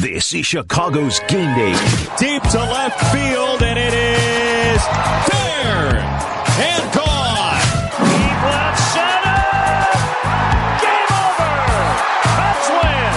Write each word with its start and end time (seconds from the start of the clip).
This 0.00 0.32
is 0.32 0.46
Chicago's 0.46 1.20
game 1.28 1.54
day. 1.54 1.74
Deep 2.16 2.42
to 2.42 2.58
left 2.58 2.98
field, 3.12 3.62
and 3.62 3.78
it 3.78 3.92
is 3.92 4.80
there 5.28 6.00
and 6.00 6.84
gone. 6.96 7.60
Deep 8.08 8.40
left 8.48 8.80
center. 8.96 9.44
Game 10.80 11.12
over. 11.20 11.52
Cubs 12.32 12.68
win. 12.80 13.12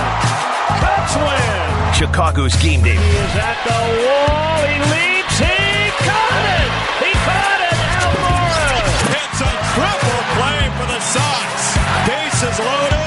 Cubs 0.83 1.15
win. 1.23 1.93
Chicago's 1.95 2.55
game 2.61 2.83
day. 2.83 2.99
He 2.99 3.15
is 3.15 3.35
at 3.39 3.57
the 3.63 3.79
wall. 4.03 4.67
He 4.67 4.75
leaps. 4.91 5.39
He 5.39 5.87
caught 6.03 6.45
it. 6.51 6.69
He 6.99 7.11
caught 7.15 7.61
it. 7.63 7.79
Almora. 8.11 8.75
It's 9.23 9.39
a 9.39 9.53
triple 9.71 10.21
play 10.35 10.61
for 10.75 10.87
the 10.91 10.99
Sox. 10.99 11.79
Bases 12.11 12.59
loaded, 12.59 13.02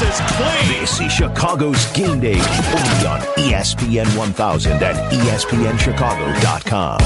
bases 0.00 0.20
clean. 0.32 0.80
This 0.80 1.00
is 1.00 1.12
Chicago's 1.12 1.92
game 1.92 2.20
day. 2.20 2.34
Only 2.34 3.06
on 3.06 3.20
ESPN 3.36 4.16
1000 4.16 4.82
and 4.82 4.98
ESPNChicago.com. 5.12 6.98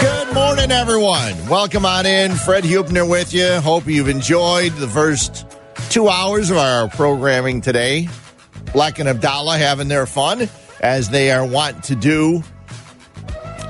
Good 0.00 0.34
morning, 0.34 0.70
everyone. 0.70 1.48
Welcome 1.48 1.84
on 1.84 2.06
in. 2.06 2.32
Fred 2.32 2.64
Huebner 2.64 3.04
with 3.06 3.34
you. 3.34 3.60
Hope 3.60 3.86
you've 3.86 4.08
enjoyed 4.08 4.72
the 4.74 4.88
first 4.88 5.46
two 5.90 6.08
hours 6.08 6.50
of 6.50 6.56
our 6.58 6.88
programming 6.88 7.60
today. 7.60 8.08
Black 8.72 8.98
and 8.98 9.08
Abdallah 9.08 9.58
having 9.58 9.88
their 9.88 10.06
fun 10.06 10.48
as 10.80 11.10
they 11.10 11.30
are 11.30 11.46
wont 11.46 11.84
to 11.84 11.94
do. 11.94 12.42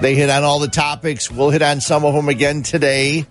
They 0.01 0.15
hit 0.15 0.31
on 0.31 0.43
all 0.45 0.59
the 0.59 0.69
topics. 0.69 1.31
We'll 1.31 1.51
hit 1.51 1.63
on 1.63 1.81
some 1.81 2.05
of 2.05 2.15
them 2.15 2.29
again 2.29 2.63
today. 2.63 3.27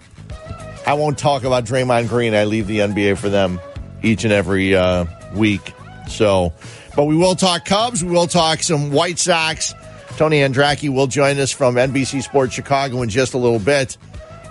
I 0.85 0.93
won't 0.95 1.17
talk 1.17 1.43
about 1.43 1.65
Draymond 1.65 2.09
Green. 2.09 2.35
I 2.35 2.43
leave 2.43 2.67
the 2.67 2.79
NBA 2.79 3.17
for 3.17 3.29
them 3.29 3.59
each 4.01 4.23
and 4.23 4.33
every 4.33 4.75
uh, 4.75 5.05
week. 5.33 5.73
So, 6.09 6.53
but 6.95 7.05
we 7.05 7.15
will 7.15 7.35
talk 7.35 7.65
Cubs. 7.65 8.03
We 8.03 8.11
will 8.11 8.27
talk 8.27 8.59
some 8.59 8.91
White 8.91 9.17
Sox. 9.17 9.73
Tony 10.17 10.39
Andracki 10.39 10.89
will 10.89 11.07
join 11.07 11.39
us 11.39 11.51
from 11.51 11.75
NBC 11.75 12.21
Sports 12.21 12.53
Chicago 12.53 13.01
in 13.01 13.09
just 13.09 13.33
a 13.33 13.37
little 13.37 13.59
bit. 13.59 13.97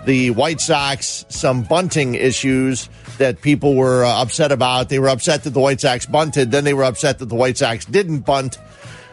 The 0.06 0.30
White 0.30 0.60
Sox, 0.60 1.24
some 1.28 1.62
bunting 1.62 2.14
issues 2.14 2.88
that 3.18 3.40
people 3.42 3.76
were 3.76 4.04
uh, 4.04 4.22
upset 4.22 4.50
about. 4.50 4.88
They 4.88 4.98
were 4.98 5.08
upset 5.08 5.44
that 5.44 5.50
the 5.50 5.60
White 5.60 5.80
Sox 5.80 6.06
bunted. 6.06 6.50
Then 6.50 6.64
they 6.64 6.74
were 6.74 6.84
upset 6.84 7.20
that 7.20 7.26
the 7.26 7.36
White 7.36 7.58
Sox 7.58 7.84
didn't 7.84 8.20
bunt. 8.20 8.58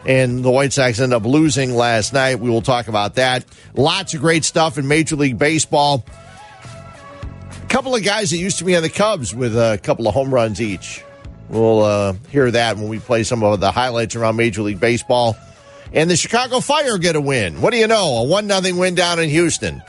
And 0.06 0.42
the 0.42 0.50
White 0.50 0.72
Sox 0.72 0.98
ended 0.98 1.14
up 1.14 1.26
losing 1.26 1.74
last 1.74 2.14
night. 2.14 2.40
We 2.40 2.48
will 2.48 2.62
talk 2.62 2.88
about 2.88 3.16
that. 3.16 3.44
Lots 3.74 4.14
of 4.14 4.20
great 4.20 4.44
stuff 4.44 4.78
in 4.78 4.88
Major 4.88 5.16
League 5.16 5.38
Baseball 5.38 6.04
couple 7.70 7.94
of 7.94 8.02
guys 8.02 8.30
that 8.30 8.36
used 8.36 8.58
to 8.58 8.64
be 8.64 8.74
on 8.74 8.82
the 8.82 8.90
Cubs 8.90 9.32
with 9.32 9.56
a 9.56 9.78
couple 9.84 10.08
of 10.08 10.12
home 10.12 10.34
runs 10.34 10.60
each. 10.60 11.04
We'll 11.48 11.82
uh, 11.82 12.14
hear 12.28 12.50
that 12.50 12.76
when 12.76 12.88
we 12.88 12.98
play 12.98 13.22
some 13.22 13.44
of 13.44 13.60
the 13.60 13.70
highlights 13.70 14.16
around 14.16 14.34
Major 14.36 14.62
League 14.62 14.80
Baseball. 14.80 15.36
And 15.92 16.10
the 16.10 16.16
Chicago 16.16 16.58
Fire 16.58 16.98
get 16.98 17.14
a 17.14 17.20
win. 17.20 17.60
What 17.60 17.70
do 17.70 17.76
you 17.78 17.86
know? 17.86 18.18
A 18.18 18.24
one 18.24 18.48
nothing 18.48 18.76
win 18.76 18.96
down 18.96 19.20
in 19.20 19.28
Houston. 19.28 19.82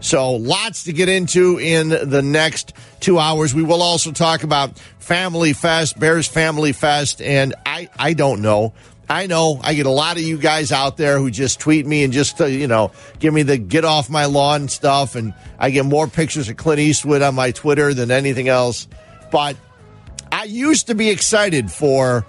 So 0.00 0.32
lots 0.32 0.84
to 0.84 0.92
get 0.92 1.10
into 1.10 1.58
in 1.60 1.90
the 1.90 2.22
next 2.22 2.72
two 3.00 3.18
hours. 3.18 3.54
We 3.54 3.62
will 3.62 3.82
also 3.82 4.10
talk 4.10 4.42
about 4.42 4.78
Family 4.98 5.52
Fest, 5.52 6.00
Bears 6.00 6.26
Family 6.26 6.72
Fest, 6.72 7.20
and 7.20 7.54
I 7.66 7.88
I 7.98 8.14
don't 8.14 8.40
know. 8.40 8.72
I 9.12 9.26
know 9.26 9.60
I 9.62 9.74
get 9.74 9.84
a 9.84 9.90
lot 9.90 10.16
of 10.16 10.22
you 10.22 10.38
guys 10.38 10.72
out 10.72 10.96
there 10.96 11.18
who 11.18 11.30
just 11.30 11.60
tweet 11.60 11.86
me 11.86 12.02
and 12.02 12.14
just 12.14 12.40
uh, 12.40 12.46
you 12.46 12.66
know 12.66 12.92
give 13.18 13.34
me 13.34 13.42
the 13.42 13.58
get 13.58 13.84
off 13.84 14.08
my 14.08 14.24
lawn 14.24 14.68
stuff, 14.68 15.16
and 15.16 15.34
I 15.58 15.68
get 15.68 15.84
more 15.84 16.06
pictures 16.06 16.48
of 16.48 16.56
Clint 16.56 16.80
Eastwood 16.80 17.20
on 17.20 17.34
my 17.34 17.50
Twitter 17.50 17.92
than 17.92 18.10
anything 18.10 18.48
else. 18.48 18.88
But 19.30 19.56
I 20.32 20.44
used 20.44 20.86
to 20.86 20.94
be 20.94 21.10
excited 21.10 21.70
for 21.70 22.24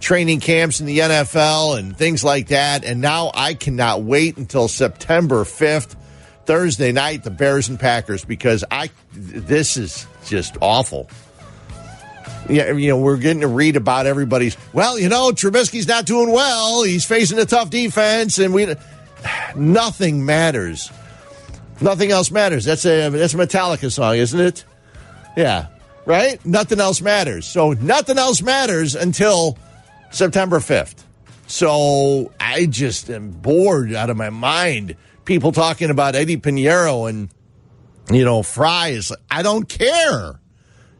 training 0.00 0.40
camps 0.40 0.80
in 0.80 0.86
the 0.86 0.98
NFL 0.98 1.78
and 1.78 1.96
things 1.96 2.24
like 2.24 2.48
that, 2.48 2.84
and 2.84 3.00
now 3.00 3.30
I 3.32 3.54
cannot 3.54 4.02
wait 4.02 4.36
until 4.36 4.66
September 4.66 5.44
fifth, 5.44 5.94
Thursday 6.46 6.90
night, 6.90 7.22
the 7.22 7.30
Bears 7.30 7.68
and 7.68 7.78
Packers, 7.78 8.24
because 8.24 8.64
I 8.72 8.90
this 9.12 9.76
is 9.76 10.04
just 10.26 10.56
awful 10.60 11.08
yeah, 12.48 12.72
you 12.72 12.88
know, 12.88 12.98
we're 12.98 13.16
getting 13.16 13.40
to 13.40 13.48
read 13.48 13.76
about 13.76 14.06
everybody's. 14.06 14.56
Well, 14.72 14.98
you 14.98 15.08
know, 15.08 15.30
Trubisky's 15.30 15.88
not 15.88 16.06
doing 16.06 16.30
well. 16.30 16.82
He's 16.82 17.04
facing 17.04 17.38
a 17.38 17.44
tough 17.44 17.70
defense, 17.70 18.38
and 18.38 18.52
we 18.52 18.74
nothing 19.56 20.24
matters. 20.24 20.90
Nothing 21.80 22.10
else 22.10 22.30
matters. 22.30 22.64
That's 22.64 22.84
a 22.84 23.08
that's 23.10 23.34
a 23.34 23.36
Metallica 23.36 23.90
song, 23.90 24.16
isn't 24.16 24.38
it? 24.38 24.64
Yeah, 25.36 25.68
right. 26.04 26.44
Nothing 26.44 26.80
else 26.80 27.00
matters. 27.00 27.46
So 27.46 27.72
nothing 27.72 28.18
else 28.18 28.42
matters 28.42 28.94
until 28.94 29.58
September 30.10 30.60
fifth. 30.60 31.06
So 31.46 32.32
I 32.38 32.66
just 32.66 33.10
am 33.10 33.30
bored 33.30 33.92
out 33.92 34.10
of 34.10 34.16
my 34.16 34.30
mind. 34.30 34.96
People 35.24 35.52
talking 35.52 35.90
about 35.90 36.14
Eddy 36.14 36.36
Pineiro 36.36 37.08
and 37.08 37.28
you 38.10 38.24
know 38.24 38.42
Fries. 38.42 39.12
I 39.30 39.42
don't 39.42 39.68
care 39.68 40.40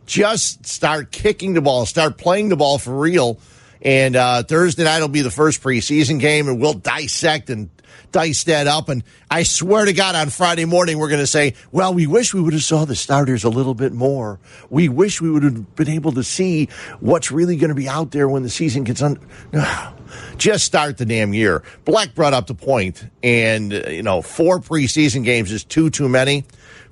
just 0.06 0.66
start 0.66 1.10
kicking 1.10 1.54
the 1.54 1.62
ball, 1.62 1.86
start 1.86 2.18
playing 2.18 2.48
the 2.48 2.56
ball 2.56 2.78
for 2.78 2.94
real. 2.94 3.38
And 3.82 4.16
uh, 4.16 4.42
Thursday 4.42 4.84
night 4.84 5.00
will 5.00 5.08
be 5.08 5.20
the 5.20 5.30
first 5.30 5.62
preseason 5.62 6.18
game, 6.18 6.48
and 6.48 6.58
we'll 6.58 6.72
dissect 6.72 7.50
and 7.50 7.68
dice 8.12 8.44
that 8.44 8.66
up. 8.66 8.88
And 8.88 9.04
I 9.30 9.42
swear 9.42 9.84
to 9.84 9.92
God, 9.92 10.14
on 10.14 10.30
Friday 10.30 10.64
morning, 10.64 10.98
we're 10.98 11.08
going 11.08 11.20
to 11.20 11.26
say, 11.26 11.54
well, 11.70 11.92
we 11.92 12.06
wish 12.06 12.32
we 12.32 12.40
would 12.40 12.54
have 12.54 12.62
saw 12.62 12.86
the 12.86 12.94
starters 12.94 13.44
a 13.44 13.50
little 13.50 13.74
bit 13.74 13.92
more. 13.92 14.38
We 14.70 14.88
wish 14.88 15.20
we 15.20 15.30
would 15.30 15.42
have 15.42 15.74
been 15.74 15.88
able 15.88 16.12
to 16.12 16.22
see 16.22 16.68
what's 17.00 17.30
really 17.30 17.56
going 17.56 17.68
to 17.68 17.74
be 17.74 17.88
out 17.88 18.12
there 18.12 18.28
when 18.28 18.42
the 18.42 18.48
season 18.48 18.84
gets 18.84 19.02
on. 19.02 19.18
Just 20.38 20.64
start 20.64 20.96
the 20.96 21.04
damn 21.04 21.34
year. 21.34 21.62
Black 21.84 22.14
brought 22.14 22.32
up 22.32 22.46
the 22.46 22.54
point, 22.54 23.04
and, 23.22 23.72
you 23.72 24.02
know, 24.02 24.22
four 24.22 24.60
preseason 24.60 25.24
games 25.24 25.50
is 25.50 25.64
too, 25.64 25.90
too 25.90 26.08
many. 26.08 26.44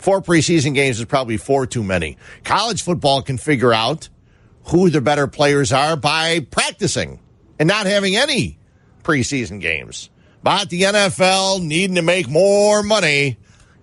Four 0.02 0.20
preseason 0.20 0.74
games 0.74 0.98
is 0.98 1.04
probably 1.04 1.36
four 1.36 1.64
too 1.64 1.84
many. 1.84 2.18
College 2.42 2.82
football 2.82 3.22
can 3.22 3.38
figure 3.38 3.72
out 3.72 4.08
who 4.64 4.90
the 4.90 5.00
better 5.00 5.28
players 5.28 5.72
are 5.72 5.94
by 5.94 6.40
practicing 6.40 7.20
and 7.60 7.68
not 7.68 7.86
having 7.86 8.16
any 8.16 8.58
preseason 9.04 9.60
games. 9.60 10.10
But 10.42 10.70
the 10.70 10.82
NFL 10.82 11.62
needing 11.62 11.94
to 11.94 12.02
make 12.02 12.28
more 12.28 12.82
money, 12.82 13.38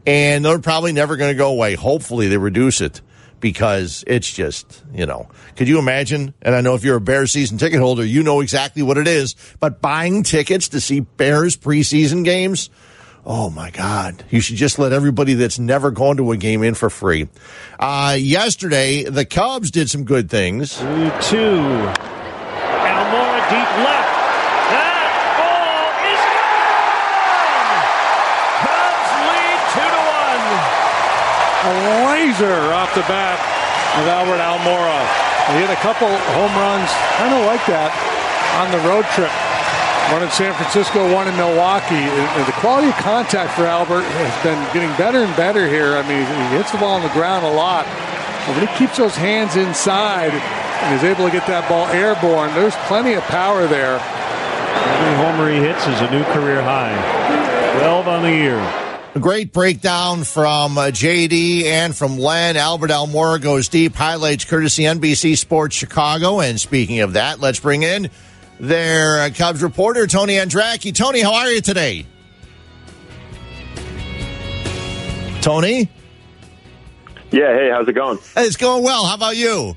and 0.05 0.43
they're 0.43 0.59
probably 0.59 0.91
never 0.91 1.15
going 1.15 1.31
to 1.31 1.37
go 1.37 1.51
away. 1.51 1.75
Hopefully, 1.75 2.27
they 2.27 2.37
reduce 2.37 2.81
it 2.81 2.99
because 3.39 4.03
it's 4.05 4.29
just, 4.29 4.83
you 4.93 5.05
know, 5.05 5.29
could 5.55 5.69
you 5.69 5.79
imagine? 5.79 6.33
And 6.41 6.53
I 6.53 6.59
know 6.59 6.75
if 6.75 6.83
you're 6.83 6.97
a 6.97 7.01
Bears 7.01 7.31
season 7.31 7.57
ticket 7.57 7.79
holder, 7.79 8.03
you 8.03 8.23
know 8.23 8.41
exactly 8.41 8.83
what 8.83 8.97
it 8.97 9.07
is. 9.07 9.37
But 9.61 9.81
buying 9.81 10.23
tickets 10.23 10.67
to 10.69 10.81
see 10.81 10.99
Bears 10.99 11.55
preseason 11.55 12.25
games, 12.25 12.69
Oh 13.31 13.51
my 13.51 13.69
God. 13.69 14.23
You 14.31 14.39
should 14.41 14.55
just 14.55 14.79
let 14.79 14.91
everybody 14.91 15.35
that's 15.35 15.59
never 15.59 15.91
gone 15.91 16.17
to 16.17 16.31
a 16.31 16.37
game 16.37 16.63
in 16.63 16.73
for 16.73 16.89
free. 16.89 17.29
Uh, 17.79 18.17
yesterday, 18.19 19.03
the 19.03 19.23
Cubs 19.23 19.69
did 19.69 19.87
some 19.87 20.03
good 20.03 20.31
things. 20.31 20.79
Two, 20.79 21.13
two. 21.21 21.61
Almora 22.89 23.41
deep 23.53 23.69
left. 23.85 24.09
That 24.73 25.13
ball 25.37 25.93
is 26.09 26.21
gone. 26.41 27.77
Cubs 28.65 29.13
lead 29.29 29.61
two 29.77 29.89
to 29.93 30.01
one. 30.09 30.49
a 31.69 31.73
laser 32.09 32.73
off 32.73 32.89
the 32.97 33.05
bat 33.05 33.37
of 34.01 34.09
Albert 34.09 34.41
Almora. 34.41 35.05
He 35.53 35.61
hit 35.61 35.69
a 35.69 35.77
couple 35.85 36.09
home 36.09 36.55
runs, 36.57 36.89
kind 37.21 37.37
of 37.37 37.45
like 37.45 37.61
that, 37.69 37.93
on 38.57 38.73
the 38.73 38.81
road 38.89 39.05
trip. 39.13 39.48
One 40.11 40.23
in 40.23 40.31
San 40.31 40.53
Francisco, 40.55 41.13
one 41.13 41.27
in 41.27 41.35
Milwaukee. 41.35 41.93
And 41.93 42.47
the 42.47 42.51
quality 42.53 42.89
of 42.89 42.95
contact 42.95 43.53
for 43.53 43.65
Albert 43.65 44.01
has 44.01 44.43
been 44.43 44.57
getting 44.73 44.89
better 44.97 45.19
and 45.19 45.35
better 45.35 45.67
here. 45.67 45.97
I 45.97 46.01
mean, 46.07 46.25
he 46.25 46.57
hits 46.57 46.71
the 46.71 46.79
ball 46.79 46.95
on 46.95 47.03
the 47.03 47.13
ground 47.13 47.45
a 47.45 47.51
lot. 47.51 47.85
But 48.47 48.57
when 48.57 48.67
he 48.67 48.73
keeps 48.75 48.97
those 48.97 49.15
hands 49.15 49.55
inside 49.55 50.31
and 50.33 50.95
is 50.95 51.03
able 51.03 51.25
to 51.25 51.31
get 51.31 51.45
that 51.45 51.69
ball 51.69 51.85
airborne, 51.87 52.53
there's 52.55 52.75
plenty 52.87 53.13
of 53.13 53.23
power 53.23 53.67
there. 53.67 53.99
Every 53.99 55.15
homer 55.17 55.51
he 55.51 55.57
hits 55.57 55.85
is 55.85 56.01
a 56.01 56.09
new 56.09 56.23
career 56.33 56.63
high. 56.63 56.95
12 57.79 58.07
on 58.07 58.23
the 58.23 58.31
year. 58.31 58.57
A 59.15 59.19
great 59.19 59.53
breakdown 59.53 60.23
from 60.23 60.77
uh, 60.77 60.85
JD 60.85 61.65
and 61.65 61.95
from 61.95 62.17
Len. 62.17 62.57
Albert 62.57 62.91
Almora 62.91 63.41
goes 63.41 63.67
deep. 63.67 63.95
Highlights 63.95 64.45
courtesy 64.45 64.83
NBC 64.83 65.37
Sports 65.37 65.75
Chicago. 65.75 66.39
And 66.39 66.59
speaking 66.59 66.99
of 67.01 67.13
that, 67.13 67.39
let's 67.39 67.59
bring 67.59 67.83
in 67.83 68.09
their 68.59 69.21
uh, 69.21 69.29
Cubs 69.33 69.63
reporter, 69.63 70.07
Tony 70.07 70.33
Andracki. 70.33 70.93
Tony, 70.93 71.21
how 71.21 71.33
are 71.33 71.49
you 71.49 71.61
today? 71.61 72.05
Tony? 75.41 75.89
Yeah, 77.31 77.53
hey, 77.53 77.69
how's 77.71 77.87
it 77.87 77.93
going? 77.93 78.19
It's 78.35 78.57
going 78.57 78.83
well. 78.83 79.05
How 79.05 79.15
about 79.15 79.37
you? 79.37 79.75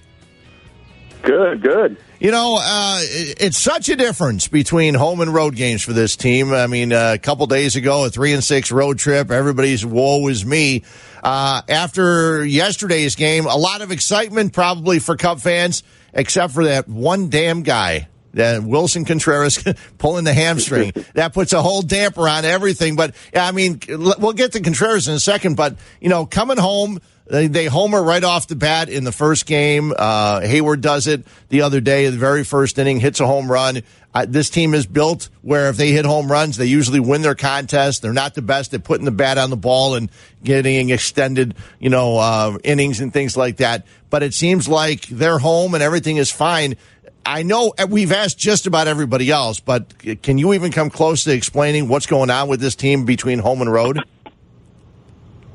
Good, 1.23 1.63
good. 1.63 1.97
You 2.19 2.31
know, 2.31 2.59
uh, 2.61 3.01
it's 3.03 3.59
such 3.59 3.89
a 3.89 3.97
difference 3.97 4.49
between 4.49 4.95
home 4.95 5.21
and 5.21 5.33
road 5.33 5.55
games 5.55 5.83
for 5.83 5.93
this 5.93 6.17
team. 6.17 6.53
I 6.53 6.67
mean, 6.67 6.93
uh, 6.93 7.13
a 7.15 7.19
couple 7.19 7.47
days 7.47 7.77
ago, 7.77 8.05
a 8.05 8.11
three 8.11 8.33
and 8.33 8.43
six 8.43 8.73
road 8.73 8.99
trip, 8.99 9.31
everybody's 9.31 9.85
woe 9.85 10.27
is 10.29 10.45
me. 10.45 10.83
Uh, 11.23 11.63
after 11.69 12.45
yesterday's 12.45 13.15
game, 13.15 13.47
a 13.47 13.57
lot 13.57 13.83
of 13.83 13.93
excitement 13.93 14.53
probably 14.53 14.99
for 14.99 15.17
Cub 15.17 15.41
fans, 15.41 15.85
except 16.13 16.53
for 16.55 16.65
that 16.65 16.89
one 16.89 17.29
damn 17.29 17.63
guy 17.63 18.09
that 18.35 18.63
Willson 18.63 19.07
Contreras 19.07 19.63
pulling 19.99 20.25
the 20.25 20.35
hamstring. 20.35 20.93
that 21.15 21.33
puts 21.33 21.53
a 21.53 21.63
whole 21.63 21.83
damper 21.83 22.29
on 22.29 22.45
everything. 22.45 22.97
But 22.97 23.15
I 23.35 23.53
mean, 23.53 23.81
we'll 23.89 24.33
get 24.33 24.53
to 24.53 24.61
Contreras 24.61 25.09
in 25.09 25.15
a 25.15 25.21
second. 25.21 25.57
But 25.57 25.77
you 26.01 26.09
know, 26.09 26.27
coming 26.27 26.59
home 26.59 27.01
they, 27.27 27.47
they 27.47 27.67
homer 27.67 28.03
right 28.03 28.23
off 28.23 28.49
the 28.49 28.57
bat 28.57 28.89
in 28.89 29.05
the 29.05 29.13
first 29.13 29.47
game. 29.47 29.93
Uh, 29.97 30.41
Heyward 30.41 30.81
does 30.81 31.07
it 31.07 31.25
the 31.49 31.63
other 31.63 31.81
day, 31.81 32.09
the 32.11 32.17
very 32.17 32.45
first 32.45 32.79
inning, 32.79 33.01
hits 33.01 33.21
a 33.21 33.27
home 33.27 33.51
run. 33.51 33.83
Uh, 34.15 34.27
this 34.29 34.51
team 34.51 34.75
is 34.75 34.87
built 34.87 35.31
where 35.41 35.71
if 35.71 35.77
they 35.77 35.93
hit 35.93 36.05
home 36.05 36.31
runs, 36.31 36.59
they 36.59 36.67
usually 36.67 37.01
win 37.01 37.23
their 37.23 37.35
contest. 37.35 38.03
They're 38.03 38.13
not 38.13 38.35
the 38.35 38.43
best 38.43 38.75
at 38.75 38.85
putting 38.85 39.07
the 39.07 39.13
bat 39.13 39.39
on 39.39 39.49
the 39.49 39.57
ball 39.57 39.95
and 39.95 40.11
getting 40.45 40.91
extended, 40.91 41.55
you 41.79 41.89
know, 41.89 42.19
uh, 42.19 42.59
innings 42.65 43.01
and 43.01 43.13
things 43.13 43.37
like 43.37 43.57
that. 43.59 43.87
But 44.11 44.23
it 44.23 44.35
seems 44.35 44.69
like 44.69 45.07
they're 45.07 45.39
home 45.39 45.73
and 45.73 45.83
everything 45.83 46.19
is 46.19 46.31
fine. 46.31 46.77
I 47.25 47.43
know 47.43 47.73
we've 47.89 48.13
asked 48.13 48.39
just 48.39 48.67
about 48.67 48.89
everybody 48.89 49.31
else, 49.31 49.61
but 49.61 49.95
can 50.23 50.39
you 50.39 50.55
even 50.55 50.73
come 50.73 50.91
close 50.91 51.25
to 51.25 51.33
explaining 51.33 51.89
what's 51.89 52.07
going 52.07 52.31
on 52.31 52.49
with 52.49 52.61
this 52.61 52.75
team 52.75 53.05
between 53.05 53.39
home 53.39 53.61
and 53.61 53.73
road? 53.73 54.01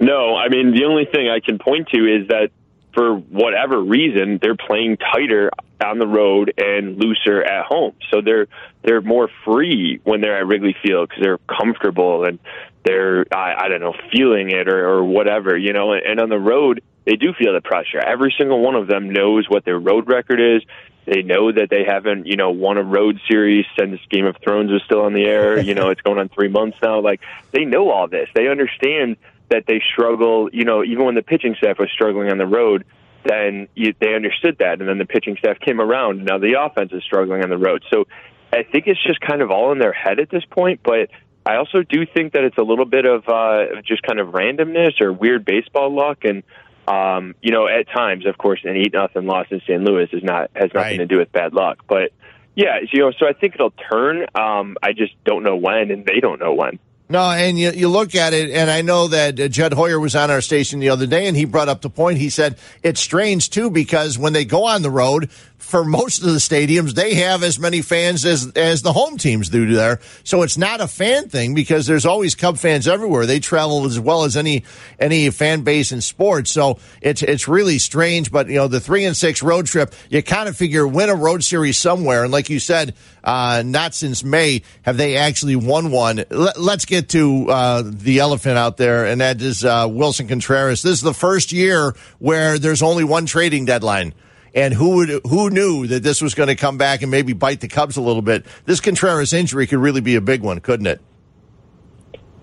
No, 0.00 0.36
I 0.36 0.48
mean 0.48 0.72
the 0.72 0.84
only 0.84 1.06
thing 1.06 1.28
I 1.28 1.40
can 1.40 1.58
point 1.58 1.88
to 1.88 1.98
is 1.98 2.28
that 2.28 2.50
for 2.94 3.16
whatever 3.16 3.80
reason 3.80 4.38
they're 4.40 4.56
playing 4.56 4.96
tighter 4.96 5.50
on 5.84 5.98
the 5.98 6.06
road 6.06 6.54
and 6.56 6.96
looser 6.96 7.42
at 7.42 7.66
home. 7.66 7.94
So 8.10 8.20
they're 8.20 8.46
they're 8.82 9.00
more 9.00 9.28
free 9.44 10.00
when 10.04 10.20
they're 10.20 10.38
at 10.38 10.46
Wrigley 10.46 10.76
Field 10.82 11.08
because 11.08 11.22
they're 11.22 11.38
comfortable 11.38 12.24
and 12.24 12.38
they're 12.84 13.26
I, 13.32 13.64
I 13.64 13.68
don't 13.68 13.80
know 13.80 13.94
feeling 14.12 14.50
it 14.50 14.68
or, 14.68 14.88
or 14.88 15.04
whatever 15.04 15.56
you 15.56 15.72
know. 15.72 15.92
And 15.92 16.20
on 16.20 16.28
the 16.28 16.38
road 16.38 16.82
they 17.08 17.16
do 17.16 17.32
feel 17.32 17.54
the 17.54 17.62
pressure. 17.62 17.98
Every 17.98 18.34
single 18.36 18.60
one 18.60 18.74
of 18.74 18.86
them 18.86 19.08
knows 19.08 19.48
what 19.48 19.64
their 19.64 19.78
road 19.78 20.08
record 20.08 20.40
is. 20.40 20.62
They 21.06 21.22
know 21.22 21.50
that 21.50 21.70
they 21.70 21.82
haven't, 21.82 22.26
you 22.26 22.36
know, 22.36 22.50
won 22.50 22.76
a 22.76 22.82
road 22.82 23.18
series 23.30 23.64
since 23.78 23.98
Game 24.10 24.26
of 24.26 24.36
Thrones 24.44 24.70
was 24.70 24.82
still 24.84 25.00
on 25.00 25.14
the 25.14 25.24
air. 25.24 25.58
You 25.58 25.74
know, 25.74 25.88
it's 25.88 26.02
going 26.02 26.18
on 26.18 26.28
three 26.28 26.48
months 26.48 26.76
now. 26.82 27.00
Like 27.00 27.22
they 27.50 27.64
know 27.64 27.90
all 27.90 28.08
this. 28.08 28.28
They 28.34 28.48
understand 28.48 29.16
that 29.48 29.64
they 29.66 29.80
struggle. 29.90 30.50
You 30.52 30.66
know, 30.66 30.84
even 30.84 31.06
when 31.06 31.14
the 31.14 31.22
pitching 31.22 31.54
staff 31.56 31.78
was 31.78 31.88
struggling 31.90 32.30
on 32.30 32.36
the 32.36 32.46
road, 32.46 32.84
then 33.24 33.68
you, 33.74 33.94
they 33.98 34.14
understood 34.14 34.58
that, 34.58 34.80
and 34.80 34.86
then 34.86 34.98
the 34.98 35.06
pitching 35.06 35.38
staff 35.38 35.58
came 35.60 35.80
around. 35.80 36.26
Now 36.26 36.36
the 36.36 36.60
offense 36.60 36.92
is 36.92 37.02
struggling 37.04 37.42
on 37.42 37.48
the 37.48 37.56
road, 37.56 37.84
so 37.90 38.06
I 38.52 38.64
think 38.64 38.86
it's 38.86 39.02
just 39.02 39.20
kind 39.22 39.40
of 39.40 39.50
all 39.50 39.72
in 39.72 39.78
their 39.78 39.94
head 39.94 40.20
at 40.20 40.28
this 40.28 40.44
point. 40.44 40.80
But 40.84 41.08
I 41.46 41.56
also 41.56 41.82
do 41.82 42.04
think 42.04 42.34
that 42.34 42.44
it's 42.44 42.58
a 42.58 42.62
little 42.62 42.84
bit 42.84 43.06
of 43.06 43.26
uh, 43.26 43.80
just 43.82 44.02
kind 44.02 44.20
of 44.20 44.28
randomness 44.28 45.00
or 45.00 45.10
weird 45.10 45.46
baseball 45.46 45.94
luck, 45.94 46.24
and 46.24 46.42
um, 46.88 47.34
you 47.42 47.52
know, 47.52 47.66
at 47.66 47.88
times, 47.88 48.26
of 48.26 48.38
course, 48.38 48.60
an 48.64 48.76
eight 48.76 48.92
nothing 48.92 49.26
loss 49.26 49.46
in 49.50 49.60
St. 49.60 49.82
Louis 49.82 50.08
is 50.12 50.22
not 50.22 50.50
has 50.54 50.70
nothing 50.74 50.74
right. 50.74 50.96
to 50.98 51.06
do 51.06 51.18
with 51.18 51.32
bad 51.32 51.52
luck, 51.52 51.84
but. 51.88 52.12
Yeah, 52.54 52.80
you 52.90 52.98
know, 52.98 53.12
so 53.16 53.24
I 53.28 53.34
think 53.34 53.54
it'll 53.54 53.70
turn. 53.70 54.26
Um, 54.34 54.76
I 54.82 54.92
just 54.92 55.12
don't 55.24 55.44
know 55.44 55.54
when, 55.54 55.92
and 55.92 56.04
they 56.04 56.18
don't 56.18 56.40
know 56.40 56.54
when. 56.54 56.80
No, 57.10 57.30
and 57.30 57.58
you, 57.58 57.70
you 57.70 57.88
look 57.88 58.14
at 58.14 58.34
it, 58.34 58.50
and 58.50 58.70
I 58.70 58.82
know 58.82 59.08
that 59.08 59.40
uh, 59.40 59.48
Jed 59.48 59.72
Hoyer 59.72 59.98
was 59.98 60.14
on 60.14 60.30
our 60.30 60.42
station 60.42 60.78
the 60.78 60.90
other 60.90 61.06
day, 61.06 61.26
and 61.26 61.34
he 61.34 61.46
brought 61.46 61.70
up 61.70 61.80
the 61.80 61.88
point. 61.88 62.18
He 62.18 62.28
said 62.28 62.58
it's 62.82 63.00
strange 63.00 63.48
too 63.48 63.70
because 63.70 64.18
when 64.18 64.34
they 64.34 64.44
go 64.44 64.66
on 64.66 64.82
the 64.82 64.90
road, 64.90 65.30
for 65.58 65.84
most 65.84 66.20
of 66.20 66.26
the 66.26 66.38
stadiums, 66.38 66.94
they 66.94 67.14
have 67.14 67.42
as 67.42 67.58
many 67.58 67.82
fans 67.82 68.24
as 68.24 68.50
as 68.52 68.82
the 68.82 68.92
home 68.92 69.18
teams 69.18 69.48
do 69.48 69.70
there. 69.74 70.00
So 70.22 70.42
it's 70.42 70.56
not 70.56 70.80
a 70.80 70.86
fan 70.86 71.28
thing 71.28 71.54
because 71.54 71.86
there's 71.86 72.06
always 72.06 72.34
Cub 72.34 72.58
fans 72.58 72.86
everywhere. 72.86 73.26
They 73.26 73.40
travel 73.40 73.84
as 73.84 73.98
well 73.98 74.24
as 74.24 74.36
any 74.36 74.64
any 74.98 75.28
fan 75.30 75.62
base 75.62 75.90
in 75.92 76.00
sports. 76.00 76.50
So 76.52 76.78
it's 77.02 77.22
it's 77.22 77.48
really 77.48 77.78
strange. 77.78 78.30
But 78.30 78.48
you 78.48 78.54
know, 78.54 78.68
the 78.68 78.80
three 78.80 79.04
and 79.04 79.16
six 79.16 79.42
road 79.42 79.66
trip, 79.66 79.94
you 80.08 80.22
kind 80.22 80.48
of 80.48 80.56
figure 80.56 80.86
win 80.86 81.10
a 81.10 81.14
road 81.14 81.42
series 81.42 81.76
somewhere. 81.76 82.22
And 82.22 82.32
like 82.32 82.48
you 82.48 82.60
said, 82.60 82.94
uh, 83.24 83.62
not 83.66 83.94
since 83.94 84.22
May 84.22 84.62
have 84.82 84.96
they 84.96 85.16
actually 85.16 85.56
won 85.56 85.90
one. 85.90 86.24
Let, 86.30 86.56
us 86.56 86.84
get 86.84 87.08
to 87.10 87.50
uh, 87.50 87.82
the 87.84 88.20
elephant 88.20 88.56
out 88.56 88.76
there, 88.76 89.06
and 89.06 89.20
that 89.20 89.42
is 89.42 89.64
uh, 89.64 89.88
Willson 89.88 90.28
Contreras. 90.28 90.82
This 90.82 90.94
is 90.94 91.02
the 91.02 91.12
first 91.12 91.50
year 91.50 91.94
where 92.20 92.58
there's 92.58 92.82
only 92.82 93.04
one 93.04 93.26
trading 93.26 93.64
deadline. 93.64 94.14
And 94.54 94.74
who 94.74 94.96
would 94.96 95.08
who 95.24 95.50
knew 95.50 95.86
that 95.86 96.02
this 96.02 96.20
was 96.22 96.34
going 96.34 96.48
to 96.48 96.56
come 96.56 96.78
back 96.78 97.02
and 97.02 97.10
maybe 97.10 97.32
bite 97.32 97.60
the 97.60 97.68
Cubs 97.68 97.96
a 97.96 98.00
little 98.00 98.22
bit? 98.22 98.46
This 98.64 98.80
Contreras 98.80 99.32
injury 99.32 99.66
could 99.66 99.78
really 99.78 100.00
be 100.00 100.16
a 100.16 100.20
big 100.20 100.42
one, 100.42 100.60
couldn't 100.60 100.86
it? 100.86 101.00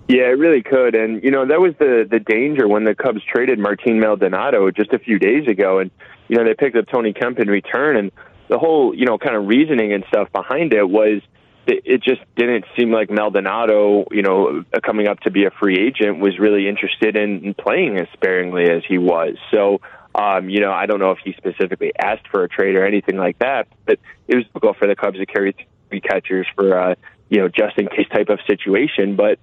Yeah, 0.08 0.26
it 0.26 0.38
really 0.38 0.62
could. 0.62 0.94
And 0.94 1.22
you 1.24 1.30
know 1.30 1.46
that 1.46 1.60
was 1.60 1.74
the 1.78 2.06
the 2.08 2.20
danger 2.20 2.68
when 2.68 2.84
the 2.84 2.94
Cubs 2.94 3.20
traded 3.24 3.58
Martin 3.58 3.98
Maldonado 3.98 4.70
just 4.70 4.92
a 4.92 4.98
few 4.98 5.18
days 5.18 5.48
ago, 5.48 5.80
and 5.80 5.90
you 6.28 6.36
know 6.36 6.44
they 6.44 6.54
picked 6.54 6.76
up 6.76 6.86
Tony 6.92 7.12
Kemp 7.12 7.40
in 7.40 7.48
return, 7.48 7.96
and 7.96 8.12
the 8.48 8.58
whole 8.58 8.94
you 8.94 9.04
know 9.04 9.18
kind 9.18 9.34
of 9.34 9.46
reasoning 9.46 9.92
and 9.92 10.04
stuff 10.08 10.30
behind 10.32 10.72
it 10.72 10.88
was 10.88 11.22
it 11.68 12.02
just 12.02 12.20
didn't 12.36 12.64
seem 12.78 12.92
like 12.92 13.10
Maldonado, 13.10 14.06
you 14.12 14.22
know, 14.22 14.64
coming 14.84 15.08
up 15.08 15.18
to 15.20 15.32
be 15.32 15.46
a 15.46 15.50
free 15.50 15.76
agent, 15.76 16.20
was 16.20 16.38
really 16.38 16.68
interested 16.68 17.16
in 17.16 17.54
playing 17.54 17.98
as 17.98 18.06
sparingly 18.12 18.70
as 18.70 18.84
he 18.88 18.98
was. 18.98 19.34
So 19.50 19.80
um, 20.16 20.48
you 20.48 20.60
know, 20.60 20.72
I 20.72 20.86
don't 20.86 20.98
know 20.98 21.10
if 21.10 21.18
he 21.22 21.34
specifically 21.34 21.92
asked 21.98 22.26
for 22.28 22.42
a 22.42 22.48
trade 22.48 22.74
or 22.74 22.86
anything 22.86 23.18
like 23.18 23.38
that, 23.40 23.68
but 23.84 24.00
it 24.26 24.34
was 24.34 24.44
difficult 24.46 24.78
for 24.78 24.88
the 24.88 24.96
Cubs 24.96 25.18
to 25.18 25.26
carry 25.26 25.54
three 25.90 26.00
catchers 26.00 26.46
for, 26.54 26.78
uh, 26.78 26.94
you 27.28 27.38
know, 27.38 27.48
just 27.48 27.78
in 27.78 27.86
case 27.88 28.08
type 28.08 28.30
of 28.30 28.38
situation. 28.46 29.14
But 29.14 29.38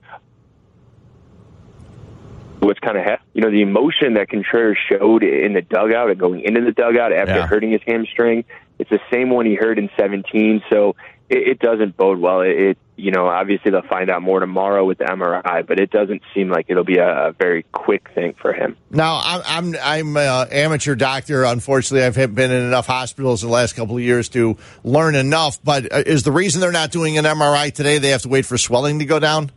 what's 2.59 2.79
kind 2.79 2.97
of, 2.97 3.19
you 3.33 3.41
know, 3.41 3.51
the 3.51 3.61
emotion 3.61 4.15
that 4.15 4.29
Contreras 4.29 4.77
showed 4.89 5.23
in 5.23 5.53
the 5.53 5.61
dugout 5.61 6.09
and 6.09 6.19
going 6.19 6.41
into 6.41 6.61
the 6.61 6.71
dugout 6.71 7.13
after 7.13 7.35
yeah. 7.35 7.47
hurting 7.47 7.71
his 7.71 7.81
hamstring, 7.85 8.43
it's 8.79 8.89
the 8.89 9.01
same 9.11 9.29
one 9.29 9.45
he 9.45 9.53
heard 9.53 9.77
in 9.77 9.91
17. 9.95 10.63
So 10.71 10.95
it, 11.29 11.49
it 11.49 11.59
doesn't 11.59 11.95
bode 11.95 12.17
well. 12.17 12.41
It, 12.41 12.49
it, 12.49 12.77
you 12.95 13.11
know, 13.11 13.27
obviously 13.27 13.71
they'll 13.71 13.81
find 13.81 14.09
out 14.09 14.21
more 14.21 14.39
tomorrow 14.39 14.85
with 14.85 14.99
the 14.99 15.05
MRI, 15.05 15.65
but 15.65 15.79
it 15.79 15.89
doesn't 15.89 16.21
seem 16.33 16.49
like 16.49 16.67
it'll 16.69 16.83
be 16.83 16.97
a, 16.97 17.29
a 17.29 17.31
very 17.31 17.63
quick 17.71 18.09
thing 18.13 18.35
for 18.39 18.53
him. 18.53 18.77
Now, 18.91 19.19
I'm 19.23 19.41
I'm 19.45 19.75
I'm 19.81 20.17
an 20.17 20.47
amateur 20.51 20.95
doctor. 20.95 21.43
Unfortunately, 21.43 22.05
I've 22.05 22.35
been 22.35 22.51
in 22.51 22.63
enough 22.63 22.85
hospitals 22.85 23.41
the 23.41 23.47
last 23.47 23.73
couple 23.73 23.97
of 23.97 24.03
years 24.03 24.29
to 24.29 24.57
learn 24.83 25.15
enough. 25.15 25.61
But 25.63 25.91
uh, 25.91 26.03
is 26.05 26.23
the 26.23 26.31
reason 26.31 26.61
they're 26.61 26.71
not 26.71 26.91
doing 26.91 27.17
an 27.17 27.25
MRI 27.25 27.73
today? 27.73 27.97
They 27.97 28.09
have 28.09 28.21
to 28.23 28.29
wait 28.29 28.45
for 28.45 28.57
swelling 28.57 28.99
to 28.99 29.05
go 29.05 29.19
down. 29.19 29.51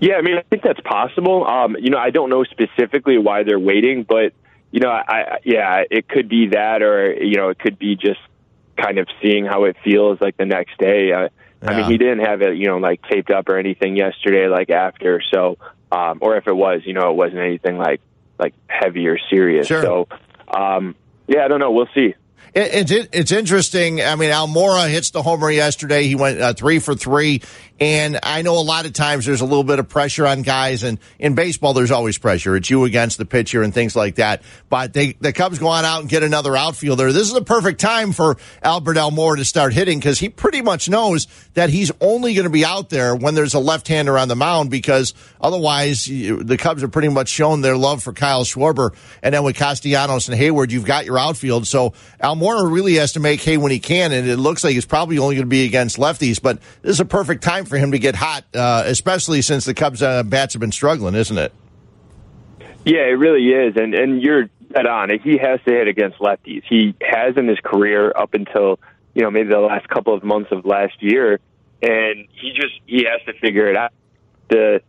Yeah, 0.00 0.14
I 0.14 0.22
mean, 0.22 0.36
I 0.36 0.42
think 0.42 0.62
that's 0.62 0.80
possible. 0.80 1.46
Um, 1.46 1.76
you 1.80 1.90
know, 1.90 1.98
I 1.98 2.10
don't 2.10 2.30
know 2.30 2.44
specifically 2.44 3.18
why 3.18 3.42
they're 3.42 3.58
waiting, 3.58 4.04
but 4.08 4.32
you 4.70 4.80
know, 4.80 4.90
I, 4.90 5.02
I 5.12 5.38
yeah, 5.44 5.82
it 5.90 6.08
could 6.08 6.28
be 6.28 6.48
that, 6.48 6.82
or 6.82 7.14
you 7.14 7.36
know, 7.36 7.48
it 7.48 7.58
could 7.58 7.78
be 7.78 7.96
just 7.96 8.20
kind 8.76 8.98
of 8.98 9.08
seeing 9.22 9.44
how 9.44 9.64
it 9.64 9.76
feels 9.84 10.20
like 10.20 10.36
the 10.36 10.46
next 10.46 10.78
day. 10.78 11.12
Uh, 11.12 11.28
yeah. 11.64 11.70
I 11.70 11.76
mean, 11.76 11.90
he 11.90 11.98
didn't 11.98 12.20
have 12.20 12.42
it, 12.42 12.56
you 12.56 12.66
know, 12.66 12.78
like 12.78 13.00
taped 13.10 13.30
up 13.30 13.48
or 13.48 13.58
anything 13.58 13.96
yesterday, 13.96 14.48
like 14.48 14.70
after. 14.70 15.22
So, 15.32 15.58
um, 15.90 16.18
or 16.20 16.36
if 16.36 16.46
it 16.46 16.54
was, 16.54 16.82
you 16.84 16.92
know, 16.92 17.10
it 17.10 17.16
wasn't 17.16 17.38
anything 17.38 17.78
like 17.78 18.00
like 18.38 18.54
heavy 18.66 19.06
or 19.06 19.18
serious. 19.30 19.66
Sure. 19.66 19.82
So, 19.82 20.08
um, 20.48 20.94
yeah, 21.26 21.44
I 21.44 21.48
don't 21.48 21.60
know. 21.60 21.70
We'll 21.70 21.88
see. 21.94 22.14
It, 22.52 22.90
it's 22.90 23.08
it's 23.12 23.32
interesting. 23.32 24.02
I 24.02 24.16
mean, 24.16 24.30
Almora 24.30 24.88
hits 24.90 25.10
the 25.10 25.22
homer 25.22 25.50
yesterday. 25.50 26.04
He 26.04 26.14
went 26.14 26.40
uh, 26.40 26.54
three 26.54 26.78
for 26.78 26.94
three. 26.94 27.42
And 27.80 28.20
I 28.22 28.42
know 28.42 28.56
a 28.56 28.62
lot 28.62 28.86
of 28.86 28.92
times 28.92 29.26
there's 29.26 29.40
a 29.40 29.44
little 29.44 29.64
bit 29.64 29.80
of 29.80 29.88
pressure 29.88 30.26
on 30.26 30.42
guys, 30.42 30.84
and 30.84 31.00
in 31.18 31.34
baseball 31.34 31.74
there's 31.74 31.90
always 31.90 32.18
pressure. 32.18 32.54
It's 32.54 32.70
you 32.70 32.84
against 32.84 33.18
the 33.18 33.24
pitcher 33.24 33.62
and 33.62 33.74
things 33.74 33.96
like 33.96 34.16
that. 34.16 34.42
But 34.68 34.92
they, 34.92 35.14
the 35.14 35.32
Cubs 35.32 35.58
go 35.58 35.66
on 35.66 35.84
out 35.84 36.00
and 36.00 36.08
get 36.08 36.22
another 36.22 36.56
outfielder. 36.56 37.12
This 37.12 37.26
is 37.26 37.32
the 37.32 37.42
perfect 37.42 37.80
time 37.80 38.12
for 38.12 38.36
Albert 38.62 38.96
Almora 38.96 39.38
to 39.38 39.44
start 39.44 39.72
hitting 39.72 39.98
because 39.98 40.20
he 40.20 40.28
pretty 40.28 40.62
much 40.62 40.88
knows 40.88 41.26
that 41.54 41.68
he's 41.68 41.90
only 42.00 42.34
going 42.34 42.44
to 42.44 42.50
be 42.50 42.64
out 42.64 42.90
there 42.90 43.16
when 43.16 43.34
there's 43.34 43.54
a 43.54 43.58
left-hander 43.58 44.16
on 44.18 44.28
the 44.28 44.36
mound 44.36 44.70
because 44.70 45.12
otherwise 45.40 46.04
the 46.06 46.56
Cubs 46.56 46.84
are 46.84 46.88
pretty 46.88 47.08
much 47.08 47.28
shown 47.28 47.60
their 47.60 47.76
love 47.76 48.04
for 48.04 48.12
Kyle 48.12 48.44
Schwarber. 48.44 48.94
And 49.20 49.34
then 49.34 49.42
with 49.42 49.56
Castellanos 49.56 50.28
and 50.28 50.40
Heyward, 50.40 50.70
you've 50.70 50.84
got 50.84 51.06
your 51.06 51.18
outfield. 51.18 51.66
So 51.66 51.92
Almora 52.34 52.70
really 52.70 52.94
has 52.94 53.12
to 53.12 53.20
make 53.20 53.40
hay 53.40 53.56
when 53.56 53.72
he 53.72 53.80
can, 53.80 54.12
and 54.12 54.28
it 54.28 54.36
looks 54.36 54.62
like 54.62 54.74
he's 54.74 54.84
probably 54.84 55.18
only 55.18 55.36
going 55.36 55.46
to 55.46 55.50
be 55.50 55.64
against 55.64 55.96
lefties. 55.96 56.40
But 56.40 56.60
this 56.82 56.92
is 56.92 57.00
a 57.00 57.04
perfect 57.04 57.42
time 57.42 57.54
time 57.54 57.70
for 57.70 57.78
him 57.78 57.92
to 57.92 57.98
get 57.98 58.14
hot, 58.14 58.44
uh, 58.54 58.82
especially 58.86 59.42
since 59.42 59.64
the 59.64 59.74
Cubs 59.74 60.02
uh, 60.02 60.22
bats 60.22 60.54
have 60.54 60.60
been 60.60 60.72
struggling, 60.72 61.14
isn't 61.14 61.38
it? 61.38 61.52
Yeah, 62.84 63.06
it 63.06 63.18
really 63.18 63.48
is, 63.48 63.76
and 63.76 63.94
and 63.94 64.22
you're 64.22 64.44
dead 64.72 64.86
on. 64.86 65.10
He 65.22 65.38
has 65.38 65.60
to 65.64 65.70
hit 65.70 65.88
against 65.88 66.18
lefties. 66.18 66.62
He 66.68 66.94
has 67.00 67.36
in 67.36 67.48
his 67.48 67.58
career 67.60 68.12
up 68.14 68.34
until 68.34 68.78
you 69.14 69.22
know 69.22 69.30
maybe 69.30 69.48
the 69.48 69.58
last 69.58 69.88
couple 69.88 70.14
of 70.14 70.22
months 70.22 70.50
of 70.52 70.66
last 70.66 71.02
year, 71.02 71.40
and 71.82 72.26
he 72.32 72.52
just 72.54 72.74
he 72.86 73.04
has 73.04 73.22
to 73.26 73.32
figure 73.40 73.68
it 73.68 73.76
out. 73.76 73.92
The 74.48 74.82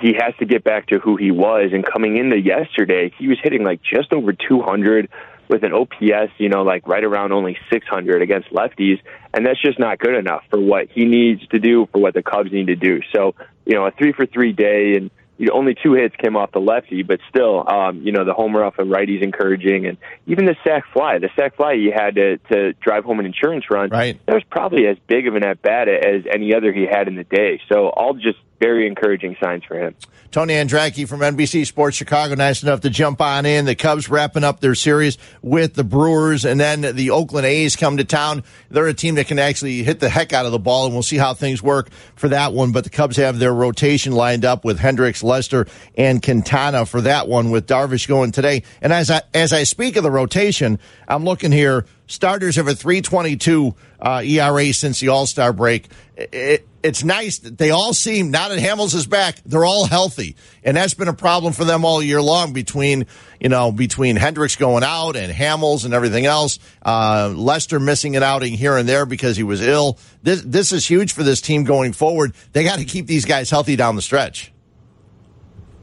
he 0.00 0.14
has 0.14 0.34
to 0.38 0.44
get 0.44 0.64
back 0.64 0.86
to 0.88 0.98
who 0.98 1.16
he 1.16 1.30
was. 1.30 1.70
And 1.72 1.84
coming 1.84 2.16
into 2.16 2.38
yesterday, 2.38 3.12
he 3.18 3.26
was 3.26 3.38
hitting 3.42 3.64
like 3.64 3.80
just 3.82 4.12
over 4.12 4.32
200 4.32 5.08
with 5.50 5.64
an 5.64 5.72
OPS, 5.72 6.32
you 6.38 6.48
know, 6.48 6.62
like 6.62 6.86
right 6.86 7.02
around 7.02 7.32
only 7.32 7.58
600 7.70 8.22
against 8.22 8.50
lefties, 8.50 9.00
and 9.34 9.44
that's 9.44 9.60
just 9.60 9.78
not 9.78 9.98
good 9.98 10.14
enough 10.14 10.44
for 10.48 10.60
what 10.60 10.88
he 10.90 11.04
needs 11.04 11.46
to 11.48 11.58
do, 11.58 11.88
for 11.92 12.00
what 12.00 12.14
the 12.14 12.22
Cubs 12.22 12.52
need 12.52 12.68
to 12.68 12.76
do. 12.76 13.00
So, 13.12 13.34
you 13.66 13.74
know, 13.74 13.84
a 13.84 13.90
three 13.90 14.12
for 14.12 14.26
three 14.26 14.52
day 14.52 14.94
and 14.96 15.10
you 15.38 15.46
know, 15.46 15.54
only 15.54 15.74
two 15.74 15.94
hits 15.94 16.14
came 16.16 16.36
off 16.36 16.52
the 16.52 16.60
lefty, 16.60 17.02
but 17.02 17.18
still, 17.30 17.66
um, 17.66 18.02
you 18.02 18.12
know, 18.12 18.26
the 18.26 18.34
homer 18.34 18.62
off 18.62 18.74
a 18.78 18.84
righty's 18.84 19.22
encouraging, 19.22 19.86
and 19.86 19.96
even 20.26 20.44
the 20.44 20.54
sac 20.62 20.84
fly, 20.92 21.18
the 21.18 21.30
sac 21.34 21.56
fly 21.56 21.76
he 21.76 21.90
had 21.90 22.16
to 22.16 22.36
to 22.52 22.74
drive 22.74 23.04
home 23.04 23.20
an 23.20 23.26
insurance 23.26 23.64
run. 23.70 23.88
Right. 23.88 24.20
That 24.26 24.34
was 24.34 24.44
probably 24.50 24.86
as 24.86 24.98
big 25.08 25.26
of 25.26 25.36
an 25.36 25.44
at 25.44 25.62
bat 25.62 25.88
as 25.88 26.24
any 26.30 26.54
other 26.54 26.74
he 26.74 26.84
had 26.84 27.08
in 27.08 27.16
the 27.16 27.24
day. 27.24 27.58
So 27.72 27.88
all 27.88 28.12
just 28.12 28.36
very 28.60 28.86
encouraging 28.86 29.36
signs 29.42 29.64
for 29.64 29.76
him. 29.76 29.94
Tony 30.30 30.54
Andracki 30.54 31.08
from 31.08 31.20
NBC 31.20 31.66
Sports 31.66 31.96
Chicago, 31.96 32.36
nice 32.36 32.62
enough 32.62 32.82
to 32.82 32.90
jump 32.90 33.20
on 33.20 33.46
in. 33.46 33.64
The 33.64 33.74
Cubs 33.74 34.08
wrapping 34.08 34.44
up 34.44 34.60
their 34.60 34.76
series 34.76 35.18
with 35.42 35.74
the 35.74 35.82
Brewers, 35.82 36.44
and 36.44 36.60
then 36.60 36.82
the 36.82 37.10
Oakland 37.10 37.46
A's 37.46 37.74
come 37.74 37.96
to 37.96 38.04
town. 38.04 38.44
They're 38.70 38.86
a 38.86 38.94
team 38.94 39.16
that 39.16 39.26
can 39.26 39.40
actually 39.40 39.82
hit 39.82 39.98
the 39.98 40.08
heck 40.08 40.32
out 40.32 40.46
of 40.46 40.52
the 40.52 40.58
ball, 40.58 40.84
and 40.84 40.94
we'll 40.94 41.02
see 41.02 41.16
how 41.16 41.34
things 41.34 41.62
work 41.62 41.90
for 42.14 42.28
that 42.28 42.52
one. 42.52 42.70
But 42.70 42.84
the 42.84 42.90
Cubs 42.90 43.16
have 43.16 43.40
their 43.40 43.52
rotation 43.52 44.12
lined 44.12 44.44
up 44.44 44.64
with 44.64 44.78
Hendricks, 44.78 45.24
Lester, 45.24 45.66
and 45.96 46.22
Quintana 46.22 46.86
for 46.86 47.00
that 47.00 47.26
one, 47.26 47.50
with 47.50 47.66
Darvish 47.66 48.06
going 48.06 48.30
today. 48.30 48.62
And 48.80 48.92
as 48.92 49.10
I 49.10 49.22
as 49.34 49.52
I 49.52 49.64
speak 49.64 49.96
of 49.96 50.04
the 50.04 50.12
rotation, 50.12 50.78
I'm 51.08 51.24
looking 51.24 51.50
here. 51.50 51.86
Starters 52.06 52.56
have 52.56 52.66
a 52.66 52.74
322 52.74 53.74
uh, 54.00 54.22
ERA 54.24 54.72
since 54.72 55.00
the 55.00 55.08
All 55.08 55.26
Star 55.26 55.52
break. 55.52 55.88
It, 56.16 56.66
it's 56.82 57.04
nice 57.04 57.38
that 57.40 57.58
they 57.58 57.70
all 57.70 57.92
seem 57.92 58.30
now 58.30 58.48
that 58.48 58.58
Hamels 58.58 58.94
is 58.94 59.06
back, 59.06 59.36
they're 59.44 59.64
all 59.64 59.86
healthy, 59.86 60.36
and 60.64 60.76
that's 60.76 60.94
been 60.94 61.08
a 61.08 61.14
problem 61.14 61.52
for 61.52 61.64
them 61.64 61.84
all 61.84 62.02
year 62.02 62.22
long. 62.22 62.52
Between 62.52 63.06
you 63.38 63.48
know 63.48 63.70
between 63.72 64.16
Hendricks 64.16 64.56
going 64.56 64.82
out 64.84 65.16
and 65.16 65.32
Hamels 65.32 65.84
and 65.84 65.92
everything 65.92 66.26
else, 66.26 66.58
uh, 66.84 67.32
Lester 67.34 67.80
missing 67.80 68.16
an 68.16 68.22
outing 68.22 68.54
here 68.54 68.76
and 68.76 68.88
there 68.88 69.06
because 69.06 69.36
he 69.36 69.42
was 69.42 69.60
ill. 69.60 69.98
This 70.22 70.42
this 70.42 70.72
is 70.72 70.86
huge 70.86 71.12
for 71.12 71.22
this 71.22 71.40
team 71.40 71.64
going 71.64 71.92
forward. 71.92 72.34
They 72.52 72.64
got 72.64 72.78
to 72.78 72.84
keep 72.84 73.06
these 73.06 73.24
guys 73.24 73.50
healthy 73.50 73.76
down 73.76 73.96
the 73.96 74.02
stretch. 74.02 74.52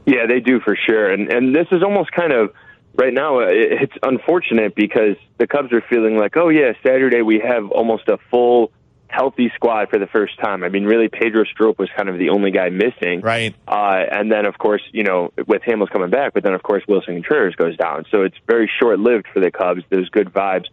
Yeah, 0.06 0.26
they 0.26 0.40
do 0.40 0.60
for 0.60 0.76
sure, 0.76 1.10
and 1.10 1.32
and 1.32 1.54
this 1.54 1.66
is 1.70 1.82
almost 1.82 2.12
kind 2.12 2.32
of 2.32 2.52
right 2.94 3.12
now. 3.12 3.38
It's 3.40 3.92
unfortunate 4.02 4.74
because 4.74 5.16
the 5.38 5.46
Cubs 5.46 5.72
are 5.72 5.82
feeling 5.82 6.16
like, 6.16 6.36
oh 6.36 6.48
yeah, 6.48 6.72
Saturday 6.82 7.22
we 7.22 7.40
have 7.40 7.70
almost 7.70 8.08
a 8.08 8.18
full 8.30 8.72
healthy 9.08 9.50
squad 9.54 9.88
for 9.90 9.98
the 9.98 10.06
first 10.06 10.38
time. 10.38 10.62
I 10.62 10.68
mean, 10.68 10.84
really, 10.84 11.08
Pedro 11.08 11.44
Strop 11.44 11.78
was 11.78 11.88
kind 11.96 12.08
of 12.08 12.18
the 12.18 12.28
only 12.28 12.50
guy 12.50 12.68
missing. 12.68 13.20
Right. 13.20 13.54
Uh, 13.66 14.04
and 14.10 14.30
then, 14.30 14.44
of 14.46 14.58
course, 14.58 14.82
you 14.92 15.02
know, 15.02 15.32
with 15.46 15.62
Hamels 15.62 15.90
coming 15.90 16.10
back, 16.10 16.34
but 16.34 16.42
then, 16.42 16.54
of 16.54 16.62
course, 16.62 16.84
Willson 16.88 17.14
Contreras 17.14 17.54
goes 17.56 17.76
down. 17.76 18.04
So 18.10 18.22
it's 18.22 18.36
very 18.46 18.70
short 18.80 18.98
lived 18.98 19.26
for 19.32 19.40
the 19.40 19.50
Cubs. 19.50 19.82
There's 19.90 20.08
good 20.10 20.32
vibes. 20.32 20.66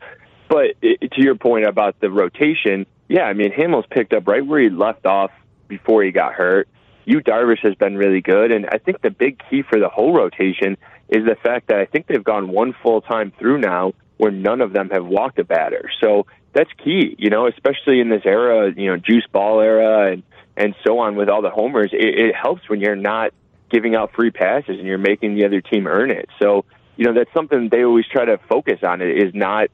But 0.49 0.75
it, 0.81 1.11
to 1.13 1.21
your 1.21 1.35
point 1.35 1.65
about 1.65 1.99
the 1.99 2.11
rotation, 2.11 2.85
yeah, 3.07 3.23
I 3.23 3.33
mean, 3.33 3.51
Hamels 3.51 3.89
picked 3.89 4.13
up 4.13 4.27
right 4.27 4.45
where 4.45 4.59
he 4.59 4.69
left 4.69 5.05
off 5.05 5.31
before 5.67 6.03
he 6.03 6.11
got 6.11 6.33
hurt. 6.33 6.67
Yu 7.05 7.21
Darvish 7.21 7.59
has 7.63 7.75
been 7.75 7.97
really 7.97 8.21
good. 8.21 8.51
And 8.51 8.67
I 8.71 8.77
think 8.77 9.01
the 9.01 9.11
big 9.11 9.41
key 9.49 9.63
for 9.63 9.79
the 9.79 9.89
whole 9.89 10.13
rotation 10.13 10.77
is 11.09 11.25
the 11.25 11.35
fact 11.41 11.67
that 11.67 11.77
I 11.77 11.85
think 11.85 12.07
they've 12.07 12.23
gone 12.23 12.49
one 12.49 12.73
full 12.83 13.01
time 13.01 13.31
through 13.39 13.59
now 13.59 13.93
where 14.17 14.31
none 14.31 14.61
of 14.61 14.73
them 14.73 14.89
have 14.89 15.05
walked 15.05 15.39
a 15.39 15.43
batter. 15.43 15.89
So 16.01 16.25
that's 16.55 16.71
key, 16.83 17.15
you 17.19 17.29
know, 17.29 17.47
especially 17.47 17.99
in 17.99 18.09
this 18.09 18.23
era, 18.25 18.71
you 18.75 18.89
know, 18.89 18.97
juice 18.97 19.27
ball 19.31 19.59
era 19.59 20.11
and 20.11 20.23
and 20.57 20.73
so 20.87 20.99
on 20.99 21.15
with 21.15 21.29
all 21.29 21.41
the 21.41 21.49
homers. 21.49 21.89
It, 21.91 22.27
it 22.29 22.35
helps 22.35 22.67
when 22.69 22.79
you're 22.79 22.95
not 22.95 23.31
giving 23.69 23.93
out 23.93 24.13
free 24.15 24.31
passes 24.31 24.79
and 24.79 24.87
you're 24.87 24.97
making 24.97 25.35
the 25.35 25.45
other 25.45 25.59
team 25.59 25.85
earn 25.85 26.11
it. 26.11 26.29
So, 26.41 26.63
you 26.95 27.05
know, 27.05 27.13
that's 27.13 27.33
something 27.33 27.67
they 27.69 27.83
always 27.83 28.05
try 28.07 28.23
to 28.23 28.39
focus 28.49 28.79
on. 28.83 29.01
It 29.01 29.21
is 29.21 29.33
not 29.35 29.69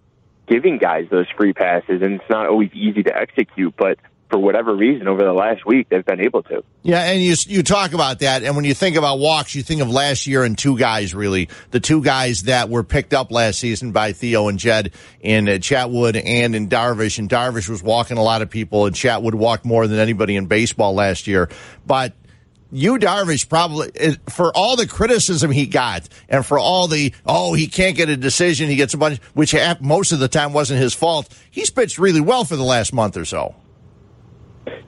giving 0.47 0.79
guys 0.79 1.07
those 1.11 1.27
free 1.37 1.53
passes, 1.53 2.01
and 2.01 2.15
it's 2.15 2.29
not 2.29 2.47
always 2.47 2.71
easy 2.73 3.03
to 3.03 3.15
execute, 3.15 3.75
but 3.77 3.99
for 4.31 4.39
whatever 4.39 4.73
reason 4.73 5.07
over 5.07 5.23
the 5.23 5.33
last 5.33 5.65
week 5.65 5.89
they've 5.89 6.05
been 6.05 6.21
able 6.21 6.41
to. 6.43 6.63
Yeah, 6.83 7.01
and 7.01 7.21
you 7.21 7.35
you 7.47 7.63
talk 7.63 7.93
about 7.93 8.19
that, 8.19 8.43
and 8.43 8.55
when 8.55 8.65
you 8.65 8.73
think 8.73 8.95
about 8.95 9.19
walks, 9.19 9.53
you 9.53 9.61
think 9.61 9.81
of 9.81 9.91
last 9.91 10.25
year 10.25 10.43
and 10.43 10.57
two 10.57 10.77
guys 10.77 11.13
really, 11.13 11.49
the 11.71 11.81
two 11.81 12.01
guys 12.01 12.43
that 12.43 12.69
were 12.69 12.83
picked 12.83 13.13
up 13.13 13.31
last 13.31 13.59
season 13.59 13.91
by 13.91 14.13
Theo 14.13 14.47
and 14.47 14.57
Jed 14.57 14.93
in 15.19 15.49
uh, 15.49 15.53
Chatwood 15.53 16.21
and 16.25 16.55
in 16.55 16.69
Darvish, 16.69 17.19
and 17.19 17.29
Darvish 17.29 17.67
was 17.67 17.83
walking 17.83 18.17
a 18.17 18.23
lot 18.23 18.41
of 18.41 18.49
people, 18.49 18.85
and 18.85 18.95
Chatwood 18.95 19.35
walked 19.35 19.65
more 19.65 19.85
than 19.85 19.99
anybody 19.99 20.35
in 20.35 20.47
baseball 20.47 20.93
last 20.95 21.27
year, 21.27 21.49
but. 21.85 22.13
Yu 22.73 22.99
Darvish 22.99 23.49
probably 23.49 23.91
for 24.29 24.55
all 24.55 24.77
the 24.77 24.87
criticism 24.87 25.51
he 25.51 25.65
got 25.65 26.07
and 26.29 26.45
for 26.45 26.57
all 26.57 26.87
the 26.87 27.13
oh 27.25 27.53
he 27.53 27.67
can't 27.67 27.97
get 27.97 28.07
a 28.07 28.15
decision 28.15 28.69
he 28.69 28.77
gets 28.77 28.93
a 28.93 28.97
bunch 28.97 29.19
which 29.33 29.53
most 29.81 30.13
of 30.13 30.19
the 30.19 30.29
time 30.29 30.53
wasn't 30.53 30.79
his 30.79 30.93
fault 30.93 31.37
he's 31.51 31.69
pitched 31.69 31.97
really 31.97 32.21
well 32.21 32.45
for 32.45 32.55
the 32.55 32.63
last 32.63 32.93
month 32.93 33.17
or 33.17 33.25
so 33.25 33.55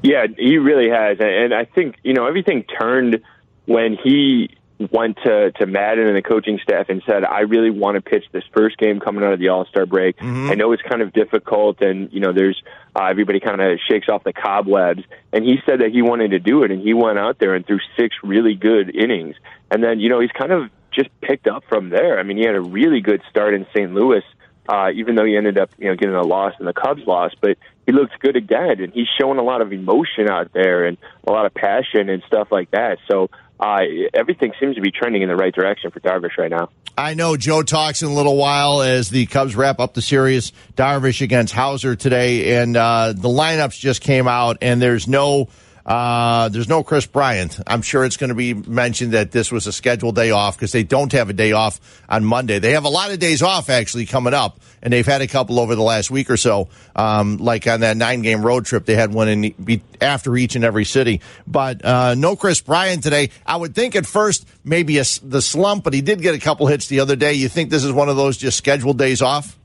yeah, 0.02 0.28
he 0.38 0.58
really 0.58 0.90
has, 0.90 1.18
and 1.20 1.54
I 1.54 1.66
think 1.66 1.96
you 2.04 2.14
know 2.14 2.26
everything 2.26 2.64
turned 2.64 3.22
when 3.66 3.98
he 4.02 4.56
went 4.92 5.18
to 5.24 5.52
to 5.52 5.66
Maddon 5.66 6.08
and 6.08 6.16
the 6.16 6.22
coaching 6.22 6.60
staff 6.62 6.90
and 6.90 7.02
said, 7.08 7.24
"I 7.24 7.42
really 7.42 7.70
want 7.70 7.96
to 7.96 8.02
pitch 8.02 8.26
this 8.32 8.44
first 8.54 8.78
game 8.78 9.00
coming 9.00 9.24
out 9.24 9.34
of 9.34 9.40
the 9.40 9.50
All 9.50 9.66
Star 9.66 9.86
break. 9.86 10.18
Mm-hmm. 10.18 10.52
I 10.52 10.56
know 10.56 10.72
it's 10.72 10.84
kind 10.84 11.02
of 11.02 11.14
difficult, 11.14 11.82
and 11.82 12.12
you 12.12 12.20
know 12.20 12.34
there's 12.34 12.62
uh, 12.96 13.06
everybody 13.06 13.40
kind 13.40 13.62
of 13.62 13.80
shakes 13.90 14.10
off 14.10 14.24
the 14.24 14.34
cobwebs." 14.34 15.04
And 15.32 15.44
he 15.44 15.58
said 15.66 15.80
that 15.82 15.92
he 15.92 16.02
wanted 16.02 16.32
to 16.32 16.40
do 16.40 16.64
it, 16.64 16.72
and 16.72 16.82
he 16.82 16.94
went 16.94 17.18
out 17.18 17.40
there 17.40 17.56
and 17.56 17.66
threw 17.66 17.80
six 17.98 18.16
really 18.24 18.56
good 18.56 18.96
innings, 18.96 19.36
and 19.72 19.84
then 19.84 20.00
you 20.00 20.10
know 20.10 20.20
he's 20.20 20.32
kind 20.32 20.52
of 20.52 20.70
just 20.92 21.10
picked 21.22 21.48
up 21.48 21.64
from 21.70 21.90
there. 21.90 22.20
I 22.20 22.24
mean, 22.24 22.38
he 22.38 22.46
had 22.46 22.56
a 22.56 22.62
really 22.62 23.02
good 23.02 23.22
start 23.30 23.56
in 23.56 23.66
St. 23.74 23.92
Louis 23.94 24.24
uh, 24.68 24.92
even 24.94 25.16
though 25.16 25.26
he 25.26 25.36
ended 25.36 25.58
up, 25.58 25.70
you 25.78 25.88
know, 25.90 25.96
getting 25.96 26.16
a 26.16 26.22
loss 26.22 26.54
and 26.58 26.68
the 26.68 26.74
Cubs 26.74 27.06
lost, 27.06 27.36
but 27.42 27.58
he 27.86 27.92
looks 27.92 28.14
good 28.20 28.36
again, 28.36 28.82
and 28.82 28.94
he's 28.94 29.08
showing 29.20 29.40
a 29.40 29.44
lot 29.44 29.62
of 29.62 29.74
emotion 29.74 30.30
out 30.30 30.54
there 30.54 30.86
and 30.86 30.98
a 31.28 31.32
lot 31.32 31.46
of 31.46 31.54
passion 31.54 32.10
and 32.10 32.24
stuff 32.28 32.50
like 32.52 32.72
that. 32.72 32.98
So 33.10 33.30
uh, 33.60 33.82
everything 34.14 34.54
seems 34.60 34.76
to 34.76 34.82
be 34.82 34.92
trending 34.92 35.22
in 35.22 35.30
the 35.30 35.36
right 35.36 35.54
direction 35.54 35.92
for 35.92 36.00
Darvish 36.00 36.38
right 36.38 36.52
now. 36.52 36.70
I 36.98 37.16
know 37.16 37.38
Joe 37.38 37.64
talks 37.64 38.04
in 38.04 38.10
a 38.10 38.14
little 38.14 38.38
while 38.38 38.82
as 38.82 39.10
the 39.10 39.26
Cubs 39.26 39.56
wrap 39.56 39.80
up 39.80 39.96
the 39.96 40.02
series. 40.02 40.52
Darvish 40.76 41.22
against 41.22 41.54
Houser 41.54 41.96
today, 41.96 42.58
and 42.58 42.78
uh, 42.78 43.14
the 43.14 43.30
lineups 43.30 43.80
just 43.80 44.02
came 44.02 44.28
out, 44.28 44.58
and 44.62 44.82
there's 44.82 45.08
no 45.08 45.50
uh, 45.86 46.50
there's 46.50 46.70
no 46.70 46.84
Kris 46.84 47.06
Bryant. 47.06 47.60
I'm 47.68 47.82
sure 47.82 48.06
it's 48.06 48.16
going 48.16 48.30
to 48.30 48.36
be 48.36 48.54
mentioned 48.54 49.14
that 49.14 49.32
this 49.32 49.52
was 49.52 49.68
a 49.68 49.74
scheduled 49.74 50.16
day 50.16 50.32
off 50.32 50.56
because 50.56 50.72
they 50.72 50.84
don't 50.84 51.12
have 51.12 51.30
a 51.30 51.34
day 51.34 51.52
off 51.52 51.80
on 52.08 52.24
Monday. 52.24 52.60
They 52.60 52.72
have 52.72 52.86
a 52.86 52.90
lot 52.90 53.12
of 53.12 53.20
days 53.20 53.42
off 53.42 53.70
actually 53.70 54.06
coming 54.06 54.34
up, 54.34 54.60
and 54.82 54.94
they've 54.94 55.06
had 55.06 55.22
a 55.22 55.28
couple 55.28 55.60
over 55.60 55.76
the 55.76 55.82
last 55.82 56.10
week 56.10 56.30
or 56.30 56.38
so. 56.38 56.70
Um, 56.96 57.38
like 57.38 57.68
on 57.68 57.82
that 57.82 57.98
nine 57.98 58.22
game 58.22 58.46
road 58.46 58.66
trip, 58.66 58.86
they 58.86 58.96
had 58.96 59.14
one 59.14 59.28
in 59.28 59.82
after 60.00 60.38
each 60.38 60.56
and 60.56 60.64
every 60.64 60.86
city. 60.86 61.22
But 61.46 61.84
uh, 61.84 62.16
no 62.16 62.36
Kris 62.36 62.62
Bryant 62.62 63.04
today. 63.04 63.32
I 63.46 63.58
would 63.58 63.76
think 63.76 63.96
at 63.96 64.06
first 64.06 64.48
maybe 64.64 65.00
a, 65.00 65.04
the 65.22 65.42
slump, 65.42 65.84
but 65.84 65.94
he 65.94 66.02
did 66.02 66.22
get 66.22 66.34
a 66.34 66.40
couple 66.40 66.68
hits 66.68 66.88
the 66.88 67.02
other 67.02 67.18
day. 67.18 67.34
You 67.34 67.50
think 67.50 67.70
this 67.70 67.84
is 67.84 67.92
one 67.92 68.08
of 68.08 68.16
those 68.16 68.38
just 68.38 68.58
scheduled 68.58 68.98
days 68.98 69.22
off? 69.22 69.58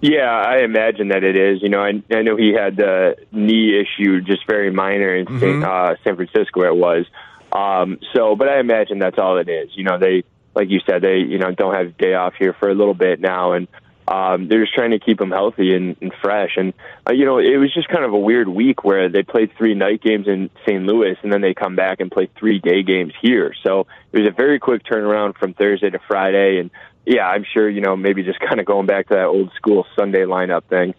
Yeah, 0.00 0.30
I 0.30 0.58
imagine 0.58 1.08
that 1.08 1.24
it 1.24 1.36
is. 1.36 1.62
You 1.62 1.70
know, 1.70 1.80
I, 1.82 2.02
I 2.14 2.22
know 2.22 2.36
he 2.36 2.52
had 2.52 2.76
the 2.76 3.16
knee 3.32 3.80
issue, 3.80 4.20
just 4.20 4.46
very 4.46 4.70
minor 4.70 5.14
in 5.14 5.26
mm-hmm. 5.26 5.64
uh, 5.64 5.94
San 6.04 6.16
Francisco. 6.16 6.62
It 6.64 6.76
was. 6.76 7.06
Um, 7.52 7.98
so, 8.14 8.36
but 8.36 8.48
I 8.48 8.60
imagine 8.60 8.98
that's 8.98 9.18
all 9.18 9.38
it 9.38 9.48
is. 9.48 9.70
You 9.74 9.84
know, 9.84 9.98
they, 9.98 10.24
like 10.54 10.68
you 10.68 10.80
said, 10.88 11.02
they, 11.02 11.18
you 11.18 11.38
know, 11.38 11.50
don't 11.52 11.74
have 11.74 11.96
day 11.96 12.14
off 12.14 12.34
here 12.38 12.54
for 12.58 12.68
a 12.68 12.74
little 12.74 12.94
bit 12.94 13.20
now, 13.20 13.52
and 13.52 13.68
um, 14.08 14.48
they're 14.48 14.62
just 14.62 14.74
trying 14.74 14.92
to 14.92 14.98
keep 14.98 15.20
him 15.20 15.30
healthy 15.30 15.74
and, 15.74 15.96
and 16.00 16.12
fresh. 16.22 16.52
And 16.56 16.74
uh, 17.08 17.12
you 17.12 17.24
know, 17.24 17.38
it 17.38 17.56
was 17.56 17.72
just 17.72 17.88
kind 17.88 18.04
of 18.04 18.12
a 18.12 18.18
weird 18.18 18.48
week 18.48 18.84
where 18.84 19.08
they 19.08 19.22
played 19.22 19.50
three 19.56 19.74
night 19.74 20.02
games 20.02 20.28
in 20.28 20.50
St. 20.66 20.84
Louis, 20.84 21.16
and 21.22 21.32
then 21.32 21.40
they 21.40 21.54
come 21.54 21.74
back 21.74 22.00
and 22.00 22.10
play 22.10 22.28
three 22.38 22.58
day 22.58 22.82
games 22.82 23.14
here. 23.20 23.54
So 23.64 23.86
it 24.12 24.20
was 24.20 24.28
a 24.28 24.34
very 24.34 24.58
quick 24.58 24.84
turnaround 24.84 25.36
from 25.38 25.54
Thursday 25.54 25.90
to 25.90 25.98
Friday, 26.06 26.58
and 26.58 26.70
yeah, 27.06 27.26
I'm 27.26 27.44
sure 27.44 27.68
you 27.68 27.80
know 27.80 27.96
maybe 27.96 28.22
just 28.22 28.40
kind 28.48 28.60
of 28.60 28.66
going 28.66 28.86
back 28.86 29.08
to 29.08 29.14
that 29.14 29.26
old 29.26 29.52
school 29.56 29.86
Sunday 29.96 30.24
lineup 30.24 30.64
thing. 30.64 30.94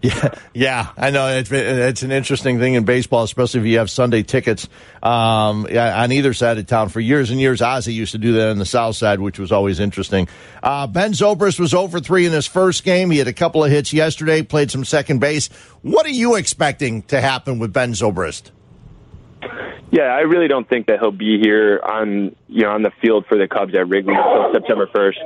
Yeah, 0.00 0.34
yeah, 0.54 0.86
I 0.96 1.10
know 1.10 1.26
it's 1.26 1.50
it's 1.50 2.02
an 2.02 2.12
interesting 2.12 2.60
thing 2.60 2.74
in 2.74 2.84
baseball, 2.84 3.24
especially 3.24 3.60
if 3.60 3.66
you 3.66 3.78
have 3.78 3.90
Sunday 3.90 4.22
tickets 4.22 4.68
um, 5.02 5.66
on 5.66 6.12
either 6.12 6.32
side 6.34 6.58
of 6.58 6.66
town. 6.66 6.88
For 6.88 7.00
years 7.00 7.30
and 7.30 7.40
years, 7.40 7.60
Ozzie 7.60 7.94
used 7.94 8.12
to 8.12 8.18
do 8.18 8.34
that 8.34 8.50
on 8.50 8.58
the 8.58 8.64
south 8.64 8.94
side, 8.94 9.18
which 9.18 9.40
was 9.40 9.50
always 9.50 9.80
interesting. 9.80 10.28
Uh, 10.62 10.86
ben 10.86 11.12
Zobrist 11.12 11.58
was 11.58 11.74
over 11.74 11.98
three 11.98 12.26
in 12.26 12.32
his 12.32 12.46
first 12.46 12.84
game. 12.84 13.10
He 13.10 13.18
had 13.18 13.26
a 13.26 13.32
couple 13.32 13.64
of 13.64 13.72
hits 13.72 13.92
yesterday, 13.92 14.42
played 14.42 14.70
some 14.70 14.84
second 14.84 15.18
base. 15.18 15.48
What 15.82 16.06
are 16.06 16.10
you 16.10 16.36
expecting 16.36 17.02
to 17.04 17.20
happen 17.20 17.58
with 17.58 17.72
Ben 17.72 17.92
Zobrist? 17.92 18.52
Yeah, 19.90 20.02
I 20.02 20.20
really 20.20 20.48
don't 20.48 20.68
think 20.68 20.86
that 20.88 21.00
he'll 21.00 21.10
be 21.10 21.38
here 21.40 21.80
on 21.82 22.36
you 22.48 22.62
know 22.62 22.70
on 22.70 22.82
the 22.82 22.90
field 23.00 23.26
for 23.26 23.38
the 23.38 23.48
Cubs 23.48 23.74
at 23.74 23.88
Wrigley 23.88 24.14
until 24.14 24.52
September 24.52 24.86
first. 24.92 25.18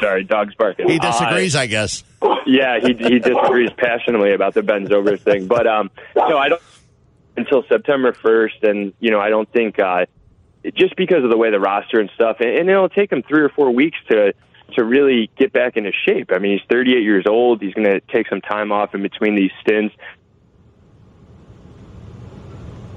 Sorry, 0.00 0.24
dog's 0.24 0.54
barking. 0.54 0.88
He 0.88 0.98
disagrees, 0.98 1.54
uh, 1.54 1.60
I 1.60 1.66
guess. 1.66 2.04
Yeah, 2.46 2.80
he 2.80 2.94
he 2.94 3.18
disagrees 3.18 3.70
passionately 3.76 4.32
about 4.32 4.54
the 4.54 4.62
Ben 4.62 4.86
Zobrist 4.86 5.20
thing, 5.20 5.46
but 5.46 5.66
um, 5.66 5.90
no, 6.16 6.38
I 6.38 6.48
don't 6.48 6.62
until 7.36 7.64
September 7.68 8.12
first, 8.12 8.62
and 8.62 8.92
you 9.00 9.10
know 9.10 9.20
I 9.20 9.28
don't 9.28 9.50
think 9.52 9.78
uh, 9.78 10.06
just 10.74 10.96
because 10.96 11.24
of 11.24 11.30
the 11.30 11.36
way 11.36 11.50
the 11.50 11.60
roster 11.60 12.00
and 12.00 12.10
stuff, 12.14 12.38
and, 12.40 12.50
and 12.50 12.70
it'll 12.70 12.88
take 12.88 13.12
him 13.12 13.22
three 13.22 13.42
or 13.42 13.48
four 13.50 13.70
weeks 13.70 13.98
to 14.10 14.34
to 14.74 14.84
really 14.84 15.30
get 15.36 15.52
back 15.52 15.76
into 15.76 15.90
shape. 16.06 16.30
I 16.32 16.38
mean, 16.38 16.52
he's 16.52 16.66
38 16.70 17.02
years 17.02 17.24
old. 17.26 17.60
He's 17.60 17.74
going 17.74 17.88
to 17.88 18.00
take 18.00 18.28
some 18.28 18.40
time 18.40 18.70
off 18.70 18.94
in 18.94 19.02
between 19.02 19.34
these 19.34 19.50
stints. 19.60 19.94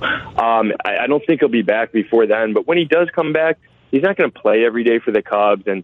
Um, 0.03 0.73
I, 0.85 0.97
I 1.01 1.07
don't 1.07 1.23
think 1.25 1.39
he'll 1.39 1.49
be 1.49 1.61
back 1.61 1.91
before 1.91 2.27
then, 2.27 2.53
but 2.53 2.67
when 2.67 2.77
he 2.77 2.85
does 2.85 3.09
come 3.15 3.33
back, 3.33 3.57
he's 3.91 4.03
not 4.03 4.17
going 4.17 4.31
to 4.31 4.39
play 4.39 4.65
every 4.65 4.83
day 4.83 4.99
for 4.99 5.11
the 5.11 5.21
Cubs, 5.21 5.63
and 5.67 5.83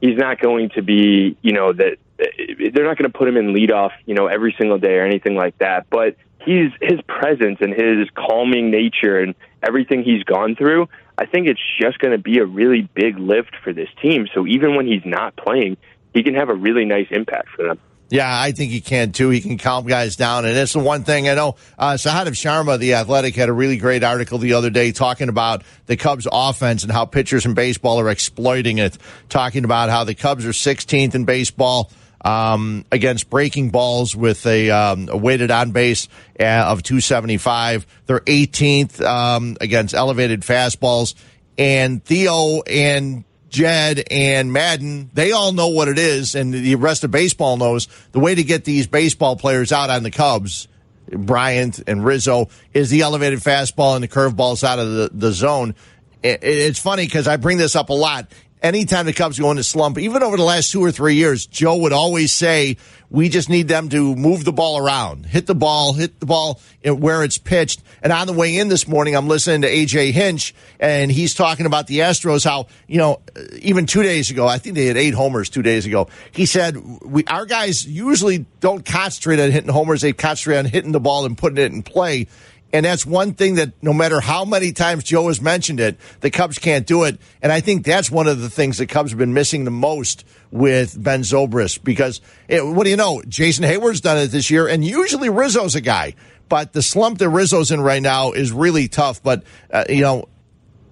he's 0.00 0.18
not 0.18 0.40
going 0.40 0.70
to 0.70 0.82
be, 0.82 1.36
you 1.42 1.52
know, 1.52 1.72
that 1.72 1.96
they're 2.18 2.84
not 2.84 2.98
going 2.98 3.10
to 3.10 3.16
put 3.16 3.28
him 3.28 3.36
in 3.36 3.54
leadoff, 3.54 3.90
you 4.06 4.14
know, 4.14 4.26
every 4.26 4.54
single 4.58 4.78
day 4.78 4.96
or 4.96 5.04
anything 5.04 5.34
like 5.34 5.58
that. 5.58 5.88
But 5.90 6.16
he's 6.44 6.70
his 6.80 7.00
presence 7.06 7.58
and 7.60 7.72
his 7.72 8.08
calming 8.14 8.70
nature 8.70 9.18
and 9.18 9.34
everything 9.62 10.04
he's 10.04 10.22
gone 10.24 10.56
through. 10.56 10.88
I 11.16 11.26
think 11.26 11.46
it's 11.46 11.60
just 11.80 11.98
going 11.98 12.12
to 12.12 12.18
be 12.18 12.38
a 12.38 12.46
really 12.46 12.88
big 12.94 13.18
lift 13.18 13.56
for 13.62 13.72
this 13.72 13.88
team. 14.02 14.26
So 14.34 14.46
even 14.46 14.76
when 14.76 14.86
he's 14.86 15.04
not 15.04 15.36
playing, 15.36 15.76
he 16.12 16.22
can 16.22 16.34
have 16.34 16.48
a 16.48 16.54
really 16.54 16.84
nice 16.84 17.06
impact 17.10 17.48
for 17.50 17.66
them. 17.66 17.80
Yeah, 18.10 18.28
I 18.28 18.52
think 18.52 18.70
he 18.70 18.80
can 18.80 19.12
too. 19.12 19.30
He 19.30 19.40
can 19.40 19.58
calm 19.58 19.86
guys 19.86 20.16
down. 20.16 20.44
And 20.44 20.56
it's 20.56 20.74
the 20.74 20.78
one 20.78 21.04
thing 21.04 21.28
I 21.28 21.34
know. 21.34 21.56
Uh, 21.78 21.94
Sahadev 21.94 22.32
Sharma, 22.32 22.78
the 22.78 22.94
athletic, 22.94 23.34
had 23.34 23.48
a 23.48 23.52
really 23.52 23.76
great 23.76 24.04
article 24.04 24.38
the 24.38 24.52
other 24.52 24.70
day 24.70 24.92
talking 24.92 25.28
about 25.28 25.62
the 25.86 25.96
Cubs 25.96 26.28
offense 26.30 26.82
and 26.82 26.92
how 26.92 27.06
pitchers 27.06 27.46
in 27.46 27.54
baseball 27.54 27.98
are 28.00 28.10
exploiting 28.10 28.78
it, 28.78 28.98
talking 29.28 29.64
about 29.64 29.88
how 29.88 30.04
the 30.04 30.14
Cubs 30.14 30.44
are 30.44 30.50
16th 30.50 31.14
in 31.14 31.24
baseball. 31.24 31.90
Um, 32.26 32.86
against 32.90 33.28
breaking 33.28 33.68
balls 33.68 34.16
with 34.16 34.46
a, 34.46 34.70
um, 34.70 35.10
a 35.10 35.16
weighted 35.16 35.50
on 35.50 35.72
base 35.72 36.08
uh, 36.40 36.44
of 36.44 36.82
275. 36.82 37.86
They're 38.06 38.20
18th 38.20 39.02
um, 39.02 39.58
against 39.60 39.92
elevated 39.92 40.40
fastballs. 40.40 41.14
And 41.58 42.02
Theo 42.02 42.62
and 42.62 43.24
Jed 43.54 44.02
and 44.10 44.52
Maddon, 44.52 45.10
they 45.14 45.30
all 45.30 45.52
know 45.52 45.68
what 45.68 45.86
it 45.86 45.96
is, 45.96 46.34
and 46.34 46.52
the 46.52 46.74
rest 46.74 47.04
of 47.04 47.12
baseball 47.12 47.56
knows 47.56 47.86
the 48.10 48.18
way 48.18 48.34
to 48.34 48.42
get 48.42 48.64
these 48.64 48.88
baseball 48.88 49.36
players 49.36 49.70
out 49.70 49.90
on 49.90 50.02
the 50.02 50.10
Cubs. 50.10 50.66
Bryant 51.08 51.80
and 51.86 52.04
Rizzo 52.04 52.48
is 52.72 52.90
the 52.90 53.02
elevated 53.02 53.38
fastball 53.38 53.94
and 53.94 54.02
the 54.02 54.08
curveballs 54.08 54.64
out 54.64 54.80
of 54.80 54.90
the, 54.90 55.10
the 55.12 55.32
zone. 55.32 55.76
It's 56.22 56.80
funny 56.80 57.04
because 57.04 57.28
I 57.28 57.36
bring 57.36 57.58
this 57.58 57.76
up 57.76 57.90
a 57.90 57.92
lot 57.92 58.32
anytime 58.64 59.06
the 59.06 59.12
Cubs 59.12 59.38
go 59.38 59.50
into 59.50 59.62
slump, 59.62 59.98
even 59.98 60.22
over 60.22 60.36
the 60.36 60.42
last 60.42 60.72
two 60.72 60.82
or 60.82 60.90
three 60.90 61.14
years, 61.14 61.46
Joe 61.46 61.76
would 61.76 61.92
always 61.92 62.32
say, 62.32 62.78
we 63.14 63.28
just 63.28 63.48
need 63.48 63.68
them 63.68 63.88
to 63.90 64.16
move 64.16 64.44
the 64.44 64.52
ball 64.52 64.76
around, 64.76 65.24
hit 65.24 65.46
the 65.46 65.54
ball, 65.54 65.92
hit 65.92 66.18
the 66.18 66.26
ball 66.26 66.60
where 66.84 67.22
it's 67.22 67.38
pitched. 67.38 67.80
And 68.02 68.12
on 68.12 68.26
the 68.26 68.32
way 68.32 68.58
in 68.58 68.68
this 68.68 68.88
morning, 68.88 69.14
I'm 69.14 69.28
listening 69.28 69.62
to 69.62 69.70
AJ 69.70 70.10
Hinch, 70.10 70.52
and 70.80 71.12
he's 71.12 71.32
talking 71.32 71.64
about 71.64 71.86
the 71.86 72.00
Astros. 72.00 72.44
How 72.44 72.66
you 72.88 72.98
know, 72.98 73.20
uh, 73.36 73.42
even 73.62 73.86
two 73.86 74.02
days 74.02 74.32
ago, 74.32 74.48
I 74.48 74.58
think 74.58 74.74
they 74.74 74.86
had 74.86 74.96
eight 74.96 75.14
homers 75.14 75.48
two 75.48 75.62
days 75.62 75.86
ago. 75.86 76.08
He 76.32 76.44
said 76.44 76.76
we 76.76 77.24
our 77.26 77.46
guys 77.46 77.86
usually 77.86 78.46
don't 78.58 78.84
concentrate 78.84 79.38
on 79.38 79.52
hitting 79.52 79.70
homers; 79.70 80.00
they 80.00 80.12
concentrate 80.12 80.58
on 80.58 80.64
hitting 80.64 80.90
the 80.90 81.00
ball 81.00 81.24
and 81.24 81.38
putting 81.38 81.58
it 81.58 81.72
in 81.72 81.84
play. 81.84 82.26
And 82.72 82.84
that's 82.84 83.06
one 83.06 83.34
thing 83.34 83.54
that 83.54 83.70
no 83.84 83.92
matter 83.92 84.18
how 84.18 84.44
many 84.44 84.72
times 84.72 85.04
Joe 85.04 85.28
has 85.28 85.40
mentioned 85.40 85.78
it, 85.78 85.96
the 86.22 86.30
Cubs 86.30 86.58
can't 86.58 86.84
do 86.84 87.04
it. 87.04 87.20
And 87.40 87.52
I 87.52 87.60
think 87.60 87.84
that's 87.84 88.10
one 88.10 88.26
of 88.26 88.40
the 88.40 88.50
things 88.50 88.78
the 88.78 88.86
Cubs 88.86 89.12
have 89.12 89.18
been 89.18 89.32
missing 89.32 89.62
the 89.62 89.70
most 89.70 90.24
with 90.54 91.02
Ben 91.02 91.22
Zobrist 91.22 91.82
because 91.82 92.20
it, 92.46 92.64
what 92.64 92.84
do 92.84 92.90
you 92.90 92.96
know? 92.96 93.20
Jason 93.26 93.64
Heyward's 93.64 94.00
done 94.00 94.18
it 94.18 94.28
this 94.28 94.50
year, 94.50 94.68
and 94.68 94.84
usually 94.84 95.28
Rizzo's 95.28 95.74
a 95.74 95.80
guy. 95.80 96.14
But 96.48 96.72
the 96.72 96.80
slump 96.80 97.18
that 97.18 97.28
Rizzo's 97.28 97.72
in 97.72 97.80
right 97.80 98.00
now 98.00 98.30
is 98.32 98.52
really 98.52 98.86
tough. 98.86 99.20
But, 99.20 99.42
uh, 99.72 99.84
you 99.88 100.02
know, 100.02 100.28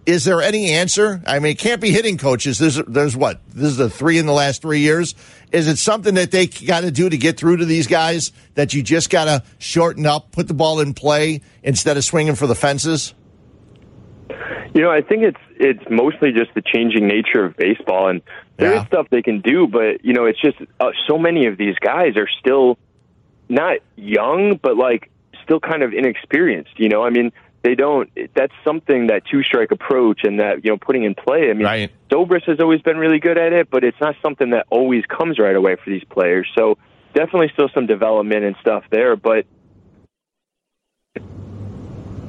is 0.05 0.25
there 0.25 0.43
any 0.43 0.71
answer? 0.71 1.23
I 1.29 1.39
mean, 1.39 1.53
it 1.53 1.59
can't 1.59 1.81
be 1.81 1.91
hitting 1.91 2.19
coaches. 2.19 2.59
There's, 2.59 2.75
there's 2.89 3.17
what? 3.17 3.41
This 3.51 3.71
is 3.71 3.77
the 3.77 3.89
three 3.89 4.19
in 4.19 4.27
the 4.27 4.33
last 4.33 4.63
three 4.63 4.81
years. 4.81 5.15
Is 5.53 5.69
it 5.69 5.79
something 5.79 6.15
that 6.15 6.33
they 6.33 6.49
got 6.49 6.81
to 6.81 6.91
do 6.91 7.09
to 7.09 7.17
get 7.17 7.37
through 7.37 7.59
to 7.59 7.65
these 7.65 7.87
guys 7.87 8.33
that 8.55 8.75
you 8.75 8.83
just 8.83 9.11
got 9.11 9.27
to 9.27 9.45
shorten 9.59 10.07
up, 10.07 10.33
put 10.33 10.49
the 10.49 10.55
ball 10.55 10.81
in 10.81 10.93
play 10.93 11.41
instead 11.63 11.97
of 11.97 12.03
swinging 12.03 12.35
for 12.35 12.49
the 12.49 12.57
fences? 12.57 13.15
You 14.75 14.81
know, 14.81 14.91
I 14.91 15.03
think 15.03 15.23
it's 15.23 15.41
it's 15.57 15.85
mostly 15.91 16.33
just 16.33 16.55
the 16.55 16.63
changing 16.63 17.07
nature 17.07 17.45
of 17.45 17.57
baseball, 17.57 18.09
and 18.09 18.23
there 18.63 18.75
yeah. 18.75 18.81
is 18.83 18.87
stuff 18.87 19.09
they 19.11 19.23
can 19.23 19.41
do, 19.41 19.67
but 19.67 20.05
you 20.05 20.13
know, 20.13 20.27
it's 20.27 20.41
just 20.41 20.59
uh, 20.81 20.91
so 21.07 21.19
many 21.19 21.47
of 21.47 21.59
these 21.59 21.77
guys 21.81 22.17
are 22.17 22.29
still 22.41 22.79
not 23.49 23.79
young, 23.97 24.57
but 24.57 24.77
like 24.77 25.11
still 25.43 25.61
kind 25.61 25.83
of 25.83 25.93
inexperienced. 25.93 26.79
You 26.79 26.89
know, 26.89 27.03
I 27.03 27.11
mean, 27.11 27.33
they 27.63 27.75
don't. 27.75 28.11
That's 28.35 28.53
something 28.65 29.09
that 29.09 29.25
two 29.27 29.43
strike 29.43 29.73
approach 29.73 30.21
and 30.25 30.41
that 30.41 30.65
you 30.65 30.71
know 30.71 30.77
putting 30.77 31.05
in 31.05 31.15
play. 31.15 31.51
I 31.51 31.55
mean, 31.55 31.65
right. 31.65 31.93
Zobrist 32.11 32.45
has 32.45 32.61
always 32.61 32.81
been 32.83 32.99
really 32.99 33.19
good 33.19 33.39
at 33.39 33.53
it, 33.53 33.71
but 33.71 33.85
it's 33.85 34.01
not 34.01 34.15
something 34.23 34.51
that 34.51 34.67
always 34.71 35.05
comes 35.07 35.39
right 35.39 35.57
away 35.57 35.77
for 35.77 35.91
these 35.91 36.05
players. 36.05 36.49
So 36.57 36.79
definitely 37.15 37.51
still 37.53 37.69
some 37.75 37.87
development 37.87 38.45
and 38.45 38.57
stuff 38.61 38.85
there, 38.91 39.17
but 39.17 39.47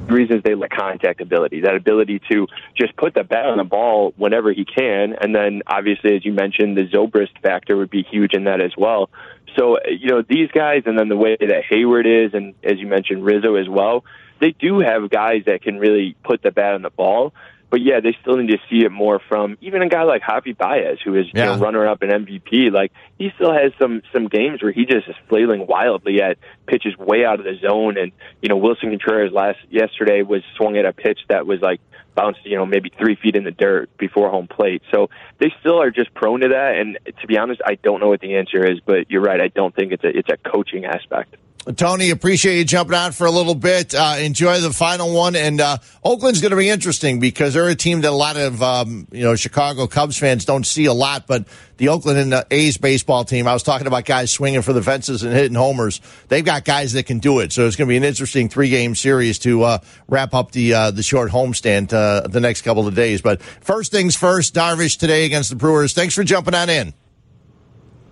reasons 0.06 0.42
they 0.42 0.54
lack 0.54 0.70
contact 0.70 1.20
ability, 1.20 1.60
that 1.62 1.74
ability 1.74 2.20
to 2.30 2.46
just 2.76 2.96
put 2.96 3.14
the 3.14 3.24
bat 3.24 3.46
on 3.46 3.58
the 3.58 3.64
ball 3.64 4.12
whenever 4.16 4.52
he 4.52 4.64
can. 4.64 5.14
And 5.20 5.34
then 5.34 5.62
obviously, 5.66 6.16
as 6.16 6.24
you 6.24 6.32
mentioned, 6.32 6.76
the 6.76 6.86
Zobrist 6.86 7.38
factor 7.42 7.76
would 7.76 7.90
be 7.90 8.02
huge 8.02 8.34
in 8.34 8.44
that 8.44 8.60
as 8.60 8.72
well. 8.76 9.10
So, 9.56 9.78
you 9.88 10.10
know, 10.10 10.22
these 10.22 10.50
guys 10.50 10.82
and 10.86 10.98
then 10.98 11.08
the 11.08 11.16
way 11.16 11.36
that 11.38 11.62
Heyward 11.70 12.26
is, 12.26 12.34
and 12.34 12.54
as 12.64 12.78
you 12.78 12.86
mentioned, 12.86 13.24
Rizzo 13.24 13.54
as 13.54 13.68
well, 13.68 14.04
they 14.40 14.50
do 14.50 14.80
have 14.80 15.10
guys 15.10 15.42
that 15.46 15.62
can 15.62 15.78
really 15.78 16.16
put 16.24 16.42
the 16.42 16.50
bat 16.50 16.74
on 16.74 16.82
the 16.82 16.90
ball. 16.90 17.32
But 17.74 17.82
yeah, 17.82 17.98
they 17.98 18.16
still 18.22 18.36
need 18.36 18.52
to 18.52 18.58
see 18.70 18.84
it 18.84 18.92
more 18.92 19.20
from 19.28 19.58
even 19.60 19.82
a 19.82 19.88
guy 19.88 20.04
like 20.04 20.22
Javi 20.22 20.56
Baez, 20.56 20.98
who 21.04 21.16
is 21.16 21.26
yeah. 21.34 21.54
you 21.54 21.58
know, 21.58 21.64
runner 21.64 21.88
up 21.88 22.04
in 22.04 22.08
MVP. 22.08 22.70
Like 22.70 22.92
he 23.18 23.32
still 23.34 23.52
has 23.52 23.72
some 23.80 24.00
some 24.12 24.28
games 24.28 24.62
where 24.62 24.70
he 24.70 24.86
just 24.86 25.08
is 25.08 25.16
flailing 25.28 25.66
wildly 25.66 26.22
at 26.22 26.38
pitches 26.68 26.96
way 26.96 27.24
out 27.24 27.40
of 27.40 27.44
the 27.44 27.58
zone. 27.60 27.98
And 27.98 28.12
you 28.40 28.48
know, 28.48 28.56
Willson 28.56 28.90
Contreras 28.90 29.32
last 29.32 29.58
yesterday 29.70 30.22
was 30.22 30.42
swung 30.56 30.76
at 30.76 30.84
a 30.84 30.92
pitch 30.92 31.18
that 31.28 31.48
was 31.48 31.60
like 31.62 31.80
bounced, 32.14 32.46
you 32.46 32.56
know, 32.56 32.64
maybe 32.64 32.92
three 32.96 33.16
feet 33.16 33.34
in 33.34 33.42
the 33.42 33.50
dirt 33.50 33.90
before 33.98 34.30
home 34.30 34.46
plate. 34.46 34.82
So 34.92 35.10
they 35.40 35.52
still 35.58 35.82
are 35.82 35.90
just 35.90 36.14
prone 36.14 36.42
to 36.42 36.50
that. 36.50 36.76
And 36.76 36.96
to 37.20 37.26
be 37.26 37.38
honest, 37.38 37.60
I 37.66 37.74
don't 37.74 37.98
know 37.98 38.06
what 38.06 38.20
the 38.20 38.36
answer 38.36 38.64
is, 38.64 38.78
but 38.86 39.10
you're 39.10 39.20
right. 39.20 39.40
I 39.40 39.48
don't 39.48 39.74
think 39.74 39.90
it's 39.90 40.04
a 40.04 40.16
it's 40.16 40.28
a 40.28 40.36
coaching 40.48 40.84
aspect. 40.84 41.34
Tony, 41.72 42.10
appreciate 42.10 42.58
you 42.58 42.64
jumping 42.64 42.94
on 42.94 43.12
for 43.12 43.26
a 43.26 43.30
little 43.30 43.54
bit. 43.54 43.94
Uh, 43.94 44.16
enjoy 44.18 44.60
the 44.60 44.72
final 44.72 45.14
one, 45.14 45.34
and 45.34 45.60
uh, 45.60 45.78
Oakland's 46.04 46.42
going 46.42 46.50
to 46.50 46.56
be 46.56 46.68
interesting 46.68 47.20
because 47.20 47.54
they're 47.54 47.68
a 47.68 47.74
team 47.74 48.02
that 48.02 48.10
a 48.10 48.12
lot 48.12 48.36
of 48.36 48.62
um, 48.62 49.08
you 49.10 49.22
know 49.22 49.34
Chicago 49.34 49.86
Cubs 49.86 50.18
fans 50.18 50.44
don't 50.44 50.66
see 50.66 50.84
a 50.84 50.92
lot. 50.92 51.26
But 51.26 51.46
the 51.78 51.88
Oakland 51.88 52.18
and 52.18 52.32
the 52.32 52.46
A's 52.50 52.76
baseball 52.76 53.24
team, 53.24 53.48
I 53.48 53.54
was 53.54 53.62
talking 53.62 53.86
about 53.86 54.04
guys 54.04 54.30
swinging 54.30 54.60
for 54.60 54.74
the 54.74 54.82
fences 54.82 55.22
and 55.22 55.32
hitting 55.32 55.56
homers. 55.56 56.02
They've 56.28 56.44
got 56.44 56.64
guys 56.64 56.92
that 56.92 57.06
can 57.06 57.18
do 57.18 57.40
it, 57.40 57.50
so 57.50 57.66
it's 57.66 57.76
going 57.76 57.88
to 57.88 57.92
be 57.92 57.96
an 57.96 58.04
interesting 58.04 58.50
three 58.50 58.68
game 58.68 58.94
series 58.94 59.38
to 59.40 59.62
uh, 59.62 59.78
wrap 60.06 60.34
up 60.34 60.52
the 60.52 60.74
uh, 60.74 60.90
the 60.90 61.02
short 61.02 61.30
homestand 61.30 61.94
uh, 61.94 62.28
the 62.28 62.40
next 62.40 62.62
couple 62.62 62.86
of 62.86 62.94
days. 62.94 63.22
But 63.22 63.40
first 63.42 63.90
things 63.90 64.16
first, 64.16 64.54
Darvish 64.54 64.98
today 64.98 65.24
against 65.24 65.48
the 65.48 65.56
Brewers. 65.56 65.94
Thanks 65.94 66.14
for 66.14 66.24
jumping 66.24 66.54
on 66.54 66.68
in. 66.68 66.92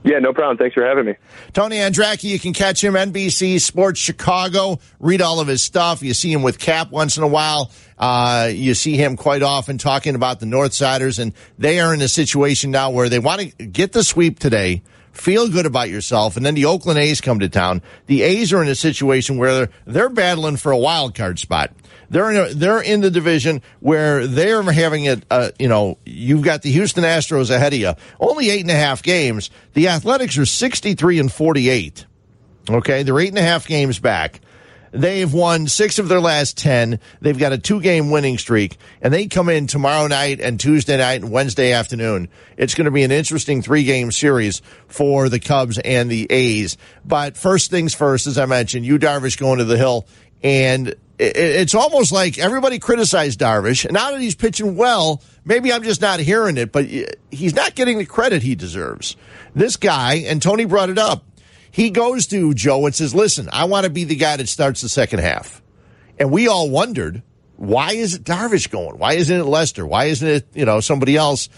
Yeah, 0.05 0.19
no 0.19 0.33
problem. 0.33 0.57
Thanks 0.57 0.75
for 0.75 0.85
having 0.85 1.07
me. 1.07 1.15
Tony 1.53 1.77
Andracki, 1.77 2.25
you 2.25 2.39
can 2.39 2.53
catch 2.53 2.83
him 2.83 2.95
NBC 2.95 3.61
Sports 3.61 4.01
Chicago. 4.01 4.81
Read 4.99 5.23
all 5.23 5.39
of 5.39 5.47
his 5.47 5.63
stuff. 5.63 6.03
You 6.03 6.13
see 6.13 6.33
him 6.33 6.43
with 6.43 6.59
Cap 6.59 6.91
once 6.91 7.17
in 7.17 7.23
a 7.23 7.29
while. 7.29 7.71
Uh, 7.99 8.51
you 8.53 8.75
see 8.75 8.97
him 8.97 9.17
quite 9.17 9.43
often 9.43 9.79
talking 9.79 10.17
about 10.17 10.41
the 10.41 10.47
Northsiders, 10.47 11.21
and 11.21 11.33
they 11.59 11.79
are 11.79 11.95
in 11.95 12.01
a 12.01 12.09
situation 12.09 12.73
now 12.73 12.91
where 12.91 13.09
they 13.09 13.21
want 13.21 13.41
to 13.43 13.67
get 13.67 13.93
the 13.93 14.03
sweep 14.03 14.41
today 14.41 14.83
feel 15.13 15.49
good 15.49 15.67
about 15.67 15.89
yourself, 15.89 16.37
and 16.37 16.45
then 16.45 16.55
the 16.55 16.65
Oakland 16.65 16.99
A's 16.99 17.21
come 17.21 17.41
to 17.41 17.49
town. 17.49 17.83
The 18.07 18.23
A's 18.23 18.53
are 18.53 18.63
in 18.63 18.69
a 18.69 18.75
situation 18.75 19.37
where 19.37 19.55
they're, 19.55 19.71
they're 19.87 20.09
battling 20.09 20.57
for 20.57 20.73
a 20.73 20.79
wild 20.79 21.15
card 21.15 21.39
spot. 21.39 21.73
They're 22.11 22.31
in 22.31 22.37
a, 22.37 22.55
they're 22.55 22.83
in 22.83 23.01
the 23.01 23.11
division 23.11 23.63
where 23.81 24.27
they're 24.27 24.63
having 24.63 25.05
it. 25.05 25.25
Uh, 25.31 25.51
you 25.59 25.69
know, 25.69 25.97
you've 26.05 26.43
got 26.43 26.61
the 26.61 26.71
Houston 26.71 27.05
Astros 27.05 27.51
ahead 27.51 27.73
of 27.73 27.79
you. 27.79 27.95
Only 28.21 28.51
eight 28.51 28.61
and 28.61 28.71
a 28.71 28.75
half 28.75 29.03
games. 29.03 29.49
The 29.73 29.89
Athletics 29.89 30.37
are 30.37 30.45
sixty 30.45 30.93
three 30.93 31.19
and 31.19 31.33
forty 31.33 31.71
eight. 31.71 32.05
Okay, 32.69 33.03
they're 33.03 33.19
eight 33.19 33.31
and 33.31 33.39
a 33.39 33.43
half 33.43 33.67
games 33.67 33.99
back. 33.99 34.41
They've 34.93 35.33
won 35.33 35.69
six 35.69 35.99
of 35.99 36.09
their 36.09 36.21
last 36.21 36.59
10. 36.59 37.01
They've 37.21 37.39
got 37.39 37.53
a 37.53 37.59
two 37.59 37.81
game 37.81 38.11
winning 38.11 38.37
streak, 38.39 38.77
and 39.01 39.13
they 39.13 39.27
come 39.27 39.49
in 39.49 39.67
tomorrow 39.67 40.07
night 40.07 40.41
and 40.41 40.61
Tuesday 40.61 40.99
night 40.99 41.23
and 41.23 41.33
Wednesday 41.33 41.73
afternoon. 41.73 42.29
It's 42.59 42.75
going 42.75 42.85
to 42.85 42.91
be 42.91 43.03
an 43.03 43.11
interesting 43.11 43.63
three 43.63 43.85
game 43.85 44.13
series 44.13 44.61
for 44.89 45.31
the 45.31 45.41
Cubs 45.41 45.79
and 45.79 46.11
the 46.11 46.27
A's. 46.31 46.77
But 47.05 47.39
first 47.39 47.71
things 47.71 47.95
first, 47.95 48.27
as 48.27 48.39
I 48.39 48.45
mentioned, 48.45 48.85
Yu 48.85 48.99
Darvish 48.99 49.39
going 49.39 49.59
to 49.59 49.65
the 49.65 49.79
Hill, 49.79 50.07
and 50.43 50.95
it's 51.19 51.75
almost 51.75 52.13
like 52.13 52.39
everybody 52.39 52.79
criticized 52.79 53.41
Darvish. 53.41 53.85
And 53.85 53.95
now 53.95 54.11
that 54.11 54.21
he's 54.21 54.35
pitching 54.35 54.77
well, 54.77 55.23
maybe 55.45 55.73
I'm 55.73 55.85
just 55.85 56.01
not 56.01 56.21
hearing 56.21 56.57
it, 56.57 56.73
but 56.73 56.87
he's 57.31 57.55
not 57.55 57.75
getting 57.75 57.99
the 57.99 58.07
credit 58.07 58.43
he 58.43 58.55
deserves. 58.55 59.17
This 59.55 59.77
guy, 59.77 60.25
and 60.27 60.43
Tony 60.43 60.65
brought 60.65 60.91
it 60.91 60.99
up, 60.99 61.25
he 61.73 61.91
goes 61.91 62.29
to 62.29 62.55
Joe 62.55 62.87
and 62.87 62.95
says, 62.95 63.15
listen, 63.15 63.49
I 63.53 63.65
want 63.65 63.85
to 63.85 63.91
be 63.91 64.05
the 64.05 64.15
guy 64.15 64.37
that 64.37 64.49
starts 64.49 64.83
the 64.83 64.89
second 64.89 65.19
half. 65.19 65.61
And 66.19 66.31
we 66.31 66.47
all 66.47 66.71
wondered, 66.71 67.23
why 67.57 67.93
is 67.93 68.15
it 68.15 68.23
Darvish 68.23 68.71
going? 68.71 68.99
Why 68.99 69.15
isn't 69.15 69.37
it 69.37 69.45
Lester? 69.45 69.85
Why 69.85 70.05
isn't 70.05 70.29
it, 70.29 70.47
you 70.55 70.67
know, 70.67 70.81
somebody 70.81 71.17
else? 71.17 71.49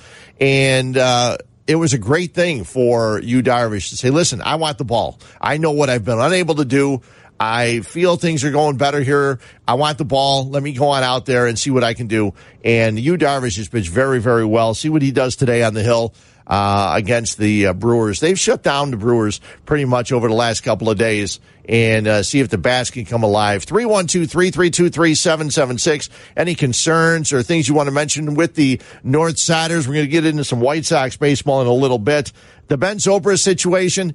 And, 0.41 0.97
uh, 0.97 1.39
it 1.67 1.77
was 1.77 1.95
a 1.95 1.99
great 1.99 2.35
thing 2.35 2.65
for 2.65 3.19
Yu, 3.21 3.43
Darvish, 3.43 3.89
to 3.91 3.97
say, 3.97 4.11
listen, 4.11 4.43
I 4.43 4.57
want 4.57 4.79
the 4.79 4.85
ball. 4.85 5.19
I 5.41 5.57
know 5.57 5.73
what 5.73 5.89
I've 5.91 6.05
been 6.05 6.21
unable 6.21 6.57
to 6.57 6.65
do. 6.65 7.01
I 7.41 7.81
feel 7.81 8.17
things 8.17 8.45
are 8.45 8.51
going 8.51 8.77
better 8.77 9.01
here. 9.01 9.41
I 9.67 9.75
want 9.75 9.99
the 9.99 10.05
ball. 10.05 10.49
Let 10.49 10.63
me 10.63 10.73
go 10.73 10.89
on 10.91 11.03
out 11.03 11.27
there 11.27 11.47
and 11.47 11.59
see 11.59 11.71
what 11.71 11.83
I 11.83 11.95
can 11.95 12.07
do. 12.07 12.35
And 12.63 12.99
Yu, 12.99 13.17
Darvish, 13.17 13.57
has 13.57 13.69
pitched 13.69 13.89
very, 13.89 14.21
very 14.21 14.45
well. 14.45 14.75
See 14.75 14.89
what 14.89 15.03
he 15.03 15.11
does 15.11 15.37
today 15.37 15.63
on 15.65 15.75
the 15.75 15.83
hill. 15.83 16.15
Uh, 16.47 16.93
against 16.95 17.39
the 17.39 17.69
uh, 17.69 17.73
Brewers. 17.73 18.21
They've 18.21 18.39
shut 18.39 18.63
down 18.63 18.91
the 18.91 18.99
Brewers 18.99 19.41
pretty 19.65 19.87
much 19.87 20.13
over 20.13 20.29
the 20.29 20.35
last 20.35 20.61
couple 20.61 20.91
of 20.91 20.99
days 20.99 21.41
and 21.67 22.07
uh, 22.07 22.23
see 22.23 22.41
if 22.41 22.51
the 22.51 22.59
bats 22.59 22.91
can 22.91 23.05
come 23.07 23.23
alive. 23.23 23.65
312 23.65 24.31
332 24.31 24.91
3776. 24.91 26.11
Any 26.37 26.55
concerns 26.55 27.33
or 27.33 27.43
things 27.43 27.69
you 27.69 27.75
want 27.75 27.87
to 27.87 27.93
mention 27.93 28.35
with 28.35 28.55
the 28.55 28.81
North 29.03 29.39
Siders? 29.39 29.89
We're 29.89 29.95
going 29.95 30.07
to 30.07 30.11
get 30.11 30.27
into 30.27 30.45
some 30.45 30.61
White 30.61 30.85
Sox 30.85 31.17
baseball 31.17 31.63
in 31.63 31.67
a 31.67 31.73
little 31.73 31.99
bit. 31.99 32.33
The 32.69 32.77
Ben 32.77 32.99
Zobrist 32.99 33.41
situation, 33.41 34.15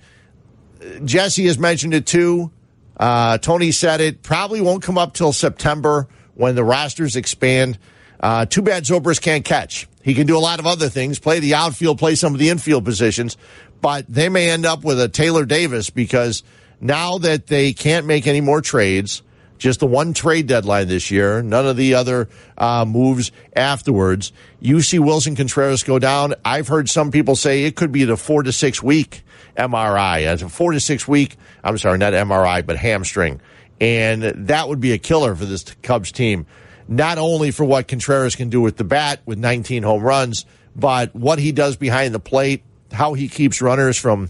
Jesse 1.03 1.45
has 1.47 1.57
mentioned 1.57 1.93
it 1.93 2.05
too. 2.05 2.51
Uh, 2.97 3.37
Tony 3.37 3.71
said 3.71 4.01
it 4.01 4.21
probably 4.21 4.61
won't 4.61 4.83
come 4.83 4.97
up 4.97 5.13
till 5.13 5.33
September 5.33 6.07
when 6.35 6.55
the 6.55 6.63
rosters 6.63 7.15
expand. 7.15 7.79
Uh, 8.19 8.45
too 8.45 8.61
bad 8.61 8.83
Zobrist 8.83 9.21
can't 9.21 9.45
catch. 9.45 9.87
He 10.03 10.13
can 10.13 10.27
do 10.27 10.37
a 10.37 10.39
lot 10.39 10.59
of 10.59 10.67
other 10.67 10.89
things, 10.89 11.19
play 11.19 11.39
the 11.39 11.55
outfield, 11.55 11.99
play 11.99 12.15
some 12.15 12.33
of 12.33 12.39
the 12.39 12.49
infield 12.49 12.85
positions, 12.85 13.37
but 13.81 14.05
they 14.07 14.29
may 14.29 14.49
end 14.49 14.65
up 14.65 14.83
with 14.83 14.99
a 14.99 15.07
Taylor 15.07 15.45
Davis 15.45 15.89
because 15.89 16.43
now 16.81 17.17
that 17.19 17.47
they 17.47 17.73
can't 17.73 18.05
make 18.05 18.27
any 18.27 18.41
more 18.41 18.61
trades, 18.61 19.21
just 19.57 19.81
the 19.81 19.87
one 19.87 20.13
trade 20.13 20.47
deadline 20.47 20.87
this 20.87 21.11
year, 21.11 21.41
none 21.41 21.67
of 21.67 21.75
the 21.75 21.93
other 21.93 22.29
uh, 22.57 22.85
moves 22.85 23.31
afterwards. 23.55 24.31
You 24.59 24.81
see 24.81 24.99
Willson 24.99 25.35
Contreras 25.35 25.83
go 25.83 25.99
down. 25.99 26.33
I've 26.45 26.69
heard 26.69 26.89
some 26.89 27.11
people 27.11 27.35
say 27.35 27.65
it 27.65 27.75
could 27.75 27.91
be 27.91 28.05
the 28.05 28.17
four 28.17 28.43
to 28.43 28.51
six 28.53 28.81
week 28.81 29.21
MRI, 29.57 30.23
as 30.23 30.41
a 30.41 30.49
four 30.49 30.71
to 30.71 30.79
six 30.79 31.07
week. 31.07 31.35
I'm 31.63 31.77
sorry, 31.77 31.97
not 31.97 32.13
MRI, 32.13 32.65
but 32.65 32.77
hamstring, 32.77 33.41
and 33.81 34.23
that 34.23 34.69
would 34.69 34.79
be 34.79 34.93
a 34.93 34.97
killer 34.97 35.35
for 35.35 35.45
this 35.45 35.63
Cubs 35.83 36.13
team 36.13 36.45
not 36.89 37.19
only 37.19 37.51
for 37.51 37.63
what 37.63 37.87
Contreras 37.87 38.35
can 38.35 38.49
do 38.49 38.59
with 38.59 38.75
the 38.75 38.83
bat 38.83 39.21
with 39.25 39.37
19 39.37 39.83
home 39.83 40.01
runs, 40.01 40.45
but 40.75 41.15
what 41.15 41.37
he 41.37 41.51
does 41.51 41.77
behind 41.77 42.15
the 42.15 42.19
plate, 42.19 42.63
how 42.91 43.13
he 43.13 43.27
keeps 43.27 43.61
runners 43.61 43.95
from 43.95 44.29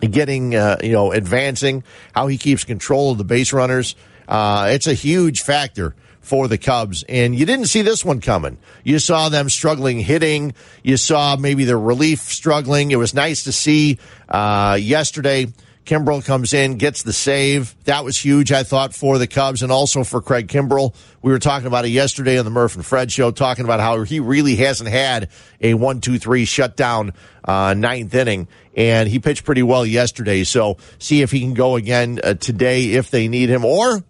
getting, 0.00 0.54
uh, 0.54 0.76
you 0.84 0.92
know, 0.92 1.10
advancing, 1.12 1.82
how 2.14 2.26
he 2.26 2.36
keeps 2.36 2.64
control 2.64 3.12
of 3.12 3.18
the 3.18 3.24
base 3.24 3.54
runners. 3.54 3.96
Uh, 4.28 4.68
it's 4.72 4.86
a 4.86 4.92
huge 4.92 5.40
factor 5.40 5.96
for 6.20 6.48
the 6.48 6.58
Cubs. 6.58 7.02
And 7.08 7.34
you 7.34 7.46
didn't 7.46 7.66
see 7.66 7.80
this 7.80 8.04
one 8.04 8.20
coming. 8.20 8.58
You 8.82 8.98
saw 8.98 9.30
them 9.30 9.48
struggling 9.48 10.00
hitting. 10.00 10.52
You 10.82 10.98
saw 10.98 11.36
maybe 11.36 11.64
the 11.64 11.78
relief 11.78 12.20
struggling. 12.20 12.90
It 12.90 12.96
was 12.96 13.14
nice 13.14 13.44
to 13.44 13.52
see 13.52 13.98
uh, 14.28 14.78
yesterday. 14.78 15.46
Kimbrel 15.84 16.24
comes 16.24 16.54
in, 16.54 16.78
gets 16.78 17.02
the 17.02 17.12
save. 17.12 17.74
That 17.84 18.04
was 18.04 18.16
huge, 18.16 18.52
I 18.52 18.62
thought, 18.62 18.94
for 18.94 19.18
the 19.18 19.26
Cubs 19.26 19.62
and 19.62 19.70
also 19.70 20.04
for 20.04 20.20
Craig 20.20 20.48
Kimbrel. 20.48 20.94
We 21.22 21.30
were 21.30 21.38
talking 21.38 21.66
about 21.66 21.84
it 21.84 21.90
yesterday 21.90 22.38
on 22.38 22.44
the 22.44 22.50
Murph 22.50 22.74
and 22.74 22.84
Fred 22.84 23.12
show, 23.12 23.30
talking 23.30 23.64
about 23.64 23.80
how 23.80 24.02
he 24.02 24.20
really 24.20 24.56
hasn't 24.56 24.90
had 24.90 25.28
a 25.60 25.74
one, 25.74 26.00
two, 26.00 26.18
three 26.18 26.44
shutdown 26.44 27.12
uh, 27.44 27.74
ninth 27.74 28.14
inning, 28.14 28.48
and 28.74 29.08
he 29.08 29.18
pitched 29.18 29.44
pretty 29.44 29.62
well 29.62 29.84
yesterday. 29.84 30.44
So 30.44 30.78
see 30.98 31.22
if 31.22 31.30
he 31.30 31.40
can 31.40 31.54
go 31.54 31.76
again 31.76 32.20
uh, 32.24 32.34
today 32.34 32.92
if 32.92 33.10
they 33.10 33.28
need 33.28 33.50
him, 33.50 33.64
or 33.64 34.02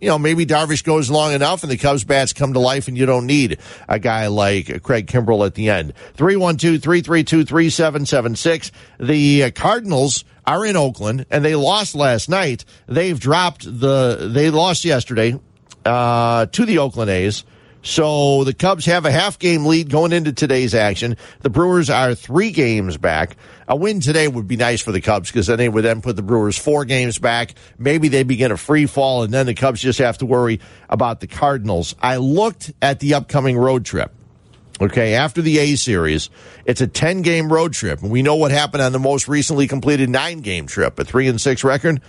you 0.00 0.08
know, 0.08 0.18
maybe 0.18 0.46
Darvish 0.46 0.82
goes 0.82 1.10
long 1.10 1.34
enough 1.34 1.62
and 1.62 1.70
the 1.70 1.76
Cubs 1.76 2.04
bats 2.04 2.32
come 2.32 2.54
to 2.54 2.58
life 2.58 2.88
and 2.88 2.96
you 2.96 3.04
don't 3.06 3.26
need 3.26 3.58
a 3.88 3.98
guy 3.98 4.28
like 4.28 4.82
Craig 4.82 5.06
Kimbrel 5.06 5.44
at 5.44 5.54
the 5.54 5.68
end. 5.68 5.92
312-332-3776. 6.16 8.70
The 8.98 9.44
uh, 9.44 9.50
Cardinals 9.50 10.24
are 10.50 10.66
in 10.66 10.76
Oakland 10.76 11.26
and 11.30 11.44
they 11.44 11.54
lost 11.54 11.94
last 11.94 12.28
night. 12.28 12.64
They've 12.88 13.18
dropped 13.18 13.64
the, 13.64 14.28
they 14.32 14.50
lost 14.50 14.84
yesterday, 14.84 15.38
uh, 15.84 16.46
to 16.46 16.66
the 16.66 16.78
Oakland 16.78 17.10
A's. 17.10 17.44
So 17.82 18.44
the 18.44 18.52
Cubs 18.52 18.84
have 18.86 19.06
a 19.06 19.10
half 19.10 19.38
game 19.38 19.64
lead 19.64 19.88
going 19.88 20.12
into 20.12 20.32
today's 20.32 20.74
action. 20.74 21.16
The 21.40 21.50
Brewers 21.50 21.88
are 21.88 22.14
three 22.14 22.50
games 22.50 22.98
back. 22.98 23.36
A 23.68 23.76
win 23.76 24.00
today 24.00 24.28
would 24.28 24.48
be 24.48 24.56
nice 24.56 24.82
for 24.82 24.92
the 24.92 25.00
Cubs 25.00 25.30
because 25.30 25.46
then 25.46 25.56
they 25.56 25.68
would 25.68 25.84
then 25.84 26.02
put 26.02 26.16
the 26.16 26.22
Brewers 26.22 26.58
four 26.58 26.84
games 26.84 27.18
back. 27.18 27.54
Maybe 27.78 28.08
they 28.08 28.24
begin 28.24 28.50
a 28.50 28.56
free 28.56 28.86
fall 28.86 29.22
and 29.22 29.32
then 29.32 29.46
the 29.46 29.54
Cubs 29.54 29.80
just 29.80 30.00
have 30.00 30.18
to 30.18 30.26
worry 30.26 30.60
about 30.90 31.20
the 31.20 31.26
Cardinals. 31.26 31.94
I 32.02 32.16
looked 32.16 32.72
at 32.82 33.00
the 33.00 33.14
upcoming 33.14 33.56
road 33.56 33.84
trip. 33.84 34.12
Okay, 34.80 35.14
after 35.14 35.42
the 35.42 35.58
A 35.58 35.76
series, 35.76 36.30
it's 36.64 36.80
a 36.80 36.86
10 36.86 37.20
game 37.22 37.52
road 37.52 37.74
trip. 37.74 38.00
And 38.00 38.10
we 38.10 38.22
know 38.22 38.36
what 38.36 38.50
happened 38.50 38.82
on 38.82 38.92
the 38.92 38.98
most 38.98 39.28
recently 39.28 39.66
completed 39.66 40.08
nine 40.08 40.40
game 40.40 40.66
trip, 40.66 40.98
a 40.98 41.04
three 41.04 41.28
and 41.28 41.40
six 41.40 41.62
record. 41.62 42.00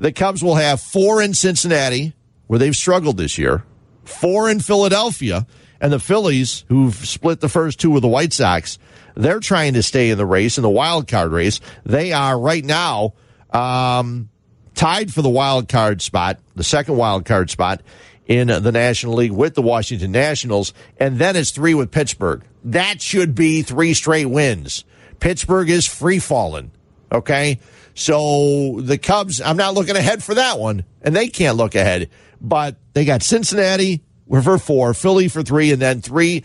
The 0.00 0.10
Cubs 0.10 0.42
will 0.42 0.56
have 0.56 0.80
four 0.80 1.22
in 1.22 1.34
Cincinnati, 1.34 2.14
where 2.48 2.58
they've 2.58 2.74
struggled 2.74 3.16
this 3.16 3.38
year 3.38 3.64
four 4.04 4.50
in 4.50 4.60
Philadelphia, 4.60 5.46
and 5.80 5.92
the 5.92 5.98
Phillies, 5.98 6.64
who've 6.68 6.94
split 6.94 7.40
the 7.40 7.48
first 7.48 7.80
two 7.80 7.90
with 7.90 8.02
the 8.02 8.08
White 8.08 8.32
Sox, 8.32 8.78
they're 9.14 9.40
trying 9.40 9.74
to 9.74 9.82
stay 9.82 10.10
in 10.10 10.18
the 10.18 10.26
race, 10.26 10.58
in 10.58 10.62
the 10.62 10.70
wild 10.70 11.08
card 11.08 11.30
race. 11.32 11.60
They 11.84 12.12
are 12.12 12.38
right 12.38 12.64
now 12.64 13.14
um, 13.50 14.28
tied 14.74 15.12
for 15.12 15.22
the 15.22 15.30
wild 15.30 15.68
card 15.68 16.02
spot, 16.02 16.38
the 16.54 16.64
second 16.64 16.96
wild 16.96 17.24
card 17.24 17.50
spot 17.50 17.82
in 18.26 18.48
the 18.48 18.72
National 18.72 19.14
League 19.14 19.32
with 19.32 19.54
the 19.54 19.62
Washington 19.62 20.12
Nationals, 20.12 20.72
and 20.98 21.18
then 21.18 21.36
it's 21.36 21.50
three 21.50 21.74
with 21.74 21.90
Pittsburgh. 21.90 22.42
That 22.64 23.02
should 23.02 23.34
be 23.34 23.62
three 23.62 23.94
straight 23.94 24.26
wins. 24.26 24.84
Pittsburgh 25.20 25.68
is 25.68 25.86
free 25.86 26.18
falling. 26.18 26.70
Okay. 27.12 27.60
So 27.94 28.80
the 28.80 28.98
Cubs, 28.98 29.40
I'm 29.40 29.56
not 29.56 29.74
looking 29.74 29.96
ahead 29.96 30.22
for 30.22 30.34
that 30.34 30.58
one, 30.58 30.84
and 31.02 31.14
they 31.14 31.28
can't 31.28 31.56
look 31.56 31.74
ahead 31.74 32.10
but 32.44 32.76
they 32.92 33.04
got 33.04 33.22
Cincinnati 33.22 34.02
for 34.28 34.58
four, 34.58 34.94
Philly 34.94 35.28
for 35.28 35.42
three, 35.42 35.72
and 35.72 35.80
then 35.80 36.00
three 36.02 36.44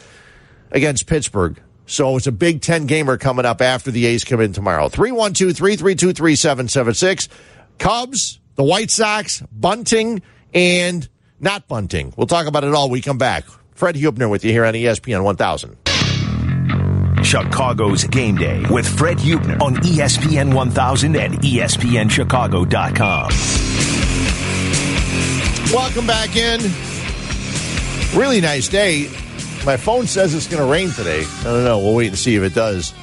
against 0.72 1.06
Pittsburgh. 1.06 1.62
So 1.86 2.15
it's 2.15 2.28
a 2.28 2.32
big 2.32 2.62
10 2.62 2.86
gamer 2.86 3.18
coming 3.18 3.46
up 3.46 3.62
after 3.62 3.92
the 3.92 4.06
A's 4.06 4.24
come 4.24 4.39
in 4.39 4.54
tomorrow. 4.54 4.89
312 4.89 5.56
332 5.56 6.13
3776. 6.13 7.30
Cubs, 7.80 8.39
the 8.56 8.63
White 8.63 8.92
Sox, 8.92 9.44
bunting, 9.52 10.22
and 10.54 11.08
not 11.39 11.67
bunting. 11.67 12.13
We'll 12.17 12.28
talk 12.28 12.47
about 12.47 12.63
it 12.63 12.73
all 12.73 12.89
we 12.89 13.02
come 13.02 13.17
back. 13.17 13.45
Fred 13.73 13.95
Huebner 13.95 14.28
with 14.28 14.43
you 14.43 14.52
here 14.52 14.65
on 14.65 14.73
ESPN 14.73 15.23
1000. 15.23 15.78
Chicago's 17.23 18.04
Game 18.06 18.36
Day 18.38 18.65
with 18.69 18.88
Fred 18.88 19.19
Huebner 19.19 19.58
on 19.62 19.75
ESPN 19.75 20.54
1000 20.54 21.15
and 21.15 21.36
ESPNChicago.com. 21.36 23.30
Welcome 25.73 26.08
back 26.08 26.36
in. 26.36 26.60
Really 28.17 28.41
nice 28.41 28.67
day. 28.67 29.08
My 29.65 29.78
phone 29.78 30.08
says 30.08 30.34
it's 30.34 30.47
going 30.47 30.63
to 30.63 30.71
rain 30.71 30.89
today. 30.89 31.23
I 31.41 31.43
don't 31.43 31.63
know. 31.63 31.78
We'll 31.80 31.93
wait 31.93 32.08
and 32.08 32.17
see 32.17 32.36
if 32.36 32.43
it 32.43 32.56
does. 32.56 32.93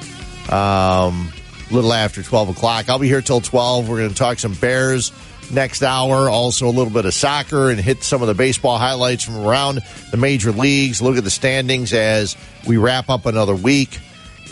Um, 0.51 1.33
a 1.71 1.75
little 1.75 1.93
after 1.93 2.23
12 2.23 2.51
o'clock. 2.51 2.89
I'll 2.89 2.99
be 2.99 3.07
here 3.09 3.21
till 3.21 3.41
12. 3.41 3.89
We're 3.89 3.99
going 3.99 4.09
to 4.09 4.15
talk 4.17 4.39
some 4.39 4.55
Bears 4.55 5.13
next 5.51 5.83
hour. 5.83 6.29
Also, 6.29 6.67
a 6.67 6.71
little 6.71 6.93
bit 6.93 7.05
of 7.05 7.15
soccer 7.15 7.71
and 7.71 7.81
hit 7.81 8.03
some 8.03 8.23
of 8.23 8.29
the 8.29 8.35
baseball 8.35 8.79
highlights 8.79 9.25
from 9.25 9.37
around 9.39 9.81
the 10.11 10.17
major 10.17 10.53
leagues. 10.53 11.01
Look 11.03 11.17
at 11.17 11.25
the 11.25 11.31
standings 11.31 11.93
as 11.93 12.37
we 12.67 12.77
wrap 12.77 13.09
up 13.09 13.27
another 13.27 13.55
week. 13.55 13.99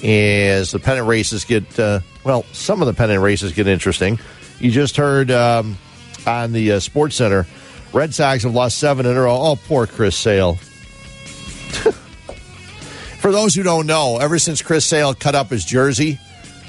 As 0.03 0.71
the 0.73 0.81
pennant 0.81 1.07
races 1.07 1.45
get, 1.45 1.79
uh, 1.79 2.01
well, 2.25 2.45
some 2.53 2.83
of 2.83 2.87
the 2.87 2.95
pennant 2.95 3.23
races 3.23 3.53
get 3.53 3.67
interesting. 3.67 4.19
You 4.59 4.71
just 4.71 4.97
heard 4.97 5.31
um, 5.31 5.79
on 6.27 6.53
the 6.53 6.73
uh, 6.73 6.81
Sports 6.81 7.17
Center 7.17 7.47
Red 7.95 8.13
Sox 8.13 8.43
have 8.43 8.53
lost 8.53 8.77
seven 8.79 9.07
in 9.07 9.17
a 9.17 9.21
row. 9.21 9.41
Oh, 9.41 9.57
poor 9.57 9.87
Chris 9.87 10.17
Sale. 10.17 10.55
for 13.21 13.31
those 13.31 13.55
who 13.55 13.63
don't 13.63 13.87
know, 13.87 14.19
ever 14.19 14.41
since 14.41 14.61
Chris 14.63 14.85
Sale 14.85 15.15
cut 15.15 15.37
up 15.37 15.49
his 15.49 15.65
jersey 15.65 16.19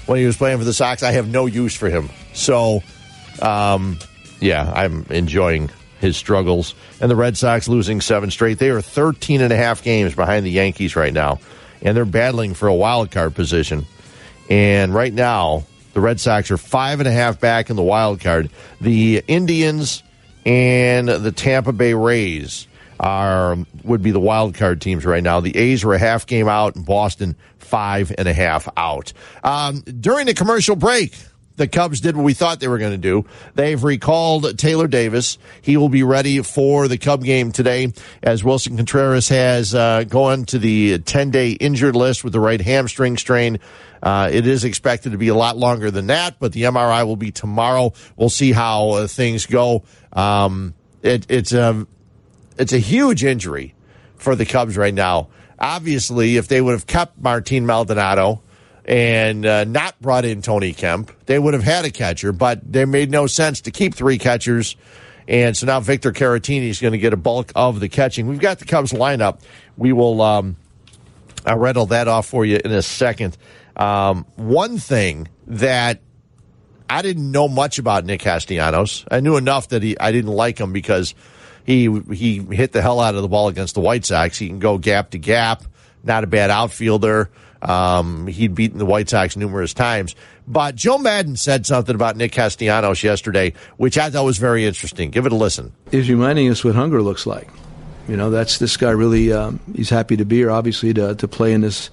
when 0.06 0.20
he 0.20 0.26
was 0.28 0.38
playing 0.38 0.60
for 0.60 0.64
the 0.64 0.74
Sox, 0.74 1.02
I 1.02 1.14
have 1.14 1.28
no 1.28 1.48
use 1.48 1.76
for 1.76 1.90
him. 1.90 2.12
So, 2.34 2.84
um, 3.42 3.98
yeah, 4.46 4.72
I'm 4.74 5.06
enjoying 5.10 5.70
his 6.00 6.16
struggles. 6.16 6.76
And 7.02 7.10
the 7.10 7.16
Red 7.16 7.36
Sox 7.36 7.68
losing 7.68 8.00
seven 8.00 8.30
straight. 8.30 8.60
They 8.60 8.70
are 8.70 8.82
13 8.82 9.42
and 9.42 9.52
a 9.52 9.56
half 9.56 9.84
games 9.84 10.14
behind 10.14 10.46
the 10.46 10.52
Yankees 10.52 10.96
right 10.96 11.14
now, 11.14 11.40
and 11.82 11.98
they're 11.98 12.06
battling 12.06 12.54
for 12.54 12.68
a 12.68 12.74
wild 12.74 13.12
card 13.12 13.34
position. 13.34 13.86
And 14.50 14.94
right 14.94 15.14
now, 15.14 15.64
the 15.94 16.02
Red 16.02 16.20
Sox 16.20 16.52
are 16.52 16.58
five 16.58 17.00
and 17.00 17.08
a 17.08 17.12
half 17.12 17.40
back 17.40 17.70
in 17.70 17.76
the 17.76 17.84
wild 17.84 18.20
card. 18.20 18.52
The 18.80 19.24
Indians 19.28 20.04
and 20.46 21.10
the 21.10 21.32
Tampa 21.32 21.74
Bay 21.74 21.96
Rays 21.96 22.68
are 23.00 23.58
would 23.84 24.04
be 24.04 24.12
the 24.12 24.20
wild 24.20 24.54
card 24.54 24.80
teams 24.80 25.06
right 25.06 25.24
now. 25.24 25.40
The 25.40 25.58
A's 25.58 25.84
are 25.84 25.94
a 25.94 26.00
half 26.00 26.28
game 26.28 26.48
out, 26.48 26.76
and 26.76 26.86
Boston 26.86 27.36
five 27.58 28.14
and 28.18 28.28
a 28.28 28.34
half 28.34 28.70
out. 28.78 29.12
Um, 29.44 29.82
during 29.82 30.28
the 30.28 30.34
commercial 30.34 30.76
break, 30.76 31.16
the 31.58 31.68
Cubs 31.68 32.02
did 32.02 32.16
what 32.16 32.24
we 32.24 32.34
thought 32.34 32.60
they 32.60 32.68
were 32.68 32.78
going 32.78 32.92
to 32.92 32.98
do. 32.98 33.26
They've 33.54 33.82
recalled 33.82 34.58
Taylor 34.58 34.88
Davis. 34.88 35.38
He 35.62 35.78
will 35.78 35.90
be 35.90 36.04
ready 36.04 36.42
for 36.42 36.88
the 36.88 36.98
Cub 36.98 37.24
game 37.24 37.52
today 37.52 37.94
as 38.22 38.44
Willson 38.44 38.76
Contreras 38.78 39.30
has 39.30 39.74
uh, 39.74 40.04
gone 40.04 40.46
to 40.46 40.60
the 40.60 41.00
10 41.00 41.32
day 41.32 41.52
injured 41.52 41.96
list 41.96 42.24
with 42.24 42.34
the 42.34 42.40
right 42.40 42.62
hamstring 42.62 43.18
strain. 43.18 43.60
Uh, 44.04 44.30
it 44.32 44.46
is 44.46 44.64
expected 44.64 45.14
to 45.14 45.18
be 45.18 45.30
a 45.30 45.36
lot 45.36 45.58
longer 45.58 45.90
than 45.90 46.08
that, 46.08 46.36
but 46.40 46.54
the 46.54 46.64
MRI 46.64 47.06
will 47.06 47.16
be 47.16 47.32
tomorrow. 47.32 47.94
We'll 48.16 48.30
see 48.30 48.52
how 48.52 48.90
uh, 48.90 49.08
things 49.08 49.46
go. 49.46 49.84
Um, 50.14 50.76
it, 51.02 51.26
it's 51.30 51.54
a 51.54 51.88
it's 52.58 52.74
a 52.74 52.78
huge 52.78 53.24
injury 53.24 53.74
for 54.16 54.36
the 54.36 54.46
Cubs 54.46 54.78
right 54.78 54.94
now. 54.94 55.30
Obviously, 55.58 56.38
if 56.38 56.48
they 56.48 56.62
would 56.62 56.74
have 56.74 56.88
kept 56.88 57.18
Martin 57.18 57.66
Maldonado 57.66 58.42
and 58.86 59.46
uh, 59.46 59.64
not 59.64 60.00
brought 60.00 60.26
in 60.26 60.42
Tony 60.42 60.72
Kemp, 60.72 61.12
they 61.26 61.40
would 61.40 61.54
have 61.54 61.64
had 61.64 61.86
a 61.86 61.92
catcher, 61.92 62.32
but 62.32 62.72
they 62.72 62.86
made 62.86 63.10
no 63.10 63.28
sense 63.28 63.62
to 63.62 63.72
keep 63.72 63.96
three 63.96 64.18
catchers. 64.18 64.76
And 65.28 65.58
so 65.58 65.66
now 65.66 65.80
Victor 65.80 66.12
Caratini 66.12 66.70
is 66.70 66.80
going 66.80 66.92
to 66.92 67.00
get 67.00 67.12
a 67.12 67.18
bulk 67.18 67.52
of 67.56 67.80
the 67.80 67.90
catching. 67.90 68.28
We've 68.28 68.40
got 68.40 68.60
the 68.60 68.66
Cubs 68.66 68.94
lineup. 68.94 69.42
We 69.76 69.92
will, 69.92 70.22
um, 70.22 70.56
I'll 71.46 71.58
rattle 71.58 71.88
that 71.88 72.08
off 72.08 72.28
for 72.28 72.46
you 72.46 72.60
in 72.64 72.72
a 72.72 72.84
second. 72.84 73.36
Um, 73.76 74.26
one 74.36 74.78
thing 74.78 75.28
that 75.48 76.00
I 76.88 77.02
didn't 77.02 77.32
know 77.32 77.48
much 77.48 77.80
about 77.80 78.06
Nick 78.06 78.22
Castellanos. 78.22 79.06
I 79.10 79.20
knew 79.20 79.38
enough 79.38 79.70
that 79.70 79.82
he, 79.82 80.00
I 80.00 80.12
didn't 80.12 80.32
like 80.32 80.60
him 80.60 80.72
because 80.72 81.16
he 81.66 81.90
he 82.14 82.40
hit 82.40 82.72
the 82.72 82.82
hell 82.82 83.00
out 83.00 83.16
of 83.16 83.24
the 83.24 83.28
ball 83.28 83.48
against 83.48 83.74
the 83.74 83.82
White 83.82 84.06
Sox. 84.06 84.38
He 84.38 84.48
can 84.48 84.60
go 84.60 84.78
gap 84.78 85.10
to 85.12 85.18
gap. 85.18 85.64
Not 86.04 86.24
a 86.24 86.28
bad 86.28 86.52
outfielder. 86.52 87.32
Um, 87.68 88.28
he'd 88.28 88.54
beaten 88.54 88.78
the 88.78 88.86
White 88.86 89.10
Sox 89.10 89.36
numerous 89.36 89.74
times. 89.74 90.16
But 90.48 90.76
Joe 90.76 91.00
Maddon 91.00 91.36
said 91.36 91.66
something 91.66 91.96
about 91.96 92.16
Nick 92.16 92.32
Castellanos 92.32 93.04
yesterday, 93.04 93.54
which 93.78 93.98
I 93.98 94.10
thought 94.10 94.26
was 94.26 94.38
very 94.38 94.66
interesting. 94.66 95.10
Give 95.10 95.26
it 95.26 95.32
a 95.32 95.36
listen. 95.36 95.74
He's 95.90 96.10
reminding 96.10 96.50
us 96.50 96.64
what 96.64 96.76
hunger 96.76 97.02
looks 97.02 97.26
like. 97.26 97.50
You 98.08 98.18
know, 98.18 98.30
that's 98.30 98.60
this 98.60 98.78
guy 98.78 98.92
really. 98.92 99.34
Um, 99.34 99.60
he's 99.76 99.90
happy 99.90 100.18
to 100.18 100.26
be 100.26 100.38
here, 100.38 100.52
obviously, 100.52 100.94
to 100.94 101.16
to 101.16 101.28
play 101.28 101.54
in 101.54 101.62
this 101.62 101.90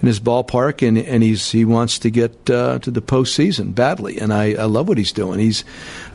in 0.00 0.06
his 0.06 0.20
ballpark, 0.20 0.86
and 0.86 0.96
and 0.96 1.22
he's 1.22 1.50
he 1.50 1.64
wants 1.64 1.98
to 2.00 2.10
get 2.10 2.48
uh, 2.48 2.78
to 2.78 2.90
the 2.92 3.02
postseason 3.02 3.74
badly, 3.74 4.20
and 4.20 4.32
I, 4.32 4.52
I 4.52 4.64
love 4.64 4.86
what 4.86 4.98
he's 4.98 5.10
doing. 5.10 5.40
He's 5.40 5.64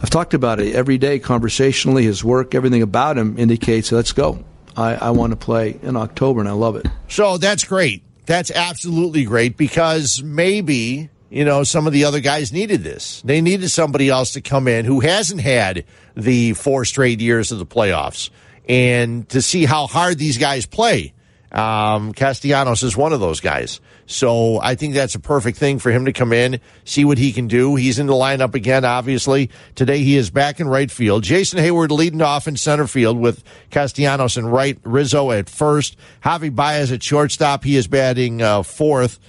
I've 0.01 0.09
talked 0.09 0.33
about 0.33 0.61
it 0.61 0.73
every 0.75 0.97
day 0.97 1.19
conversationally. 1.19 2.03
His 2.03 2.23
work, 2.23 2.55
everything 2.55 2.81
about 2.81 3.17
him 3.17 3.37
indicates 3.37 3.91
let's 3.91 4.13
go. 4.13 4.45
I, 4.77 4.95
I 4.95 5.09
want 5.11 5.31
to 5.31 5.37
play 5.37 5.77
in 5.83 5.97
October, 5.97 6.39
and 6.39 6.47
I 6.47 6.53
love 6.53 6.77
it. 6.77 6.87
So 7.09 7.37
that's 7.37 7.65
great. 7.65 8.03
That's 8.25 8.51
absolutely 8.51 9.25
great 9.25 9.57
because 9.57 10.23
maybe 10.23 11.09
you 11.29 11.45
know 11.45 11.63
some 11.63 11.87
of 11.87 11.93
the 11.93 12.05
other 12.05 12.19
guys 12.19 12.53
needed 12.53 12.83
this. 12.83 13.21
They 13.23 13.41
needed 13.41 13.69
somebody 13.69 14.09
else 14.09 14.33
to 14.33 14.41
come 14.41 14.67
in 14.67 14.85
who 14.85 15.01
hasn't 15.01 15.41
had 15.41 15.85
the 16.15 16.53
four 16.53 16.85
straight 16.85 17.19
years 17.19 17.51
of 17.51 17.59
the 17.59 17.65
playoffs 17.65 18.29
and 18.67 19.27
to 19.29 19.41
see 19.41 19.65
how 19.65 19.87
hard 19.87 20.17
these 20.17 20.37
guys 20.37 20.65
play. 20.65 21.13
Um, 21.51 22.13
Castellanos 22.13 22.81
is 22.81 22.97
one 22.97 23.13
of 23.13 23.19
those 23.19 23.39
guys. 23.39 23.79
So 24.05 24.59
I 24.59 24.75
think 24.75 24.93
that's 24.93 25.15
a 25.15 25.19
perfect 25.19 25.57
thing 25.57 25.79
for 25.79 25.91
him 25.91 26.05
to 26.05 26.13
come 26.13 26.33
in, 26.33 26.59
see 26.83 27.05
what 27.05 27.17
he 27.17 27.31
can 27.31 27.47
do. 27.47 27.75
He's 27.75 27.99
in 27.99 28.07
the 28.07 28.13
lineup 28.13 28.53
again, 28.53 28.85
obviously. 28.85 29.49
Today 29.75 29.99
he 29.99 30.17
is 30.17 30.29
back 30.29 30.59
in 30.59 30.67
right 30.67 30.91
field. 30.91 31.23
Jason 31.23 31.59
Heyward 31.59 31.91
leading 31.91 32.21
off 32.21 32.47
in 32.47 32.57
center 32.57 32.87
field 32.87 33.17
with 33.17 33.43
Castellanos 33.71 34.37
in 34.37 34.45
right, 34.45 34.77
Rizzo 34.83 35.31
at 35.31 35.49
first, 35.49 35.97
Javi 36.23 36.53
Baez 36.53 36.91
at 36.91 37.01
shortstop. 37.01 37.63
He 37.63 37.75
is 37.75 37.87
batting 37.87 38.41
uh, 38.41 38.63
fourth. 38.63 39.19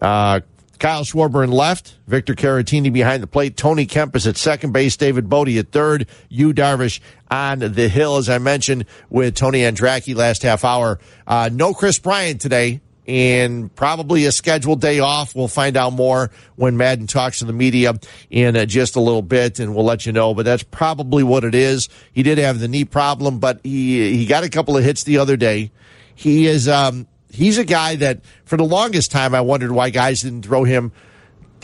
Uh, 0.00 0.40
Kyle 0.78 1.04
Schwarber 1.04 1.44
in 1.44 1.52
left, 1.52 1.96
Victor 2.08 2.34
Caratini 2.34 2.92
behind 2.92 3.22
the 3.22 3.28
plate, 3.28 3.56
Tony 3.56 3.86
Kemp 3.86 4.16
is 4.16 4.26
at 4.26 4.36
second 4.36 4.72
base, 4.72 4.96
David 4.96 5.28
Bote 5.28 5.50
at 5.50 5.70
third, 5.70 6.08
Yu 6.28 6.52
Darvish 6.52 6.98
on 7.30 7.60
the 7.60 7.88
hill, 7.88 8.16
as 8.16 8.28
I 8.28 8.38
mentioned 8.38 8.86
with 9.08 9.36
Tony 9.36 9.60
Andracki 9.60 10.16
last 10.16 10.42
half 10.42 10.64
hour. 10.64 10.98
Uh, 11.24 11.50
no 11.52 11.72
Kris 11.72 12.00
Bryant 12.00 12.40
today 12.40 12.80
and 13.06 13.74
probably 13.74 14.26
a 14.26 14.32
scheduled 14.32 14.80
day 14.80 15.00
off. 15.00 15.34
We'll 15.34 15.48
find 15.48 15.76
out 15.76 15.92
more 15.92 16.30
when 16.56 16.76
Maddon 16.76 17.06
talks 17.06 17.40
to 17.40 17.44
the 17.44 17.52
media 17.52 17.94
in 18.30 18.56
uh, 18.56 18.64
just 18.64 18.96
a 18.96 19.00
little 19.00 19.22
bit, 19.22 19.58
and 19.58 19.74
we'll 19.74 19.84
let 19.84 20.06
you 20.06 20.12
know. 20.12 20.34
But 20.34 20.44
that's 20.44 20.62
probably 20.62 21.22
what 21.22 21.44
it 21.44 21.54
is. 21.54 21.88
He 22.12 22.22
did 22.22 22.38
have 22.38 22.60
the 22.60 22.68
knee 22.68 22.84
problem, 22.84 23.38
but 23.38 23.60
he 23.62 24.16
he 24.16 24.26
got 24.26 24.44
a 24.44 24.48
couple 24.48 24.76
of 24.76 24.84
hits 24.84 25.04
the 25.04 25.18
other 25.18 25.36
day. 25.36 25.72
He 26.14 26.46
is 26.46 26.68
um, 26.68 27.06
he's 27.30 27.58
a 27.58 27.64
guy 27.64 27.96
that 27.96 28.20
for 28.44 28.56
the 28.56 28.64
longest 28.64 29.10
time 29.10 29.34
I 29.34 29.40
wondered 29.40 29.72
why 29.72 29.90
guys 29.90 30.22
didn't 30.22 30.42
throw 30.42 30.64
him 30.64 30.92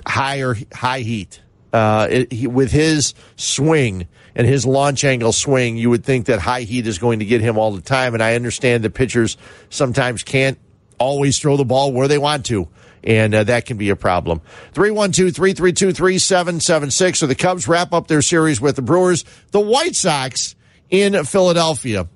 higher 0.06 0.56
high 0.72 1.00
heat. 1.00 1.40
Uh, 1.72 2.08
it, 2.10 2.32
he, 2.32 2.46
with 2.46 2.72
his 2.72 3.12
swing 3.36 4.08
and 4.34 4.46
his 4.46 4.64
launch 4.64 5.04
angle 5.04 5.32
swing, 5.32 5.76
you 5.76 5.90
would 5.90 6.04
think 6.04 6.26
that 6.26 6.38
high 6.38 6.62
heat 6.62 6.86
is 6.86 6.98
going 6.98 7.18
to 7.18 7.24
get 7.24 7.40
him 7.42 7.58
all 7.58 7.72
the 7.72 7.82
time. 7.82 8.14
And 8.14 8.22
I 8.22 8.34
understand 8.34 8.84
that 8.84 8.94
pitchers 8.94 9.36
sometimes 9.68 10.22
can't 10.22 10.58
always 10.98 11.38
throw 11.38 11.56
the 11.56 11.64
ball 11.64 11.92
where 11.92 12.08
they 12.08 12.18
want 12.18 12.46
to. 12.46 12.68
And 13.04 13.34
uh, 13.34 13.44
that 13.44 13.64
can 13.64 13.76
be 13.76 13.90
a 13.90 13.96
problem. 13.96 14.40
312 14.72 15.34
332 15.34 15.92
3776. 15.92 17.18
So 17.18 17.26
the 17.26 17.34
Cubs 17.34 17.68
wrap 17.68 17.92
up 17.92 18.08
their 18.08 18.22
series 18.22 18.60
with 18.60 18.76
the 18.76 18.82
Brewers. 18.82 19.24
The 19.52 19.60
White 19.60 19.94
Sox 19.94 20.56
in 20.90 21.24
Philadelphia. 21.24 22.08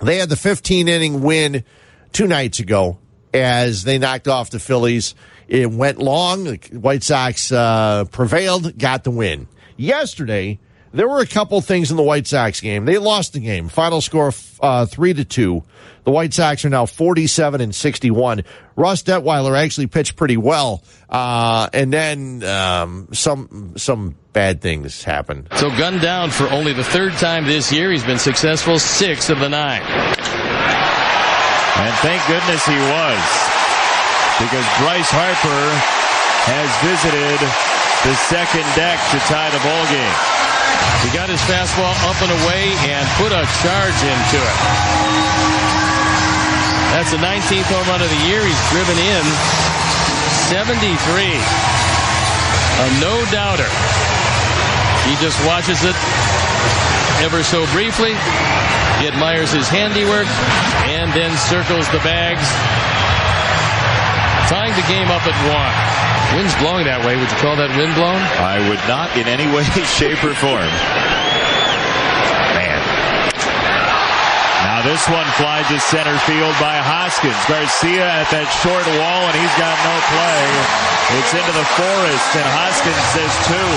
They 0.00 0.16
had 0.16 0.28
the 0.28 0.36
15 0.36 0.88
inning 0.88 1.22
win 1.22 1.64
two 2.12 2.26
nights 2.26 2.58
ago 2.58 2.98
as 3.32 3.84
they 3.84 3.98
knocked 3.98 4.28
off 4.28 4.50
the 4.50 4.58
Phillies. 4.58 5.14
It 5.46 5.70
went 5.70 5.98
long. 5.98 6.44
The 6.44 6.78
White 6.78 7.02
Sox 7.02 7.52
uh, 7.52 8.04
prevailed, 8.10 8.78
got 8.78 9.04
the 9.04 9.10
win. 9.10 9.48
Yesterday, 9.76 10.58
there 10.92 11.08
were 11.08 11.20
a 11.20 11.26
couple 11.26 11.60
things 11.60 11.90
in 11.90 11.96
the 11.96 12.02
White 12.02 12.26
Sox 12.26 12.60
game. 12.60 12.84
They 12.84 12.98
lost 12.98 13.32
the 13.32 13.40
game. 13.40 13.68
Final 13.68 14.00
score 14.00 14.32
uh, 14.60 14.86
three 14.86 15.14
to 15.14 15.24
two. 15.24 15.64
The 16.04 16.10
White 16.10 16.34
Sox 16.34 16.64
are 16.64 16.68
now 16.68 16.86
forty-seven 16.86 17.60
and 17.60 17.74
sixty-one. 17.74 18.44
Ross 18.74 19.02
Detwiler 19.02 19.56
actually 19.56 19.86
pitched 19.86 20.16
pretty 20.16 20.36
well, 20.36 20.82
uh, 21.08 21.68
and 21.72 21.92
then 21.92 22.42
um, 22.42 23.08
some 23.12 23.74
some 23.76 24.16
bad 24.32 24.60
things 24.60 25.04
happened. 25.04 25.46
So 25.56 25.70
gunned 25.70 26.00
down 26.00 26.30
for 26.30 26.48
only 26.50 26.72
the 26.72 26.82
third 26.82 27.12
time 27.14 27.44
this 27.44 27.70
year. 27.70 27.92
He's 27.92 28.02
been 28.02 28.18
successful 28.18 28.78
six 28.80 29.30
of 29.30 29.38
the 29.38 29.48
nine. 29.48 29.82
And 31.72 31.94
thank 32.02 32.20
goodness 32.26 32.66
he 32.66 32.74
was, 32.74 33.22
because 34.42 34.66
Bryce 34.82 35.10
Harper 35.10 35.64
has 36.50 36.68
visited 36.82 37.38
the 38.02 38.14
second 38.26 38.66
deck 38.74 38.98
to 39.14 39.18
tie 39.30 39.50
the 39.50 39.62
ball 39.62 39.86
game. 39.86 40.31
He 41.02 41.10
got 41.10 41.28
his 41.28 41.40
fastball 41.50 41.94
up 42.06 42.18
and 42.22 42.32
away 42.42 42.72
and 42.86 43.02
put 43.18 43.32
a 43.34 43.42
charge 43.62 43.98
into 44.06 44.38
it. 44.38 44.58
That's 46.94 47.10
the 47.10 47.18
19th 47.18 47.66
home 47.72 47.88
run 47.88 48.02
of 48.02 48.10
the 48.10 48.22
year. 48.28 48.44
He's 48.44 48.62
driven 48.70 48.98
in 48.98 49.24
73. 50.52 50.92
A 52.82 52.88
no 53.00 53.24
doubter. 53.32 53.68
He 55.08 55.16
just 55.18 55.40
watches 55.44 55.82
it 55.82 55.96
ever 57.24 57.42
so 57.42 57.66
briefly. 57.72 58.14
He 59.02 59.08
admires 59.08 59.50
his 59.50 59.68
handiwork 59.68 60.26
and 60.86 61.10
then 61.12 61.36
circles 61.36 61.90
the 61.90 61.98
bags, 62.06 62.46
tying 64.52 64.76
the 64.76 64.84
game 64.84 65.08
up 65.08 65.24
at 65.24 65.32
one. 65.48 65.72
Wind's 66.36 66.52
blowing 66.60 66.84
that 66.84 67.00
way. 67.08 67.16
Would 67.16 67.32
you 67.32 67.40
call 67.40 67.56
that 67.56 67.72
wind 67.72 67.96
blown? 67.96 68.20
I 68.36 68.60
would 68.68 68.84
not 68.84 69.08
in 69.16 69.24
any 69.24 69.48
way, 69.48 69.64
shape, 69.96 70.20
or 70.20 70.36
form. 70.36 70.68
Man. 72.52 72.80
Now 74.68 74.84
this 74.84 75.08
one 75.08 75.24
flies 75.40 75.64
to 75.72 75.80
center 75.80 76.12
field 76.28 76.52
by 76.60 76.76
Hoskins. 76.84 77.40
Garcia 77.48 78.04
at 78.04 78.28
that 78.28 78.44
short 78.60 78.84
wall, 79.00 79.20
and 79.24 79.36
he's 79.40 79.56
got 79.56 79.72
no 79.88 79.96
play. 80.12 80.44
It's 81.16 81.32
into 81.32 81.54
the 81.56 81.68
forest, 81.72 82.28
and 82.36 82.44
Hoskins 82.52 83.04
says 83.16 83.32
two. 83.48 83.72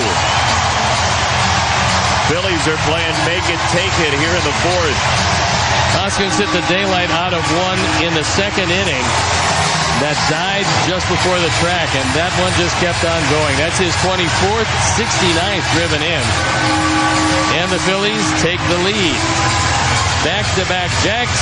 Phillies 2.28 2.64
are 2.68 2.80
playing 2.84 3.16
make 3.24 3.48
it, 3.48 3.60
take 3.72 3.96
it 4.04 4.12
here 4.12 4.34
in 4.36 4.44
the 4.44 4.56
fourth. 4.60 5.00
Hoskins 5.96 6.36
hit 6.36 6.52
the 6.52 6.64
daylight 6.68 7.08
out 7.16 7.32
of 7.32 7.40
one 7.64 7.80
in 8.04 8.12
the 8.12 8.28
second 8.36 8.68
inning. 8.68 9.45
That 10.04 10.12
died 10.28 10.68
just 10.84 11.08
before 11.08 11.40
the 11.40 11.48
track, 11.64 11.88
and 11.96 12.04
that 12.12 12.28
one 12.36 12.52
just 12.60 12.76
kept 12.84 13.00
on 13.08 13.16
going. 13.32 13.56
That's 13.56 13.80
his 13.80 13.96
24th, 14.04 14.68
69th 14.92 15.66
driven 15.72 16.04
in. 16.04 16.24
And 17.56 17.72
the 17.72 17.80
Phillies 17.88 18.24
take 18.44 18.60
the 18.68 18.76
lead. 18.84 19.16
Back-to-back 20.20 20.92
jacks, 21.00 21.40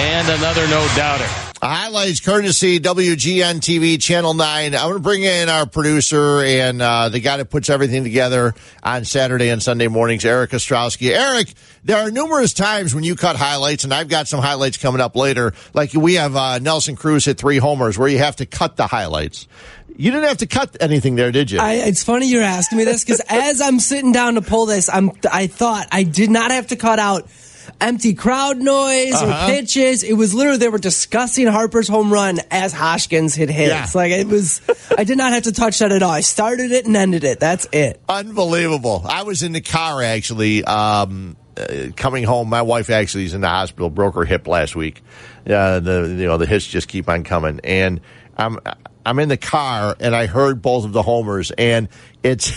and 0.00 0.28
another 0.28 0.66
no-doubter. 0.68 1.26
Highlights 1.62 2.18
courtesy 2.18 2.80
WGN 2.80 3.60
TV 3.60 4.00
Channel 4.00 4.34
9. 4.34 4.74
I'm 4.74 4.80
going 4.80 4.94
to 4.94 4.98
bring 4.98 5.22
in 5.22 5.48
our 5.48 5.64
producer 5.64 6.40
and 6.40 6.82
uh, 6.82 7.08
the 7.08 7.20
guy 7.20 7.36
that 7.36 7.50
puts 7.50 7.70
everything 7.70 8.02
together 8.02 8.54
on 8.82 9.04
Saturday 9.04 9.48
and 9.48 9.62
Sunday 9.62 9.86
mornings, 9.86 10.24
Eric 10.24 10.50
Ostrowski. 10.50 11.10
Eric, 11.10 11.54
there 11.84 11.98
are 11.98 12.10
numerous 12.10 12.52
times 12.52 12.96
when 12.96 13.04
you 13.04 13.14
cut 13.14 13.36
highlights, 13.36 13.84
and 13.84 13.94
I've 13.94 14.08
got 14.08 14.26
some 14.26 14.40
highlights 14.40 14.76
coming 14.76 15.00
up 15.00 15.14
later. 15.14 15.52
Like 15.72 15.92
we 15.94 16.14
have 16.14 16.34
uh, 16.34 16.58
Nelson 16.58 16.96
Cruz 16.96 17.26
hit 17.26 17.38
three 17.38 17.58
homers 17.58 17.96
where 17.96 18.08
you 18.08 18.18
have 18.18 18.36
to 18.36 18.46
cut 18.46 18.76
the 18.76 18.88
highlights. 18.88 19.46
You 19.96 20.10
didn't 20.10 20.28
have 20.28 20.38
to 20.38 20.46
cut 20.46 20.76
anything 20.80 21.14
there, 21.14 21.30
did 21.30 21.50
you? 21.50 21.60
I, 21.60 21.74
it's 21.74 22.02
funny 22.02 22.26
you're 22.26 22.42
asking 22.42 22.78
me 22.78 22.84
this 22.84 23.04
because 23.04 23.20
as 23.28 23.60
I'm 23.60 23.78
sitting 23.78 24.10
down 24.10 24.34
to 24.34 24.42
pull 24.42 24.66
this, 24.66 24.88
I'm 24.88 25.12
I 25.30 25.46
thought 25.46 25.86
I 25.92 26.02
did 26.02 26.30
not 26.30 26.50
have 26.50 26.68
to 26.68 26.76
cut 26.76 26.98
out 26.98 27.28
empty 27.80 28.14
crowd 28.14 28.58
noise 28.58 29.12
Uh-huh. 29.14 29.46
or 29.46 29.54
pitches. 29.54 30.02
It 30.02 30.14
was 30.14 30.34
literally 30.34 30.58
they 30.58 30.68
were 30.68 30.78
discussing 30.78 31.46
Harper's 31.46 31.88
home 31.88 32.12
run 32.12 32.38
as 32.50 32.72
Hoskins 32.72 33.34
hit 33.34 33.50
hits. 33.50 33.70
Yeah. 33.72 33.86
Like 33.94 34.12
it 34.12 34.26
was, 34.26 34.60
I 34.98 35.04
did 35.04 35.18
not 35.18 35.32
have 35.32 35.44
to 35.44 35.52
touch 35.52 35.78
that 35.80 35.92
at 35.92 36.02
all. 36.02 36.10
I 36.10 36.20
started 36.20 36.70
it 36.72 36.86
and 36.86 36.96
ended 36.96 37.24
it. 37.24 37.40
That's 37.40 37.66
it. 37.72 38.00
Unbelievable. 38.08 39.02
I 39.04 39.22
was 39.22 39.42
in 39.42 39.52
the 39.52 39.60
car 39.60 40.02
actually, 40.02 40.64
um, 40.64 41.36
uh, 41.56 41.88
coming 41.96 42.24
home. 42.24 42.48
My 42.48 42.62
wife 42.62 42.88
actually 42.90 43.24
is 43.26 43.34
in 43.34 43.42
the 43.42 43.48
hospital, 43.48 43.90
broke 43.90 44.14
her 44.14 44.24
hip 44.24 44.46
last 44.48 44.74
week. 44.74 45.02
Uh, 45.46 45.80
the 45.80 46.08
you 46.18 46.26
know 46.26 46.38
the 46.38 46.46
hits 46.46 46.66
just 46.66 46.88
keep 46.88 47.08
on 47.10 47.24
coming, 47.24 47.60
and 47.64 48.00
I'm 48.38 48.58
I'm 49.04 49.18
in 49.18 49.28
the 49.28 49.36
car 49.36 49.94
and 50.00 50.14
I 50.16 50.26
heard 50.26 50.62
both 50.62 50.84
of 50.86 50.92
the 50.92 51.02
homers, 51.02 51.50
and 51.50 51.88
it's 52.22 52.52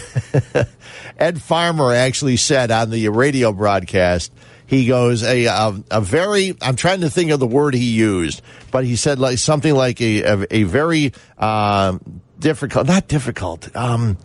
Ed 1.18 1.42
Farmer 1.42 1.94
actually 1.94 2.38
said 2.38 2.72
on 2.72 2.90
the 2.90 3.10
radio 3.10 3.52
broadcast. 3.52 4.32
He 4.68 4.88
goes 4.88 5.24
a, 5.24 5.46
a 5.46 5.84
a 5.92 6.02
very. 6.02 6.56
I'm 6.62 6.76
trying 6.76 7.02
to 7.02 7.10
think 7.10 7.32
of 7.32 7.40
the 7.40 7.48
word 7.48 7.74
he 7.74 7.92
used, 7.92 8.42
but 8.72 8.84
he 8.84 8.96
said 8.96 9.20
like 9.20 9.38
something 9.38 9.74
like 9.74 10.02
a 10.02 10.24
a, 10.24 10.48
a 10.52 10.64
very 10.64 11.14
um, 11.38 12.22
difficult, 12.40 12.88
not 12.88 13.08
difficult, 13.08 13.76
um, 13.76 14.18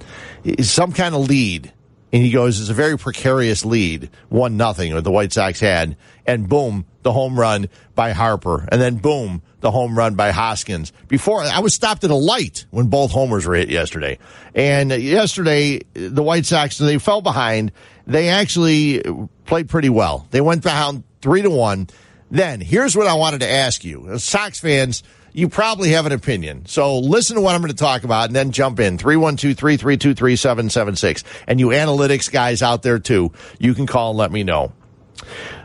some 0.60 0.92
kind 0.92 1.14
of 1.14 1.28
lead. 1.28 1.72
And 2.12 2.22
he 2.22 2.30
goes, 2.30 2.60
it's 2.60 2.70
a 2.70 2.74
very 2.74 2.98
precarious 2.98 3.64
lead, 3.64 4.10
one 4.28 4.56
nothing, 4.56 4.94
that 4.94 5.04
the 5.04 5.12
White 5.12 5.32
Sox 5.32 5.60
had, 5.60 5.96
and 6.26 6.48
boom, 6.48 6.84
the 7.02 7.12
home 7.12 7.38
run 7.38 7.68
by 7.94 8.10
Harper, 8.10 8.68
and 8.70 8.80
then 8.80 8.96
boom, 8.96 9.42
the 9.60 9.70
home 9.70 9.96
run 9.96 10.14
by 10.16 10.32
Hoskins. 10.32 10.92
Before 11.06 11.42
I 11.42 11.60
was 11.60 11.74
stopped 11.74 12.02
at 12.02 12.10
a 12.10 12.16
light 12.16 12.66
when 12.70 12.88
both 12.88 13.12
homers 13.12 13.46
were 13.46 13.54
hit 13.54 13.68
yesterday, 13.68 14.18
and 14.54 14.90
yesterday 14.90 15.80
the 15.94 16.22
White 16.22 16.46
Sox 16.46 16.78
they 16.78 16.98
fell 16.98 17.20
behind. 17.20 17.72
They 18.06 18.28
actually 18.28 19.02
played 19.44 19.68
pretty 19.68 19.90
well. 19.90 20.26
They 20.30 20.40
went 20.40 20.64
down 20.64 21.04
three 21.22 21.42
to 21.42 21.50
one. 21.50 21.88
Then 22.30 22.60
here's 22.60 22.96
what 22.96 23.06
I 23.06 23.14
wanted 23.14 23.40
to 23.40 23.50
ask 23.50 23.84
you, 23.84 24.18
Sox 24.18 24.58
fans. 24.58 25.02
You 25.32 25.48
probably 25.48 25.90
have 25.90 26.06
an 26.06 26.12
opinion. 26.12 26.66
So 26.66 26.98
listen 26.98 27.36
to 27.36 27.42
what 27.42 27.54
I'm 27.54 27.60
going 27.60 27.70
to 27.70 27.76
talk 27.76 28.02
about 28.04 28.26
and 28.26 28.36
then 28.36 28.52
jump 28.52 28.80
in. 28.80 28.98
312-332-3776. 28.98 31.24
And 31.46 31.60
you 31.60 31.68
analytics 31.68 32.30
guys 32.30 32.62
out 32.62 32.82
there 32.82 32.98
too, 32.98 33.32
you 33.58 33.74
can 33.74 33.86
call 33.86 34.10
and 34.10 34.18
let 34.18 34.32
me 34.32 34.42
know. 34.42 34.72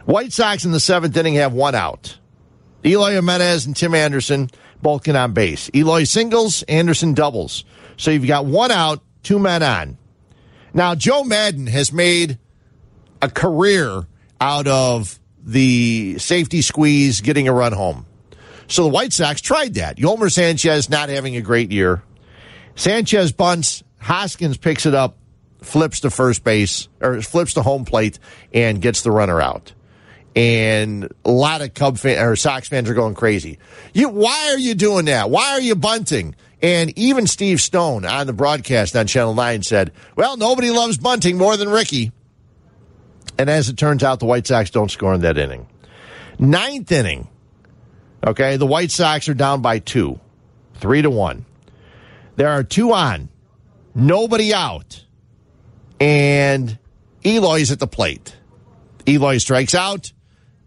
White 0.05 0.33
Sox 0.33 0.65
in 0.65 0.71
the 0.71 0.79
seventh 0.79 1.17
inning 1.17 1.35
have 1.35 1.53
one 1.53 1.75
out. 1.75 2.17
Eloy 2.83 3.13
Jimenez 3.13 3.65
and 3.65 3.75
Tim 3.75 3.95
Anderson 3.95 4.49
get 5.03 5.15
on 5.15 5.33
base. 5.33 5.71
Eloy 5.73 6.03
singles, 6.03 6.63
Anderson 6.63 7.13
doubles. 7.13 7.65
So 7.97 8.11
you've 8.11 8.27
got 8.27 8.45
one 8.45 8.71
out, 8.71 9.01
two 9.23 9.39
men 9.39 9.63
on. 9.63 9.97
Now, 10.73 10.93
Joe 10.93 11.23
Maddon 11.23 11.67
has 11.67 11.91
made 11.91 12.37
a 13.21 13.29
career 13.29 14.05
out 14.39 14.67
of 14.67 15.19
the 15.43 16.17
safety 16.19 16.61
squeeze, 16.61 17.21
getting 17.21 17.47
a 17.47 17.53
run 17.53 17.71
home. 17.71 18.05
So 18.67 18.83
the 18.83 18.89
White 18.89 19.13
Sox 19.13 19.41
tried 19.41 19.75
that. 19.75 19.97
Yolmer 19.97 20.31
Sanchez 20.31 20.89
not 20.89 21.09
having 21.09 21.35
a 21.35 21.41
great 21.41 21.71
year. 21.71 22.03
Sanchez 22.75 23.31
bunts. 23.31 23.83
Hoskins 23.99 24.57
picks 24.57 24.85
it 24.85 24.93
up, 24.93 25.17
flips 25.63 26.01
to 26.01 26.11
first 26.11 26.43
base, 26.43 26.87
or 27.01 27.21
flips 27.23 27.55
to 27.55 27.63
home 27.63 27.85
plate, 27.85 28.19
and 28.53 28.79
gets 28.79 29.01
the 29.01 29.09
runner 29.09 29.41
out. 29.41 29.73
And 30.35 31.11
a 31.23 31.31
lot 31.31 31.61
of 31.61 31.73
Cub 31.73 31.97
fan, 31.97 32.23
or 32.23 32.35
Sox 32.35 32.67
fans 32.67 32.87
are 32.87 32.93
going 32.93 33.15
crazy. 33.15 33.57
You, 33.93 34.09
why 34.09 34.51
are 34.51 34.59
you 34.59 34.75
doing 34.75 35.05
that? 35.05 35.31
Why 35.31 35.51
are 35.53 35.61
you 35.61 35.75
bunting? 35.75 36.35
And 36.61 36.97
even 36.97 37.25
Steve 37.25 37.61
Stone 37.61 38.05
on 38.05 38.27
the 38.27 38.33
broadcast 38.33 38.95
on 38.95 39.07
Channel 39.07 39.33
9 39.33 39.63
said, 39.63 39.91
well, 40.15 40.37
nobody 40.37 40.71
loves 40.71 40.97
bunting 40.97 41.37
more 41.37 41.57
than 41.57 41.69
Ricky. 41.69 42.11
And 43.37 43.49
as 43.49 43.69
it 43.69 43.77
turns 43.77 44.03
out, 44.03 44.19
the 44.19 44.25
White 44.25 44.47
Sox 44.47 44.69
don't 44.69 44.91
score 44.91 45.13
in 45.13 45.21
that 45.21 45.37
inning. 45.37 45.67
Ninth 46.37 46.91
inning. 46.91 47.27
Okay, 48.25 48.57
the 48.57 48.65
White 48.65 48.89
Sox 48.89 49.29
are 49.29 49.35
down 49.35 49.61
by 49.61 49.79
two, 49.79 50.19
three 50.75 51.01
to 51.03 51.09
one. 51.11 51.45
There 52.35 52.49
are 52.49 52.63
two 52.63 52.91
on, 52.91 53.29
nobody 53.93 54.53
out, 54.53 55.05
and 55.99 56.77
Eloy's 57.23 57.71
at 57.71 57.79
the 57.79 57.87
plate. 57.87 58.35
Eloy 59.07 59.37
strikes 59.37 59.75
out. 59.75 60.11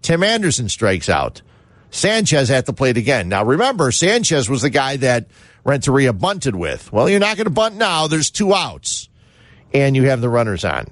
Tim 0.03 0.23
Anderson 0.23 0.69
strikes 0.69 1.09
out. 1.09 1.43
Sanchez 1.91 2.51
at 2.51 2.67
the 2.67 2.73
plate 2.73 2.97
again. 2.97 3.29
Now 3.29 3.45
remember, 3.45 3.91
Sanchez 3.91 4.49
was 4.49 4.63
the 4.63 4.71
guy 4.71 4.97
that 4.99 5.29
Renteria 5.65 6.13
bunted 6.13 6.55
with. 6.55 6.93
Well, 6.93 7.09
you're 7.09 7.19
not 7.19 7.37
going 7.37 7.47
to 7.47 7.51
bunt 7.51 7.75
now. 7.75 8.07
There's 8.07 8.31
two 8.31 8.55
outs, 8.55 9.09
and 9.75 9.97
you 9.97 10.05
have 10.05 10.21
the 10.21 10.29
runners 10.29 10.65
on. 10.65 10.87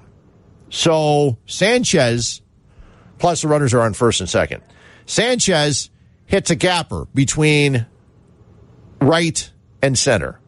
So 0.69 1.37
Sanchez, 1.45 2.41
plus 3.19 3.41
the 3.41 3.47
runners 3.47 3.73
are 3.73 3.81
on 3.81 3.93
first 3.93 4.19
and 4.19 4.29
second. 4.29 4.63
Sanchez 5.05 5.89
hits 6.27 6.51
a 6.51 6.55
gapper 6.55 7.07
between 7.15 7.87
right 9.01 9.51
and 9.81 9.97
center. 9.97 10.39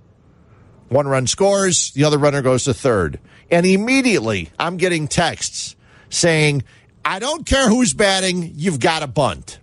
One 0.89 1.07
run 1.07 1.25
scores, 1.25 1.91
the 1.91 2.03
other 2.03 2.17
runner 2.17 2.41
goes 2.41 2.65
to 2.65 2.73
third. 2.73 3.19
And 3.49 3.65
immediately 3.65 4.49
I'm 4.59 4.77
getting 4.77 5.07
texts 5.07 5.75
saying, 6.09 6.63
I 7.03 7.19
don't 7.19 7.45
care 7.45 7.67
who's 7.67 7.93
batting, 7.93 8.53
you've 8.55 8.79
got 8.79 8.99
to 8.99 9.07
bunt. 9.07 9.59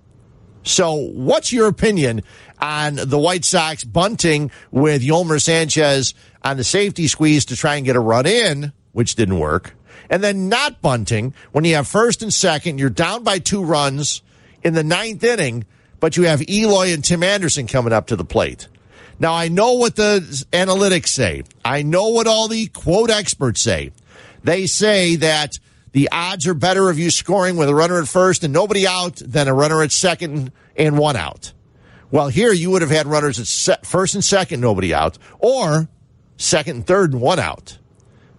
So, 0.62 0.94
what's 0.94 1.52
your 1.52 1.68
opinion 1.68 2.22
on 2.58 2.96
the 2.96 3.18
White 3.18 3.44
Sox 3.44 3.84
bunting 3.84 4.50
with 4.72 5.02
Yolmer 5.02 5.40
Sanchez 5.40 6.14
on 6.42 6.56
the 6.56 6.64
safety 6.64 7.06
squeeze 7.06 7.44
to 7.46 7.56
try 7.56 7.76
and 7.76 7.84
get 7.84 7.94
a 7.94 8.00
run 8.00 8.26
in, 8.26 8.72
which 8.90 9.14
didn't 9.14 9.38
work, 9.38 9.76
and 10.10 10.24
then 10.24 10.48
not 10.48 10.82
bunting 10.82 11.34
when 11.52 11.64
you 11.64 11.76
have 11.76 11.86
first 11.86 12.22
and 12.22 12.34
second, 12.34 12.78
you're 12.78 12.90
down 12.90 13.22
by 13.22 13.38
two 13.38 13.62
runs 13.62 14.22
in 14.64 14.74
the 14.74 14.82
ninth 14.82 15.22
inning, 15.22 15.64
but 16.00 16.16
you 16.16 16.24
have 16.24 16.42
Eloy 16.48 16.92
and 16.92 17.04
Tim 17.04 17.22
Anderson 17.22 17.66
coming 17.66 17.92
up 17.92 18.08
to 18.08 18.16
the 18.16 18.24
plate. 18.24 18.68
Now, 19.18 19.32
I 19.32 19.48
know 19.48 19.74
what 19.74 19.96
the 19.96 20.20
analytics 20.52 21.08
say. 21.08 21.44
I 21.64 21.82
know 21.82 22.08
what 22.08 22.26
all 22.26 22.48
the 22.48 22.66
quote 22.66 23.10
experts 23.10 23.60
say. 23.60 23.92
They 24.44 24.66
say 24.66 25.16
that 25.16 25.58
the 25.92 26.10
odds 26.12 26.46
are 26.46 26.54
better 26.54 26.90
of 26.90 26.98
you 26.98 27.10
scoring 27.10 27.56
with 27.56 27.70
a 27.70 27.74
runner 27.74 27.98
at 27.98 28.08
first 28.08 28.44
and 28.44 28.52
nobody 28.52 28.86
out 28.86 29.16
than 29.16 29.48
a 29.48 29.54
runner 29.54 29.82
at 29.82 29.92
second 29.92 30.52
and 30.76 30.98
one 30.98 31.16
out. 31.16 31.52
Well, 32.10 32.28
here 32.28 32.52
you 32.52 32.70
would 32.70 32.82
have 32.82 32.90
had 32.90 33.06
runners 33.06 33.40
at 33.40 33.46
se- 33.46 33.78
first 33.82 34.14
and 34.14 34.22
second, 34.22 34.60
nobody 34.60 34.92
out, 34.92 35.18
or 35.38 35.88
second 36.36 36.76
and 36.76 36.86
third 36.86 37.12
and 37.12 37.22
one 37.22 37.38
out. 37.38 37.78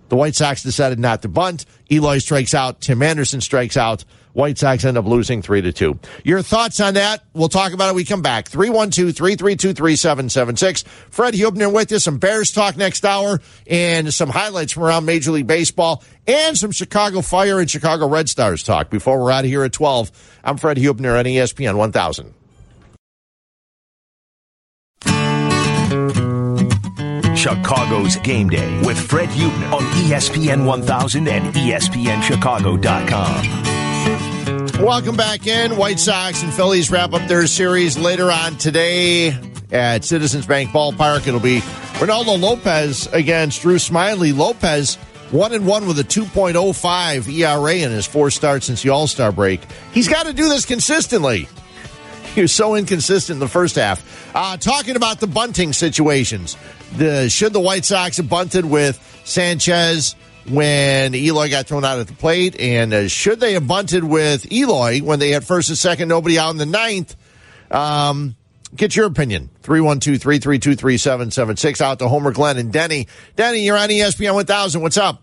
The 0.10 0.16
White 0.16 0.36
Sox 0.36 0.64
decided 0.64 1.00
not 1.00 1.24
to 1.24 1.28
bunt. 1.28 1.66
Eloy 1.92 2.20
strikes 2.20 2.54
out. 2.54 2.80
Tim 2.80 3.02
Anderson 3.02 3.42
strikes 3.42 3.76
out. 3.76 4.06
White 4.38 4.58
Sox 4.60 4.86
end 4.86 5.00
up 5.00 5.06
losing 5.06 5.42
three 5.42 5.64
to 5.64 5.74
two. 5.74 5.98
Your 6.24 6.44
thoughts 6.44 6.80
on 6.80 6.94
that? 6.94 7.24
We'll 7.34 7.50
talk 7.50 7.74
about 7.74 7.90
it. 7.90 7.96
We 7.96 8.06
come 8.06 8.22
back. 8.22 8.48
312-332-3776. 8.52 10.86
Fred 11.10 11.34
Huebner 11.34 11.70
with 11.70 11.92
you. 11.92 11.98
Some 11.98 12.20
Bears 12.20 12.52
talk 12.52 12.78
next 12.78 13.04
hour 13.04 13.42
and 13.66 14.14
some 14.14 14.30
highlights 14.30 14.74
from 14.74 14.84
around 14.84 15.06
Major 15.06 15.32
League 15.32 15.48
Baseball 15.48 16.04
and 16.28 16.56
some 16.56 16.72
Chicago 16.72 17.22
Fire 17.22 17.60
and 17.60 17.68
Chicago 17.68 18.08
Red 18.08 18.30
Stars 18.30 18.62
talk 18.62 18.92
before 18.92 19.20
we're 19.20 19.32
out 19.32 19.44
of 19.44 19.50
here 19.50 19.64
at 19.64 19.74
12. 19.74 20.12
I'm 20.44 20.58
Fred 20.58 20.78
Huebner 20.78 21.18
on 21.18 21.26
ESPN 21.26 21.76
1000. 21.76 22.36
Chicago's 27.36 28.18
Game 28.18 28.50
Day 28.50 28.82
with 28.82 29.00
Fred 29.00 29.30
Huebner 29.30 29.74
on 29.74 29.82
ESPN 29.82 30.64
1000 30.64 31.28
and 31.28 31.56
ESPNChicago.com. 31.56 33.77
Welcome 34.80 35.16
back 35.16 35.48
in. 35.48 35.76
White 35.76 36.00
Sox 36.00 36.44
and 36.44 36.54
Phillies 36.54 36.92
wrap 36.92 37.12
up 37.14 37.28
their 37.28 37.48
series 37.48 37.98
later 37.98 38.32
on 38.32 38.58
today 38.58 39.36
at 39.72 40.06
Citizens 40.06 40.46
Bank 40.46 40.70
Ballpark. 40.70 41.28
It'll 41.28 41.40
be 41.40 41.62
Reynaldo 41.98 42.40
Lopez 42.40 43.08
against 43.12 43.64
Drew 43.64 43.78
Smyly. 43.78 44.38
Lopez 44.38 44.96
one 45.32 45.52
and 45.52 45.66
one 45.66 45.88
with 45.88 45.98
a 45.98 46.04
2.05 46.04 47.28
ERA 47.28 47.74
in 47.74 47.90
his 47.90 48.06
four 48.06 48.30
starts 48.30 48.68
since 48.68 48.84
the 48.84 48.90
All 48.90 49.08
Star 49.08 49.32
break. 49.32 49.62
He's 49.94 50.08
got 50.08 50.28
to 50.28 50.34
do 50.34 50.48
this 50.48 50.66
consistently. 50.66 51.50
He 52.36 52.42
was 52.42 52.52
so 52.52 52.76
inconsistent 52.76 53.38
in 53.38 53.40
the 53.40 53.48
first 53.48 53.78
half. 53.78 54.36
Uh, 54.36 54.58
talking 54.58 54.96
about 54.96 55.20
the 55.20 55.26
bunting 55.26 55.74
situations, 55.74 56.56
the 56.96 57.30
should 57.30 57.52
the 57.52 57.60
White 57.60 57.84
Sox 57.84 58.18
have 58.18 58.30
bunted 58.30 58.64
with 58.64 59.02
Sanchez 59.26 60.16
when 60.50 61.14
Eloy 61.14 61.50
got 61.50 61.68
thrown 61.68 61.86
out 61.86 62.00
at 62.00 62.08
the 62.08 62.14
plate, 62.14 62.60
and 62.60 62.92
uh, 62.94 63.08
should 63.08 63.40
they 63.40 63.54
have 63.54 63.68
bunted 63.68 64.04
with 64.04 64.52
Eloy 64.52 65.02
when 65.02 65.20
they 65.20 65.30
had 65.30 65.44
first 65.44 65.70
and 65.70 65.78
second, 65.78 66.08
nobody 66.08 66.40
out 66.40 66.50
in 66.52 66.58
the 66.58 66.66
ninth? 66.66 67.16
Um, 67.70 68.36
get 68.76 68.96
your 68.96 69.06
opinion. 69.06 69.52
312-332-3776 69.64 71.82
out 71.82 72.00
to 72.00 72.08
Homer 72.08 72.32
Glen 72.32 72.58
and 72.58 72.72
Denny. 72.72 73.08
Denny, 73.36 73.66
you're 73.66 73.78
on 73.78 73.90
ESPN 73.90 74.34
1000. 74.36 74.82
What's 74.82 74.96
up? 74.98 75.22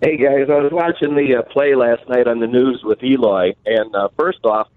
Hey 0.00 0.16
guys, 0.16 0.46
I 0.48 0.60
was 0.60 0.70
watching 0.72 1.16
the 1.16 1.38
uh, 1.38 1.42
play 1.50 1.74
last 1.74 2.08
night 2.08 2.28
on 2.28 2.38
the 2.38 2.46
news 2.46 2.82
with 2.84 3.02
Eloy, 3.02 3.54
and 3.66 3.92
uh, 3.96 4.08
first 4.16 4.38
off, 4.44 4.68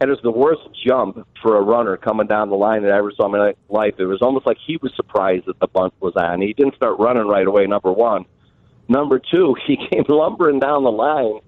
it 0.00 0.08
was 0.08 0.18
the 0.24 0.32
worst 0.32 0.62
jump 0.84 1.24
for 1.40 1.56
a 1.56 1.62
runner 1.62 1.96
coming 1.96 2.26
down 2.26 2.50
the 2.50 2.56
line 2.56 2.82
that 2.82 2.90
I 2.90 2.98
ever 2.98 3.12
saw 3.12 3.26
in 3.26 3.32
my 3.32 3.54
life. 3.68 3.94
It 3.98 4.06
was 4.06 4.20
almost 4.20 4.46
like 4.46 4.56
he 4.66 4.76
was 4.82 4.92
surprised 4.96 5.46
that 5.46 5.60
the 5.60 5.68
bunt 5.68 5.94
was 6.00 6.14
on. 6.16 6.40
He 6.40 6.54
didn't 6.54 6.74
start 6.74 6.98
running 6.98 7.28
right 7.28 7.46
away. 7.46 7.66
Number 7.66 7.92
one, 7.92 8.24
number 8.88 9.18
two, 9.18 9.54
he 9.66 9.76
came 9.76 10.04
lumbering 10.08 10.60
down 10.60 10.84
the 10.84 10.92
line, 10.92 11.40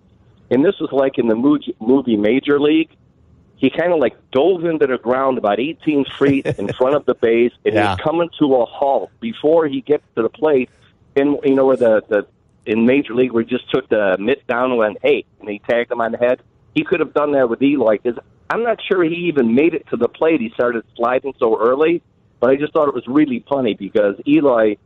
and 0.51 0.65
this 0.65 0.75
was 0.81 0.91
like 0.93 1.19
in 1.19 1.29
the 1.29 1.35
movie 1.81 2.17
Major 2.17 2.61
League. 2.61 2.91
He 3.59 3.71
kind 3.71 3.93
of 3.93 3.99
like 4.01 4.15
dove 4.33 4.65
into 4.67 4.87
the 4.87 4.99
ground 4.99 5.39
about 5.39 5.59
18 5.59 6.05
feet 6.19 6.45
in 6.59 6.69
front 6.75 6.95
of 6.95 7.07
the 7.07 7.15
base, 7.15 7.53
and 7.65 7.75
Yeah. 7.75 7.95
he's 7.97 8.05
coming 8.05 8.29
to 8.39 8.57
a 8.57 8.67
halt 8.67 9.11
before 9.21 9.67
he 9.67 9.81
gets 9.81 10.05
to 10.15 10.23
the 10.23 10.29
plate. 10.29 10.69
And 11.17 11.39
you 11.45 11.55
know 11.55 11.65
where 11.65 11.79
the 11.79 12.03
the 12.09 12.27
in 12.67 12.85
Major 12.85 13.15
League 13.15 13.33
where 13.33 13.43
he 13.45 13.49
just 13.49 13.71
took 13.71 13.89
the 13.89 14.17
mitt 14.19 14.47
down 14.47 14.71
and 14.71 14.77
went, 14.79 14.99
hey, 15.03 15.25
and 15.41 15.49
he 15.49 15.61
tagged 15.61 15.91
him 15.91 16.01
on 16.03 16.13
the 16.13 16.19
head. 16.19 16.43
He 16.75 16.85
could 16.85 17.01
have 17.01 17.15
done 17.15 17.33
that 17.33 17.49
with 17.49 17.63
Eloy 17.63 17.97
because 18.03 18.19
I'm 18.51 18.63
not 18.63 18.79
sure 18.87 19.03
he 19.05 19.15
even 19.29 19.55
made 19.55 19.73
it 19.73 19.87
to 19.91 19.97
the 19.97 20.09
plate. 20.09 20.41
He 20.43 20.51
started 20.51 20.85
sliding 20.95 21.33
so 21.39 21.59
early, 21.59 22.03
but 22.41 22.51
I 22.51 22.57
just 22.57 22.73
thought 22.75 22.89
it 22.89 22.95
was 22.95 23.07
really 23.07 23.43
funny 23.49 23.73
because 23.75 24.17
Eloy 24.27 24.77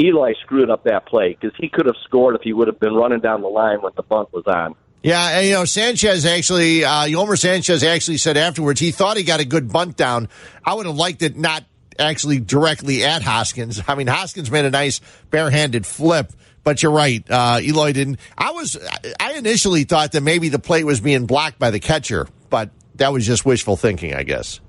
Eli 0.00 0.32
screwed 0.42 0.70
up 0.70 0.84
that 0.84 1.06
play 1.06 1.36
because 1.38 1.56
he 1.58 1.68
could 1.68 1.86
have 1.86 1.96
scored 2.04 2.34
if 2.34 2.42
he 2.42 2.52
would 2.52 2.68
have 2.68 2.80
been 2.80 2.94
running 2.94 3.20
down 3.20 3.42
the 3.42 3.48
line 3.48 3.82
when 3.82 3.92
the 3.96 4.02
bunt 4.02 4.32
was 4.32 4.44
on. 4.46 4.74
Yeah, 5.02 5.38
and, 5.38 5.46
you 5.46 5.52
know, 5.52 5.64
Sanchez 5.64 6.24
actually, 6.24 6.84
uh, 6.84 7.06
Yolmer 7.06 7.36
Sanchez 7.36 7.82
actually 7.82 8.18
said 8.18 8.36
afterwards 8.36 8.78
he 8.78 8.92
thought 8.92 9.16
he 9.16 9.24
got 9.24 9.40
a 9.40 9.44
good 9.44 9.72
bunt 9.72 9.96
down. 9.96 10.28
I 10.64 10.74
would 10.74 10.86
have 10.86 10.94
liked 10.94 11.22
it 11.22 11.36
not 11.36 11.64
actually 11.98 12.38
directly 12.38 13.04
at 13.04 13.22
Hoskins. 13.22 13.82
I 13.86 13.96
mean, 13.96 14.06
Hoskins 14.06 14.50
made 14.50 14.64
a 14.64 14.70
nice 14.70 15.00
barehanded 15.30 15.86
flip, 15.86 16.32
but 16.62 16.82
you're 16.82 16.92
right. 16.92 17.24
Uh, 17.28 17.58
Eloy 17.60 17.92
didn't. 17.92 18.18
I 18.38 18.52
was, 18.52 18.78
I 19.18 19.32
initially 19.32 19.84
thought 19.84 20.12
that 20.12 20.22
maybe 20.22 20.48
the 20.48 20.60
plate 20.60 20.84
was 20.84 21.00
being 21.00 21.26
blocked 21.26 21.58
by 21.58 21.70
the 21.70 21.80
catcher, 21.80 22.28
but 22.48 22.70
that 22.96 23.12
was 23.12 23.26
just 23.26 23.44
wishful 23.44 23.76
thinking, 23.76 24.14
I 24.14 24.22
guess. 24.22 24.60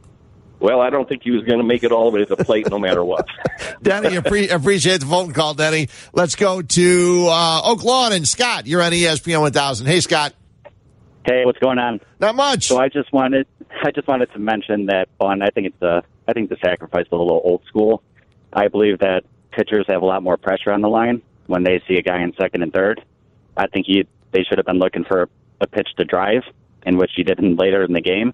Well, 0.63 0.79
I 0.79 0.89
don't 0.89 1.09
think 1.09 1.23
he 1.23 1.31
was 1.31 1.43
going 1.43 1.57
to 1.57 1.65
make 1.65 1.83
it 1.83 1.91
all 1.91 2.09
the 2.09 2.15
way 2.15 2.25
to 2.25 2.35
the 2.37 2.41
plate 2.45 2.69
no 2.69 2.79
matter 2.79 3.03
what. 3.03 3.27
Danny, 3.81 4.11
appre- 4.11 4.49
appreciate 4.49 5.01
the 5.01 5.05
phone 5.05 5.33
call, 5.33 5.53
Danny. 5.55 5.89
Let's 6.13 6.35
go 6.35 6.61
to 6.61 7.27
uh, 7.29 7.61
Oak 7.65 7.83
Lawn 7.83 8.13
and 8.13 8.25
Scott. 8.25 8.65
You're 8.65 8.81
on 8.81 8.93
ESPN 8.93 9.41
1000. 9.41 9.87
Hey, 9.87 9.99
Scott. 9.99 10.33
Hey, 11.25 11.43
what's 11.43 11.59
going 11.59 11.79
on? 11.79 11.99
Not 12.21 12.35
much. 12.35 12.67
So 12.67 12.77
I 12.79 12.87
just 12.87 13.11
wanted, 13.11 13.45
I 13.83 13.91
just 13.91 14.07
wanted 14.07 14.31
to 14.31 14.39
mention 14.39 14.85
that 14.85 15.09
fun. 15.19 15.41
I 15.41 15.49
think 15.49 15.67
it's 15.67 15.81
a, 15.81 16.01
I 16.29 16.31
think 16.31 16.49
the 16.49 16.57
sacrifice 16.63 17.07
is 17.07 17.11
a 17.11 17.17
little 17.17 17.41
old 17.43 17.65
school. 17.65 18.01
I 18.53 18.69
believe 18.69 18.99
that 18.99 19.25
pitchers 19.51 19.83
have 19.89 20.01
a 20.01 20.05
lot 20.05 20.23
more 20.23 20.37
pressure 20.37 20.71
on 20.71 20.79
the 20.79 20.87
line 20.87 21.21
when 21.47 21.65
they 21.65 21.83
see 21.89 21.95
a 21.95 22.01
guy 22.01 22.23
in 22.23 22.33
second 22.39 22.63
and 22.63 22.71
third. 22.71 23.03
I 23.57 23.67
think 23.67 23.85
he, 23.85 24.07
they 24.31 24.43
should 24.43 24.59
have 24.59 24.65
been 24.65 24.79
looking 24.79 25.03
for 25.03 25.27
a 25.59 25.67
pitch 25.67 25.89
to 25.97 26.05
drive, 26.05 26.43
in 26.85 26.95
which 26.95 27.11
he 27.17 27.23
didn't 27.23 27.57
later 27.57 27.83
in 27.83 27.91
the 27.91 27.99
game. 27.99 28.33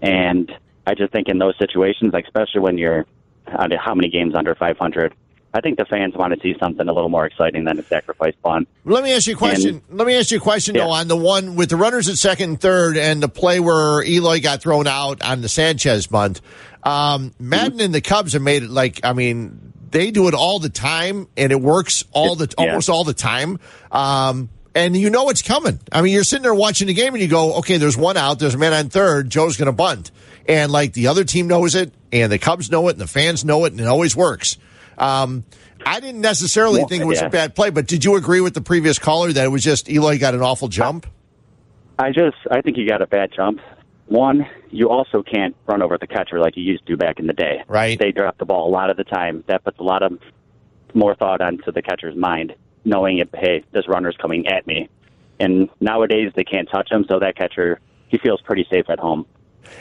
And 0.00 0.50
I 0.90 0.94
just 0.94 1.12
think 1.12 1.28
in 1.28 1.38
those 1.38 1.54
situations, 1.58 2.12
like 2.12 2.24
especially 2.24 2.60
when 2.60 2.76
you're, 2.78 3.06
I 3.46 3.56
don't 3.58 3.70
know 3.70 3.76
how 3.78 3.94
many 3.94 4.08
games 4.08 4.34
under 4.34 4.54
500, 4.56 5.14
I 5.54 5.60
think 5.60 5.78
the 5.78 5.84
fans 5.84 6.14
want 6.16 6.34
to 6.34 6.40
see 6.40 6.56
something 6.60 6.88
a 6.88 6.92
little 6.92 7.08
more 7.08 7.26
exciting 7.26 7.64
than 7.64 7.78
a 7.78 7.82
sacrifice 7.82 8.34
bunt. 8.42 8.68
Let 8.84 9.04
me 9.04 9.12
ask 9.14 9.26
you 9.26 9.34
a 9.34 9.36
question. 9.36 9.82
Let 9.90 10.06
me 10.06 10.16
ask 10.16 10.30
you 10.30 10.38
a 10.38 10.40
question 10.40 10.74
though 10.76 10.90
on 10.90 11.08
the 11.08 11.16
one 11.16 11.54
with 11.56 11.70
the 11.70 11.76
runners 11.76 12.08
at 12.08 12.16
second 12.18 12.50
and 12.50 12.60
third 12.60 12.96
and 12.96 13.22
the 13.22 13.28
play 13.28 13.60
where 13.60 14.02
Eloy 14.02 14.40
got 14.40 14.62
thrown 14.62 14.86
out 14.86 15.22
on 15.22 15.40
the 15.42 15.48
Sanchez 15.48 16.06
bunt. 16.08 16.40
Um, 16.82 17.32
Maddon 17.38 17.80
and 17.80 17.94
the 17.94 18.00
Cubs 18.00 18.32
have 18.32 18.42
made 18.42 18.62
it 18.64 18.70
like 18.70 19.00
I 19.04 19.12
mean 19.12 19.72
they 19.90 20.10
do 20.12 20.28
it 20.28 20.34
all 20.34 20.60
the 20.60 20.68
time 20.70 21.26
and 21.36 21.50
it 21.52 21.60
works 21.60 22.04
all 22.12 22.36
the 22.36 22.52
Yeah. 22.58 22.66
almost 22.68 22.88
all 22.88 23.04
the 23.04 23.14
time. 23.14 23.58
Um, 23.90 24.48
and 24.74 24.96
you 24.96 25.10
know 25.10 25.30
it's 25.30 25.42
coming. 25.42 25.80
I 25.90 26.00
mean, 26.00 26.12
you're 26.14 26.22
sitting 26.22 26.44
there 26.44 26.54
watching 26.54 26.86
the 26.86 26.94
game 26.94 27.12
and 27.12 27.20
you 27.20 27.28
go, 27.28 27.54
okay, 27.54 27.76
there's 27.76 27.96
one 27.96 28.16
out, 28.16 28.38
there's 28.38 28.54
a 28.54 28.58
man 28.58 28.72
on 28.72 28.88
third, 28.88 29.28
Joe's 29.28 29.56
going 29.56 29.66
to 29.66 29.72
bunt, 29.72 30.12
and 30.50 30.72
like 30.72 30.92
the 30.92 31.06
other 31.06 31.24
team 31.24 31.46
knows 31.46 31.74
it, 31.74 31.92
and 32.12 32.30
the 32.30 32.38
Cubs 32.38 32.70
know 32.70 32.88
it, 32.88 32.92
and 32.92 33.00
the 33.00 33.06
fans 33.06 33.44
know 33.44 33.64
it, 33.64 33.72
and 33.72 33.80
it 33.80 33.86
always 33.86 34.16
works. 34.16 34.58
Um, 34.98 35.44
I 35.86 36.00
didn't 36.00 36.20
necessarily 36.20 36.80
Well, 36.80 36.88
think 36.88 37.02
it 37.02 37.06
was 37.06 37.20
yeah. 37.20 37.28
a 37.28 37.30
bad 37.30 37.54
play, 37.54 37.70
but 37.70 37.86
did 37.86 38.04
you 38.04 38.16
agree 38.16 38.40
with 38.40 38.54
the 38.54 38.60
previous 38.60 38.98
caller 38.98 39.32
that 39.32 39.44
it 39.44 39.48
was 39.48 39.62
just 39.62 39.88
Eloy 39.88 40.18
got 40.18 40.34
an 40.34 40.42
awful 40.42 40.68
jump? 40.68 41.06
I 41.98 42.10
just 42.10 42.36
I 42.50 42.60
think 42.60 42.76
you 42.76 42.88
got 42.88 43.00
a 43.00 43.06
bad 43.06 43.30
jump. 43.34 43.60
One, 44.06 44.46
you 44.70 44.90
also 44.90 45.22
can't 45.22 45.54
run 45.66 45.82
over 45.82 45.96
the 45.96 46.06
catcher 46.06 46.40
like 46.40 46.56
you 46.56 46.64
used 46.64 46.84
to 46.88 46.96
back 46.96 47.20
in 47.20 47.28
the 47.28 47.32
day. 47.32 47.62
Right. 47.68 47.98
They 47.98 48.10
drop 48.10 48.38
the 48.38 48.44
ball 48.44 48.68
a 48.68 48.72
lot 48.72 48.90
of 48.90 48.96
the 48.96 49.04
time. 49.04 49.44
That 49.46 49.62
puts 49.62 49.78
a 49.78 49.84
lot 49.84 50.02
of 50.02 50.18
more 50.92 51.14
thought 51.14 51.40
onto 51.40 51.70
the 51.70 51.80
catcher's 51.80 52.16
mind, 52.16 52.54
knowing 52.84 53.18
if 53.18 53.28
hey, 53.32 53.62
this 53.72 53.86
runner's 53.86 54.16
coming 54.20 54.48
at 54.48 54.66
me. 54.66 54.88
And 55.38 55.68
nowadays 55.80 56.32
they 56.34 56.44
can't 56.44 56.68
touch 56.68 56.90
him, 56.90 57.06
so 57.08 57.20
that 57.20 57.36
catcher 57.36 57.80
he 58.08 58.18
feels 58.18 58.40
pretty 58.42 58.66
safe 58.70 58.86
at 58.90 58.98
home. 58.98 59.26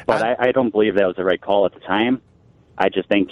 But 0.05 0.21
I, 0.21 0.35
I 0.39 0.51
don't 0.51 0.71
believe 0.71 0.95
that 0.95 1.05
was 1.07 1.15
the 1.15 1.23
right 1.23 1.41
call 1.41 1.65
at 1.65 1.73
the 1.73 1.79
time. 1.79 2.21
I 2.77 2.89
just 2.89 3.09
think 3.09 3.29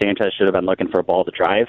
Sanchez 0.00 0.32
should 0.36 0.46
have 0.46 0.54
been 0.54 0.66
looking 0.66 0.88
for 0.88 0.98
a 1.00 1.04
ball 1.04 1.24
to 1.24 1.30
drive. 1.30 1.68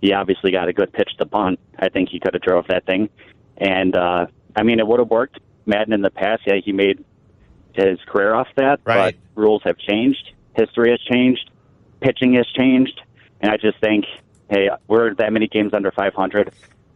He 0.00 0.12
obviously 0.12 0.50
got 0.50 0.68
a 0.68 0.72
good 0.72 0.92
pitch 0.92 1.10
to 1.18 1.24
bunt. 1.24 1.58
I 1.78 1.88
think 1.88 2.08
he 2.08 2.18
could 2.20 2.34
have 2.34 2.42
drove 2.42 2.66
that 2.68 2.84
thing. 2.86 3.08
And 3.56 3.96
uh 3.96 4.26
I 4.56 4.62
mean 4.62 4.78
it 4.80 4.86
would 4.86 4.98
have 4.98 5.10
worked. 5.10 5.38
Maddon 5.66 5.92
in 5.92 6.02
the 6.02 6.10
past, 6.10 6.42
yeah, 6.46 6.56
he 6.64 6.72
made 6.72 7.04
his 7.74 7.98
career 8.06 8.34
off 8.34 8.48
that, 8.56 8.80
Right. 8.84 9.16
but 9.34 9.40
rules 9.40 9.62
have 9.64 9.78
changed, 9.78 10.32
history 10.56 10.90
has 10.90 11.00
changed, 11.00 11.50
pitching 12.00 12.34
has 12.34 12.46
changed, 12.48 13.00
and 13.40 13.50
I 13.50 13.56
just 13.56 13.78
think, 13.80 14.04
hey, 14.50 14.68
we're 14.88 15.14
that 15.14 15.32
many 15.32 15.46
games 15.46 15.72
under 15.72 15.90
500. 15.92 16.52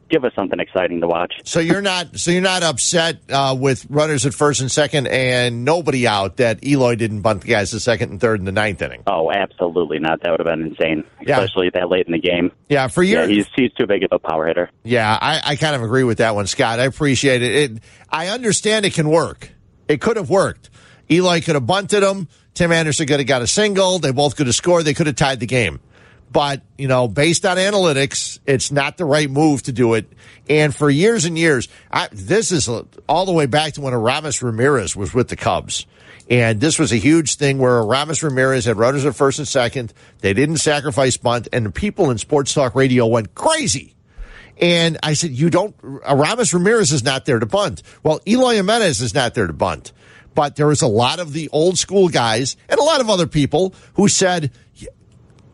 Give 0.08 0.24
us 0.24 0.32
something 0.36 0.60
exciting 0.60 1.00
to 1.00 1.08
watch. 1.08 1.32
So 1.44 1.58
you're 1.58 1.82
not 1.82 2.16
so 2.18 2.30
you're 2.30 2.40
not 2.40 2.62
upset 2.62 3.18
uh, 3.28 3.56
with 3.58 3.86
runners 3.90 4.24
at 4.24 4.34
first 4.34 4.60
and 4.60 4.70
second 4.70 5.08
and 5.08 5.64
nobody 5.64 6.06
out 6.06 6.36
that 6.36 6.64
Eloy 6.64 6.94
didn't 6.94 7.22
bunt 7.22 7.40
the 7.42 7.48
guys 7.48 7.72
to 7.72 7.80
second 7.80 8.10
and 8.12 8.20
third 8.20 8.38
in 8.38 8.44
the 8.44 8.52
ninth 8.52 8.80
inning. 8.82 9.02
Oh, 9.08 9.32
absolutely 9.32 9.98
not. 9.98 10.22
That 10.22 10.30
would 10.30 10.38
have 10.40 10.46
been 10.46 10.68
insane, 10.68 11.02
Yeah. 11.26 11.40
especially 11.40 11.70
that 11.74 11.88
late 11.90 12.06
in 12.06 12.12
the 12.12 12.20
game. 12.20 12.52
Yeah, 12.68 12.86
for 12.86 13.02
Yeah, 13.02 13.24
years. 13.24 13.28
he's 13.30 13.46
he's 13.56 13.72
too 13.72 13.86
big 13.88 14.04
of 14.04 14.10
a 14.12 14.18
power 14.20 14.46
hitter. 14.46 14.70
Yeah, 14.84 15.18
I, 15.20 15.40
I 15.44 15.56
kind 15.56 15.74
of 15.74 15.82
agree 15.82 16.04
with 16.04 16.18
that 16.18 16.36
one, 16.36 16.46
Scott. 16.46 16.78
I 16.78 16.84
appreciate 16.84 17.42
it. 17.42 17.72
it. 17.72 17.82
I 18.08 18.28
understand 18.28 18.86
it 18.86 18.94
can 18.94 19.08
work. 19.08 19.50
It 19.88 20.00
could 20.00 20.16
have 20.16 20.30
worked. 20.30 20.70
Eloy 21.10 21.40
could 21.40 21.54
have 21.56 21.66
bunted 21.66 22.02
him. 22.04 22.28
Tim 22.54 22.72
Anderson 22.72 23.06
could 23.06 23.18
have 23.20 23.26
got 23.26 23.42
a 23.42 23.46
single. 23.46 23.98
They 23.98 24.12
both 24.12 24.36
could 24.36 24.46
have 24.46 24.54
scored. 24.56 24.84
They 24.84 24.94
could 24.94 25.06
have 25.08 25.16
tied 25.16 25.40
the 25.40 25.46
game. 25.46 25.78
But, 26.30 26.62
you 26.76 26.88
know, 26.88 27.08
based 27.08 27.46
on 27.46 27.56
analytics, 27.56 28.40
it's 28.46 28.70
not 28.70 28.96
the 28.96 29.04
right 29.04 29.30
move 29.30 29.62
to 29.64 29.72
do 29.72 29.94
it. 29.94 30.12
And 30.48 30.74
for 30.74 30.90
years 30.90 31.24
and 31.24 31.38
years, 31.38 31.68
I, 31.90 32.08
this 32.12 32.52
is 32.52 32.68
all 33.08 33.26
the 33.26 33.32
way 33.32 33.46
back 33.46 33.74
to 33.74 33.80
when 33.80 33.94
Aramis 33.94 34.42
Ramirez 34.42 34.94
was 34.94 35.14
with 35.14 35.28
the 35.28 35.36
Cubs. 35.36 35.86
And 36.28 36.60
this 36.60 36.78
was 36.78 36.92
a 36.92 36.96
huge 36.96 37.36
thing 37.36 37.58
where 37.58 37.78
Aramis 37.78 38.22
Ramirez 38.22 38.64
had 38.64 38.76
runners 38.76 39.04
at 39.04 39.14
first 39.14 39.38
and 39.38 39.46
second. 39.46 39.94
They 40.20 40.34
didn't 40.34 40.56
sacrifice 40.56 41.16
bunt, 41.16 41.48
and 41.52 41.66
the 41.66 41.70
people 41.70 42.10
in 42.10 42.18
sports 42.18 42.52
talk 42.52 42.74
radio 42.74 43.06
went 43.06 43.34
crazy. 43.34 43.94
And 44.58 44.98
I 45.02 45.12
said, 45.12 45.30
you 45.30 45.50
don't, 45.50 45.76
Aramis 46.04 46.52
Ramirez 46.52 46.90
is 46.90 47.04
not 47.04 47.26
there 47.26 47.38
to 47.38 47.46
bunt. 47.46 47.82
Well, 48.02 48.20
Eloy 48.26 48.56
Jimenez 48.56 49.00
is 49.00 49.14
not 49.14 49.34
there 49.34 49.46
to 49.46 49.52
bunt. 49.52 49.92
But 50.34 50.56
there 50.56 50.66
was 50.66 50.82
a 50.82 50.86
lot 50.86 51.18
of 51.18 51.32
the 51.32 51.48
old 51.50 51.78
school 51.78 52.08
guys 52.08 52.56
and 52.68 52.78
a 52.78 52.82
lot 52.82 53.00
of 53.00 53.08
other 53.08 53.26
people 53.26 53.74
who 53.94 54.08
said, 54.08 54.50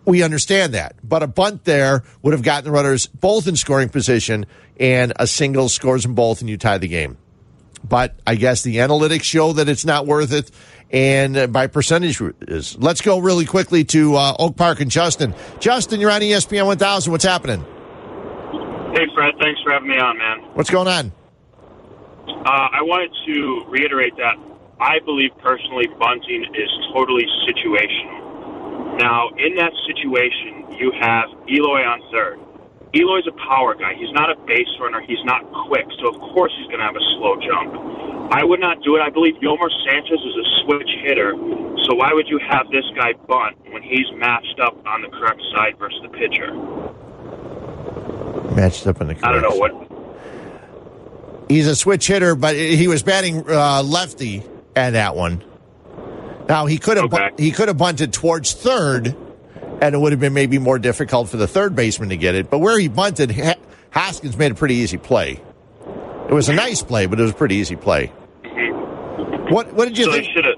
we 0.05 0.23
understand 0.23 0.75
that. 0.75 0.97
But 1.03 1.23
a 1.23 1.27
bunt 1.27 1.65
there 1.65 2.03
would 2.23 2.33
have 2.33 2.43
gotten 2.43 2.65
the 2.65 2.71
runners 2.71 3.07
both 3.07 3.47
in 3.47 3.57
scoring 3.57 3.89
position 3.89 4.47
and 4.79 5.13
a 5.17 5.27
single 5.27 5.69
scores 5.69 6.03
them 6.03 6.15
both 6.15 6.41
and 6.41 6.51
you 6.51 6.57
tie 6.57 6.79
the 6.79 6.89
game. 6.89 7.17
But 7.85 8.15
I 8.27 8.37
guess 8.37 8.63
the 8.63 8.77
analytics 8.77 9.25
show 9.25 9.55
that 9.55 9.69
it's 9.69 9.85
not 9.85 10.07
worth 10.07 10.33
it. 10.33 10.51
And 10.91 11.37
uh, 11.37 11.47
by 11.47 11.69
percentage 11.69 12.21
is. 12.43 12.77
Let's 12.79 13.01
go 13.01 13.19
really 13.19 13.47
quickly 13.47 13.85
to 13.85 14.15
uh, 14.15 14.37
Oak 14.39 14.57
Park 14.57 14.81
and 14.81 14.91
Justin. 14.91 15.35
Justin, 15.59 16.01
you're 16.01 16.11
on 16.11 16.21
ESPN 16.21 16.67
1000. 16.67 17.11
What's 17.11 17.25
happening? 17.25 17.61
Hey, 18.93 19.07
Fred. 19.15 19.33
Thanks 19.41 19.61
for 19.63 19.73
having 19.73 19.89
me 19.89 19.97
on, 19.97 20.19
man. 20.19 20.41
What's 20.53 20.69
going 20.69 20.89
on? 20.89 21.13
Uh, 22.29 22.69
I 22.73 22.83
wanted 22.83 23.11
to 23.27 23.65
reiterate 23.71 24.15
that 24.17 24.37
I 24.81 24.99
believe 25.05 25.31
personally 25.39 25.87
bunting 25.99 26.45
is 26.55 26.71
totally 26.93 27.25
situational. 27.49 28.22
Now, 28.99 29.31
in 29.39 29.57
that 29.57 29.73
situation, 29.87 30.67
you 30.79 30.93
have 31.01 31.29
Eloy 31.49 31.81
on 31.81 32.01
third. 32.13 32.39
Eloy's 32.95 33.27
a 33.27 33.33
power 33.49 33.75
guy. 33.75 33.95
He's 33.95 34.13
not 34.13 34.29
a 34.29 34.37
base 34.45 34.69
runner. 34.79 35.01
He's 35.01 35.25
not 35.25 35.41
quick, 35.67 35.87
so 35.99 36.13
of 36.13 36.21
course 36.21 36.53
he's 36.59 36.67
going 36.67 36.81
to 36.81 36.85
have 36.85 36.97
a 36.97 37.07
slow 37.17 37.37
jump. 37.41 37.73
I 38.33 38.45
would 38.45 38.61
not 38.61 38.83
do 38.83 38.97
it. 38.97 39.01
I 39.01 39.09
believe 39.09 39.35
Yolmer 39.37 39.71
Sanchez 39.89 40.21
is 40.21 40.37
a 40.37 40.47
switch 40.65 40.91
hitter, 41.03 41.33
so 41.89 41.95
why 41.97 42.13
would 42.13 42.29
you 42.29 42.39
have 42.49 42.71
this 42.71 42.85
guy 42.95 43.13
bunt 43.27 43.57
when 43.73 43.83
he's 43.83 44.07
matched 44.17 44.61
up 44.61 44.77
on 44.87 45.03
the 45.03 45.09
correct 45.09 45.41
side 45.55 45.79
versus 45.79 46.01
the 46.03 46.09
pitcher? 46.09 46.53
Matched 48.55 48.87
up 48.87 49.01
in 49.01 49.09
the 49.09 49.17
I 49.23 49.33
don't 49.33 49.43
know 49.43 49.57
what. 49.57 49.73
He's 51.49 51.67
a 51.67 51.77
switch 51.77 52.07
hitter, 52.07 52.35
but 52.35 52.57
he 52.57 52.89
was 52.89 53.03
batting 53.03 53.45
uh, 53.49 53.83
lefty 53.83 54.43
at 54.77 54.91
that 54.91 55.17
one. 55.17 55.43
Now 56.49 56.67
he 56.67 56.79
could 56.79 56.97
have 56.97 57.11
bu- 57.11 57.37
he 57.43 57.51
could 57.53 57.69
have 57.69 57.79
bunted 57.79 58.13
towards 58.13 58.53
third, 58.53 59.17
and 59.81 59.95
it 59.95 59.99
would 59.99 60.13
have 60.13 60.21
been 60.21 60.35
maybe 60.35 60.59
more 60.59 60.79
difficult 60.79 61.29
for 61.29 61.37
the 61.37 61.47
third 61.47 61.75
baseman 61.75 62.09
to 62.11 62.17
get 62.17 62.35
it. 62.35 62.51
But 62.51 62.59
where 62.59 62.79
he 62.79 62.89
bunted, 62.89 63.31
Hoskins 63.91 64.37
made 64.37 64.53
a 64.53 64.55
pretty 64.55 64.75
easy 64.77 64.99
play. 64.99 65.41
It 66.29 66.33
was 66.35 66.49
a 66.49 66.55
nice 66.55 66.83
play, 66.83 67.07
but 67.07 67.19
it 67.19 67.23
was 67.23 67.33
a 67.33 67.35
pretty 67.35 67.57
easy 67.57 67.77
play. 67.77 68.07
What 69.51 69.73
what 69.75 69.87
did 69.87 69.99
you 69.99 70.05
so 70.05 70.13
think? 70.13 70.25
He 70.27 70.33
should 70.33 70.45
have. 70.47 70.57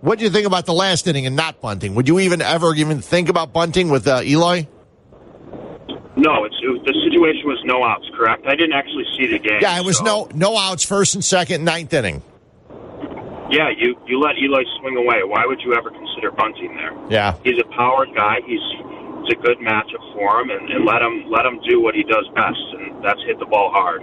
What 0.00 0.18
do 0.18 0.24
you 0.24 0.30
think 0.30 0.46
about 0.46 0.66
the 0.66 0.74
last 0.74 1.06
inning 1.06 1.24
and 1.26 1.34
not 1.34 1.60
bunting? 1.62 1.94
Would 1.94 2.08
you 2.08 2.20
even 2.20 2.42
ever 2.42 2.74
even 2.74 3.00
think 3.00 3.28
about 3.30 3.52
bunting 3.54 3.88
with 3.88 4.06
uh, 4.06 4.20
Eloy? 4.22 4.66
No, 6.16 6.44
it's, 6.44 6.54
it, 6.62 6.84
the 6.84 6.92
situation 7.10 7.46
was 7.48 7.58
no 7.64 7.82
outs, 7.82 8.04
correct? 8.14 8.46
I 8.46 8.54
didn't 8.54 8.74
actually 8.74 9.04
see 9.18 9.26
the 9.26 9.38
game. 9.38 9.58
Yeah, 9.60 9.78
it 9.80 9.84
was 9.84 9.98
so- 9.98 10.04
no 10.04 10.28
no 10.34 10.58
outs, 10.58 10.84
first 10.84 11.14
and 11.14 11.24
second, 11.24 11.64
ninth 11.64 11.92
inning. 11.92 12.22
Yeah, 13.50 13.68
you 13.76 13.96
you 14.06 14.20
let 14.20 14.36
Eloy 14.38 14.64
swing 14.80 14.96
away. 14.96 15.22
Why 15.24 15.44
would 15.46 15.60
you 15.60 15.74
ever 15.74 15.90
consider 15.90 16.30
bunting 16.32 16.74
there? 16.76 16.92
Yeah. 17.10 17.36
He's 17.44 17.58
a 17.58 17.76
power 17.76 18.06
guy. 18.06 18.38
He's 18.46 18.60
it's 19.24 19.38
a 19.38 19.42
good 19.42 19.58
matchup 19.58 20.12
for 20.12 20.40
him, 20.40 20.50
and, 20.50 20.70
and 20.70 20.84
let 20.84 21.00
him 21.00 21.30
let 21.30 21.46
him 21.46 21.60
do 21.68 21.80
what 21.80 21.94
he 21.94 22.02
does 22.02 22.28
best, 22.34 22.60
and 22.78 23.02
that's 23.04 23.20
hit 23.26 23.38
the 23.38 23.46
ball 23.46 23.70
hard. 23.72 24.02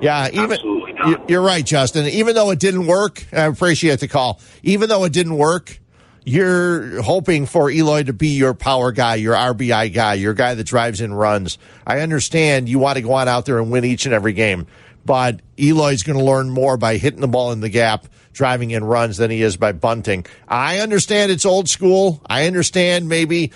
Yeah, 0.00 0.28
even 0.28 0.52
Absolutely 0.52 0.92
not. 0.92 1.28
you're 1.28 1.42
right, 1.42 1.64
Justin. 1.64 2.06
Even 2.06 2.34
though 2.34 2.50
it 2.50 2.60
didn't 2.60 2.86
work, 2.86 3.24
I 3.32 3.46
appreciate 3.46 4.00
the 4.00 4.08
call. 4.08 4.40
Even 4.62 4.88
though 4.88 5.04
it 5.04 5.12
didn't 5.12 5.36
work, 5.36 5.80
you're 6.28 7.00
hoping 7.00 7.46
for 7.46 7.70
Eloy 7.70 8.02
to 8.02 8.12
be 8.12 8.28
your 8.36 8.52
power 8.52 8.92
guy, 8.92 9.14
your 9.14 9.34
RBI 9.34 9.94
guy, 9.94 10.14
your 10.14 10.34
guy 10.34 10.54
that 10.54 10.64
drives 10.64 11.00
in 11.00 11.14
runs. 11.14 11.56
I 11.86 12.00
understand 12.00 12.68
you 12.68 12.78
want 12.78 12.96
to 12.96 13.02
go 13.02 13.14
on 13.14 13.28
out 13.28 13.46
there 13.46 13.58
and 13.58 13.70
win 13.70 13.86
each 13.86 14.04
and 14.04 14.14
every 14.14 14.34
game, 14.34 14.66
but 15.06 15.40
Eloy's 15.58 16.02
going 16.02 16.18
to 16.18 16.24
learn 16.24 16.50
more 16.50 16.76
by 16.76 16.98
hitting 16.98 17.22
the 17.22 17.28
ball 17.28 17.52
in 17.52 17.60
the 17.60 17.70
gap, 17.70 18.06
driving 18.34 18.72
in 18.72 18.84
runs 18.84 19.16
than 19.16 19.30
he 19.30 19.40
is 19.40 19.56
by 19.56 19.72
bunting. 19.72 20.26
I 20.46 20.80
understand 20.80 21.32
it's 21.32 21.46
old 21.46 21.66
school. 21.66 22.20
I 22.26 22.46
understand 22.46 23.08
maybe 23.08 23.52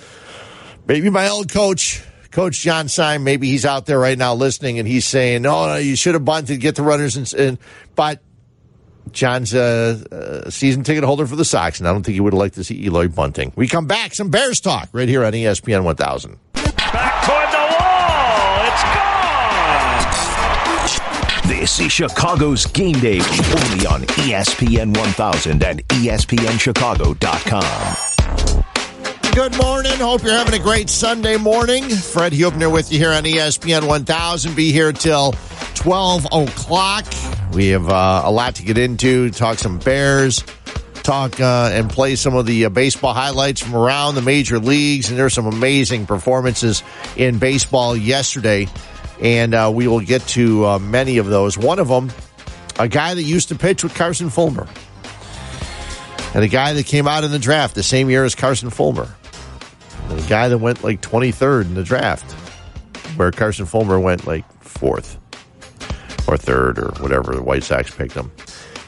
maybe 0.87 1.11
my 1.11 1.29
old 1.29 1.53
coach, 1.53 2.03
Coach 2.31 2.61
John 2.61 2.89
Syme, 2.89 3.23
maybe 3.23 3.49
he's 3.49 3.67
out 3.67 3.85
there 3.85 3.99
right 3.99 4.17
now 4.17 4.35
listening 4.35 4.79
and 4.79 4.89
he's 4.89 5.05
saying, 5.05 5.43
no, 5.43 5.67
no 5.67 5.77
you 5.77 5.95
should 5.95 6.15
have 6.15 6.25
bunted, 6.25 6.59
get 6.61 6.77
the 6.77 6.83
runners. 6.83 7.35
And 7.35 7.59
but 7.95 8.23
John's 9.11 9.53
a, 9.55 10.43
a 10.45 10.51
season 10.51 10.85
ticket 10.85 11.05
holder 11.05 11.27
for 11.27 11.37
the 11.37 11.45
Sox, 11.45 11.79
and 11.81 11.89
I 11.89 11.93
don't 11.93 12.03
think 12.03 12.15
he 12.15 12.21
would 12.21 12.33
have 12.33 12.39
liked 12.41 12.55
to 12.55 12.65
see 12.65 12.83
Eloy 12.87 13.09
bunting. 13.09 13.53
We 13.57 13.69
come 13.69 13.87
back, 13.87 14.15
some 14.15 14.31
Bears 14.31 14.61
talk 14.61 14.89
right 14.93 15.09
here 15.09 15.25
on 15.25 15.33
ESPN 15.33 15.85
1000. 15.85 16.39
Back 16.53 17.25
toward 17.25 17.49
the 17.51 17.77
wall. 17.79 18.67
It's 18.69 18.83
gone. 18.83 19.03
This 21.59 21.79
is 21.81 21.93
Chicago's 21.93 22.67
Game 22.67 22.99
Day 23.01 23.19
only 23.21 23.87
on 23.87 24.03
ESPN 24.03 24.97
1000 24.97 25.63
and 25.63 25.87
ESPNChicago.com. 25.89 28.62
Good 29.35 29.57
morning. 29.57 29.93
Hope 29.93 30.23
you're 30.23 30.35
having 30.35 30.53
a 30.53 30.63
great 30.63 30.91
Sunday 30.91 31.39
morning. 31.39 31.89
Fred 31.89 32.35
Huebner 32.35 32.69
with 32.69 32.93
you 32.93 32.99
here 32.99 33.13
on 33.13 33.23
ESPN 33.23 33.89
1000. 33.89 34.55
Be 34.55 34.73
here 34.73 34.93
till 34.93 35.33
12 35.75 36.27
o'clock. 36.27 37.07
We 37.55 37.69
have 37.69 37.89
uh, 37.89 38.23
a 38.27 38.31
lot 38.31 38.57
to 38.57 38.63
get 38.63 38.77
into. 38.77 39.31
Talk 39.31 39.57
some 39.57 39.79
Bears, 39.79 40.45
talk 41.03 41.41
uh, 41.41 41.71
and 41.73 41.89
play 41.89 42.15
some 42.15 42.37
of 42.37 42.45
the 42.45 42.67
uh, 42.67 42.69
baseball 42.69 43.15
highlights 43.15 43.63
from 43.63 43.75
around 43.75 44.17
the 44.17 44.23
major 44.23 44.59
leagues. 44.59 45.09
And 45.09 45.19
there's 45.19 45.33
some 45.33 45.47
amazing 45.47 46.05
performances 46.05 46.83
in 47.17 47.39
baseball 47.39 47.97
yesterday. 47.97 48.69
And 49.23 49.55
uh, 49.55 49.73
we 49.75 49.89
will 49.89 50.01
get 50.01 50.21
to 50.29 50.67
uh, 50.67 50.79
many 50.79 51.17
of 51.17 51.25
those. 51.25 51.57
One 51.57 51.79
of 51.79 51.89
them, 51.89 52.13
a 52.79 52.87
guy 52.87 53.15
that 53.15 53.23
used 53.23 53.49
to 53.49 53.55
pitch 53.55 53.83
with 53.83 53.95
Carson 53.95 54.29
Fulmer. 54.29 54.69
And 56.35 56.45
a 56.45 56.49
guy 56.49 56.75
that 56.75 56.85
came 56.85 57.09
out 57.09 57.25
in 57.25 57.31
the 57.31 57.39
draft 57.39 57.75
the 57.75 57.83
same 57.83 58.11
year 58.11 58.27
as 58.27 58.35
Carson 58.35 58.69
Fulmer. 58.69 59.09
A 60.11 60.21
guy 60.29 60.49
that 60.49 60.59
went 60.59 60.85
like 60.85 61.01
23rd 61.01 61.63
in 61.63 61.75
the 61.75 61.83
draft, 61.83 62.31
where 63.17 63.31
Carson 63.31 63.67
Fulmer 63.67 63.99
went 63.99 64.27
like 64.27 64.45
fourth 64.63 65.19
or 66.29 66.37
third 66.37 66.79
or 66.79 66.93
whatever 67.01 67.35
the 67.35 67.43
White 67.43 67.65
Sox 67.65 67.95
picked 67.95 68.15
him. 68.15 68.31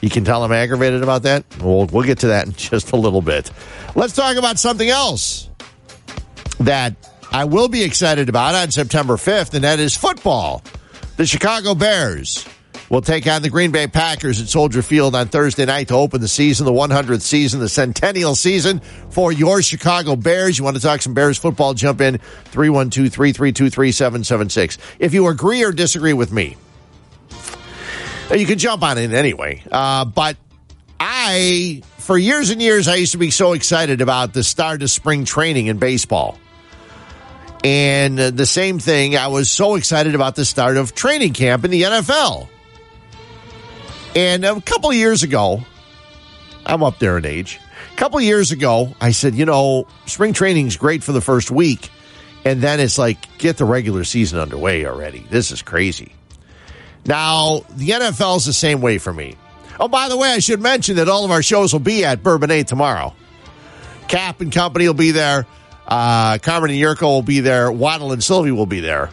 You 0.01 0.09
can 0.09 0.23
tell 0.23 0.43
I'm 0.43 0.51
aggravated 0.51 1.03
about 1.03 1.23
that. 1.23 1.45
We'll, 1.61 1.85
we'll 1.87 2.03
get 2.03 2.19
to 2.19 2.27
that 2.27 2.45
in 2.45 2.53
just 2.57 2.91
a 2.91 2.95
little 2.95 3.21
bit. 3.21 3.51
Let's 3.95 4.13
talk 4.13 4.37
about 4.37 4.59
something 4.59 4.89
else 4.89 5.49
that 6.59 6.95
I 7.31 7.45
will 7.45 7.67
be 7.67 7.83
excited 7.83 8.29
about 8.29 8.55
on 8.55 8.71
September 8.71 9.15
5th, 9.15 9.53
and 9.53 9.63
that 9.63 9.79
is 9.79 9.95
football. 9.95 10.63
The 11.17 11.25
Chicago 11.25 11.75
Bears 11.75 12.45
will 12.89 13.01
take 13.01 13.27
on 13.27 13.41
the 13.41 13.49
Green 13.49 13.71
Bay 13.71 13.87
Packers 13.87 14.41
at 14.41 14.47
Soldier 14.47 14.81
Field 14.81 15.15
on 15.15 15.27
Thursday 15.27 15.65
night 15.65 15.87
to 15.89 15.95
open 15.95 16.21
the 16.21 16.27
season, 16.27 16.65
the 16.65 16.71
100th 16.71 17.21
season, 17.21 17.59
the 17.59 17.69
centennial 17.69 18.35
season 18.35 18.79
for 19.09 19.31
your 19.31 19.61
Chicago 19.61 20.15
Bears. 20.15 20.57
You 20.57 20.63
want 20.63 20.75
to 20.77 20.81
talk 20.81 21.01
some 21.01 21.13
Bears 21.13 21.37
football? 21.37 21.73
Jump 21.73 22.01
in 22.01 22.17
312 22.45 23.11
332 23.11 23.69
3776. 23.69 24.77
If 24.99 25.13
you 25.13 25.27
agree 25.27 25.63
or 25.63 25.71
disagree 25.71 26.13
with 26.13 26.31
me, 26.31 26.57
you 28.33 28.45
can 28.45 28.57
jump 28.57 28.83
on 28.83 28.97
it 28.97 29.13
anyway. 29.13 29.63
Uh, 29.71 30.05
but 30.05 30.37
I, 30.99 31.81
for 31.97 32.17
years 32.17 32.49
and 32.49 32.61
years, 32.61 32.87
I 32.87 32.95
used 32.95 33.13
to 33.13 33.17
be 33.17 33.31
so 33.31 33.53
excited 33.53 34.01
about 34.01 34.33
the 34.33 34.43
start 34.43 34.81
of 34.81 34.89
spring 34.89 35.25
training 35.25 35.67
in 35.67 35.77
baseball. 35.77 36.37
And 37.63 38.17
the 38.19 38.45
same 38.45 38.77
thing, 38.77 39.17
I 39.17 39.27
was 39.27 39.49
so 39.49 39.73
excited 39.73 40.13
about 40.13 40.35
the 40.35 40.45
start 40.45 40.77
of 40.77 40.93
training 40.93 41.33
camp 41.33 41.65
in 41.65 41.71
the 41.71 41.81
NFL. 41.81 42.47
And 44.15 44.45
a 44.45 44.59
couple 44.61 44.91
years 44.93 45.23
ago, 45.23 45.61
I'm 46.65 46.83
up 46.83 46.99
there 46.99 47.17
in 47.17 47.25
age. 47.25 47.59
A 47.93 47.97
couple 47.97 48.19
years 48.21 48.51
ago, 48.51 48.93
I 48.99 49.11
said, 49.11 49.35
you 49.35 49.45
know, 49.45 49.87
spring 50.05 50.33
training's 50.33 50.77
great 50.77 51.03
for 51.03 51.11
the 51.11 51.21
first 51.21 51.51
week. 51.51 51.89
And 52.45 52.61
then 52.61 52.79
it's 52.79 52.97
like, 52.97 53.37
get 53.37 53.57
the 53.57 53.65
regular 53.65 54.03
season 54.03 54.39
underway 54.39 54.85
already. 54.85 55.25
This 55.29 55.51
is 55.51 55.61
crazy. 55.61 56.13
Now, 57.05 57.61
the 57.75 57.89
NFL 57.89 58.37
is 58.37 58.45
the 58.45 58.53
same 58.53 58.81
way 58.81 58.97
for 58.97 59.13
me. 59.13 59.35
Oh, 59.79 59.87
by 59.87 60.09
the 60.09 60.17
way, 60.17 60.29
I 60.29 60.39
should 60.39 60.61
mention 60.61 60.95
that 60.97 61.09
all 61.09 61.25
of 61.25 61.31
our 61.31 61.43
shows 61.43 61.73
will 61.73 61.79
be 61.81 62.05
at 62.05 62.23
Bourbonnais 62.23 62.63
tomorrow. 62.63 63.13
Cap 64.07 64.41
and 64.41 64.51
company 64.51 64.87
will 64.87 64.93
be 64.93 65.11
there. 65.11 65.45
Uh, 65.87 66.37
Carmen 66.37 66.71
and 66.71 66.79
Yurko 66.79 67.03
will 67.03 67.21
be 67.21 67.41
there. 67.41 67.71
Waddle 67.71 68.11
and 68.11 68.23
Silvy 68.23 68.51
will 68.51 68.65
be 68.65 68.79
there, 68.79 69.11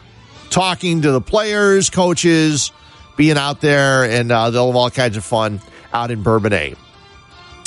talking 0.50 1.02
to 1.02 1.12
the 1.12 1.20
players, 1.20 1.90
coaches, 1.90 2.72
being 3.16 3.36
out 3.36 3.60
there, 3.60 4.04
and 4.04 4.30
uh, 4.30 4.50
they'll 4.50 4.66
have 4.68 4.76
all 4.76 4.90
kinds 4.90 5.16
of 5.16 5.24
fun 5.24 5.60
out 5.92 6.10
in 6.10 6.22
Bourbonnais 6.22 6.76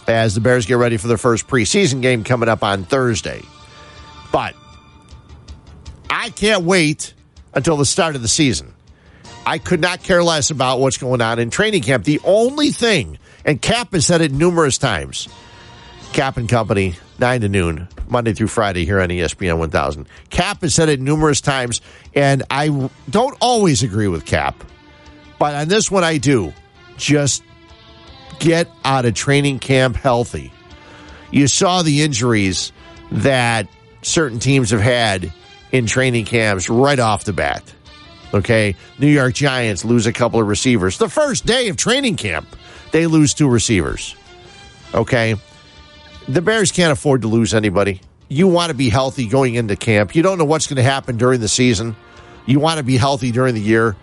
as 0.08 0.36
the 0.36 0.41
Bears 0.41 0.66
get 0.66 0.76
ready 0.76 0.98
for 0.98 1.08
their 1.08 1.18
first 1.18 1.48
preseason 1.48 2.02
game 2.02 2.24
coming 2.24 2.50
up 2.50 2.64
on 2.64 2.84
Thursday. 2.84 3.41
But 4.32 4.56
I 6.10 6.30
can't 6.30 6.64
wait 6.64 7.14
until 7.54 7.78
the 7.78 7.86
start 7.86 8.16
of 8.16 8.22
the 8.22 8.28
season. 8.28 8.74
I 9.46 9.60
could 9.60 9.80
not 9.80 10.02
care 10.04 10.24
less 10.24 10.50
about 10.50 10.80
what's 10.80 10.98
going 10.98 11.22
on 11.22 11.39
in 11.39 11.50
training 11.50 11.84
camp. 11.84 12.04
The 12.04 12.20
only 12.24 12.72
thing, 12.72 13.20
and 13.46 13.62
Cap 13.62 13.93
has 13.93 14.06
said 14.06 14.22
it 14.22 14.32
numerous 14.32 14.78
times, 14.78 15.28
Cap 16.14 16.38
and 16.38 16.50
Company, 16.50 16.96
9 17.20 17.41
to 17.41 17.50
noon, 17.50 17.88
Monday 18.08 18.34
through 18.34 18.48
Friday 18.48 18.86
here 18.86 19.00
on 19.00 19.10
ESPN 19.10 19.58
1000. 19.60 20.08
Cap 20.30 20.62
has 20.62 20.74
said 20.74 20.89
it 20.89 21.00
numerous 21.00 21.41
times, 21.41 21.82
and 22.16 22.43
I 22.50 22.89
don't 23.10 23.38
always 23.39 23.84
agree 23.84 24.08
with 24.08 24.26
Cap, 24.26 24.64
but 25.46 25.54
on 25.54 25.68
this 25.68 25.91
one 25.91 26.04
I 26.04 26.18
do. 26.18 26.56
Just 26.98 27.43
get 28.39 28.68
out 28.84 29.06
of 29.06 29.14
training 29.14 29.60
camp 29.60 29.96
healthy. 29.96 30.52
You 31.30 31.46
saw 31.48 31.84
the 31.84 32.02
injuries 32.02 32.72
that 33.12 33.68
certain 34.02 34.39
teams 34.39 34.72
have 34.72 34.82
had 34.82 35.32
in 35.72 35.86
training 35.86 36.26
camps 36.26 36.68
right 36.68 36.98
off 36.98 37.26
the 37.26 37.34
bat. 37.34 37.62
Okay. 38.34 38.76
New 38.98 39.06
York 39.06 39.36
Giants 39.36 39.86
lose 39.86 40.08
a 40.08 40.12
couple 40.12 40.41
of 40.41 40.48
receivers. 40.48 40.98
The 40.98 41.10
first 41.10 41.46
day 41.46 41.70
of 41.70 41.78
training 41.78 42.16
camp, 42.16 42.48
they 42.91 43.06
lose 43.06 43.36
two 43.36 43.48
receivers. 43.48 44.16
Okay. 44.96 45.36
The 46.28 46.41
Bears 46.41 46.72
can't 46.72 46.91
afford 46.91 47.22
to 47.22 47.28
lose 47.28 47.54
anybody. 47.54 48.02
You 48.30 48.48
want 48.48 48.72
to 48.72 48.76
be 48.76 48.89
healthy 48.89 49.28
going 49.28 49.54
into 49.54 49.76
camp. 49.76 50.16
You 50.16 50.24
don't 50.24 50.39
know 50.39 50.46
what's 50.46 50.66
going 50.66 50.78
to 50.78 50.82
happen 50.82 51.18
during 51.18 51.39
the 51.39 51.48
season. 51.48 51.96
You 52.48 52.60
want 52.60 52.80
to 52.80 52.84
be 52.84 52.98
healthy 52.98 53.32
during 53.32 53.54
the 53.54 53.62
year. 53.62 53.96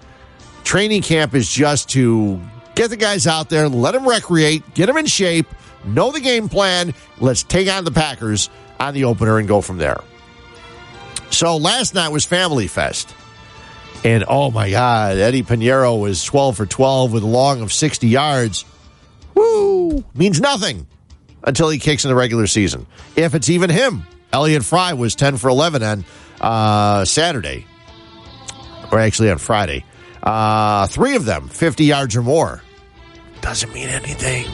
Training 0.64 1.02
camp 1.02 1.34
is 1.34 1.50
just 1.50 1.90
to 1.90 2.40
get 2.74 2.90
the 2.90 2.96
guys 2.96 3.26
out 3.26 3.48
there, 3.48 3.68
let 3.68 3.92
them 3.92 4.06
recreate, 4.06 4.74
get 4.74 4.86
them 4.86 4.96
in 4.96 5.06
shape, 5.06 5.46
know 5.84 6.12
the 6.12 6.20
game 6.20 6.48
plan. 6.48 6.94
Let's 7.18 7.42
take 7.42 7.68
on 7.68 7.84
the 7.84 7.90
Packers 7.90 8.48
on 8.80 8.94
the 8.94 9.04
opener 9.04 9.38
and 9.38 9.48
go 9.48 9.60
from 9.60 9.78
there. 9.78 10.00
So 11.30 11.56
last 11.56 11.94
night 11.94 12.10
was 12.10 12.24
Family 12.24 12.66
Fest. 12.66 13.14
And 14.04 14.24
oh 14.26 14.50
my 14.50 14.70
God, 14.70 15.18
Eddy 15.18 15.42
Pineiro 15.42 16.00
was 16.00 16.24
12 16.24 16.56
for 16.56 16.66
12 16.66 17.12
with 17.12 17.22
a 17.22 17.26
long 17.26 17.62
of 17.62 17.72
60 17.72 18.08
yards. 18.08 18.64
Woo! 19.34 20.04
Means 20.14 20.40
nothing 20.40 20.86
until 21.44 21.68
he 21.68 21.78
kicks 21.78 22.04
in 22.04 22.08
the 22.08 22.14
regular 22.14 22.46
season. 22.46 22.86
If 23.16 23.34
it's 23.34 23.48
even 23.48 23.70
him. 23.70 24.04
Elliott 24.32 24.64
Fry 24.64 24.94
was 24.94 25.14
10 25.14 25.36
for 25.36 25.48
11 25.48 25.82
on 25.82 26.04
uh, 26.40 27.04
Saturday, 27.04 27.66
or 28.90 28.98
actually 28.98 29.30
on 29.30 29.38
Friday. 29.38 29.84
Uh, 30.22 30.86
three 30.86 31.16
of 31.16 31.24
them, 31.24 31.48
50 31.48 31.84
yards 31.84 32.16
or 32.16 32.22
more. 32.22 32.62
Doesn't 33.40 33.72
mean 33.74 33.88
anything. 33.88 34.46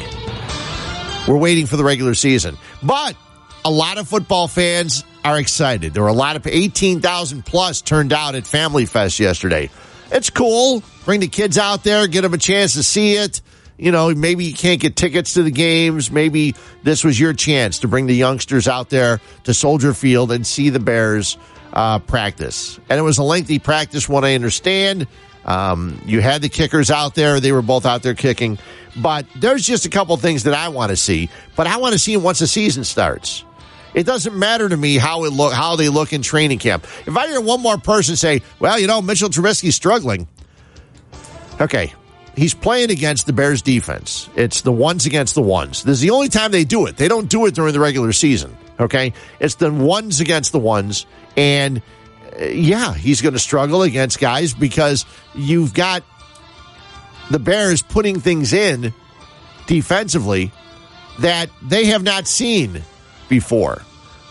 We're 1.26 1.36
waiting 1.36 1.66
for 1.66 1.76
the 1.76 1.84
regular 1.84 2.14
season. 2.14 2.56
But 2.82 3.16
a 3.64 3.70
lot 3.70 3.98
of 3.98 4.08
football 4.08 4.48
fans 4.48 5.04
are 5.24 5.38
excited. 5.38 5.92
There 5.92 6.02
were 6.02 6.08
a 6.08 6.14
lot 6.14 6.36
of 6.36 6.46
18,000 6.46 7.44
plus 7.44 7.82
turned 7.82 8.14
out 8.14 8.34
at 8.34 8.46
Family 8.46 8.86
Fest 8.86 9.20
yesterday. 9.20 9.68
It's 10.10 10.30
cool. 10.30 10.82
Bring 11.04 11.20
the 11.20 11.28
kids 11.28 11.58
out 11.58 11.84
there, 11.84 12.06
get 12.06 12.22
them 12.22 12.32
a 12.32 12.38
chance 12.38 12.72
to 12.74 12.82
see 12.82 13.14
it. 13.14 13.42
you 13.76 13.92
know, 13.92 14.12
maybe 14.14 14.44
you 14.44 14.54
can't 14.54 14.80
get 14.80 14.96
tickets 14.96 15.34
to 15.34 15.42
the 15.42 15.50
games. 15.50 16.10
Maybe 16.10 16.54
this 16.82 17.04
was 17.04 17.18
your 17.18 17.32
chance 17.32 17.80
to 17.80 17.88
bring 17.88 18.06
the 18.06 18.14
youngsters 18.14 18.66
out 18.66 18.90
there 18.90 19.20
to 19.44 19.54
Soldier 19.54 19.94
Field 19.94 20.32
and 20.32 20.46
see 20.46 20.70
the 20.70 20.80
Bears 20.80 21.36
uh, 21.72 21.98
practice. 22.00 22.80
And 22.88 22.98
it 22.98 23.02
was 23.02 23.18
a 23.18 23.22
lengthy 23.22 23.58
practice, 23.58 24.08
what 24.08 24.24
I 24.24 24.34
understand. 24.34 25.06
Um, 25.48 25.98
you 26.04 26.20
had 26.20 26.42
the 26.42 26.50
kickers 26.50 26.90
out 26.90 27.14
there; 27.14 27.40
they 27.40 27.52
were 27.52 27.62
both 27.62 27.86
out 27.86 28.02
there 28.02 28.14
kicking. 28.14 28.58
But 28.94 29.26
there's 29.34 29.66
just 29.66 29.86
a 29.86 29.88
couple 29.88 30.14
things 30.18 30.44
that 30.44 30.52
I 30.52 30.68
want 30.68 30.90
to 30.90 30.96
see. 30.96 31.30
But 31.56 31.66
I 31.66 31.78
want 31.78 31.94
to 31.94 31.98
see 31.98 32.14
them 32.14 32.22
once 32.22 32.38
the 32.40 32.46
season 32.46 32.84
starts. 32.84 33.44
It 33.94 34.04
doesn't 34.04 34.38
matter 34.38 34.68
to 34.68 34.76
me 34.76 34.98
how 34.98 35.24
it 35.24 35.32
look, 35.32 35.54
how 35.54 35.76
they 35.76 35.88
look 35.88 36.12
in 36.12 36.20
training 36.20 36.58
camp. 36.58 36.84
If 37.06 37.16
I 37.16 37.26
hear 37.28 37.40
one 37.40 37.62
more 37.62 37.78
person 37.78 38.14
say, 38.14 38.42
"Well, 38.60 38.78
you 38.78 38.86
know, 38.86 39.00
Mitchell 39.00 39.30
Trubisky's 39.30 39.74
struggling," 39.74 40.28
okay, 41.58 41.94
he's 42.36 42.52
playing 42.52 42.90
against 42.90 43.26
the 43.26 43.32
Bears 43.32 43.62
defense. 43.62 44.28
It's 44.36 44.60
the 44.60 44.72
ones 44.72 45.06
against 45.06 45.34
the 45.34 45.42
ones. 45.42 45.82
This 45.82 45.94
is 45.94 46.00
the 46.02 46.10
only 46.10 46.28
time 46.28 46.52
they 46.52 46.64
do 46.64 46.84
it. 46.84 46.98
They 46.98 47.08
don't 47.08 47.30
do 47.30 47.46
it 47.46 47.54
during 47.54 47.72
the 47.72 47.80
regular 47.80 48.12
season. 48.12 48.54
Okay, 48.78 49.14
it's 49.40 49.54
the 49.54 49.72
ones 49.72 50.20
against 50.20 50.52
the 50.52 50.58
ones, 50.58 51.06
and 51.38 51.80
yeah, 52.40 52.94
he's 52.94 53.20
going 53.20 53.34
to 53.34 53.40
struggle 53.40 53.82
against 53.82 54.18
guys 54.18 54.54
because 54.54 55.04
you've 55.34 55.74
got 55.74 56.02
the 57.30 57.38
Bears 57.38 57.82
putting 57.82 58.20
things 58.20 58.52
in 58.52 58.92
defensively 59.66 60.52
that 61.20 61.50
they 61.62 61.86
have 61.86 62.02
not 62.02 62.26
seen 62.26 62.82
before. 63.28 63.82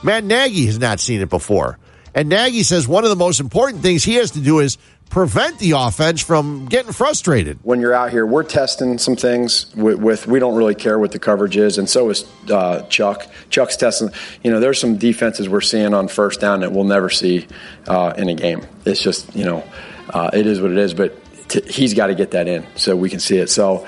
Matt 0.04 0.24
Nagy 0.24 0.66
has 0.68 0.80
not 0.80 1.00
seen 1.00 1.22
it 1.22 1.30
before. 1.30 1.78
And 2.16 2.30
Nagy 2.30 2.64
says 2.64 2.88
one 2.88 3.04
of 3.04 3.10
the 3.10 3.16
most 3.16 3.40
important 3.40 3.84
things 3.84 4.04
he 4.04 4.16
has 4.16 4.32
to 4.32 4.40
do 4.40 4.60
is 4.60 4.78
prevent 5.10 5.60
the 5.60 5.72
offense 5.72 6.22
from 6.22 6.66
getting 6.66 6.92
frustrated. 6.92 7.60
When 7.64 7.80
you're 7.80 7.94
out 7.94 8.12
here, 8.12 8.26
we're 8.26 8.44
testing 8.44 8.98
some 8.98 9.16
things 9.16 9.74
with, 9.76 10.00
with 10.00 10.28
we 10.28 10.40
don't 10.40 10.56
really 10.56 10.76
care 10.76 11.00
what 11.00 11.12
the 11.12 11.20
coverage 11.20 11.58
is, 11.58 11.78
and 11.78 11.90
so 11.90 12.10
is 12.10 12.26
uh, 12.52 12.82
Chuck. 12.84 13.28
Chuck's 13.50 13.78
testing. 13.78 14.10
You 14.44 14.52
know, 14.52 14.60
there's 14.60 14.80
some 14.80 14.98
defenses 14.98 15.50
we're 15.50 15.62
seeing 15.62 15.94
on 15.94 16.08
first 16.08 16.40
down 16.40 16.62
that 16.62 16.72
we'll 16.72 16.84
never 16.84 17.10
see 17.10 17.48
uh, 17.88 18.14
in 18.18 18.30
a 18.30 18.36
game. 18.36 18.66
It's 18.86 19.02
just 19.02 19.36
you 19.36 19.46
know, 19.46 19.64
uh, 20.10 20.30
it 20.34 20.46
is 20.46 20.62
what 20.62 20.72
it 20.72 20.78
is. 20.78 20.94
But 20.94 21.16
t- 21.50 21.62
he's 21.70 21.94
got 21.94 22.08
to 22.08 22.16
get 22.16 22.32
that 22.32 22.48
in 22.48 22.66
so 22.76 22.96
we 22.96 23.10
can 23.10 23.20
see 23.20 23.38
it. 23.38 23.50
So 23.50 23.88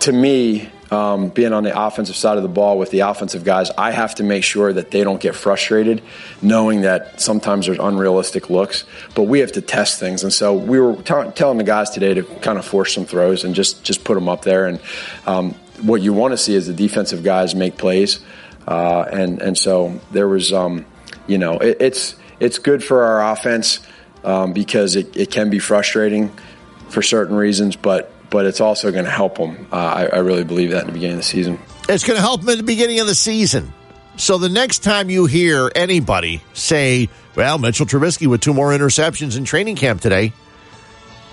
to 0.00 0.12
me, 0.12 0.70
um, 0.92 1.30
being 1.30 1.54
on 1.54 1.64
the 1.64 1.86
offensive 1.86 2.16
side 2.16 2.36
of 2.36 2.42
the 2.42 2.50
ball 2.50 2.78
with 2.78 2.90
the 2.90 3.00
offensive 3.00 3.44
guys, 3.44 3.70
I 3.78 3.92
have 3.92 4.14
to 4.16 4.22
make 4.22 4.44
sure 4.44 4.70
that 4.70 4.90
they 4.90 5.02
don't 5.02 5.20
get 5.20 5.34
frustrated, 5.34 6.02
knowing 6.42 6.82
that 6.82 7.18
sometimes 7.18 7.64
there's 7.64 7.78
unrealistic 7.78 8.50
looks. 8.50 8.84
But 9.14 9.22
we 9.22 9.40
have 9.40 9.52
to 9.52 9.62
test 9.62 9.98
things, 9.98 10.22
and 10.22 10.30
so 10.30 10.54
we 10.54 10.78
were 10.78 10.96
t- 10.96 11.30
telling 11.34 11.56
the 11.56 11.64
guys 11.64 11.88
today 11.88 12.12
to 12.12 12.22
kind 12.22 12.58
of 12.58 12.66
force 12.66 12.94
some 12.94 13.06
throws 13.06 13.42
and 13.42 13.54
just 13.54 13.82
just 13.82 14.04
put 14.04 14.14
them 14.14 14.28
up 14.28 14.42
there. 14.42 14.66
And 14.66 14.80
um, 15.26 15.52
what 15.80 16.02
you 16.02 16.12
want 16.12 16.32
to 16.32 16.36
see 16.38 16.54
is 16.54 16.66
the 16.66 16.74
defensive 16.74 17.24
guys 17.24 17.54
make 17.54 17.78
plays, 17.78 18.20
uh, 18.68 19.06
and 19.10 19.40
and 19.40 19.56
so 19.56 19.98
there 20.10 20.28
was, 20.28 20.52
um, 20.52 20.84
you 21.26 21.38
know, 21.38 21.54
it, 21.54 21.78
it's 21.80 22.16
it's 22.38 22.58
good 22.58 22.84
for 22.84 23.02
our 23.02 23.32
offense 23.32 23.80
um, 24.24 24.52
because 24.52 24.96
it, 24.96 25.16
it 25.16 25.30
can 25.30 25.48
be 25.48 25.58
frustrating 25.58 26.30
for 26.90 27.00
certain 27.00 27.34
reasons, 27.34 27.76
but 27.76 28.12
but 28.32 28.46
it's 28.46 28.62
also 28.62 28.90
going 28.90 29.04
to 29.04 29.10
help 29.10 29.36
them. 29.36 29.68
Uh, 29.70 29.76
I, 29.76 30.06
I 30.06 30.18
really 30.18 30.42
believe 30.42 30.70
that 30.70 30.80
in 30.80 30.86
the 30.86 30.92
beginning 30.94 31.16
of 31.16 31.20
the 31.20 31.28
season. 31.28 31.58
It's 31.88 32.02
going 32.02 32.16
to 32.16 32.22
help 32.22 32.40
them 32.40 32.50
at 32.50 32.56
the 32.56 32.64
beginning 32.64 32.98
of 32.98 33.06
the 33.06 33.14
season. 33.14 33.72
So 34.16 34.38
the 34.38 34.48
next 34.48 34.80
time 34.80 35.10
you 35.10 35.26
hear 35.26 35.70
anybody 35.74 36.42
say, 36.54 37.10
well, 37.36 37.58
Mitchell 37.58 37.86
Trubisky 37.86 38.26
with 38.26 38.40
two 38.40 38.54
more 38.54 38.70
interceptions 38.70 39.36
in 39.36 39.44
training 39.44 39.76
camp 39.76 40.00
today, 40.00 40.32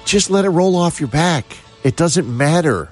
just 0.06 0.30
let 0.30 0.44
it 0.44 0.50
roll 0.50 0.76
off 0.76 1.00
your 1.00 1.10
back. 1.10 1.46
It 1.84 1.96
doesn't 1.96 2.28
matter. 2.28 2.90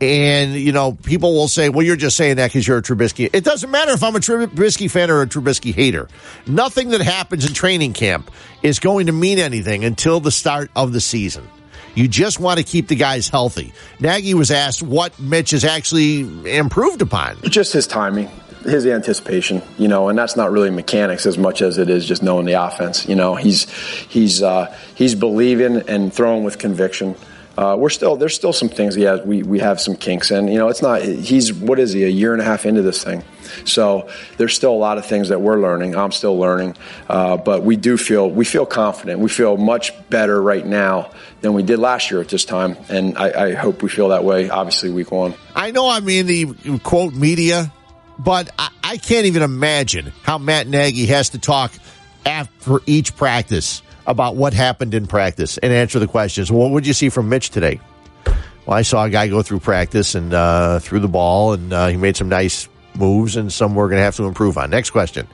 And, 0.00 0.54
you 0.54 0.72
know, 0.72 0.92
people 0.92 1.34
will 1.34 1.48
say, 1.48 1.68
well, 1.68 1.86
you're 1.86 1.96
just 1.96 2.16
saying 2.16 2.36
that 2.36 2.48
because 2.48 2.66
you're 2.66 2.78
a 2.78 2.82
Trubisky. 2.82 3.30
It 3.32 3.44
doesn't 3.44 3.70
matter 3.70 3.92
if 3.92 4.02
I'm 4.02 4.16
a 4.16 4.18
Trubisky 4.18 4.90
fan 4.90 5.08
or 5.10 5.22
a 5.22 5.26
Trubisky 5.26 5.72
hater. 5.72 6.08
Nothing 6.48 6.88
that 6.90 7.00
happens 7.00 7.46
in 7.46 7.54
training 7.54 7.92
camp 7.92 8.30
is 8.62 8.80
going 8.80 9.06
to 9.06 9.12
mean 9.12 9.38
anything 9.38 9.84
until 9.84 10.18
the 10.18 10.32
start 10.32 10.70
of 10.74 10.92
the 10.92 11.00
season. 11.00 11.48
You 11.94 12.08
just 12.08 12.40
want 12.40 12.58
to 12.58 12.64
keep 12.64 12.88
the 12.88 12.96
guys 12.96 13.28
healthy. 13.28 13.72
Nagy 14.00 14.34
was 14.34 14.50
asked 14.50 14.82
what 14.82 15.18
Mitch 15.20 15.52
has 15.52 15.64
actually 15.64 16.20
improved 16.56 17.02
upon. 17.02 17.36
Just 17.42 17.72
his 17.72 17.86
timing, 17.86 18.28
his 18.64 18.86
anticipation, 18.86 19.62
you 19.78 19.88
know, 19.88 20.08
and 20.08 20.18
that's 20.18 20.36
not 20.36 20.50
really 20.50 20.70
mechanics 20.70 21.24
as 21.26 21.38
much 21.38 21.62
as 21.62 21.78
it 21.78 21.88
is 21.88 22.04
just 22.04 22.22
knowing 22.22 22.46
the 22.46 22.54
offense. 22.54 23.08
You 23.08 23.14
know, 23.14 23.36
he's 23.36 23.70
he's 24.08 24.42
uh, 24.42 24.76
he's 24.94 25.14
believing 25.14 25.88
and 25.88 26.12
throwing 26.12 26.42
with 26.42 26.58
conviction. 26.58 27.14
Uh, 27.56 27.76
we're 27.78 27.90
still 27.90 28.16
there's 28.16 28.34
still 28.34 28.52
some 28.52 28.68
things 28.68 28.96
he 28.96 29.02
has 29.02 29.22
we 29.22 29.44
we 29.44 29.60
have 29.60 29.80
some 29.80 29.94
kinks 29.94 30.32
in. 30.32 30.48
You 30.48 30.58
know, 30.58 30.68
it's 30.68 30.82
not 30.82 31.02
he's 31.02 31.52
what 31.52 31.78
is 31.78 31.92
he 31.92 32.02
a 32.02 32.08
year 32.08 32.32
and 32.32 32.42
a 32.42 32.44
half 32.44 32.66
into 32.66 32.82
this 32.82 33.04
thing, 33.04 33.22
so 33.64 34.10
there's 34.38 34.56
still 34.56 34.72
a 34.72 34.76
lot 34.76 34.98
of 34.98 35.06
things 35.06 35.28
that 35.28 35.40
we're 35.40 35.60
learning. 35.60 35.94
I'm 35.94 36.10
still 36.10 36.36
learning, 36.36 36.76
uh, 37.08 37.36
but 37.36 37.62
we 37.62 37.76
do 37.76 37.96
feel 37.96 38.28
we 38.28 38.44
feel 38.44 38.66
confident. 38.66 39.20
We 39.20 39.28
feel 39.28 39.56
much 39.56 39.92
better 40.10 40.42
right 40.42 40.66
now 40.66 41.12
than 41.44 41.52
we 41.52 41.62
did 41.62 41.78
last 41.78 42.10
year 42.10 42.22
at 42.22 42.28
this 42.30 42.46
time, 42.46 42.74
and 42.88 43.18
I, 43.18 43.48
I 43.48 43.52
hope 43.52 43.82
we 43.82 43.90
feel 43.90 44.08
that 44.08 44.24
way. 44.24 44.48
Obviously, 44.48 44.90
week 44.90 45.12
one. 45.12 45.34
I 45.54 45.72
know 45.72 45.90
I'm 45.90 46.08
in 46.08 46.26
the 46.26 46.78
quote 46.82 47.12
media, 47.12 47.70
but 48.18 48.48
I, 48.58 48.70
I 48.82 48.96
can't 48.96 49.26
even 49.26 49.42
imagine 49.42 50.10
how 50.22 50.38
Matt 50.38 50.66
Nagy 50.68 51.04
has 51.06 51.28
to 51.30 51.38
talk 51.38 51.70
after 52.24 52.80
each 52.86 53.14
practice 53.14 53.82
about 54.06 54.36
what 54.36 54.54
happened 54.54 54.94
in 54.94 55.06
practice 55.06 55.58
and 55.58 55.70
answer 55.70 55.98
the 55.98 56.06
questions. 56.06 56.50
What 56.50 56.70
would 56.70 56.86
you 56.86 56.94
see 56.94 57.10
from 57.10 57.28
Mitch 57.28 57.50
today? 57.50 57.78
Well, 58.64 58.78
I 58.78 58.80
saw 58.80 59.04
a 59.04 59.10
guy 59.10 59.28
go 59.28 59.42
through 59.42 59.60
practice 59.60 60.14
and 60.14 60.32
uh, 60.32 60.78
threw 60.78 60.98
the 60.98 61.08
ball, 61.08 61.52
and 61.52 61.70
uh, 61.74 61.88
he 61.88 61.98
made 61.98 62.16
some 62.16 62.30
nice 62.30 62.70
moves, 62.94 63.36
and 63.36 63.52
some 63.52 63.74
we're 63.74 63.88
going 63.88 63.98
to 63.98 64.04
have 64.04 64.16
to 64.16 64.24
improve 64.24 64.56
on. 64.56 64.70
Next 64.70 64.90
question. 64.90 65.28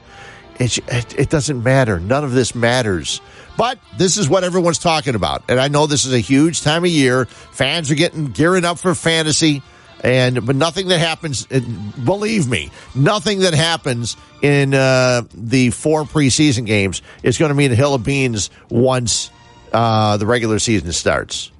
It, 0.61 0.77
it, 0.89 1.19
it 1.19 1.31
doesn't 1.31 1.63
matter. 1.63 1.99
None 1.99 2.23
of 2.23 2.33
this 2.33 2.55
matters. 2.55 3.23
But 3.57 3.79
this 3.97 4.19
is 4.19 4.29
what 4.29 4.45
everyone's 4.45 4.79
talking 4.79 5.15
about. 5.15 5.43
And 5.49 5.59
I 5.59 5.69
know 5.69 5.87
this 5.87 6.05
is 6.05 6.13
a 6.13 6.19
huge 6.19 6.61
time 6.61 6.85
of 6.85 6.91
year. 6.91 7.25
Fans 7.25 7.91
are 7.91 7.95
getting 7.95 8.27
gearing 8.27 8.67
up 8.67 8.79
for 8.79 8.95
fantasy. 8.95 9.63
And 10.03 10.47
but 10.47 10.57
nothing 10.57 10.89
that 10.89 10.99
happens, 10.99 11.47
believe 11.47 12.49
me, 12.49 12.71
nothing 12.95 13.41
that 13.41 13.53
happens 13.53 14.17
in 14.41 14.73
uh, 14.73 15.23
the 15.35 15.71
four 15.71 16.05
preseason 16.05 16.65
games 16.65 17.03
is 17.23 17.37
going 17.37 17.51
to 17.51 17.55
mean 17.55 17.71
a 17.73 17.75
hill 17.75 17.95
of 17.95 18.03
beans 18.03 18.49
once 18.71 19.31
uh, 19.73 20.17
the 20.17 20.25
regular 20.25 20.59
season 20.59 20.93
starts. 20.93 21.51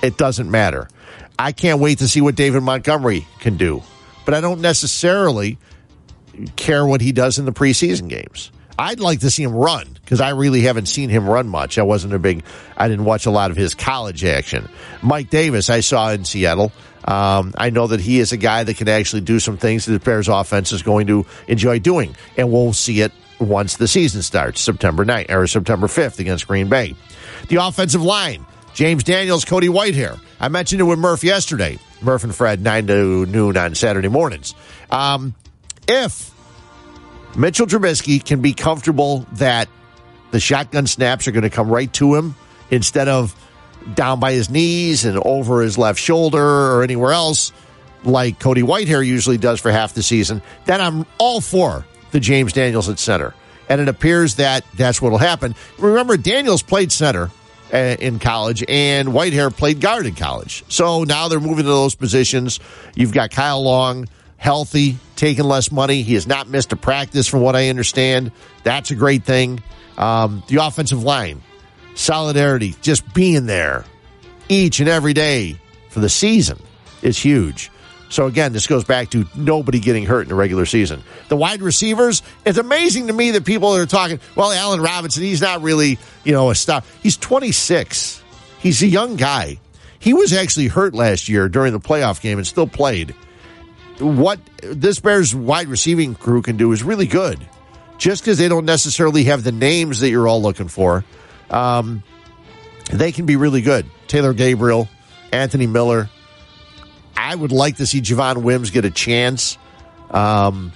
It 0.00 0.16
doesn't 0.16 0.48
matter. 0.48 0.88
I 1.38 1.50
can't 1.50 1.80
wait 1.80 1.98
to 1.98 2.08
see 2.08 2.20
what 2.20 2.36
David 2.36 2.62
Montgomery 2.62 3.26
can 3.40 3.56
do, 3.56 3.82
but 4.24 4.34
I 4.34 4.40
don't 4.40 4.60
necessarily 4.60 5.58
care 6.56 6.86
what 6.86 7.00
he 7.00 7.12
does 7.12 7.38
in 7.38 7.44
the 7.44 7.52
preseason 7.52 8.08
games. 8.08 8.50
I'd 8.78 9.00
like 9.00 9.20
to 9.20 9.30
see 9.30 9.42
him 9.42 9.52
run 9.52 9.88
because 9.94 10.20
I 10.20 10.30
really 10.30 10.60
haven't 10.60 10.86
seen 10.86 11.10
him 11.10 11.28
run 11.28 11.48
much. 11.48 11.78
I 11.78 11.82
wasn't 11.82 12.14
a 12.14 12.18
big, 12.18 12.44
I 12.76 12.88
didn't 12.88 13.04
watch 13.04 13.26
a 13.26 13.30
lot 13.30 13.50
of 13.50 13.56
his 13.56 13.74
college 13.74 14.24
action. 14.24 14.68
Mike 15.02 15.30
Davis, 15.30 15.68
I 15.68 15.80
saw 15.80 16.10
in 16.10 16.24
Seattle. 16.24 16.70
Um, 17.04 17.54
I 17.58 17.70
know 17.70 17.88
that 17.88 18.00
he 18.00 18.20
is 18.20 18.32
a 18.32 18.36
guy 18.36 18.62
that 18.62 18.76
can 18.76 18.88
actually 18.88 19.22
do 19.22 19.40
some 19.40 19.56
things 19.56 19.86
that 19.86 19.92
the 19.92 19.98
Bears 19.98 20.28
offense 20.28 20.72
is 20.72 20.82
going 20.82 21.08
to 21.08 21.26
enjoy 21.48 21.80
doing, 21.80 22.14
and 22.36 22.52
we'll 22.52 22.72
see 22.72 23.00
it 23.00 23.12
once 23.40 23.76
the 23.76 23.88
season 23.88 24.22
starts, 24.22 24.60
September 24.60 25.04
9th 25.04 25.30
or 25.30 25.46
September 25.46 25.86
5th 25.86 26.18
against 26.18 26.46
Green 26.46 26.68
Bay. 26.68 26.94
The 27.48 27.56
offensive 27.56 28.02
line, 28.02 28.44
James 28.74 29.02
Daniels, 29.04 29.44
Cody 29.44 29.68
Whitehair. 29.68 30.20
I 30.38 30.48
mentioned 30.48 30.80
it 30.80 30.84
with 30.84 30.98
Murph 30.98 31.24
yesterday. 31.24 31.78
Murph 32.00 32.24
and 32.24 32.34
Fred, 32.34 32.60
9 32.60 32.86
to 32.88 33.26
noon 33.26 33.56
on 33.56 33.74
Saturday 33.74 34.08
mornings. 34.08 34.54
Um, 34.90 35.34
if 35.88 36.30
Mitchell 37.36 37.66
Trubisky 37.66 38.24
can 38.24 38.40
be 38.40 38.52
comfortable 38.52 39.26
that 39.32 39.68
the 40.30 40.40
shotgun 40.40 40.86
snaps 40.86 41.26
are 41.26 41.32
going 41.32 41.42
to 41.42 41.50
come 41.50 41.68
right 41.68 41.92
to 41.94 42.14
him 42.14 42.34
instead 42.70 43.08
of 43.08 43.34
down 43.94 44.20
by 44.20 44.32
his 44.32 44.50
knees 44.50 45.04
and 45.04 45.18
over 45.18 45.62
his 45.62 45.78
left 45.78 45.98
shoulder 45.98 46.44
or 46.44 46.82
anywhere 46.82 47.12
else, 47.12 47.52
like 48.04 48.38
Cody 48.38 48.62
Whitehair 48.62 49.04
usually 49.04 49.38
does 49.38 49.60
for 49.60 49.70
half 49.70 49.94
the 49.94 50.02
season, 50.02 50.42
then 50.66 50.80
I'm 50.80 51.06
all 51.18 51.40
for 51.40 51.86
the 52.10 52.20
James 52.20 52.52
Daniels 52.52 52.88
at 52.88 52.98
center. 52.98 53.34
And 53.68 53.80
it 53.80 53.88
appears 53.88 54.36
that 54.36 54.64
that's 54.76 55.00
what 55.00 55.10
will 55.12 55.18
happen. 55.18 55.54
Remember, 55.78 56.16
Daniels 56.16 56.62
played 56.62 56.90
center 56.90 57.30
uh, 57.72 57.76
in 57.76 58.18
college 58.18 58.64
and 58.66 59.08
Whitehair 59.08 59.54
played 59.54 59.80
guard 59.80 60.06
in 60.06 60.14
college. 60.14 60.64
So 60.68 61.04
now 61.04 61.28
they're 61.28 61.40
moving 61.40 61.64
to 61.64 61.70
those 61.70 61.94
positions. 61.94 62.60
You've 62.94 63.12
got 63.12 63.30
Kyle 63.30 63.62
Long 63.62 64.08
healthy, 64.38 64.96
taking 65.16 65.44
less 65.44 65.70
money. 65.70 66.02
He 66.02 66.14
has 66.14 66.26
not 66.26 66.48
missed 66.48 66.72
a 66.72 66.76
practice, 66.76 67.26
from 67.26 67.42
what 67.42 67.54
I 67.54 67.68
understand. 67.68 68.32
That's 68.62 68.90
a 68.90 68.94
great 68.94 69.24
thing. 69.24 69.62
Um, 69.98 70.42
the 70.48 70.64
offensive 70.64 71.02
line, 71.02 71.42
solidarity, 71.94 72.74
just 72.80 73.12
being 73.12 73.44
there 73.44 73.84
each 74.48 74.80
and 74.80 74.88
every 74.88 75.12
day 75.12 75.60
for 75.90 76.00
the 76.00 76.08
season 76.08 76.58
is 77.02 77.18
huge. 77.18 77.70
So 78.10 78.26
again, 78.26 78.52
this 78.52 78.66
goes 78.66 78.84
back 78.84 79.10
to 79.10 79.26
nobody 79.34 79.80
getting 79.80 80.06
hurt 80.06 80.22
in 80.22 80.28
the 80.28 80.34
regular 80.34 80.64
season. 80.64 81.02
The 81.28 81.36
wide 81.36 81.60
receivers, 81.60 82.22
it's 82.46 82.56
amazing 82.56 83.08
to 83.08 83.12
me 83.12 83.32
that 83.32 83.44
people 83.44 83.76
are 83.76 83.84
talking, 83.84 84.18
well, 84.34 84.50
Allen 84.50 84.80
Robinson, 84.80 85.22
he's 85.22 85.42
not 85.42 85.60
really, 85.60 85.98
you 86.24 86.32
know, 86.32 86.48
a 86.48 86.54
star. 86.54 86.82
He's 87.02 87.18
26. 87.18 88.22
He's 88.60 88.82
a 88.82 88.86
young 88.86 89.16
guy. 89.16 89.58
He 89.98 90.14
was 90.14 90.32
actually 90.32 90.68
hurt 90.68 90.94
last 90.94 91.28
year 91.28 91.48
during 91.48 91.72
the 91.72 91.80
playoff 91.80 92.20
game 92.22 92.38
and 92.38 92.46
still 92.46 92.66
played. 92.66 93.14
What 93.98 94.38
this 94.62 95.00
Bears 95.00 95.34
wide 95.34 95.68
receiving 95.68 96.14
crew 96.14 96.42
can 96.42 96.56
do 96.56 96.72
is 96.72 96.82
really 96.82 97.06
good. 97.06 97.46
Just 97.98 98.22
because 98.22 98.38
they 98.38 98.48
don't 98.48 98.64
necessarily 98.64 99.24
have 99.24 99.42
the 99.42 99.50
names 99.50 100.00
that 100.00 100.10
you're 100.10 100.28
all 100.28 100.40
looking 100.40 100.68
for, 100.68 101.04
um, 101.50 102.04
they 102.92 103.10
can 103.10 103.26
be 103.26 103.34
really 103.36 103.60
good. 103.60 103.86
Taylor 104.06 104.32
Gabriel, 104.32 104.88
Anthony 105.32 105.66
Miller. 105.66 106.08
I 107.16 107.34
would 107.34 107.50
like 107.50 107.76
to 107.76 107.86
see 107.86 108.00
Javon 108.00 108.42
Wims 108.42 108.70
get 108.70 108.84
a 108.84 108.90
chance. 108.90 109.58
Um, 110.10 110.72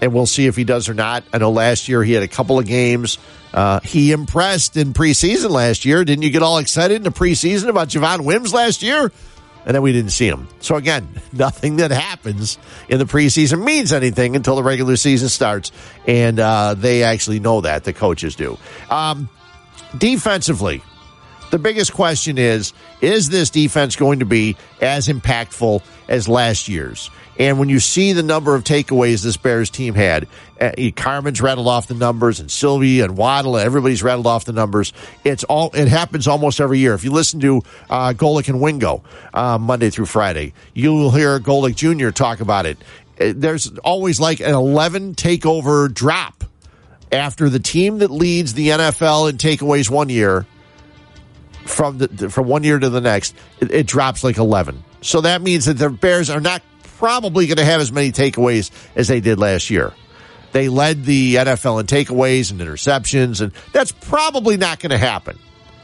and 0.00 0.12
we'll 0.12 0.26
see 0.26 0.46
if 0.46 0.56
he 0.56 0.64
does 0.64 0.88
or 0.88 0.94
not. 0.94 1.24
I 1.32 1.38
know 1.38 1.50
last 1.50 1.88
year 1.88 2.02
he 2.02 2.12
had 2.12 2.22
a 2.22 2.28
couple 2.28 2.58
of 2.58 2.66
games. 2.66 3.18
Uh, 3.52 3.80
he 3.80 4.10
impressed 4.10 4.76
in 4.76 4.92
preseason 4.92 5.50
last 5.50 5.84
year. 5.84 6.04
Didn't 6.04 6.22
you 6.22 6.30
get 6.30 6.42
all 6.42 6.58
excited 6.58 6.96
in 6.96 7.02
the 7.04 7.10
preseason 7.10 7.68
about 7.68 7.88
Javon 7.88 8.24
Wims 8.24 8.52
last 8.52 8.82
year? 8.82 9.12
And 9.66 9.74
then 9.74 9.82
we 9.82 9.92
didn't 9.92 10.10
see 10.10 10.26
him. 10.26 10.48
So 10.60 10.76
again, 10.76 11.08
nothing 11.32 11.76
that 11.76 11.90
happens 11.90 12.58
in 12.88 12.98
the 12.98 13.04
preseason 13.04 13.64
means 13.64 13.92
anything 13.92 14.36
until 14.36 14.56
the 14.56 14.62
regular 14.62 14.96
season 14.96 15.28
starts, 15.28 15.72
and 16.06 16.38
uh, 16.38 16.74
they 16.74 17.02
actually 17.02 17.40
know 17.40 17.60
that 17.62 17.84
the 17.84 17.92
coaches 17.92 18.34
do. 18.36 18.58
Um, 18.90 19.28
defensively, 19.96 20.82
the 21.50 21.58
biggest 21.58 21.92
question 21.92 22.38
is: 22.38 22.72
Is 23.00 23.28
this 23.28 23.50
defense 23.50 23.96
going 23.96 24.20
to 24.20 24.24
be 24.24 24.56
as 24.80 25.08
impactful 25.08 25.82
as 26.08 26.28
last 26.28 26.68
year's? 26.68 27.10
And 27.38 27.58
when 27.58 27.68
you 27.68 27.80
see 27.80 28.12
the 28.12 28.22
number 28.22 28.54
of 28.54 28.62
takeaways 28.62 29.22
this 29.24 29.36
Bears 29.36 29.68
team 29.68 29.94
had, 29.94 30.28
uh, 30.60 30.70
Carmen's 30.94 31.40
rattled 31.40 31.66
off 31.66 31.88
the 31.88 31.94
numbers, 31.94 32.38
and 32.38 32.50
Silvy 32.50 33.00
and 33.00 33.16
Waddle, 33.16 33.56
everybody's 33.56 34.02
rattled 34.04 34.26
off 34.26 34.44
the 34.44 34.52
numbers. 34.52 34.92
It's 35.24 35.42
all 35.44 35.70
it 35.74 35.88
happens 35.88 36.28
almost 36.28 36.60
every 36.60 36.78
year. 36.78 36.94
If 36.94 37.02
you 37.04 37.10
listen 37.10 37.40
to 37.40 37.62
uh, 37.90 38.12
Golic 38.16 38.48
and 38.48 38.60
Wingo 38.60 39.02
uh, 39.32 39.58
Monday 39.58 39.90
through 39.90 40.06
Friday, 40.06 40.52
you 40.74 40.94
will 40.94 41.10
hear 41.10 41.40
Golic 41.40 41.74
Jr. 41.74 42.10
talk 42.10 42.40
about 42.40 42.66
it. 42.66 42.78
Uh, 43.20 43.32
There's 43.34 43.76
always 43.78 44.20
like 44.20 44.40
an 44.40 44.54
11 44.54 45.14
takeover 45.16 45.92
drop 45.92 46.44
after 47.10 47.48
the 47.48 47.60
team 47.60 47.98
that 47.98 48.10
leads 48.10 48.54
the 48.54 48.68
NFL 48.68 49.30
in 49.30 49.38
takeaways 49.38 49.90
one 49.90 50.08
year 50.08 50.46
from 51.64 51.98
the 51.98 52.30
from 52.30 52.46
one 52.46 52.64
year 52.64 52.78
to 52.78 52.88
the 52.88 53.00
next, 53.00 53.34
it, 53.60 53.70
it 53.70 53.86
drops 53.86 54.24
like 54.24 54.38
11. 54.38 54.84
So 55.00 55.22
that 55.22 55.42
means 55.42 55.66
that 55.66 55.74
the 55.74 55.90
Bears 55.90 56.30
are 56.30 56.40
not 56.40 56.62
probably 56.82 57.46
going 57.46 57.58
to 57.58 57.64
have 57.64 57.80
as 57.80 57.92
many 57.92 58.12
takeaways 58.12 58.70
as 58.94 59.08
they 59.08 59.20
did 59.20 59.38
last 59.38 59.70
year. 59.70 59.92
They 60.52 60.68
led 60.68 61.04
the 61.04 61.34
NFL 61.34 61.80
in 61.80 61.86
takeaways 61.86 62.52
and 62.52 62.60
interceptions, 62.60 63.40
and 63.40 63.52
that's 63.72 63.90
probably 63.90 64.56
not 64.56 64.78
going 64.78 64.90
to 64.90 64.98
happen. 64.98 65.38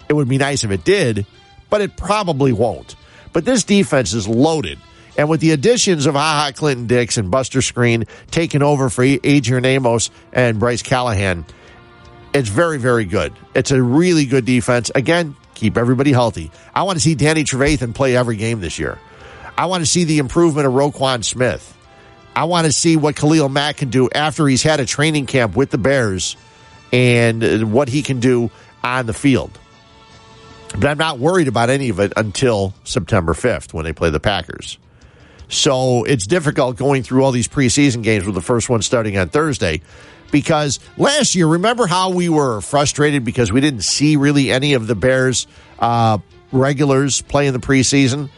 It 0.09 0.13
would 0.13 0.29
be 0.29 0.39
nice 0.39 0.65
if 0.65 0.71
it 0.71 0.85
did, 0.85 1.27
but 1.69 1.81
it 1.81 1.97
probably 1.97 2.53
won't. 2.53 2.95
But 3.33 3.45
this 3.45 3.65
defense 3.65 4.13
is 4.13 4.29
loaded. 4.29 4.79
And 5.17 5.29
with 5.29 5.41
the 5.41 5.51
additions 5.51 6.07
of 6.07 6.15
Ha 6.15 6.21
Ha 6.21 6.53
Clinton-Dix 6.55 7.19
and 7.19 7.31
Buster 7.31 7.59
Skrine 7.59 8.09
taking 8.31 8.63
over 8.63 8.89
for 8.89 9.03
Adrian 9.03 9.65
Amos 9.65 10.11
and 10.33 10.59
Bryce 10.59 10.83
Callahan, 10.83 11.45
it's 12.33 12.49
very, 12.49 12.79
very 12.79 13.05
good. 13.05 13.33
It's 13.55 13.73
a 13.73 13.83
really 13.83 14.25
good 14.25 14.45
defense. 14.45 14.91
Again, 14.95 15.37
keep 15.61 15.77
everybody 15.77 16.13
healthy. 16.13 16.51
I 16.75 16.83
want 16.83 16.97
to 16.97 17.01
see 17.01 17.15
Danny 17.15 17.45
Trevathan 17.45 17.95
play 17.95 18.17
every 18.17 18.37
game 18.37 18.61
this 18.61 18.79
year. 18.79 18.99
I 19.57 19.67
want 19.67 19.83
to 19.83 19.87
see 19.87 20.05
the 20.05 20.19
improvement 20.19 20.67
of 20.67 20.73
Roquan 20.73 21.23
Smith. 21.23 21.77
I 22.35 22.45
want 22.45 22.65
to 22.65 22.73
see 22.73 22.97
what 22.97 23.17
Khalil 23.17 23.49
Mack 23.49 23.77
can 23.77 23.91
do 23.91 24.09
after 24.11 24.47
he's 24.49 24.63
had 24.63 24.81
a 24.81 24.87
training 24.87 25.27
camp 25.27 25.55
with 25.55 25.71
the 25.71 25.79
Bears 25.79 26.37
and 26.93 27.73
what 27.73 27.89
he 27.89 28.03
can 28.03 28.21
do 28.21 28.51
on 28.83 29.07
the 29.07 29.13
field. 29.13 29.57
But 30.79 30.87
I'm 30.87 30.99
not 30.99 31.19
worried 31.19 31.49
about 31.49 31.69
any 31.69 31.91
of 31.91 32.01
it 32.01 32.13
until 32.17 32.73
September 32.85 33.35
5th 33.35 33.75
when 33.75 33.85
they 33.85 33.93
play 33.93 34.11
the 34.11 34.21
Packers. 34.21 34.79
So 35.49 36.05
it's 36.05 36.27
difficult 36.27 36.77
going 36.77 37.03
through 37.03 37.25
all 37.25 37.33
these 37.33 37.49
preseason 37.49 38.03
games 38.03 38.25
with 38.25 38.37
the 38.37 38.41
first 38.41 38.71
one 38.71 38.83
starting 38.83 39.19
on 39.19 39.29
Thursday 39.29 39.83
because 40.31 40.81
last 40.97 41.35
year, 41.35 41.47
remember 41.47 41.87
how 41.87 42.11
we 42.11 42.29
were 42.29 42.61
frustrated 42.61 43.25
because 43.25 43.53
we 43.53 43.61
didn't 43.61 43.83
see 43.83 44.17
really 44.17 44.51
any 44.51 44.75
of 44.75 44.87
the 44.87 44.95
Bears 44.95 45.47
uh, 45.79 46.19
regulars 46.53 47.23
play 47.23 47.47
in 47.47 47.55
the 47.55 47.61
preseason? 47.61 48.31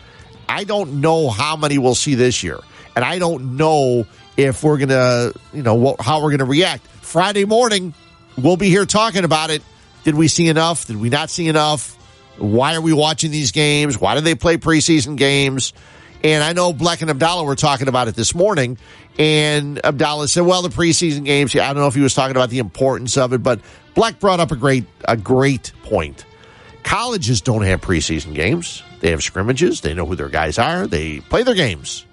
I 0.48 0.64
don't 0.64 1.00
know 1.00 1.30
how 1.30 1.56
many 1.56 1.78
we'll 1.78 1.94
see 1.94 2.14
this 2.14 2.42
year. 2.42 2.58
And 2.94 3.04
I 3.04 3.18
don't 3.18 3.56
know 3.56 4.06
if 4.36 4.62
we're 4.62 4.78
going 4.78 4.90
to, 4.90 5.34
you 5.52 5.62
know, 5.62 5.96
how 5.98 6.22
we're 6.22 6.30
going 6.30 6.38
to 6.38 6.44
react. 6.44 6.86
Friday 6.86 7.44
morning, 7.44 7.94
we'll 8.36 8.56
be 8.56 8.68
here 8.68 8.84
talking 8.84 9.24
about 9.24 9.50
it. 9.50 9.62
Did 10.04 10.14
we 10.14 10.28
see 10.28 10.48
enough? 10.48 10.86
Did 10.86 10.96
we 10.96 11.08
not 11.08 11.30
see 11.30 11.48
enough? 11.48 11.96
Why 12.38 12.74
are 12.74 12.80
we 12.80 12.92
watching 12.92 13.30
these 13.30 13.52
games? 13.52 13.98
Why 13.98 14.14
do 14.14 14.20
they 14.20 14.34
play 14.34 14.56
preseason 14.56 15.16
games? 15.16 15.72
And 16.24 16.42
I 16.42 16.52
know 16.52 16.72
Black 16.72 17.02
and 17.02 17.10
Abdallah 17.10 17.44
were 17.44 17.56
talking 17.56 17.88
about 17.88 18.08
it 18.08 18.14
this 18.14 18.34
morning. 18.34 18.78
And 19.18 19.84
Abdallah 19.84 20.28
said, 20.28 20.42
well, 20.42 20.62
the 20.62 20.70
preseason 20.70 21.24
games, 21.24 21.54
I 21.54 21.66
don't 21.72 21.76
know 21.76 21.86
if 21.86 21.94
he 21.94 22.00
was 22.00 22.14
talking 22.14 22.36
about 22.36 22.50
the 22.50 22.58
importance 22.58 23.16
of 23.16 23.32
it, 23.32 23.42
but 23.42 23.60
Black 23.94 24.18
brought 24.18 24.40
up 24.40 24.50
a 24.50 24.56
great, 24.56 24.86
a 25.06 25.16
great 25.16 25.72
point. 25.82 26.24
Colleges 26.82 27.40
don't 27.40 27.62
have 27.62 27.80
preseason 27.80 28.34
games. 28.34 28.82
They 29.00 29.10
have 29.10 29.22
scrimmages. 29.22 29.80
They 29.80 29.94
know 29.94 30.06
who 30.06 30.16
their 30.16 30.28
guys 30.28 30.58
are. 30.58 30.86
They 30.86 31.20
play 31.20 31.42
their 31.42 31.54
games. 31.54 32.06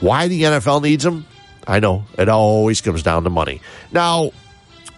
Why 0.00 0.28
the 0.28 0.42
NFL 0.42 0.82
needs 0.82 1.04
them? 1.04 1.26
I 1.66 1.78
know 1.78 2.04
it 2.18 2.28
always 2.28 2.80
comes 2.80 3.02
down 3.02 3.24
to 3.24 3.30
money. 3.30 3.60
Now, 3.92 4.32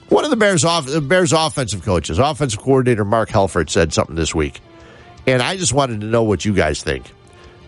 one 0.08 0.24
of 0.24 0.30
the 0.30 0.36
Bears 0.36 0.64
off 0.64 0.86
the 0.86 1.00
Bears 1.00 1.32
offensive 1.32 1.84
coaches, 1.84 2.18
offensive 2.18 2.60
coordinator 2.60 3.04
Mark 3.04 3.28
Helfrich 3.28 3.70
said 3.70 3.92
something 3.92 4.16
this 4.16 4.34
week, 4.34 4.60
and 5.26 5.42
I 5.42 5.56
just 5.56 5.74
wanted 5.74 6.00
to 6.00 6.06
know 6.06 6.22
what 6.22 6.44
you 6.44 6.54
guys 6.54 6.82
think. 6.82 7.10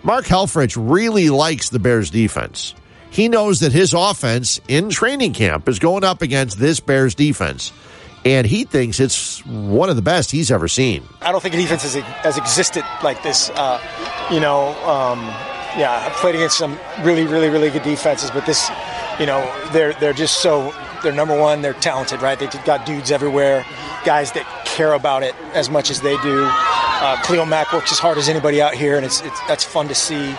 Mark 0.02 0.24
Helfrich 0.24 0.76
really 0.78 1.28
likes 1.30 1.68
the 1.68 1.78
Bears 1.78 2.10
defense. 2.10 2.74
He 3.10 3.28
knows 3.28 3.60
that 3.60 3.72
his 3.72 3.94
offense 3.94 4.60
in 4.68 4.90
training 4.90 5.32
camp 5.32 5.68
is 5.68 5.78
going 5.78 6.04
up 6.04 6.22
against 6.22 6.58
this 6.58 6.80
Bears 6.80 7.14
defense, 7.14 7.72
and 8.24 8.46
he 8.46 8.64
thinks 8.64 9.00
it's 9.00 9.44
one 9.46 9.88
of 9.88 9.96
the 9.96 10.02
best 10.02 10.30
he's 10.30 10.50
ever 10.50 10.68
seen. 10.68 11.02
I 11.22 11.32
don't 11.32 11.40
think 11.40 11.54
a 11.54 11.58
defense 11.58 11.82
has, 11.82 11.94
has 11.94 12.36
existed 12.36 12.84
like 13.02 13.22
this. 13.22 13.50
Uh, 13.50 13.80
you 14.30 14.40
know, 14.40 14.68
um, 14.84 15.20
yeah, 15.78 16.06
I've 16.06 16.16
played 16.16 16.34
against 16.34 16.58
some 16.58 16.78
really, 17.02 17.24
really, 17.24 17.48
really 17.48 17.70
good 17.70 17.82
defenses, 17.82 18.30
but 18.30 18.44
this, 18.46 18.70
you 19.18 19.26
know, 19.26 19.50
they're 19.72 19.92
they're 19.94 20.12
just 20.12 20.40
so 20.40 20.74
they're 21.02 21.12
number 21.12 21.38
one. 21.38 21.62
They're 21.62 21.74
talented, 21.74 22.22
right? 22.22 22.38
They've 22.38 22.64
got 22.64 22.86
dudes 22.86 23.10
everywhere, 23.10 23.64
guys 24.04 24.32
that 24.32 24.44
care 24.66 24.92
about 24.92 25.22
it 25.22 25.34
as 25.54 25.70
much 25.70 25.90
as 25.90 26.00
they 26.00 26.16
do. 26.18 26.44
Uh, 26.44 27.22
Khalil 27.22 27.46
Mack 27.46 27.72
works 27.72 27.92
as 27.92 27.98
hard 27.98 28.18
as 28.18 28.28
anybody 28.28 28.60
out 28.60 28.74
here, 28.74 28.96
and 28.96 29.04
it's, 29.04 29.20
it's 29.22 29.40
that's 29.46 29.64
fun 29.64 29.88
to 29.88 29.94
see. 29.94 30.34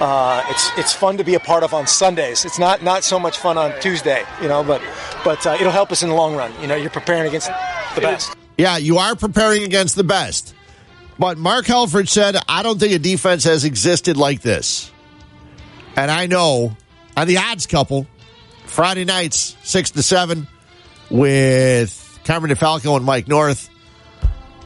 Uh, 0.00 0.42
it's 0.48 0.70
it's 0.78 0.92
fun 0.94 1.18
to 1.18 1.24
be 1.24 1.34
a 1.34 1.40
part 1.40 1.62
of 1.62 1.74
on 1.74 1.86
Sundays. 1.86 2.44
It's 2.46 2.58
not 2.58 2.82
not 2.82 3.04
so 3.04 3.18
much 3.18 3.36
fun 3.36 3.58
on 3.58 3.78
Tuesday, 3.80 4.24
you 4.40 4.48
know, 4.48 4.64
but 4.64 4.82
but 5.24 5.46
uh, 5.46 5.56
it'll 5.60 5.72
help 5.72 5.92
us 5.92 6.02
in 6.02 6.08
the 6.08 6.14
long 6.14 6.34
run. 6.34 6.52
You 6.60 6.66
know, 6.66 6.74
you're 6.74 6.88
preparing 6.90 7.28
against 7.28 7.48
the 7.94 8.00
best. 8.00 8.34
Yeah, 8.56 8.78
you 8.78 8.98
are 8.98 9.14
preparing 9.14 9.62
against 9.62 9.96
the 9.96 10.04
best. 10.04 10.54
But 11.18 11.36
Mark 11.36 11.66
Helfrich 11.66 12.08
said, 12.08 12.36
I 12.48 12.62
don't 12.62 12.80
think 12.80 12.94
a 12.94 12.98
defense 12.98 13.44
has 13.44 13.64
existed 13.64 14.16
like 14.16 14.40
this. 14.40 14.90
And 15.94 16.10
I 16.10 16.26
know 16.26 16.76
on 17.14 17.26
the 17.26 17.36
odds 17.36 17.66
couple, 17.66 18.06
Friday 18.64 19.04
nights, 19.04 19.54
6 19.62 19.90
to 19.92 20.02
7, 20.02 20.46
with 21.10 22.20
Carmen 22.24 22.50
DeFalco 22.50 22.96
and 22.96 23.04
Mike 23.04 23.28
North, 23.28 23.68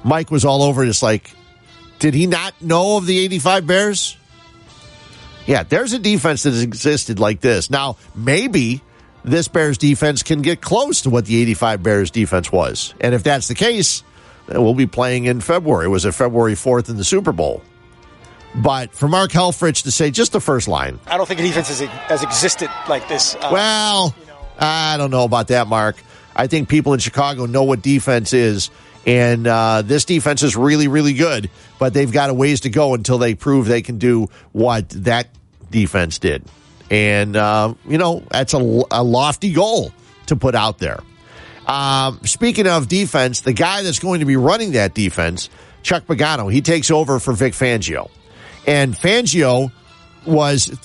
Mike 0.05 0.30
was 0.30 0.45
all 0.45 0.62
over 0.62 0.85
just 0.85 1.03
like, 1.03 1.32
did 1.99 2.14
he 2.14 2.28
not 2.28 2.55
know 2.61 2.99
of 2.99 3.07
the 3.07 3.18
85 3.18 3.66
Bears? 3.66 4.16
Yeah, 5.47 5.62
there's 5.62 5.92
a 5.92 5.99
defense 5.99 6.45
that 6.45 6.51
has 6.51 6.62
existed 6.62 7.18
like 7.18 7.40
this. 7.40 7.70
Now, 7.70 7.97
maybe 8.14 8.80
this 9.24 9.49
Bears 9.49 9.78
defense 9.78 10.22
can 10.22 10.42
get 10.42 10.61
close 10.61 11.03
to 11.03 11.11
what 11.11 11.26
the 11.26 11.40
85 11.42 11.82
Bears 11.82 12.11
defense 12.11 12.51
was. 12.53 12.95
And 13.01 13.14
if 13.14 13.22
that's 13.22 13.49
the 13.49 13.55
case, 13.55 14.03
we'll 14.49 14.74
be 14.74 14.86
playing 14.86 15.24
in 15.24 15.40
February. 15.40 15.86
It 15.86 15.88
was 15.88 16.05
it 16.05 16.12
February 16.12 16.55
4th 16.55 16.88
in 16.88 16.97
the 16.97 17.05
Super 17.05 17.32
Bowl? 17.32 17.62
But 18.55 18.95
for 18.95 19.09
Mark 19.09 19.32
Helfrich 19.32 19.82
to 19.82 19.90
say 19.90 20.11
just 20.11 20.32
the 20.32 20.40
first 20.40 20.68
line. 20.68 21.01
I 21.07 21.16
don't 21.16 21.26
think 21.26 21.40
a 21.40 21.42
defense 21.42 21.68
has, 21.68 21.80
has 21.80 22.22
existed 22.22 22.70
like 22.88 23.09
this. 23.09 23.34
Uh, 23.34 23.51
well, 23.53 24.14
you 24.20 24.26
know. 24.26 24.38
I 24.59 24.97
don't 24.97 25.11
know 25.11 25.24
about 25.24 25.49
that, 25.49 25.66
Mark. 25.66 25.97
I 26.36 26.47
think 26.47 26.68
people 26.68 26.92
in 26.92 27.01
Chicago 27.01 27.47
know 27.47 27.64
what 27.64 27.82
defense 27.82 28.32
is. 28.32 28.70
And 29.07 29.46
uh, 29.46 29.82
this 29.82 30.05
defense 30.05 30.42
is 30.42 30.57
really, 30.57 30.88
really 30.88 31.12
good, 31.12 31.50
but 31.78 31.92
they've 31.92 32.11
got 32.11 32.30
a 32.30 32.34
ways 32.34 32.61
to 32.61 32.70
go 32.70 32.94
until 32.94 33.18
they 33.18 33.34
prove 33.34 33.66
they 33.66 33.82
can 33.82 33.98
do 33.98 34.28
what 34.52 34.88
that 34.90 35.28
defense 35.70 36.18
did. 36.18 36.42
And, 36.90 37.36
uh, 37.36 37.74
you 37.86 37.98
know, 37.98 38.22
that's 38.30 38.55
a, 38.55 38.82
a, 38.90 39.02
lofty 39.02 39.52
goal 39.52 39.92
to 40.26 40.36
put 40.36 40.55
out 40.55 40.78
there. 40.78 41.00
Um, 41.66 42.20
speaking 42.24 42.66
of 42.66 42.88
defense, 42.88 43.40
the 43.40 43.52
guy 43.52 43.82
that's 43.82 43.98
going 43.98 44.20
to 44.20 44.26
be 44.26 44.36
running 44.36 44.72
that 44.72 44.94
defense, 44.94 45.48
Chuck 45.82 46.07
Pagano, 46.07 46.52
he 46.52 46.61
takes 46.61 46.90
over 46.90 47.18
for 47.18 47.32
Vic 47.32 47.55
Fangio. 47.55 48.11
And 48.66 48.94
Fangio 48.94 49.72
was, 50.26 50.78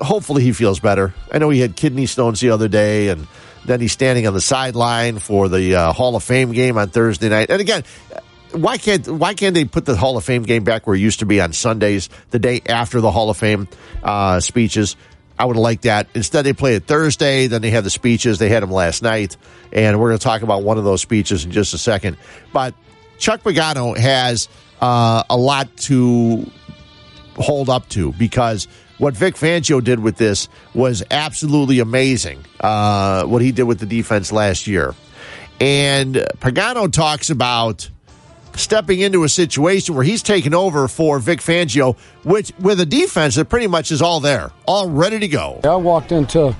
hopefully, 0.00 0.42
he 0.42 0.52
feels 0.52 0.80
better. 0.80 1.14
I 1.32 1.38
know 1.38 1.50
he 1.50 1.60
had 1.60 1.76
kidney 1.76 2.06
stones 2.06 2.40
the 2.40 2.50
other 2.50 2.68
day, 2.68 3.08
and 3.08 3.26
then 3.68 3.80
he's 3.80 3.92
standing 3.92 4.26
on 4.26 4.34
the 4.34 4.40
sideline 4.40 5.18
for 5.18 5.48
the 5.48 5.74
uh, 5.74 5.92
Hall 5.92 6.16
of 6.16 6.24
Fame 6.24 6.52
game 6.52 6.78
on 6.78 6.88
Thursday 6.88 7.28
night. 7.28 7.50
And 7.50 7.60
again, 7.60 7.84
why 8.52 8.78
can't 8.78 9.06
why 9.06 9.34
can't 9.34 9.54
they 9.54 9.64
put 9.64 9.84
the 9.84 9.96
Hall 9.96 10.16
of 10.16 10.24
Fame 10.24 10.42
game 10.42 10.64
back 10.64 10.86
where 10.86 10.96
it 10.96 11.00
used 11.00 11.20
to 11.20 11.26
be 11.26 11.40
on 11.40 11.52
Sundays, 11.52 12.08
the 12.30 12.38
day 12.38 12.62
after 12.66 13.00
the 13.00 13.10
Hall 13.10 13.30
of 13.30 13.36
Fame 13.36 13.68
uh, 14.02 14.40
speeches? 14.40 14.96
I 15.38 15.44
would 15.44 15.56
like 15.56 15.82
that. 15.82 16.08
Instead, 16.14 16.42
they 16.42 16.52
play 16.52 16.74
it 16.74 16.86
Thursday. 16.86 17.46
Then 17.46 17.62
they 17.62 17.70
have 17.70 17.84
the 17.84 17.90
speeches. 17.90 18.38
They 18.38 18.48
had 18.48 18.62
them 18.62 18.72
last 18.72 19.02
night, 19.02 19.36
and 19.72 20.00
we're 20.00 20.08
going 20.08 20.18
to 20.18 20.24
talk 20.24 20.42
about 20.42 20.62
one 20.64 20.78
of 20.78 20.84
those 20.84 21.00
speeches 21.00 21.44
in 21.44 21.52
just 21.52 21.74
a 21.74 21.78
second. 21.78 22.16
But 22.52 22.74
Chuck 23.18 23.42
Pagano 23.42 23.96
has 23.96 24.48
uh, 24.80 25.22
a 25.30 25.36
lot 25.36 25.76
to 25.76 26.50
hold 27.36 27.68
up 27.68 27.88
to 27.90 28.12
because 28.12 28.66
what 28.98 29.14
Vic 29.14 29.34
Fangio 29.34 29.82
did 29.82 30.00
with 30.00 30.16
this 30.16 30.48
was 30.74 31.02
absolutely 31.10 31.78
amazing. 31.78 32.44
Uh, 32.60 33.24
what 33.24 33.42
he 33.42 33.52
did 33.52 33.64
with 33.64 33.78
the 33.78 33.86
defense 33.86 34.30
last 34.32 34.66
year, 34.66 34.94
and 35.60 36.14
Pagano 36.40 36.92
talks 36.92 37.30
about 37.30 37.88
stepping 38.54 39.00
into 39.00 39.22
a 39.22 39.28
situation 39.28 39.94
where 39.94 40.04
he's 40.04 40.22
taken 40.22 40.52
over 40.52 40.88
for 40.88 41.18
Vic 41.20 41.38
Fangio, 41.38 41.96
which 42.24 42.52
with 42.58 42.80
a 42.80 42.86
defense 42.86 43.36
that 43.36 43.48
pretty 43.48 43.68
much 43.68 43.90
is 43.90 44.02
all 44.02 44.20
there, 44.20 44.50
all 44.66 44.90
ready 44.90 45.18
to 45.20 45.28
go. 45.28 45.60
I 45.64 45.76
walked 45.76 46.12
into 46.12 46.54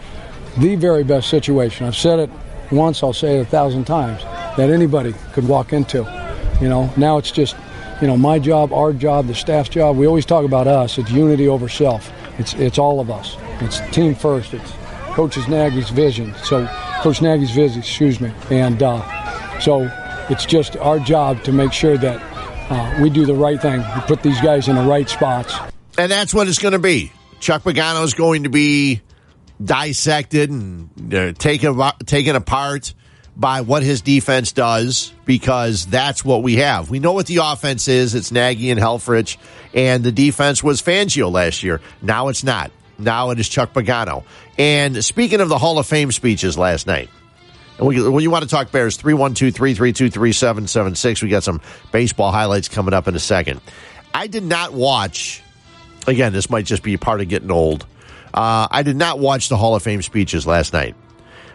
the 0.59 0.77
very 0.77 1.05
best 1.05 1.29
situation. 1.29 1.87
I've 1.87 1.97
said 1.97 2.21
it 2.21 2.31
once, 2.71 3.03
I'll 3.03 3.13
say 3.13 3.39
it 3.39 3.43
a 3.43 3.45
thousand 3.45 3.85
times, 3.85 4.23
that 4.57 4.71
anybody 4.71 5.15
could 5.33 5.47
walk 5.49 5.73
into. 5.73 5.99
You 6.61 6.69
know, 6.69 6.93
now 6.97 7.19
it's 7.19 7.31
just, 7.31 7.57
you 8.01 8.07
know, 8.07 8.17
my 8.17 8.39
job, 8.39 8.73
our 8.73 8.93
job, 8.93 9.27
the 9.27 9.35
staff's 9.35 9.69
job. 9.69 9.97
We 9.97 10.07
always 10.07 10.27
talk 10.27 10.45
about 10.45 10.67
us. 10.67 10.99
It's 10.99 11.11
unity 11.11 11.49
over 11.49 11.69
self. 11.69 12.13
It's 12.39 12.55
it's 12.55 12.79
all 12.79 13.01
of 13.01 13.11
us. 13.11 13.37
It's 13.61 13.81
team 13.91 14.15
first. 14.15 14.55
It's 14.55 14.73
Coach 15.11 15.37
Nagy's 15.49 15.91
vision. 15.91 16.35
So 16.45 16.67
Coach 17.01 17.21
Nagy's 17.21 17.51
vision, 17.51 17.81
excuse 17.81 18.21
me. 18.21 18.33
And 18.51 18.83
uh, 18.83 19.59
so 19.61 19.91
it's 20.31 20.47
just 20.47 20.77
our 20.77 20.99
job 21.01 21.43
to 21.45 21.53
make 21.53 21.73
sure 21.73 21.97
that 21.99 22.21
uh, 22.71 23.03
we 23.03 23.11
do 23.11 23.27
the 23.27 23.35
right 23.35 23.61
thing. 23.61 23.81
We 23.81 24.01
put 24.03 24.23
these 24.23 24.41
guys 24.41 24.69
in 24.69 24.77
the 24.77 24.83
right 24.83 25.09
spots. 25.09 25.55
And 25.97 26.11
that's 26.11 26.33
what 26.33 26.49
it's 26.49 26.59
going 26.59 26.73
to 26.73 26.79
be. 26.79 27.13
Chuck 27.41 27.63
Pagano 27.63 28.05
is 28.05 28.15
going 28.15 28.45
to 28.45 28.51
be 28.51 29.01
dissected 29.63 30.51
and 30.51 31.15
uh, 31.15 31.33
taken 31.33 31.81
taken 32.07 32.37
apart 32.37 32.95
by 33.39 33.61
what 33.61 33.85
his 33.85 34.01
defense 34.01 34.51
does 34.53 35.13
because 35.25 35.87
that's 35.87 36.25
what 36.25 36.43
we 36.43 36.57
have. 36.57 36.91
We 36.91 36.99
know 36.99 37.13
what 37.13 37.27
the 37.27 37.37
offense 37.37 37.87
is. 37.87 38.15
It's 38.17 38.33
Nagy 38.33 38.71
and 38.71 38.81
Helfrich, 38.81 39.37
and 39.73 40.03
the 40.03 40.11
defense 40.11 40.63
was 40.63 40.83
Fangio 40.83 41.31
last 41.31 41.63
year. 41.63 41.81
Now 42.03 42.29
it's 42.29 42.43
not. 42.43 42.73
Now 42.99 43.31
it 43.31 43.39
is 43.39 43.49
Chuck 43.49 43.73
Pagano. 43.73 44.25
And 44.59 45.05
speaking 45.05 45.41
of 45.41 45.49
the 45.49 45.59
Hall 45.59 45.79
of 45.79 45.87
Fame 45.87 46.11
speeches 46.11 46.59
last 46.59 46.89
night, 46.89 47.09
when 47.79 47.95
you 47.95 48.31
want 48.31 48.43
to 48.43 48.51
talk 48.51 48.73
Bears, 48.73 48.97
312 48.97 49.55
332 49.55 50.11
3776. 50.11 51.23
We 51.23 51.29
got 51.29 51.45
some 51.45 51.61
baseball 51.93 52.33
highlights 52.33 52.69
coming 52.69 52.93
up 52.93 53.07
in 53.07 53.15
a 53.15 53.21
second. 53.21 53.61
I 54.13 54.27
did 54.27 54.43
not 54.43 54.73
watch, 54.73 55.43
again, 56.09 56.33
this 56.33 56.51
might 56.51 56.67
just 56.67 56.83
be 56.83 56.97
part 56.97 57.21
of 57.21 57.29
getting 57.29 57.53
old. 57.53 57.87
Uh, 58.35 58.67
I 58.69 58.83
did 58.83 58.97
not 58.97 59.21
watch 59.21 59.49
the 59.49 59.57
Hall 59.57 59.77
of 59.77 59.83
Fame 59.85 60.03
speeches 60.03 60.45
last 60.45 60.73
night. 60.73 60.97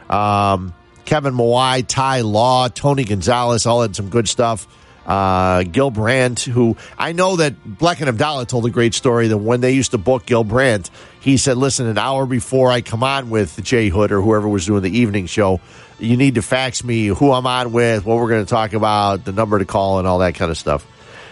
Um, 0.09 0.73
Kevin 1.05 1.33
Mawae, 1.33 1.85
Ty 1.87 2.21
Law, 2.21 2.67
Tony 2.67 3.03
Gonzalez 3.03 3.65
all 3.65 3.81
had 3.81 3.95
some 3.95 4.09
good 4.09 4.27
stuff. 4.27 4.67
Uh, 5.05 5.63
Gil 5.63 5.91
Brandt, 5.91 6.41
who 6.41 6.77
I 6.97 7.11
know 7.11 7.35
that 7.35 7.61
Black 7.65 7.99
and 7.99 8.07
Abdallah 8.07 8.45
told 8.45 8.65
a 8.65 8.69
great 8.69 8.93
story 8.93 9.27
that 9.27 9.37
when 9.37 9.59
they 9.59 9.71
used 9.73 9.91
to 9.91 9.97
book 9.97 10.25
Gil 10.25 10.45
Brandt, 10.45 10.89
he 11.19 11.35
said, 11.35 11.57
listen, 11.57 11.87
an 11.87 11.97
hour 11.97 12.25
before 12.25 12.71
I 12.71 12.79
come 12.79 13.03
on 13.03 13.29
with 13.29 13.61
Jay 13.63 13.89
Hood 13.89 14.13
or 14.13 14.21
whoever 14.21 14.47
was 14.47 14.65
doing 14.65 14.81
the 14.81 14.97
evening 14.97 15.25
show, 15.25 15.59
you 15.99 16.15
need 16.15 16.35
to 16.35 16.41
fax 16.41 16.85
me 16.85 17.07
who 17.07 17.33
I'm 17.33 17.45
on 17.45 17.73
with, 17.73 18.05
what 18.05 18.17
we're 18.17 18.29
going 18.29 18.45
to 18.45 18.49
talk 18.49 18.71
about, 18.71 19.25
the 19.25 19.33
number 19.33 19.59
to 19.59 19.65
call, 19.65 19.99
and 19.99 20.07
all 20.07 20.19
that 20.19 20.35
kind 20.35 20.49
of 20.49 20.57
stuff. 20.57 20.87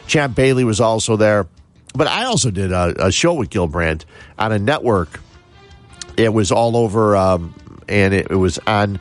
Champ 0.06 0.36
Bailey 0.36 0.66
was 0.66 0.82
also 0.82 1.16
there. 1.16 1.48
But 1.94 2.08
I 2.08 2.26
also 2.26 2.52
did 2.52 2.72
a, 2.72 3.08
a 3.08 3.12
show 3.12 3.34
with 3.34 3.50
Gil 3.50 3.68
Brandt 3.68 4.06
on 4.38 4.52
a 4.52 4.60
network. 4.60 5.20
It 6.18 6.34
was 6.34 6.52
all 6.52 6.76
over, 6.78 7.16
um, 7.16 7.54
and 7.88 8.14
it, 8.14 8.28
it 8.32 8.36
was 8.36 8.60
on. 8.60 9.00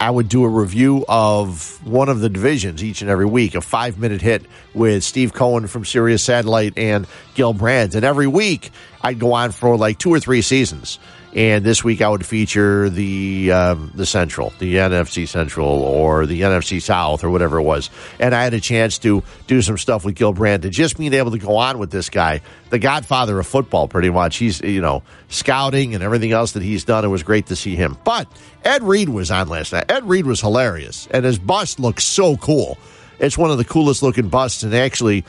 I 0.00 0.10
would 0.10 0.28
do 0.28 0.44
a 0.44 0.48
review 0.48 1.04
of 1.08 1.80
one 1.86 2.08
of 2.08 2.20
the 2.20 2.28
divisions 2.28 2.82
each 2.82 3.00
and 3.00 3.10
every 3.10 3.26
week, 3.26 3.54
a 3.54 3.60
five 3.60 3.98
minute 3.98 4.20
hit 4.20 4.44
with 4.74 5.04
Steve 5.04 5.32
Cohen 5.32 5.66
from 5.66 5.84
Sirius 5.84 6.22
Satellite 6.22 6.76
and 6.76 7.06
Gil 7.34 7.54
Brandt. 7.54 7.94
And 7.94 8.04
every 8.04 8.26
week 8.26 8.70
I'd 9.02 9.18
go 9.18 9.32
on 9.32 9.52
for 9.52 9.76
like 9.76 9.98
two 9.98 10.12
or 10.12 10.20
three 10.20 10.42
seasons. 10.42 10.98
And 11.34 11.64
this 11.64 11.82
week 11.82 12.00
I 12.00 12.08
would 12.08 12.24
feature 12.24 12.88
the 12.88 13.50
um, 13.50 13.90
the 13.94 14.06
Central, 14.06 14.52
the 14.60 14.76
NFC 14.76 15.26
Central, 15.26 15.82
or 15.82 16.26
the 16.26 16.42
NFC 16.42 16.80
South, 16.80 17.24
or 17.24 17.30
whatever 17.30 17.58
it 17.58 17.62
was. 17.62 17.90
And 18.20 18.34
I 18.34 18.44
had 18.44 18.54
a 18.54 18.60
chance 18.60 18.98
to 18.98 19.24
do 19.48 19.60
some 19.60 19.76
stuff 19.76 20.04
with 20.04 20.14
Gil 20.14 20.32
Brandt 20.32 20.64
and 20.64 20.72
just 20.72 20.96
being 20.96 21.12
able 21.12 21.32
to 21.32 21.38
go 21.38 21.56
on 21.56 21.78
with 21.78 21.90
this 21.90 22.08
guy, 22.08 22.40
the 22.70 22.78
godfather 22.78 23.38
of 23.40 23.48
football, 23.48 23.88
pretty 23.88 24.10
much. 24.10 24.36
He's 24.36 24.60
you 24.60 24.80
know 24.80 25.02
scouting 25.28 25.94
and 25.96 26.04
everything 26.04 26.30
else 26.30 26.52
that 26.52 26.62
he's 26.62 26.84
done. 26.84 27.04
It 27.04 27.08
was 27.08 27.24
great 27.24 27.46
to 27.46 27.56
see 27.56 27.74
him. 27.74 27.98
But 28.04 28.28
Ed 28.64 28.84
Reed 28.84 29.08
was 29.08 29.32
on 29.32 29.48
last 29.48 29.72
night. 29.72 29.90
Ed 29.90 30.08
Reed 30.08 30.26
was 30.26 30.40
hilarious, 30.40 31.08
and 31.10 31.24
his 31.24 31.38
bust 31.40 31.80
looks 31.80 32.04
so 32.04 32.36
cool. 32.36 32.78
It's 33.18 33.36
one 33.36 33.50
of 33.50 33.58
the 33.58 33.64
coolest 33.64 34.02
looking 34.02 34.28
busts, 34.28 34.62
and 34.62 34.74
actually. 34.74 35.24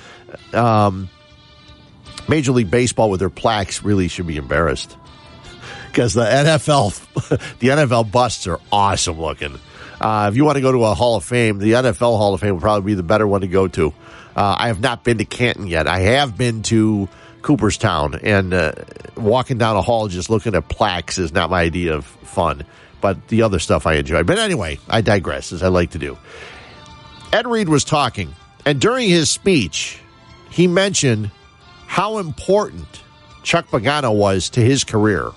Um, 0.53 1.09
Major 2.27 2.53
League 2.53 2.71
Baseball 2.71 3.11
with 3.11 3.19
their 3.19 3.29
plaques 3.29 3.83
really 3.83 4.07
should 4.07 4.25
be 4.25 4.37
embarrassed 4.37 4.97
because 5.95 6.13
the 6.13 6.25
NFL, 6.25 6.93
the 7.59 7.69
NFL 7.69 8.11
busts 8.11 8.47
are 8.47 8.59
awesome 8.69 9.19
looking. 9.19 9.57
Uh, 10.01 10.27
if 10.29 10.35
you 10.35 10.43
want 10.43 10.57
to 10.57 10.61
go 10.61 10.73
to 10.73 10.83
a 10.83 10.93
Hall 10.93 11.15
of 11.15 11.23
Fame, 11.23 11.57
the 11.57 11.71
NFL 11.71 12.17
Hall 12.17 12.33
of 12.33 12.41
Fame 12.41 12.55
would 12.55 12.61
probably 12.61 12.85
be 12.91 12.95
the 12.95 13.03
better 13.03 13.25
one 13.25 13.41
to 13.41 13.47
go 13.47 13.69
to. 13.69 13.93
Uh, 14.35 14.55
I 14.59 14.67
have 14.67 14.81
not 14.81 15.05
been 15.05 15.19
to 15.19 15.25
Canton 15.25 15.67
yet. 15.67 15.87
I 15.87 15.99
have 15.99 16.37
been 16.37 16.63
to 16.63 17.07
Cooperstown, 17.43 18.19
and 18.21 18.53
uh, 18.53 18.73
walking 19.15 19.57
down 19.57 19.77
a 19.77 19.81
hall 19.81 20.09
just 20.09 20.29
looking 20.29 20.53
at 20.53 20.67
plaques 20.67 21.17
is 21.17 21.31
not 21.31 21.49
my 21.49 21.61
idea 21.61 21.93
of 21.93 22.05
fun. 22.05 22.65
But 22.99 23.29
the 23.29 23.43
other 23.43 23.59
stuff 23.59 23.87
I 23.87 23.93
enjoy. 23.93 24.23
But 24.23 24.37
anyway, 24.37 24.79
I 24.89 24.99
digress, 24.99 25.53
as 25.53 25.63
I 25.63 25.69
like 25.69 25.91
to 25.91 25.99
do. 25.99 26.17
Ed 27.31 27.47
Reed 27.47 27.69
was 27.69 27.85
talking, 27.85 28.35
and 28.65 28.81
during 28.81 29.07
his 29.07 29.29
speech, 29.29 30.01
he 30.49 30.67
mentioned 30.67 31.31
how 31.87 32.17
important 32.17 33.01
Chuck 33.43 33.69
Pagano 33.69 34.13
was 34.13 34.49
to 34.49 34.59
his 34.59 34.83
career. 34.83 35.31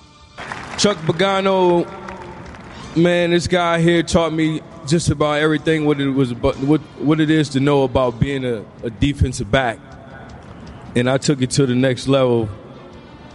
Chuck 0.78 0.96
Pagano, 0.98 1.84
man, 2.96 3.30
this 3.30 3.48
guy 3.48 3.80
here 3.80 4.04
taught 4.04 4.32
me 4.32 4.60
just 4.86 5.10
about 5.10 5.40
everything 5.40 5.84
what 5.84 6.00
it 6.00 6.08
was 6.08 6.30
about, 6.30 6.56
what 6.60 6.80
what 7.00 7.18
it 7.18 7.30
is 7.30 7.48
to 7.50 7.60
know 7.60 7.82
about 7.82 8.20
being 8.20 8.44
a, 8.44 8.64
a 8.84 8.90
defensive 8.90 9.50
back, 9.50 9.80
and 10.94 11.10
I 11.10 11.18
took 11.18 11.42
it 11.42 11.50
to 11.50 11.66
the 11.66 11.74
next 11.74 12.06
level 12.06 12.48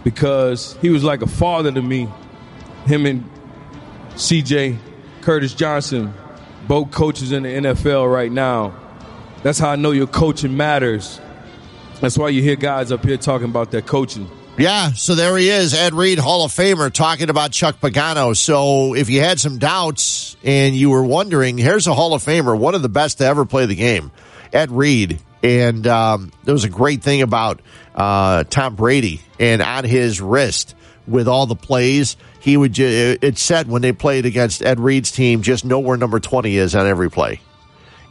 because 0.04 0.78
he 0.80 0.88
was 0.88 1.04
like 1.04 1.20
a 1.20 1.26
father 1.26 1.70
to 1.70 1.82
me. 1.82 2.08
Him 2.86 3.04
and 3.04 3.30
C.J. 4.16 4.78
Curtis 5.20 5.52
Johnson, 5.52 6.14
both 6.66 6.92
coaches 6.92 7.30
in 7.30 7.42
the 7.42 7.50
NFL 7.50 8.10
right 8.10 8.32
now. 8.32 8.74
That's 9.42 9.58
how 9.58 9.68
I 9.68 9.76
know 9.76 9.90
your 9.90 10.06
coaching 10.06 10.56
matters. 10.56 11.20
That's 12.00 12.16
why 12.16 12.30
you 12.30 12.40
hear 12.40 12.56
guys 12.56 12.90
up 12.90 13.04
here 13.04 13.18
talking 13.18 13.50
about 13.50 13.70
their 13.70 13.82
coaching. 13.82 14.30
Yeah, 14.56 14.92
so 14.92 15.16
there 15.16 15.36
he 15.36 15.48
is, 15.48 15.74
Ed 15.74 15.94
Reed, 15.94 16.20
Hall 16.20 16.44
of 16.44 16.52
Famer, 16.52 16.92
talking 16.92 17.28
about 17.28 17.50
Chuck 17.50 17.80
Pagano. 17.80 18.36
So 18.36 18.94
if 18.94 19.10
you 19.10 19.20
had 19.20 19.40
some 19.40 19.58
doubts 19.58 20.36
and 20.44 20.76
you 20.76 20.90
were 20.90 21.02
wondering, 21.02 21.58
here's 21.58 21.88
a 21.88 21.94
Hall 21.94 22.14
of 22.14 22.22
Famer, 22.22 22.56
one 22.56 22.76
of 22.76 22.82
the 22.82 22.88
best 22.88 23.18
to 23.18 23.24
ever 23.24 23.44
play 23.44 23.66
the 23.66 23.74
game, 23.74 24.12
Ed 24.52 24.70
Reed. 24.70 25.18
And 25.42 25.84
um, 25.88 26.32
there 26.44 26.54
was 26.54 26.62
a 26.62 26.68
great 26.68 27.02
thing 27.02 27.20
about 27.20 27.62
uh, 27.96 28.44
Tom 28.44 28.76
Brady 28.76 29.22
and 29.40 29.60
on 29.60 29.82
his 29.82 30.20
wrist 30.20 30.76
with 31.06 31.26
all 31.26 31.46
the 31.46 31.56
plays. 31.56 32.16
He 32.40 32.56
would. 32.56 32.72
Ju- 32.72 33.18
it 33.20 33.36
said 33.36 33.68
when 33.68 33.82
they 33.82 33.92
played 33.92 34.24
against 34.24 34.62
Ed 34.62 34.78
Reed's 34.80 35.10
team, 35.10 35.42
just 35.42 35.64
know 35.64 35.80
where 35.80 35.98
number 35.98 36.20
twenty 36.20 36.56
is 36.56 36.74
on 36.74 36.86
every 36.86 37.10
play. 37.10 37.40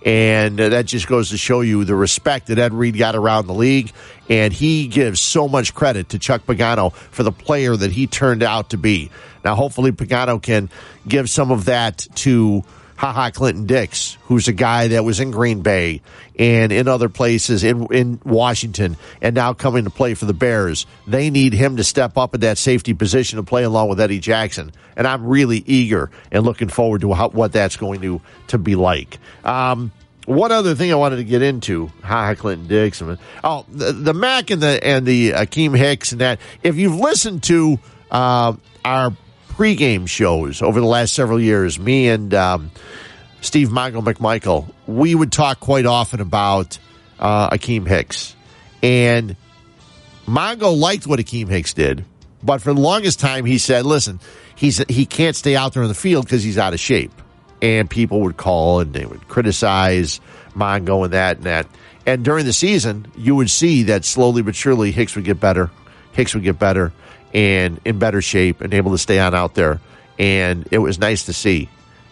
And 0.06 0.60
uh, 0.60 0.70
that 0.70 0.86
just 0.86 1.08
goes 1.08 1.30
to 1.30 1.38
show 1.38 1.62
you 1.62 1.86
the 1.86 1.96
respect 1.96 2.48
that 2.48 2.60
Ed 2.60 2.74
Reed 2.74 2.98
got 2.98 3.16
around 3.16 3.48
the 3.48 3.54
league. 3.54 3.92
And 4.30 4.52
he 4.52 4.88
gives 4.88 5.22
so 5.22 5.48
much 5.48 5.74
credit 5.74 6.10
to 6.10 6.20
Chuck 6.20 6.46
Pagano 6.46 6.94
for 6.94 7.24
the 7.24 7.32
player 7.32 7.76
that 7.76 7.92
he 7.92 8.08
turned 8.08 8.44
out 8.44 8.72
to 8.72 8.78
be. 8.78 9.12
Now, 9.44 9.56
hopefully, 9.56 9.92
Pagano 9.92 10.42
can 10.42 10.70
give 11.08 11.30
some 11.30 11.52
of 11.52 11.66
that 11.66 12.08
to 12.16 12.64
Ha 13.04 13.12
Ha 13.12 13.32
Clinton-Dix, 13.32 14.18
who's 14.28 14.48
a 14.48 14.54
guy 14.54 14.88
that 14.88 15.04
was 15.04 15.20
in 15.20 15.30
Green 15.30 15.62
Bay 15.62 16.02
and 16.40 16.72
in 16.72 16.88
other 16.88 17.10
places 17.10 17.66
in 17.66 17.86
in 17.88 18.22
Washington 18.24 18.96
and 19.22 19.36
now 19.36 19.52
coming 19.52 19.84
to 19.84 19.90
play 19.90 20.14
for 20.14 20.24
the 20.24 20.34
Bears. 20.34 20.86
They 21.06 21.30
need 21.30 21.52
him 21.52 21.76
to 21.76 21.84
step 21.84 22.18
up 22.18 22.34
at 22.34 22.40
that 22.40 22.58
safety 22.58 22.94
position 22.94 23.36
to 23.36 23.44
play 23.44 23.64
along 23.64 23.90
with 23.90 24.00
Eddie 24.00 24.20
Jackson. 24.20 24.72
And 24.96 25.06
I'm 25.06 25.26
really 25.26 25.58
eager 25.66 26.12
and 26.32 26.46
looking 26.46 26.70
forward 26.70 27.02
to 27.02 27.12
how, 27.12 27.28
what 27.28 27.52
that's 27.52 27.76
going 27.76 28.00
to 28.04 28.22
to 28.48 28.58
be 28.58 28.76
like. 28.76 29.20
Um, 29.44 29.92
one 30.26 30.54
other 30.54 30.74
thing 30.74 30.90
I 30.94 30.96
wanted 30.96 31.18
to 31.18 31.26
get 31.26 31.42
into, 31.42 31.88
Ha 32.04 32.28
Ha 32.28 32.36
Clinton-Dix. 32.36 33.04
Oh, 33.44 33.66
the, 33.68 33.92
the 33.92 34.14
Mack 34.14 34.50
and 34.50 34.64
the 34.64 34.82
and 34.82 35.06
the 35.06 35.32
Akiem 35.32 35.78
Hicks 35.78 36.14
and 36.14 36.22
that. 36.22 36.40
If 36.64 36.78
you've 36.78 36.96
listened 36.96 37.44
to 37.44 37.80
uh, 38.12 38.54
our 38.86 39.14
pregame 39.54 40.08
shows 40.08 40.62
over 40.62 40.80
the 40.80 40.86
last 40.86 41.14
several 41.14 41.40
years, 41.40 41.80
me 41.80 42.10
and 42.10 42.34
um, 42.34 42.72
Steve 43.42 43.70
Mongo 43.70 44.04
McMichael, 44.04 44.72
we 44.88 45.14
would 45.14 45.32
talk 45.32 45.60
quite 45.60 45.86
often 45.86 46.22
about 46.22 46.80
uh, 47.20 47.52
Akiem 47.52 47.88
Hicks. 47.88 48.36
And 48.82 49.36
Mongo 50.26 50.78
liked 50.78 51.06
what 51.06 51.20
Akiem 51.20 51.50
Hicks 51.50 51.74
did, 51.74 52.04
but 52.42 52.62
for 52.62 52.74
the 52.74 52.80
longest 52.80 53.20
time 53.20 53.46
he 53.46 53.60
said, 53.60 53.86
listen, 53.86 54.20
he's 54.56 54.84
he 54.90 55.06
can't 55.06 55.36
stay 55.36 55.56
out 55.56 55.74
there 55.74 55.84
in 55.84 55.90
the 55.90 55.96
field 55.96 56.26
because 56.26 56.44
he's 56.44 56.58
out 56.58 56.74
of 56.74 56.80
shape. 56.80 57.12
And 57.62 57.90
people 57.90 58.22
would 58.22 58.36
call 58.36 58.82
and 58.82 58.92
they 58.92 59.06
would 59.06 59.28
criticize 59.30 60.20
Mongo 60.54 61.06
and 61.06 61.14
that 61.14 61.38
and 61.38 61.46
that. 61.46 61.68
And 62.06 62.26
during 62.26 62.46
the 62.46 62.52
season, 62.54 63.08
you 63.16 63.36
would 63.36 63.50
see 63.50 63.84
that 63.84 64.04
slowly 64.04 64.42
but 64.42 64.56
surely 64.56 64.92
Hicks 64.92 65.16
would 65.16 65.24
get 65.24 65.40
better. 65.40 65.70
Hicks 66.12 66.34
would 66.34 66.44
get 66.44 66.60
better 66.60 66.92
and 67.34 67.80
in 67.86 68.00
better 68.00 68.22
shape 68.22 68.62
and 68.62 68.74
able 68.74 68.92
to 68.92 68.98
stay 68.98 69.20
on 69.20 69.34
out 69.34 69.56
there. 69.56 69.80
And 70.20 70.68
it 70.72 70.78
was 70.78 71.00
nice 71.00 71.26
to 71.26 71.34
see. 71.34 71.70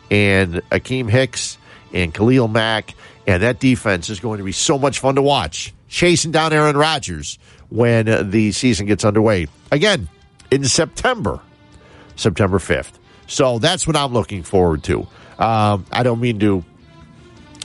And 0.09 0.55
Akiem 0.69 1.09
Hicks 1.09 1.57
and 1.93 2.13
Khalil 2.13 2.47
Mack 2.47 2.95
and 3.27 3.43
that 3.43 3.59
defense 3.59 4.09
is 4.09 4.19
going 4.19 4.39
to 4.39 4.43
be 4.43 4.51
so 4.51 4.77
much 4.77 4.99
fun 4.99 5.15
to 5.15 5.21
watch. 5.21 5.73
Chasing 5.87 6.31
down 6.31 6.53
Aaron 6.53 6.77
Rodgers 6.77 7.37
when 7.69 8.29
the 8.31 8.51
season 8.51 8.87
gets 8.87 9.05
underway. 9.05 9.47
Again, 9.71 10.07
in 10.49 10.63
September, 10.63 11.39
September 12.15 12.59
5th. 12.59 12.93
So 13.27 13.59
that's 13.59 13.85
what 13.85 13.95
I'm 13.95 14.13
looking 14.13 14.43
forward 14.43 14.83
to. 14.85 15.07
Um, 15.39 15.85
I 15.91 16.03
don't 16.03 16.19
mean 16.19 16.39
to 16.39 16.63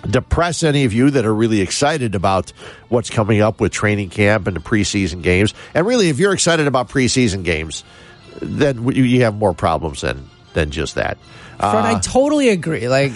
depress 0.08 0.62
any 0.62 0.84
of 0.84 0.92
you 0.92 1.10
that 1.10 1.24
are 1.24 1.34
really 1.34 1.60
excited 1.60 2.14
about 2.14 2.52
what's 2.88 3.10
coming 3.10 3.40
up 3.40 3.60
with 3.60 3.72
training 3.72 4.10
camp 4.10 4.46
and 4.46 4.56
the 4.56 4.60
preseason 4.60 5.22
games. 5.22 5.54
And 5.74 5.86
really, 5.86 6.08
if 6.08 6.18
you're 6.18 6.34
excited 6.34 6.66
about 6.66 6.88
preseason 6.88 7.44
games, 7.44 7.84
then 8.40 8.86
you 8.88 9.22
have 9.22 9.34
more 9.34 9.54
problems 9.54 10.02
than 10.02 10.28
than 10.54 10.70
just 10.70 10.94
that. 10.94 11.18
Fred, 11.58 11.84
I 11.84 11.92
Uh, 11.94 12.00
totally 12.00 12.48
agree. 12.50 12.88
Like, 12.88 13.12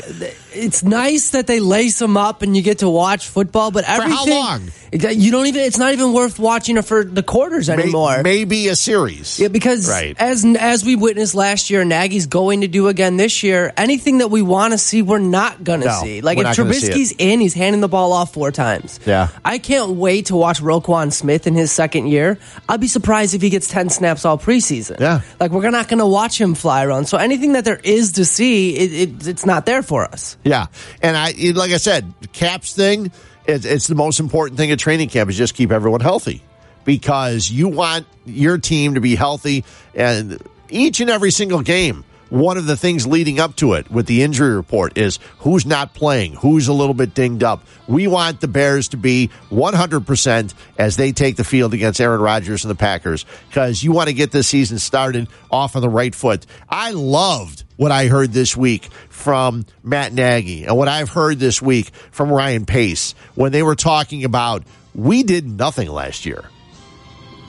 it's 0.52 0.82
nice 0.82 1.30
that 1.30 1.46
they 1.46 1.60
lace 1.60 1.98
them 1.98 2.16
up 2.16 2.42
and 2.42 2.56
you 2.56 2.62
get 2.62 2.78
to 2.78 2.88
watch 2.88 3.28
football, 3.28 3.70
but 3.70 3.84
how 3.84 4.00
everything. 4.02 4.34
long? 4.34 4.70
You 4.92 5.30
don't 5.30 5.46
even. 5.46 5.60
It's 5.62 5.78
not 5.78 5.92
even 5.92 6.12
worth 6.12 6.40
watching 6.40 6.76
it 6.76 6.84
for 6.84 7.04
the 7.04 7.22
quarters 7.22 7.68
anymore. 7.70 8.22
maybe 8.24 8.66
a 8.66 8.74
series. 8.74 9.38
Yeah, 9.38 9.46
because 9.46 9.88
Right. 9.88 10.16
as 10.18 10.44
as 10.58 10.84
we 10.84 10.96
witnessed 10.96 11.36
last 11.36 11.70
year, 11.70 11.84
Nagy's 11.84 12.26
going 12.26 12.62
to 12.62 12.66
do 12.66 12.88
again 12.88 13.16
this 13.16 13.44
year. 13.44 13.72
Anything 13.76 14.18
that 14.18 14.32
we 14.32 14.42
want 14.42 14.72
to 14.72 14.78
see, 14.78 15.00
we're 15.02 15.18
not 15.20 15.62
going 15.62 15.82
to 15.82 15.86
No, 15.86 16.00
see. 16.02 16.20
Like 16.22 16.38
if 16.38 16.42
not 16.44 16.56
gonna 16.56 16.74
see 16.74 16.86
it. 16.88 16.92
Trubisky's 16.92 17.12
in, 17.18 17.38
he's 17.40 17.54
handing 17.54 17.80
the 17.80 17.88
ball 17.88 18.12
off 18.12 18.34
four 18.34 18.50
times. 18.50 18.98
Yeah. 19.06 19.28
I 19.44 19.58
can't 19.58 19.90
wait 19.90 20.26
to 20.26 20.36
watch 20.36 20.60
Roquan 20.60 21.12
Smith 21.12 21.46
in 21.46 21.54
his 21.54 21.70
second 21.70 22.08
year. 22.08 22.38
I'd 22.68 22.80
be 22.80 22.88
surprised 22.88 23.34
if 23.34 23.42
he 23.42 23.50
gets 23.50 23.68
ten 23.68 23.90
snaps 23.90 24.24
all 24.24 24.38
preseason. 24.38 24.98
Yeah. 24.98 25.20
like 25.38 25.52
we're 25.52 25.70
not 25.70 25.86
going 25.86 25.98
to 26.00 26.06
watch 26.06 26.40
him 26.40 26.56
fly 26.56 26.84
around. 26.84 27.06
So 27.06 27.16
anything 27.16 27.52
that 27.52 27.64
there 27.64 27.80
is 27.84 28.10
to 28.12 28.24
see, 28.30 28.76
it, 28.76 28.92
it, 28.92 29.26
it's 29.26 29.46
not 29.46 29.66
there 29.66 29.82
for 29.82 30.04
us. 30.04 30.36
Yeah, 30.44 30.66
and 31.02 31.16
I 31.16 31.32
like 31.54 31.72
I 31.72 31.78
said, 31.78 32.12
Caps 32.32 32.74
thing. 32.74 33.12
It's, 33.46 33.64
it's 33.64 33.86
the 33.86 33.94
most 33.94 34.20
important 34.20 34.58
thing 34.58 34.70
at 34.70 34.78
training 34.78 35.08
camp 35.08 35.30
is 35.30 35.36
just 35.36 35.54
keep 35.54 35.72
everyone 35.72 36.00
healthy 36.00 36.42
because 36.84 37.50
you 37.50 37.68
want 37.68 38.06
your 38.24 38.58
team 38.58 38.94
to 38.94 39.00
be 39.00 39.14
healthy 39.14 39.64
and 39.94 40.40
each 40.68 41.00
and 41.00 41.10
every 41.10 41.30
single 41.30 41.62
game. 41.62 42.04
One 42.30 42.56
of 42.56 42.66
the 42.66 42.76
things 42.76 43.06
leading 43.06 43.40
up 43.40 43.56
to 43.56 43.74
it 43.74 43.90
with 43.90 44.06
the 44.06 44.22
injury 44.22 44.54
report 44.54 44.96
is 44.96 45.18
who's 45.40 45.66
not 45.66 45.94
playing, 45.94 46.34
who's 46.34 46.68
a 46.68 46.72
little 46.72 46.94
bit 46.94 47.12
dinged 47.12 47.42
up. 47.42 47.64
We 47.88 48.06
want 48.06 48.40
the 48.40 48.46
Bears 48.48 48.88
to 48.88 48.96
be 48.96 49.30
100% 49.50 50.54
as 50.78 50.96
they 50.96 51.10
take 51.10 51.34
the 51.36 51.44
field 51.44 51.74
against 51.74 52.00
Aaron 52.00 52.20
Rodgers 52.20 52.64
and 52.64 52.70
the 52.70 52.76
Packers 52.76 53.26
because 53.48 53.82
you 53.82 53.90
want 53.90 54.08
to 54.08 54.14
get 54.14 54.30
this 54.30 54.46
season 54.46 54.78
started 54.78 55.28
off 55.50 55.74
on 55.74 55.82
the 55.82 55.88
right 55.88 56.14
foot. 56.14 56.46
I 56.68 56.92
loved 56.92 57.64
what 57.76 57.90
I 57.90 58.06
heard 58.06 58.32
this 58.32 58.56
week 58.56 58.84
from 59.08 59.66
Matt 59.82 60.12
Nagy 60.12 60.64
and 60.64 60.76
what 60.76 60.86
I've 60.86 61.10
heard 61.10 61.40
this 61.40 61.60
week 61.60 61.90
from 62.12 62.30
Ryan 62.30 62.64
Pace 62.64 63.16
when 63.34 63.50
they 63.50 63.64
were 63.64 63.74
talking 63.74 64.24
about 64.24 64.62
we 64.94 65.22
did 65.24 65.46
nothing 65.46 65.88
last 65.88 66.26
year. 66.26 66.44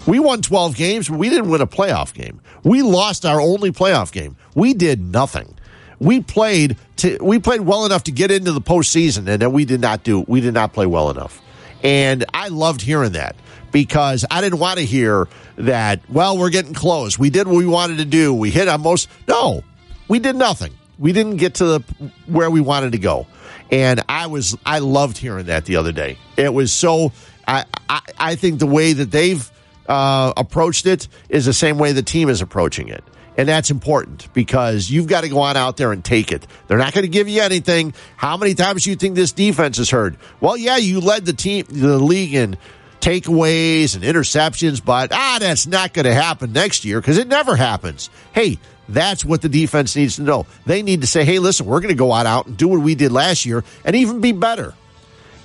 We 0.07 0.19
won 0.19 0.41
12 0.41 0.75
games, 0.75 1.09
but 1.09 1.19
we 1.19 1.29
didn't 1.29 1.49
win 1.49 1.61
a 1.61 1.67
playoff 1.67 2.13
game. 2.13 2.41
We 2.63 2.81
lost 2.81 3.25
our 3.25 3.39
only 3.39 3.71
playoff 3.71 4.11
game. 4.11 4.35
We 4.55 4.73
did 4.73 4.99
nothing. 5.01 5.55
We 5.99 6.21
played 6.21 6.77
to, 6.97 7.17
we 7.21 7.37
played 7.37 7.61
well 7.61 7.85
enough 7.85 8.05
to 8.05 8.11
get 8.11 8.31
into 8.31 8.51
the 8.51 8.61
postseason, 8.61 9.27
and 9.27 9.39
then 9.41 9.51
we 9.51 9.65
did 9.65 9.81
not 9.81 10.03
do 10.03 10.21
we 10.27 10.41
did 10.41 10.55
not 10.55 10.73
play 10.73 10.87
well 10.87 11.11
enough. 11.11 11.39
And 11.83 12.25
I 12.33 12.47
loved 12.47 12.81
hearing 12.81 13.11
that 13.11 13.35
because 13.71 14.25
I 14.31 14.41
didn't 14.41 14.59
want 14.59 14.79
to 14.79 14.85
hear 14.85 15.27
that. 15.57 15.99
Well, 16.09 16.37
we're 16.37 16.49
getting 16.49 16.73
close. 16.73 17.19
We 17.19 17.29
did 17.29 17.47
what 17.47 17.57
we 17.57 17.67
wanted 17.67 17.97
to 17.99 18.05
do. 18.05 18.33
We 18.33 18.49
hit 18.49 18.67
on 18.67 18.81
most. 18.81 19.09
No, 19.27 19.63
we 20.07 20.17
did 20.17 20.35
nothing. 20.35 20.73
We 20.97 21.13
didn't 21.13 21.37
get 21.37 21.55
to 21.55 21.65
the 21.65 22.11
where 22.25 22.49
we 22.49 22.61
wanted 22.61 22.93
to 22.93 22.99
go. 22.99 23.27
And 23.71 24.01
I 24.09 24.25
was 24.25 24.57
I 24.65 24.79
loved 24.79 25.19
hearing 25.19 25.45
that 25.45 25.65
the 25.65 25.75
other 25.75 25.91
day. 25.91 26.17
It 26.35 26.51
was 26.51 26.73
so. 26.73 27.11
I 27.47 27.65
I, 27.89 28.01
I 28.17 28.35
think 28.35 28.57
the 28.59 28.67
way 28.67 28.93
that 28.93 29.11
they've 29.11 29.51
uh, 29.87 30.33
approached 30.37 30.85
it 30.85 31.07
is 31.29 31.45
the 31.45 31.53
same 31.53 31.77
way 31.77 31.91
the 31.91 32.03
team 32.03 32.29
is 32.29 32.41
approaching 32.41 32.89
it. 32.89 33.03
And 33.37 33.47
that's 33.47 33.71
important 33.71 34.31
because 34.33 34.89
you've 34.89 35.07
got 35.07 35.21
to 35.21 35.29
go 35.29 35.39
on 35.39 35.55
out 35.55 35.77
there 35.77 35.91
and 35.91 36.03
take 36.03 36.31
it. 36.31 36.45
They're 36.67 36.77
not 36.77 36.93
going 36.93 37.03
to 37.03 37.09
give 37.09 37.29
you 37.29 37.41
anything. 37.41 37.93
How 38.17 38.37
many 38.37 38.53
times 38.53 38.83
do 38.83 38.89
you 38.89 38.95
think 38.95 39.15
this 39.15 39.31
defense 39.31 39.77
has 39.77 39.89
heard? 39.89 40.17
Well, 40.41 40.57
yeah, 40.57 40.77
you 40.77 40.99
led 40.99 41.25
the 41.25 41.33
team, 41.33 41.65
the 41.69 41.97
league 41.97 42.33
in 42.33 42.57
takeaways 42.99 43.95
and 43.95 44.03
interceptions, 44.03 44.83
but 44.83 45.11
ah, 45.11 45.37
that's 45.39 45.65
not 45.65 45.93
going 45.93 46.05
to 46.05 46.13
happen 46.13 46.53
next 46.53 46.85
year 46.85 46.99
because 46.99 47.17
it 47.17 47.27
never 47.27 47.55
happens. 47.55 48.09
Hey, 48.33 48.59
that's 48.87 49.23
what 49.23 49.41
the 49.41 49.49
defense 49.49 49.95
needs 49.95 50.17
to 50.17 50.23
know. 50.23 50.45
They 50.65 50.83
need 50.83 51.01
to 51.01 51.07
say, 51.07 51.23
hey, 51.23 51.39
listen, 51.39 51.65
we're 51.65 51.79
going 51.79 51.93
to 51.93 51.97
go 51.97 52.11
on 52.11 52.27
out 52.27 52.47
and 52.47 52.57
do 52.57 52.67
what 52.67 52.81
we 52.81 52.95
did 52.95 53.11
last 53.11 53.45
year 53.45 53.63
and 53.85 53.95
even 53.95 54.21
be 54.21 54.33
better. 54.33 54.73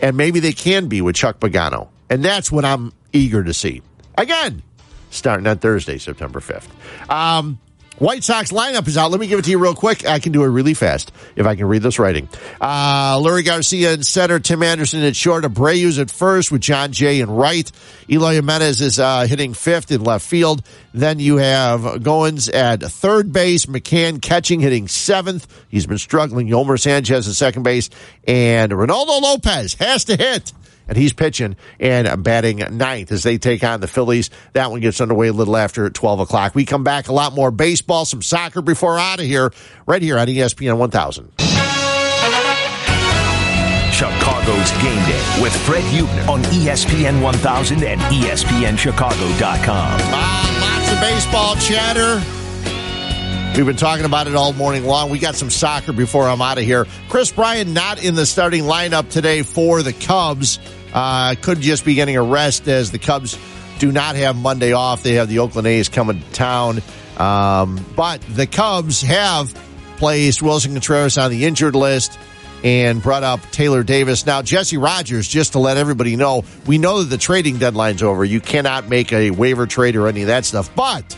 And 0.01 0.17
maybe 0.17 0.41
they 0.41 0.53
can 0.53 0.89
be 0.89 1.01
with 1.01 1.17
Chuck 1.17 1.41
Pagano. 1.41 1.89
And 2.11 2.25
that's 2.25 2.53
what 2.53 2.65
I'm 2.65 2.93
eager 3.13 3.43
to 3.43 3.55
see. 3.55 3.83
Again, 4.19 4.63
starting 5.11 5.47
on 5.47 5.59
Thursday, 5.59 5.99
September 5.99 6.41
5th. 6.41 6.69
Um, 7.11 7.59
White 7.99 8.25
Sox 8.25 8.53
lineup 8.53 8.87
is 8.89 8.99
out. 8.99 9.11
Let 9.11 9.21
me 9.21 9.27
give 9.27 9.39
it 9.39 9.47
to 9.47 9.51
you 9.51 9.59
real 9.59 9.75
quick. 9.75 10.07
I 10.07 10.19
can 10.19 10.33
do 10.33 10.45
it 10.45 10.49
really 10.49 10.75
fast 10.75 11.13
if 11.35 11.47
I 11.47 11.57
can 11.57 11.65
read 11.65 11.81
this 11.81 11.99
writing. 11.99 12.29
Uh, 12.61 13.19
Leury 13.19 13.43
Garcia 13.43 13.95
in 13.95 14.03
center, 14.03 14.39
Tim 14.39 14.63
Anderson 14.63 15.03
at 15.03 15.17
short, 15.17 15.45
Abreu's 15.45 15.99
at 15.99 16.11
first 16.11 16.53
with 16.53 16.61
Jon 16.61 16.93
Jay 16.93 17.21
in 17.21 17.31
right. 17.31 17.71
Eloy 18.11 18.35
Jimenez 18.35 18.83
is 18.83 18.99
uh, 18.99 19.27
hitting 19.27 19.55
fifth 19.55 19.91
in 19.91 20.05
left 20.05 20.27
field. 20.27 20.63
Then 20.93 21.21
you 21.21 21.39
have 21.39 21.81
Goins 22.03 22.53
at 22.53 22.83
third 22.83 23.33
base, 23.33 23.65
McCann 23.65 24.21
catching, 24.21 24.61
hitting 24.61 24.89
seventh. 24.89 25.47
He's 25.71 25.87
been 25.87 25.97
struggling. 25.97 26.49
Yolmer 26.49 26.79
Sanchez 26.79 27.27
at 27.27 27.35
second 27.35 27.63
base, 27.63 27.89
and 28.29 28.73
Reynaldo 28.73 29.23
Lopez 29.23 29.73
has 29.75 30.05
to 30.05 30.17
hit 30.17 30.53
and 30.89 30.97
he's 30.97 31.13
pitching 31.13 31.57
and 31.81 32.23
batting 32.23 32.59
ninth 32.77 33.13
as 33.13 33.23
they 33.23 33.39
take 33.39 33.65
on 33.65 33.81
the 33.81 33.89
Phillies. 33.89 34.31
That 34.53 34.71
one 34.71 34.81
gets 34.81 35.01
underway 35.01 35.29
a 35.29 35.33
little 35.33 35.57
after 35.57 35.89
12 35.89 36.21
o'clock. 36.21 36.55
We 36.55 36.65
come 36.65 36.85
back, 36.85 37.09
a 37.09 37.13
lot 37.13 37.35
more 37.35 37.51
baseball, 37.51 38.05
some 38.05 38.23
soccer 38.23 38.63
before 38.63 38.99
out 38.99 39.21
of 39.21 39.27
here, 39.27 39.53
right 39.87 40.03
here 40.03 40.19
on 40.19 40.27
ESPN 40.29 40.79
1000. 40.79 41.33
Chicago's 43.97 44.71
Game 44.83 45.03
Day 45.07 45.39
with 45.41 45.57
Fred 45.65 45.83
Huebner 45.85 46.31
on 46.31 46.43
ESPN 46.43 47.23
1000 47.23 47.83
and 47.83 47.99
ESPNChicago.com. 48.03 49.67
Ah, 49.69 50.79
lots 50.79 50.93
of 50.93 51.01
baseball 51.01 51.57
chatter. 51.57 52.23
We've 53.57 53.65
been 53.65 53.77
talking 53.77 54.05
about 54.05 54.27
it 54.27 54.35
all 54.35 54.53
morning 54.53 54.85
long. 54.85 55.09
We 55.09 55.19
got 55.19 55.35
some 55.35 55.49
soccer 55.49 55.95
before 55.95 56.29
I'm 56.29 56.43
out 56.43 56.59
of 56.59 56.65
here. 56.65 56.87
Kris 57.09 57.33
Bryant 57.33 57.71
not 57.71 58.05
in 58.05 58.15
the 58.15 58.27
starting 58.27 58.65
lineup 58.65 59.09
today 59.09 59.41
for 59.41 59.83
the 59.83 59.95
Cubs. 59.95 60.59
Uh, 60.93 61.35
could 61.41 61.61
just 61.61 61.85
be 61.85 61.95
getting 61.95 62.17
a 62.17 62.23
rest 62.23 62.69
as 62.69 62.91
the 62.91 62.99
Cubs 62.99 63.39
do 63.79 63.93
not 63.93 64.17
have 64.17 64.37
Monday 64.37 64.73
off. 64.73 65.03
They 65.03 65.15
have 65.15 65.29
the 65.29 65.41
Oakland 65.41 65.67
A's 65.67 65.89
coming 65.89 66.21
to 66.21 66.33
town. 66.33 66.83
Um, 67.19 67.85
but 67.95 68.21
the 68.23 68.47
Cubs 68.47 69.03
have 69.03 69.55
placed 69.97 70.41
Willson 70.41 70.73
Contreras 70.73 71.19
on 71.19 71.31
the 71.31 71.45
injured 71.45 71.75
list 71.75 72.19
and 72.65 73.03
brought 73.03 73.23
up 73.23 73.41
Taylor 73.51 73.83
Davis. 73.83 74.27
Now, 74.27 74.43
Jesse 74.43 74.77
Rogers, 74.77 75.29
just 75.29 75.53
to 75.53 75.59
let 75.59 75.77
everybody 75.77 76.17
know, 76.17 76.45
we 76.67 76.79
know 76.79 77.01
that 77.03 77.11
the 77.11 77.19
trading 77.19 77.59
deadline's 77.59 78.03
over. 78.03 78.25
You 78.25 78.41
cannot 78.41 78.89
make 78.89 79.13
a 79.13 79.31
waiver 79.31 79.67
trade 79.67 79.97
or 79.97 80.09
any 80.09 80.23
of 80.23 80.29
that 80.29 80.45
stuff. 80.45 80.75
But 80.75 81.17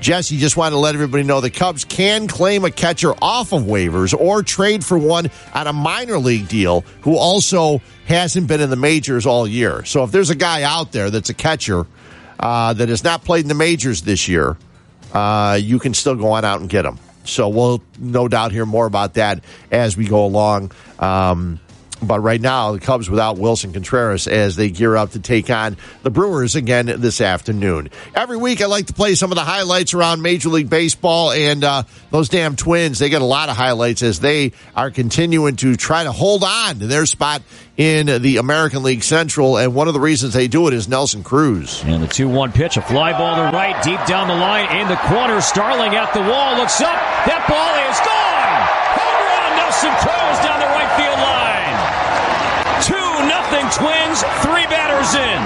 Jesse 0.00 0.38
just 0.38 0.56
wanted 0.56 0.72
to 0.72 0.78
let 0.78 0.94
everybody 0.94 1.22
know 1.24 1.40
the 1.40 1.50
Cubs 1.50 1.84
can 1.84 2.26
claim 2.26 2.64
a 2.64 2.70
catcher 2.70 3.12
off 3.20 3.52
of 3.52 3.64
waivers 3.64 4.18
or 4.18 4.42
trade 4.42 4.84
for 4.84 4.98
one 4.98 5.30
on 5.54 5.66
a 5.66 5.72
minor 5.72 6.18
league 6.18 6.48
deal 6.48 6.80
who 7.02 7.16
also 7.16 7.82
hasn't 8.06 8.48
been 8.48 8.60
in 8.60 8.70
the 8.70 8.76
majors 8.76 9.26
all 9.26 9.46
year. 9.46 9.84
So 9.84 10.02
if 10.04 10.10
there's 10.10 10.30
a 10.30 10.34
guy 10.34 10.62
out 10.62 10.92
there 10.92 11.10
that's 11.10 11.28
a 11.28 11.34
catcher 11.34 11.86
uh, 12.38 12.72
that 12.72 12.88
has 12.88 13.04
not 13.04 13.24
played 13.24 13.44
in 13.44 13.48
the 13.48 13.54
majors 13.54 14.02
this 14.02 14.26
year, 14.26 14.56
uh, 15.12 15.58
you 15.60 15.78
can 15.78 15.92
still 15.92 16.14
go 16.14 16.32
on 16.32 16.44
out 16.44 16.60
and 16.60 16.68
get 16.68 16.86
him. 16.86 16.98
So 17.24 17.48
we'll 17.50 17.82
no 17.98 18.26
doubt 18.26 18.52
hear 18.52 18.64
more 18.64 18.86
about 18.86 19.14
that 19.14 19.44
as 19.70 19.96
we 19.96 20.06
go 20.06 20.24
along. 20.24 20.72
Um, 20.98 21.60
But 22.02 22.20
right 22.20 22.40
now, 22.40 22.72
the 22.72 22.80
Cubs 22.80 23.10
without 23.10 23.36
Willson 23.36 23.72
Contreras 23.72 24.26
as 24.26 24.56
they 24.56 24.70
gear 24.70 24.96
up 24.96 25.10
to 25.10 25.20
take 25.20 25.50
on 25.50 25.76
the 26.02 26.10
Brewers 26.10 26.56
again 26.56 26.86
this 26.86 27.20
afternoon. 27.20 27.90
Every 28.14 28.36
week, 28.36 28.62
I 28.62 28.66
like 28.66 28.86
to 28.86 28.94
play 28.94 29.14
some 29.14 29.30
of 29.30 29.36
the 29.36 29.44
highlights 29.44 29.92
around 29.92 30.22
Major 30.22 30.48
League 30.48 30.70
Baseball, 30.70 31.30
and 31.30 31.62
uh, 31.62 31.82
those 32.10 32.28
damn 32.28 32.56
Twins, 32.56 32.98
they 32.98 33.10
get 33.10 33.22
a 33.22 33.26
lot 33.26 33.48
of 33.48 33.56
highlights 33.56 34.02
as 34.02 34.20
they 34.20 34.52
are 34.74 34.90
continuing 34.90 35.56
to 35.56 35.76
try 35.76 36.04
to 36.04 36.12
hold 36.12 36.42
on 36.42 36.78
to 36.78 36.86
their 36.86 37.04
spot 37.06 37.42
in 37.76 38.22
the 38.22 38.38
American 38.38 38.82
League 38.82 39.02
Central. 39.02 39.56
And 39.58 39.74
one 39.74 39.88
of 39.88 39.94
the 39.94 40.00
reasons 40.00 40.32
they 40.34 40.48
do 40.48 40.68
it 40.68 40.74
is 40.74 40.88
Nelson 40.88 41.22
Cruz. 41.22 41.82
And 41.84 42.02
the 42.02 42.08
2 42.08 42.28
1 42.28 42.52
pitch, 42.52 42.76
a 42.76 42.82
fly 42.82 43.12
ball 43.12 43.36
to 43.36 43.56
right, 43.56 43.82
deep 43.82 44.04
down 44.06 44.28
the 44.28 44.34
line, 44.34 44.80
in 44.80 44.88
the 44.88 44.96
corner. 44.96 45.40
Starling 45.40 45.94
at 45.94 46.12
the 46.12 46.20
wall, 46.20 46.56
looks 46.56 46.80
up. 46.80 46.94
That 47.26 47.46
ball 47.48 47.90
is 47.90 47.98
gone! 48.06 48.19
Twins, 53.70 54.22
three 54.42 54.66
batters 54.66 55.14
in. 55.14 55.40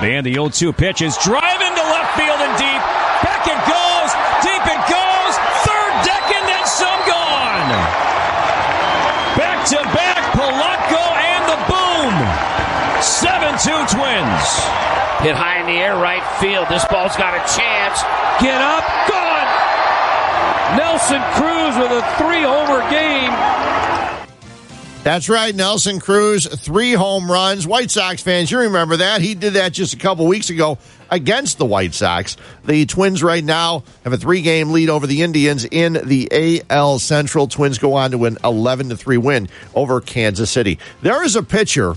And 0.00 0.24
the 0.24 0.34
0 0.34 0.48
2 0.48 0.72
pitch 0.72 1.02
is 1.02 1.16
driving 1.20 1.72
to 1.76 1.84
left 1.92 2.16
field 2.16 2.40
and 2.40 2.54
deep. 2.56 2.82
Back 3.20 3.44
it 3.44 3.60
goes, 3.68 4.10
deep 4.40 4.64
it 4.64 4.82
goes. 4.88 5.32
Third 5.64 5.92
deck 6.04 6.24
and 6.36 6.44
then 6.48 6.64
some 6.64 7.00
gone. 7.04 7.68
Back 9.36 9.64
to 9.72 9.80
back, 9.92 10.20
Polanco 10.32 11.04
and 11.20 11.44
the 11.48 11.58
boom. 11.68 12.14
7 13.00 13.56
2 13.60 13.72
Twins. 13.92 14.46
Hit 15.20 15.36
high 15.36 15.60
in 15.60 15.66
the 15.66 15.80
air, 15.80 15.96
right 15.96 16.24
field. 16.40 16.68
This 16.68 16.84
ball's 16.86 17.16
got 17.16 17.32
a 17.32 17.42
chance. 17.48 18.00
Get 18.40 18.60
up, 18.60 18.84
gone. 19.08 19.48
Nelson 20.76 21.22
Cruz 21.36 21.76
with 21.76 21.92
a 21.92 22.04
three 22.20 22.44
homer 22.44 22.84
game. 22.90 23.32
That's 25.06 25.28
right, 25.28 25.54
Nelson 25.54 26.00
Cruz, 26.00 26.48
three 26.48 26.92
home 26.92 27.30
runs. 27.30 27.64
White 27.64 27.92
Sox 27.92 28.20
fans, 28.20 28.50
you 28.50 28.58
remember 28.58 28.96
that. 28.96 29.20
He 29.20 29.36
did 29.36 29.52
that 29.52 29.72
just 29.72 29.94
a 29.94 29.96
couple 29.96 30.26
weeks 30.26 30.50
ago 30.50 30.78
against 31.08 31.58
the 31.58 31.64
White 31.64 31.94
Sox. 31.94 32.36
The 32.64 32.86
Twins 32.86 33.22
right 33.22 33.44
now 33.44 33.84
have 34.02 34.12
a 34.12 34.16
three 34.16 34.42
game 34.42 34.72
lead 34.72 34.90
over 34.90 35.06
the 35.06 35.22
Indians 35.22 35.64
in 35.64 35.92
the 35.92 36.64
AL 36.68 36.98
Central. 36.98 37.46
Twins 37.46 37.78
go 37.78 37.94
on 37.94 38.10
to 38.10 38.18
win 38.18 38.36
11 38.42 38.88
to 38.88 38.96
3 38.96 39.16
win 39.18 39.48
over 39.76 40.00
Kansas 40.00 40.50
City. 40.50 40.80
There 41.02 41.22
is 41.22 41.36
a 41.36 41.42
pitcher 41.44 41.94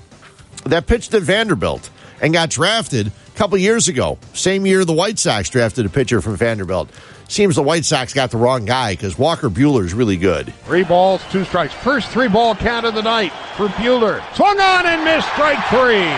that 0.65 0.85
pitched 0.85 1.11
at 1.15 1.23
Vanderbilt 1.23 1.89
and 2.21 2.31
got 2.31 2.51
drafted 2.51 3.07
a 3.07 3.11
couple 3.31 3.57
years 3.57 3.87
ago. 3.87 4.19
Same 4.33 4.67
year 4.67 4.85
the 4.85 4.93
White 4.93 5.17
Sox 5.17 5.49
drafted 5.49 5.87
a 5.87 5.89
pitcher 5.89 6.21
from 6.21 6.35
Vanderbilt. 6.35 6.91
Seems 7.29 7.55
the 7.55 7.61
White 7.61 7.85
Sox 7.85 8.11
got 8.11 8.31
the 8.31 8.37
wrong 8.37 8.65
guy 8.65 8.93
because 8.93 9.15
Walker 9.15 9.51
Buehler 9.51 9.85
is 9.85 9.93
really 9.93 10.17
good. 10.17 10.51
Three 10.65 10.83
balls, 10.83 11.21
two 11.31 11.45
strikes. 11.45 11.75
First 11.75 12.09
three 12.09 12.27
ball 12.27 12.55
count 12.55 12.87
of 12.87 12.95
the 12.95 13.03
night 13.03 13.31
for 13.55 13.67
Buehler. 13.67 14.23
Swung 14.35 14.59
on 14.59 14.87
and 14.87 15.03
missed 15.03 15.27
strike 15.33 15.63
three. 15.69 16.09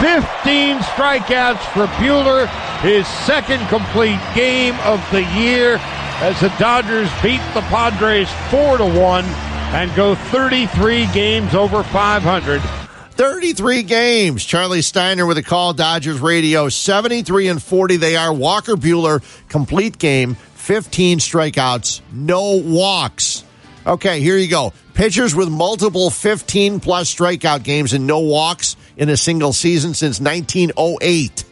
15 0.00 0.78
strikeouts 0.78 1.62
for 1.72 1.86
Buehler, 2.02 2.48
his 2.80 3.06
second 3.06 3.64
complete 3.68 4.18
game 4.34 4.74
of 4.80 5.00
the 5.12 5.22
year 5.38 5.76
as 6.18 6.40
the 6.40 6.52
Dodgers 6.58 7.08
beat 7.22 7.40
the 7.54 7.62
Padres 7.70 8.28
4 8.50 8.78
to 8.78 8.84
1 8.86 9.24
and 9.24 9.94
go 9.94 10.16
33 10.16 11.06
games 11.12 11.54
over 11.54 11.84
500. 11.84 12.83
33 13.16 13.84
games. 13.84 14.44
Charlie 14.44 14.82
Steiner 14.82 15.24
with 15.24 15.38
a 15.38 15.42
call, 15.42 15.72
Dodgers 15.72 16.20
radio. 16.20 16.68
73 16.68 17.48
and 17.48 17.62
40 17.62 17.96
they 17.96 18.16
are. 18.16 18.32
Walker 18.32 18.74
Buehler, 18.74 19.22
complete 19.48 19.98
game, 19.98 20.34
15 20.34 21.18
strikeouts, 21.20 22.00
no 22.12 22.56
walks. 22.56 23.44
Okay, 23.86 24.20
here 24.20 24.36
you 24.36 24.48
go. 24.48 24.72
Pitchers 24.94 25.34
with 25.34 25.48
multiple 25.48 26.10
15 26.10 26.80
plus 26.80 27.14
strikeout 27.14 27.62
games 27.62 27.92
and 27.92 28.06
no 28.06 28.20
walks 28.20 28.76
in 28.96 29.08
a 29.08 29.16
single 29.16 29.52
season 29.52 29.94
since 29.94 30.20
1908. 30.20 31.44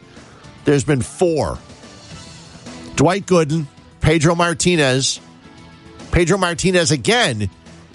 There's 0.65 0.85
been 0.85 1.03
four. 1.03 1.59
Dwight 2.97 3.27
Gooden, 3.27 3.67
Pedro 4.01 4.35
Martinez, 4.35 5.21
Pedro 6.11 6.39
Martinez 6.39 6.91
again, 6.91 7.51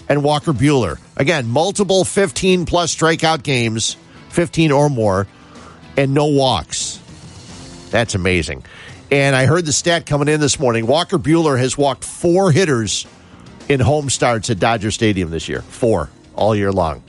and 0.08 0.22
Walker 0.24 0.52
Buehler. 0.52 0.98
Again, 1.16 1.48
multiple 1.48 2.04
15 2.04 2.66
plus 2.66 2.94
strikeout 2.94 3.42
games, 3.42 3.96
15 4.30 4.72
or 4.72 4.88
more, 4.88 5.26
and 5.96 6.14
no 6.14 6.26
walks. 6.26 7.00
That's 7.90 8.14
amazing. 8.14 8.64
And 9.10 9.34
I 9.34 9.46
heard 9.46 9.64
the 9.64 9.72
stat 9.72 10.06
coming 10.06 10.28
in 10.28 10.40
this 10.40 10.60
morning. 10.60 10.86
Walker 10.86 11.18
Buehler 11.18 11.58
has 11.58 11.78
walked 11.78 12.04
four 12.04 12.52
hitters 12.52 13.06
in 13.68 13.80
home 13.80 14.10
starts 14.10 14.50
at 14.50 14.58
Dodger 14.58 14.90
Stadium 14.90 15.30
this 15.30 15.48
year. 15.48 15.62
Four 15.62 16.10
all 16.34 16.54
year 16.54 16.72
long. 16.72 17.02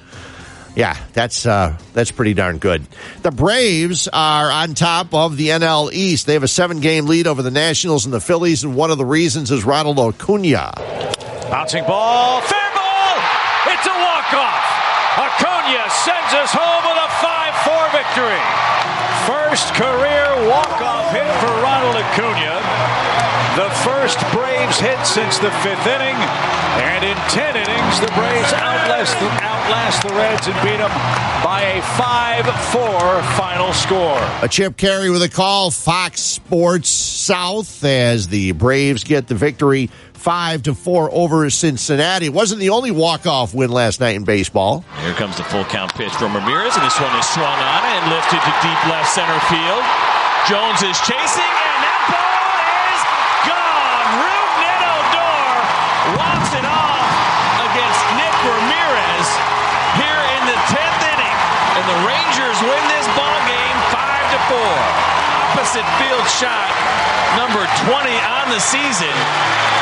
Yeah, 0.75 0.95
that's 1.13 1.45
uh, 1.45 1.77
that's 1.93 2.11
pretty 2.11 2.33
darn 2.33 2.57
good. 2.59 2.85
The 3.21 3.31
Braves 3.31 4.07
are 4.07 4.49
on 4.49 4.75
top 4.75 5.13
of 5.13 5.35
the 5.35 5.49
NL 5.49 5.91
East. 5.91 6.25
They 6.25 6.33
have 6.33 6.43
a 6.43 6.47
seven-game 6.47 7.05
lead 7.07 7.27
over 7.27 7.41
the 7.41 7.51
Nationals 7.51 8.05
and 8.05 8.13
the 8.13 8.21
Phillies, 8.21 8.63
and 8.63 8.75
one 8.75 8.91
of 8.91 8.97
the 8.97 9.05
reasons 9.05 9.51
is 9.51 9.65
Ronald 9.65 9.99
Acuna. 9.99 10.71
Bouncing 11.49 11.83
ball. 11.85 12.39
It's 12.39 13.87
a 13.87 13.89
walk-off. 13.89 15.58
Acuna 15.69 15.89
sends 15.91 16.33
us 16.33 16.49
home 16.49 16.81
with 16.81 16.97
a 16.97 17.09
5-4 17.21 17.93
victory. 17.93 18.41
First 19.29 19.69
career 19.77 20.49
walk-off 20.49 21.13
hit 21.13 21.29
for 21.37 21.53
Ronald 21.61 21.95
Acuna. 21.95 22.57
The 23.53 23.69
first 23.85 24.17
Braves 24.33 24.79
hit 24.79 24.97
since 25.05 25.37
the 25.37 25.51
fifth 25.61 25.85
inning. 25.85 26.15
And 26.81 27.05
in 27.05 27.15
10 27.29 27.55
innings, 27.55 27.99
the 27.99 28.11
Braves 28.17 28.51
outlast, 28.53 29.15
outlast 29.21 30.01
the 30.01 30.09
Reds 30.15 30.47
and 30.47 30.55
beat 30.63 30.77
them 30.77 30.89
by 31.43 31.61
a 31.61 31.81
5-4 31.81 33.37
final 33.37 33.71
score. 33.73 34.19
A 34.41 34.47
Chip 34.49 34.75
Caray 34.75 35.11
with 35.11 35.21
a 35.21 35.29
call, 35.29 35.69
Fox 35.69 36.21
Sports 36.21 36.89
South, 36.89 37.83
as 37.83 38.27
the 38.27 38.53
Braves 38.53 39.03
get 39.03 39.27
the 39.27 39.35
victory 39.35 39.91
five 40.19 40.63
to 40.67 40.75
four 40.75 41.07
over 41.15 41.49
Cincinnati. 41.49 42.27
It 42.27 42.35
wasn't 42.35 42.59
the 42.59 42.69
only 42.75 42.91
walk-off 42.91 43.55
win 43.55 43.71
last 43.71 44.03
night 44.03 44.19
in 44.19 44.27
baseball. 44.27 44.83
Here 44.99 45.15
comes 45.15 45.37
the 45.39 45.47
full 45.47 45.63
count 45.71 45.95
pitch 45.95 46.11
from 46.19 46.35
Ramirez, 46.35 46.75
and 46.75 46.83
this 46.83 46.99
one 46.99 47.15
is 47.15 47.25
swung 47.31 47.47
on 47.47 47.81
and 47.87 48.03
lifted 48.11 48.43
to 48.43 48.53
deep 48.59 48.81
left 48.91 49.07
center 49.15 49.39
field. 49.47 49.83
Jones 50.51 50.83
is 50.83 50.99
chasing, 51.07 51.53
and 51.55 51.79
that 51.87 52.01
ball 52.11 52.51
is 52.91 53.01
gone. 53.47 54.07
Rougned 54.19 54.83
Odor 54.91 55.39
walks 56.19 56.51
it 56.51 56.67
off 56.67 57.07
against 57.71 58.01
Nick 58.19 58.35
Ramirez 58.43 59.27
here 60.03 60.23
in 60.35 60.41
the 60.51 60.59
10th 60.67 61.01
inning, 61.15 61.37
and 61.79 61.85
the 61.87 61.99
Rangers 62.03 62.59
win 62.59 62.83
this 62.91 63.07
ball 63.15 63.39
game 63.47 63.77
five 63.95 64.25
to 64.35 64.39
four. 64.51 64.75
Opposite 65.55 65.87
field 65.97 66.27
shot 66.29 66.71
number 67.35 67.65
20 67.87 68.09
on 68.21 68.49
the 68.49 68.59
season 68.59 69.11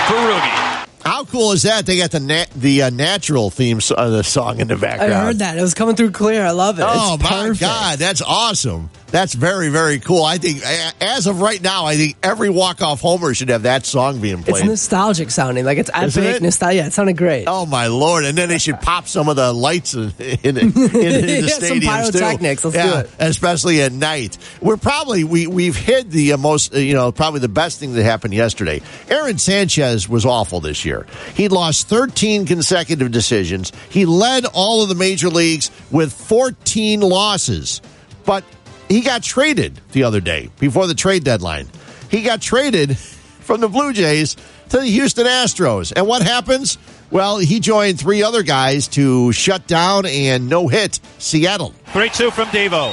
for 0.07 0.13
Rugi. 0.15 0.83
How 1.05 1.23
cool 1.23 1.53
is 1.53 1.61
that? 1.63 1.85
They 1.85 1.97
got 1.97 2.11
the 2.11 2.19
nat- 2.19 2.49
the 2.55 2.83
uh, 2.83 2.89
natural 2.89 3.49
theme 3.49 3.79
so- 3.79 3.95
uh, 3.95 4.09
the 4.09 4.23
song 4.23 4.59
in 4.59 4.67
the 4.67 4.75
background. 4.75 5.13
I 5.13 5.23
heard 5.23 5.39
that. 5.39 5.57
It 5.57 5.61
was 5.61 5.73
coming 5.73 5.95
through 5.95 6.11
clear. 6.11 6.45
I 6.45 6.51
love 6.51 6.79
it. 6.79 6.85
Oh 6.85 7.13
It's 7.15 7.23
my 7.23 7.29
perfect. 7.29 7.61
God, 7.61 7.99
that's 7.99 8.21
awesome! 8.21 8.89
That's 9.09 9.33
very 9.33 9.69
very 9.69 9.99
cool. 9.99 10.23
I 10.23 10.37
think 10.37 10.61
as 11.01 11.27
of 11.27 11.39
right 11.39 11.61
now, 11.61 11.85
I 11.85 11.95
think 11.95 12.17
every 12.21 12.49
walk 12.49 12.81
off 12.81 12.99
homer 12.99 13.33
should 13.33 13.49
have 13.49 13.63
that 13.63 13.85
song 13.85 14.19
being 14.19 14.43
played. 14.43 14.57
It's 14.57 14.65
nostalgic 14.65 15.31
sounding. 15.31 15.63
Like 15.63 15.77
it's 15.77 15.89
epic 15.93 16.17
it? 16.17 16.41
nostalgia. 16.41 16.75
Yeah, 16.75 16.87
it 16.87 16.93
sounded 16.93 17.15
great. 17.17 17.45
Oh 17.47 17.65
my 17.65 17.87
lord! 17.87 18.25
And 18.25 18.37
then 18.37 18.49
they 18.49 18.57
should 18.57 18.81
pop 18.81 19.07
some 19.07 19.29
of 19.29 19.37
the 19.37 19.53
lights 19.53 19.93
in, 19.93 20.11
in, 20.19 20.37
in, 20.43 20.57
in 20.57 20.71
the 20.73 21.43
Yeah, 21.43 21.47
some 21.47 21.79
stadiums 21.79 22.11
too. 22.11 22.19
pyrotechnics. 22.19 22.65
Let's 22.65 22.77
do 22.77 22.97
it. 22.99 23.09
especially 23.19 23.81
at 23.81 23.93
night. 23.93 24.37
We're 24.61 24.77
probably 24.77 25.23
we 25.23 25.47
we've 25.47 25.77
hid 25.77 26.11
the 26.11 26.33
uh, 26.33 26.37
most 26.37 26.75
uh, 26.75 26.79
you 26.79 26.93
know 26.93 27.11
probably 27.13 27.39
the 27.39 27.47
best 27.49 27.79
thing 27.79 27.93
that 27.93 28.03
happened 28.03 28.33
yesterday. 28.33 28.81
Aaron 29.09 29.37
Sanchez 29.37 30.09
was 30.09 30.25
awful 30.25 30.59
this 30.59 30.83
year. 30.83 31.05
He 31.33 31.47
lost 31.47 31.87
13 31.87 32.45
consecutive 32.45 33.11
decisions. 33.11 33.71
He 33.89 34.05
led 34.05 34.45
all 34.53 34.83
of 34.83 34.89
the 34.89 34.95
major 34.95 35.29
leagues 35.29 35.71
with 35.91 36.11
14 36.11 36.99
losses, 36.99 37.81
but 38.25 38.43
he 38.87 39.01
got 39.01 39.23
traded 39.23 39.79
the 39.91 40.03
other 40.03 40.21
day 40.21 40.49
before 40.59 40.87
the 40.87 40.95
trade 40.95 41.23
deadline. 41.23 41.67
He 42.09 42.21
got 42.21 42.41
traded 42.41 42.97
from 42.97 43.61
the 43.61 43.67
Blue 43.67 43.93
Jays 43.93 44.35
to 44.69 44.77
the 44.77 44.85
Houston 44.85 45.25
Astros. 45.25 45.93
And 45.95 46.07
what 46.07 46.21
happens? 46.21 46.77
Well, 47.09 47.37
he 47.37 47.59
joined 47.59 47.99
three 47.99 48.23
other 48.23 48.43
guys 48.43 48.87
to 48.89 49.31
shut 49.31 49.67
down 49.67 50.05
and 50.05 50.49
no 50.49 50.67
hit 50.67 50.99
Seattle. 51.19 51.73
3 51.93 52.09
2 52.09 52.31
from 52.31 52.47
Devo. 52.47 52.91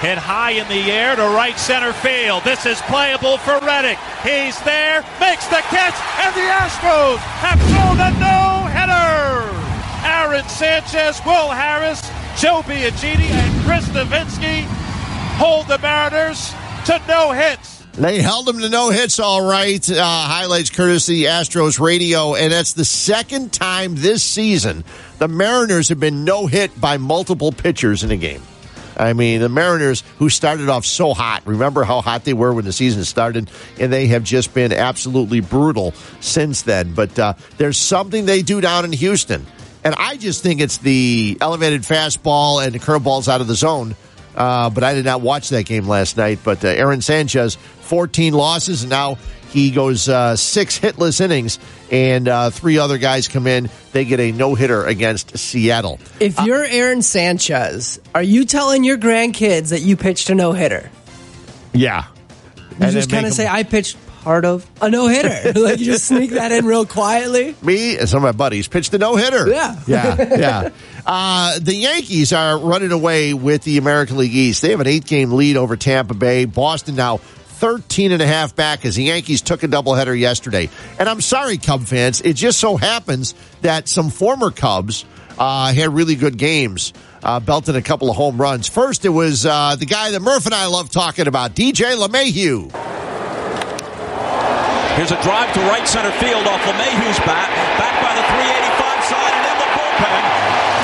Hit 0.00 0.18
high 0.18 0.50
in 0.50 0.68
the 0.68 0.90
air 0.90 1.16
to 1.16 1.22
right 1.22 1.56
center 1.56 1.92
field. 1.92 2.42
This 2.44 2.66
is 2.66 2.80
playable 2.82 3.38
for 3.38 3.58
Reddick. 3.60 3.98
He's 4.22 4.60
there, 4.62 5.00
makes 5.20 5.46
the 5.46 5.62
catch, 5.70 5.94
and 6.20 6.34
the 6.34 6.44
Astros 6.44 7.18
have 7.40 7.60
thrown 7.70 7.98
a 8.02 8.10
no 8.18 8.66
hitter. 8.74 9.48
Aaron 10.04 10.46
Sanchez, 10.48 11.24
Will 11.24 11.48
Harris, 11.48 12.02
Joe 12.36 12.60
Biagini, 12.66 13.30
and 13.30 13.64
Chris 13.64 13.88
Devenski 13.88 14.66
hold 15.34 15.68
the 15.68 15.78
Mariners 15.78 16.52
to 16.86 17.00
no 17.08 17.32
hits. 17.32 17.82
They 17.92 18.20
held 18.20 18.46
them 18.46 18.58
to 18.58 18.68
no 18.68 18.90
hits, 18.90 19.20
all 19.20 19.46
right. 19.46 19.88
Uh, 19.88 20.02
highlights 20.02 20.70
courtesy 20.70 21.22
Astros 21.22 21.78
radio, 21.78 22.34
and 22.34 22.52
that's 22.52 22.72
the 22.72 22.84
second 22.84 23.52
time 23.52 23.94
this 23.94 24.22
season 24.22 24.84
the 25.18 25.28
Mariners 25.28 25.88
have 25.88 26.00
been 26.00 26.24
no 26.24 26.46
hit 26.46 26.78
by 26.80 26.98
multiple 26.98 27.52
pitchers 27.52 28.02
in 28.02 28.10
a 28.10 28.16
game. 28.16 28.42
I 28.96 29.12
mean, 29.12 29.40
the 29.40 29.48
Mariners, 29.48 30.02
who 30.18 30.28
started 30.28 30.68
off 30.68 30.84
so 30.84 31.14
hot, 31.14 31.46
remember 31.46 31.84
how 31.84 32.00
hot 32.00 32.24
they 32.24 32.32
were 32.32 32.52
when 32.52 32.64
the 32.64 32.72
season 32.72 33.04
started, 33.04 33.50
and 33.78 33.92
they 33.92 34.06
have 34.08 34.22
just 34.24 34.54
been 34.54 34.72
absolutely 34.72 35.40
brutal 35.40 35.92
since 36.20 36.62
then. 36.62 36.94
But 36.94 37.18
uh, 37.18 37.34
there's 37.58 37.78
something 37.78 38.26
they 38.26 38.42
do 38.42 38.60
down 38.60 38.84
in 38.84 38.92
Houston, 38.92 39.46
and 39.82 39.94
I 39.96 40.16
just 40.16 40.42
think 40.42 40.60
it's 40.60 40.78
the 40.78 41.38
elevated 41.40 41.82
fastball 41.82 42.64
and 42.64 42.74
the 42.74 42.78
curveballs 42.78 43.28
out 43.28 43.40
of 43.40 43.46
the 43.46 43.54
zone. 43.54 43.96
Uh, 44.36 44.70
but 44.70 44.82
I 44.84 44.94
did 44.94 45.04
not 45.04 45.20
watch 45.20 45.50
that 45.50 45.64
game 45.64 45.86
last 45.86 46.16
night. 46.16 46.40
But 46.42 46.64
uh, 46.64 46.68
Aaron 46.68 47.00
Sanchez, 47.00 47.56
14 47.82 48.32
losses, 48.32 48.82
and 48.82 48.90
now 48.90 49.18
he 49.50 49.70
goes 49.70 50.08
uh, 50.08 50.34
six 50.36 50.78
hitless 50.78 51.20
innings, 51.20 51.58
and 51.90 52.26
uh, 52.26 52.50
three 52.50 52.78
other 52.78 52.98
guys 52.98 53.28
come 53.28 53.46
in. 53.46 53.70
They 53.92 54.04
get 54.04 54.18
a 54.18 54.32
no 54.32 54.54
hitter 54.54 54.84
against 54.84 55.38
Seattle. 55.38 56.00
If 56.18 56.40
you're 56.40 56.64
Aaron 56.64 57.02
Sanchez, 57.02 58.00
are 58.14 58.22
you 58.22 58.44
telling 58.44 58.82
your 58.82 58.98
grandkids 58.98 59.70
that 59.70 59.80
you 59.80 59.96
pitched 59.96 60.28
a 60.30 60.34
no 60.34 60.52
hitter? 60.52 60.90
Yeah. 61.72 62.06
You 62.80 62.90
just 62.90 63.10
kind 63.10 63.26
of 63.26 63.32
say, 63.32 63.46
I 63.46 63.62
pitched 63.62 63.96
part 64.24 64.46
of 64.46 64.68
a 64.80 64.90
no 64.90 65.06
hitter. 65.06 65.60
like 65.60 65.78
you 65.78 65.84
just 65.84 66.06
sneak 66.06 66.30
that 66.30 66.50
in 66.50 66.64
real 66.64 66.86
quietly. 66.86 67.54
Me 67.62 67.98
and 67.98 68.08
some 68.08 68.18
of 68.18 68.22
my 68.22 68.32
buddies 68.32 68.66
pitched 68.66 68.92
a 68.94 68.98
no 68.98 69.14
hitter. 69.16 69.48
Yeah. 69.48 69.78
Yeah. 69.86 70.36
Yeah. 70.38 70.70
Uh, 71.06 71.58
the 71.60 71.74
Yankees 71.74 72.32
are 72.32 72.58
running 72.58 72.90
away 72.90 73.34
with 73.34 73.62
the 73.62 73.76
American 73.76 74.16
League 74.16 74.34
East. 74.34 74.62
They 74.62 74.70
have 74.70 74.80
an 74.80 74.86
eight 74.86 75.04
game 75.04 75.32
lead 75.32 75.56
over 75.58 75.76
Tampa 75.76 76.14
Bay. 76.14 76.46
Boston 76.46 76.96
now 76.96 77.18
13 77.18 78.12
and 78.12 78.22
a 78.22 78.26
half 78.26 78.56
back 78.56 78.84
as 78.84 78.96
the 78.96 79.04
Yankees 79.04 79.42
took 79.42 79.62
a 79.62 79.68
doubleheader 79.68 80.18
yesterday. 80.18 80.70
And 80.98 81.08
I'm 81.08 81.20
sorry, 81.20 81.58
Cub 81.58 81.82
fans. 81.82 82.20
It 82.22 82.34
just 82.34 82.58
so 82.58 82.76
happens 82.76 83.34
that 83.60 83.88
some 83.88 84.10
former 84.10 84.50
Cubs 84.50 85.04
uh, 85.38 85.72
had 85.72 85.94
really 85.94 86.14
good 86.14 86.38
games, 86.38 86.92
uh, 87.22 87.40
belted 87.40 87.76
a 87.76 87.82
couple 87.82 88.10
of 88.10 88.16
home 88.16 88.40
runs. 88.40 88.68
First, 88.68 89.04
it 89.04 89.10
was 89.10 89.44
uh, 89.44 89.76
the 89.78 89.86
guy 89.86 90.10
that 90.10 90.20
Murph 90.20 90.46
and 90.46 90.54
I 90.54 90.66
love 90.66 90.90
talking 90.90 91.26
about, 91.26 91.54
DJ 91.54 91.94
LeMahieu. 91.96 92.83
Here's 94.94 95.10
a 95.10 95.18
drive 95.26 95.50
to 95.58 95.60
right 95.66 95.82
center 95.90 96.14
field 96.22 96.46
off 96.46 96.62
LeMahieu's 96.70 97.18
bat, 97.26 97.50
back 97.82 97.98
by 97.98 98.14
the 98.14 98.22
385 98.30 99.10
side 99.10 99.34
and 99.34 99.46
in 99.50 99.56
the 99.58 99.70
bullpen 99.74 100.22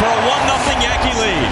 for 0.02 0.10
a 0.10 0.20
1 0.26 0.50
0 0.50 0.82
Yankee 0.82 1.14
lead. 1.14 1.50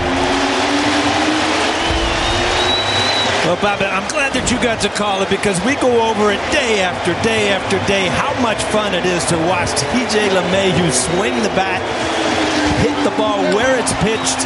Well, 3.47 3.63
Bobby, 3.63 3.87
I'm 3.87 4.11
glad 4.11 4.35
that 4.35 4.51
you 4.51 4.59
got 4.59 4.83
to 4.83 4.91
call 4.91 5.23
it 5.23 5.31
because 5.31 5.63
we 5.63 5.79
go 5.79 6.03
over 6.03 6.35
it 6.35 6.43
day 6.51 6.83
after 6.83 7.15
day 7.23 7.55
after 7.55 7.79
day. 7.87 8.11
How 8.11 8.35
much 8.43 8.59
fun 8.75 8.91
it 8.91 9.07
is 9.07 9.23
to 9.31 9.39
watch 9.47 9.71
DJ 9.95 10.27
LeMahieu 10.27 10.91
swing 10.91 11.39
the 11.47 11.55
bat, 11.55 11.79
hit 12.83 12.99
the 13.07 13.15
ball 13.15 13.39
where 13.55 13.79
it's 13.79 13.95
pitched. 14.03 14.43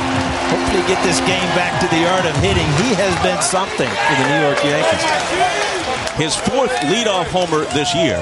Hopefully, 0.52 0.84
get 0.84 1.00
this 1.00 1.16
game 1.24 1.48
back 1.56 1.80
to 1.80 1.88
the 1.88 2.04
art 2.12 2.28
of 2.28 2.36
hitting. 2.44 2.68
He 2.84 2.92
has 2.92 3.16
been 3.24 3.40
something 3.40 3.88
for 3.88 4.14
the 4.20 4.26
New 4.36 4.40
York 4.44 4.60
Yankees. 4.60 5.71
His 6.16 6.36
fourth 6.36 6.70
leadoff 6.92 7.24
homer 7.32 7.64
this 7.72 7.94
year, 7.96 8.20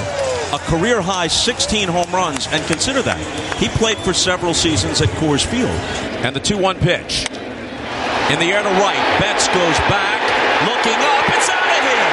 a 0.55 0.63
career 0.71 1.03
high 1.03 1.27
16 1.27 1.89
home 1.91 2.07
runs, 2.15 2.47
and 2.55 2.63
consider 2.71 3.03
that. 3.03 3.19
He 3.59 3.67
played 3.67 3.99
for 3.99 4.15
several 4.15 4.55
seasons 4.55 5.03
at 5.03 5.11
Coors 5.19 5.43
Field. 5.43 5.75
And 6.23 6.31
the 6.31 6.39
2 6.39 6.55
1 6.55 6.79
pitch. 6.79 7.27
In 8.31 8.39
the 8.39 8.55
air 8.55 8.63
to 8.63 8.75
right, 8.79 9.03
Betts 9.19 9.51
goes 9.51 9.79
back, 9.91 10.23
looking 10.71 10.95
up, 11.03 11.25
it's 11.35 11.51
out 11.51 11.67
of 11.67 11.83
here! 11.83 12.11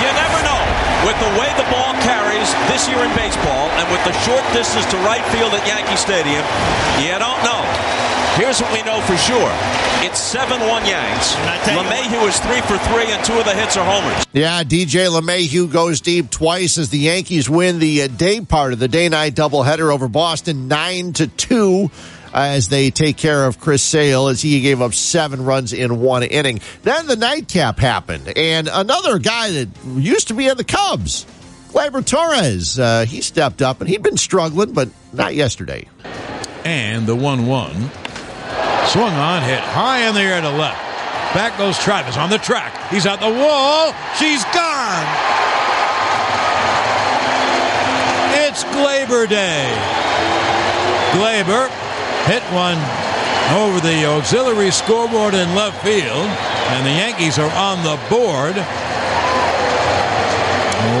You 0.00 0.08
never 0.24 0.40
know. 0.40 0.62
With 1.04 1.20
the 1.20 1.32
way 1.36 1.52
the 1.60 1.68
ball 1.68 1.92
carries 2.00 2.48
this 2.72 2.88
year 2.88 3.04
in 3.04 3.12
baseball, 3.12 3.68
and 3.76 3.84
with 3.92 4.00
the 4.08 4.16
short 4.24 4.40
distance 4.56 4.88
to 4.88 4.96
right 5.04 5.24
field 5.36 5.52
at 5.52 5.68
Yankee 5.68 6.00
Stadium, 6.00 6.40
you 6.96 7.12
don't 7.20 7.44
know. 7.44 7.60
Here's 8.40 8.56
what 8.64 8.72
we 8.72 8.80
know 8.88 9.04
for 9.04 9.20
sure. 9.20 9.52
It's 10.06 10.20
7 10.20 10.60
1 10.60 10.86
Yanks. 10.86 11.34
LeMahieu 11.34 12.28
is 12.28 12.38
3 12.38 12.60
for 12.60 12.78
3, 12.78 13.10
and 13.10 13.24
two 13.24 13.36
of 13.40 13.44
the 13.44 13.52
hits 13.52 13.76
are 13.76 13.84
homers. 13.84 14.24
Yeah, 14.32 14.62
DJ 14.62 15.08
LeMahieu 15.10 15.68
goes 15.72 16.00
deep 16.00 16.30
twice 16.30 16.78
as 16.78 16.90
the 16.90 16.98
Yankees 16.98 17.50
win 17.50 17.80
the 17.80 18.02
uh, 18.02 18.06
day 18.06 18.40
part 18.40 18.72
of 18.72 18.78
the 18.78 18.86
day 18.86 19.08
night 19.08 19.34
doubleheader 19.34 19.92
over 19.92 20.06
Boston 20.06 20.68
9 20.68 21.12
to 21.14 21.26
2 21.26 21.90
as 22.32 22.68
they 22.68 22.92
take 22.92 23.16
care 23.16 23.46
of 23.46 23.58
Chris 23.58 23.82
Sale 23.82 24.28
as 24.28 24.40
he 24.40 24.60
gave 24.60 24.80
up 24.80 24.94
seven 24.94 25.44
runs 25.44 25.72
in 25.72 25.98
one 25.98 26.22
inning. 26.22 26.60
Then 26.84 27.08
the 27.08 27.16
nightcap 27.16 27.80
happened, 27.80 28.32
and 28.36 28.68
another 28.72 29.18
guy 29.18 29.50
that 29.50 29.68
used 29.96 30.28
to 30.28 30.34
be 30.34 30.46
in 30.46 30.56
the 30.56 30.62
Cubs, 30.62 31.26
Gleyber 31.70 32.06
Torres, 32.06 32.78
uh, 32.78 33.06
he 33.06 33.22
stepped 33.22 33.60
up 33.60 33.80
and 33.80 33.90
he'd 33.90 34.04
been 34.04 34.16
struggling, 34.16 34.72
but 34.72 34.88
not 35.12 35.34
yesterday. 35.34 35.88
And 36.64 37.08
the 37.08 37.16
1 37.16 37.48
1. 37.48 37.90
Swung 38.88 39.14
on, 39.14 39.42
hit 39.42 39.60
high 39.60 40.06
in 40.08 40.14
the 40.14 40.20
air 40.20 40.40
to 40.40 40.50
left. 40.50 40.80
Back 41.34 41.58
goes 41.58 41.76
Travis 41.78 42.16
on 42.16 42.30
the 42.30 42.38
track. 42.38 42.72
He's 42.88 43.04
at 43.04 43.18
the 43.20 43.28
wall. 43.28 43.92
She's 44.14 44.44
gone. 44.54 45.06
It's 48.46 48.62
Gleyber 48.72 49.28
Day. 49.28 49.68
Gleyber 51.12 51.68
hit 52.24 52.42
one 52.54 52.78
over 53.58 53.80
the 53.80 54.06
auxiliary 54.06 54.70
scoreboard 54.70 55.34
in 55.34 55.54
left 55.54 55.82
field, 55.84 56.26
and 56.72 56.86
the 56.86 56.90
Yankees 56.90 57.38
are 57.38 57.50
on 57.50 57.82
the 57.82 57.98
board. 58.08 58.56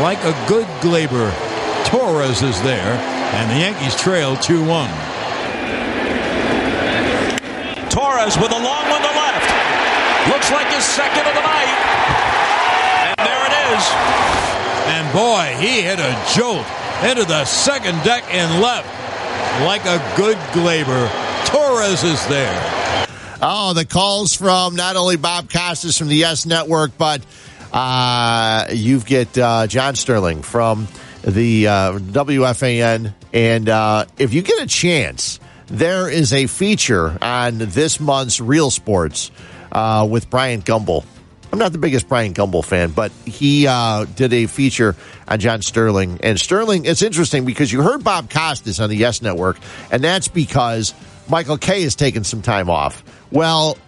Like 0.02 0.22
a 0.24 0.34
good 0.48 0.66
Gleyber, 0.82 1.32
Torres 1.86 2.42
is 2.42 2.60
there, 2.62 2.98
and 3.34 3.50
the 3.50 3.60
Yankees 3.60 3.96
trail 3.96 4.36
2 4.36 4.66
1. 4.66 5.15
Torres 8.16 8.38
with 8.38 8.50
a 8.50 8.54
long 8.54 8.88
one 8.88 9.02
to 9.02 9.08
left. 9.08 10.28
Looks 10.32 10.50
like 10.50 10.72
his 10.72 10.84
second 10.84 11.26
of 11.26 11.34
the 11.34 11.42
night. 11.42 11.76
And 13.08 13.16
there 13.18 13.44
it 13.44 13.76
is. 13.76 13.84
And 14.88 15.12
boy, 15.12 15.54
he 15.60 15.82
hit 15.82 15.98
a 15.98 16.16
jolt 16.34 16.66
into 17.04 17.26
the 17.26 17.44
second 17.44 18.02
deck 18.04 18.24
and 18.32 18.62
left 18.62 18.88
like 19.64 19.84
a 19.84 19.98
good 20.16 20.38
Gleyber. 20.52 21.10
Torres 21.46 22.04
is 22.04 22.26
there. 22.28 23.06
Oh, 23.42 23.74
the 23.74 23.84
calls 23.84 24.34
from 24.34 24.76
not 24.76 24.96
only 24.96 25.16
Bob 25.16 25.50
Costas 25.50 25.98
from 25.98 26.08
the 26.08 26.16
Yes 26.16 26.46
Network, 26.46 26.96
but 26.96 27.20
uh, 27.70 28.68
you 28.72 29.00
get 29.00 29.36
uh, 29.36 29.66
John 29.66 29.94
Sterling 29.94 30.40
from 30.40 30.88
the 31.22 31.68
uh, 31.68 31.98
WFAN. 31.98 33.12
And 33.34 33.68
uh, 33.68 34.06
if 34.16 34.32
you 34.32 34.40
get 34.40 34.62
a 34.62 34.66
chance, 34.66 35.38
there 35.66 36.08
is 36.08 36.32
a 36.32 36.46
feature 36.46 37.16
on 37.20 37.58
this 37.58 38.00
month's 38.00 38.40
Real 38.40 38.70
Sports 38.70 39.30
uh, 39.72 40.06
with 40.08 40.30
Brian 40.30 40.62
Gumbel. 40.62 41.04
I'm 41.52 41.58
not 41.58 41.72
the 41.72 41.78
biggest 41.78 42.08
Brian 42.08 42.34
Gumbel 42.34 42.64
fan, 42.64 42.90
but 42.90 43.12
he 43.24 43.66
uh, 43.66 44.04
did 44.04 44.32
a 44.32 44.46
feature 44.46 44.96
on 45.28 45.38
John 45.38 45.62
Sterling. 45.62 46.20
And 46.22 46.38
Sterling, 46.38 46.84
it's 46.84 47.02
interesting 47.02 47.44
because 47.44 47.72
you 47.72 47.82
heard 47.82 48.04
Bob 48.04 48.30
Costas 48.30 48.80
on 48.80 48.90
the 48.90 48.96
Yes 48.96 49.22
Network, 49.22 49.58
and 49.90 50.02
that's 50.02 50.28
because 50.28 50.92
Michael 51.28 51.56
Kay 51.56 51.82
has 51.82 51.94
taken 51.94 52.24
some 52.24 52.42
time 52.42 52.68
off. 52.68 53.02
Well, 53.30 53.78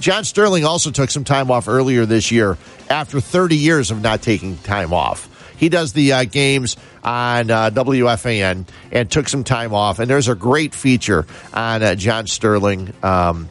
John 0.00 0.24
Sterling 0.24 0.64
also 0.64 0.90
took 0.90 1.10
some 1.10 1.24
time 1.24 1.50
off 1.50 1.68
earlier 1.68 2.06
this 2.06 2.30
year 2.30 2.58
after 2.90 3.20
30 3.20 3.56
years 3.56 3.90
of 3.90 4.02
not 4.02 4.22
taking 4.22 4.56
time 4.58 4.92
off. 4.92 5.28
He 5.56 5.68
does 5.68 5.92
the 5.92 6.12
uh, 6.12 6.24
games 6.24 6.76
on 7.02 7.50
uh, 7.50 7.70
WFAN 7.70 8.66
and 8.92 9.10
took 9.10 9.28
some 9.28 9.44
time 9.44 9.74
off. 9.74 9.98
And 9.98 10.08
there's 10.08 10.28
a 10.28 10.34
great 10.34 10.74
feature 10.74 11.26
on 11.52 11.82
uh, 11.82 11.94
John 11.94 12.26
Sterling. 12.26 12.92
Um, 13.02 13.48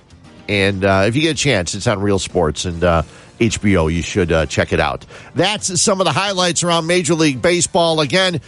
and 0.47 0.83
uh, 0.83 1.05
if 1.07 1.15
you 1.15 1.21
get 1.21 1.31
a 1.31 1.39
chance, 1.39 1.73
it's 1.73 1.87
on 1.87 2.01
Real 2.01 2.19
Sports 2.19 2.65
and 2.65 2.83
uh, 2.83 3.03
HBO. 3.39 3.91
You 3.91 4.01
should 4.01 4.31
uh, 4.31 4.45
check 4.45 4.73
it 4.73 4.79
out. 4.79 5.05
That's 5.35 5.81
some 5.81 6.01
of 6.01 6.05
the 6.05 6.11
highlights 6.11 6.63
around 6.63 6.87
Major 6.87 7.15
League 7.15 7.41
Baseball. 7.41 8.01
Again, 8.01 8.41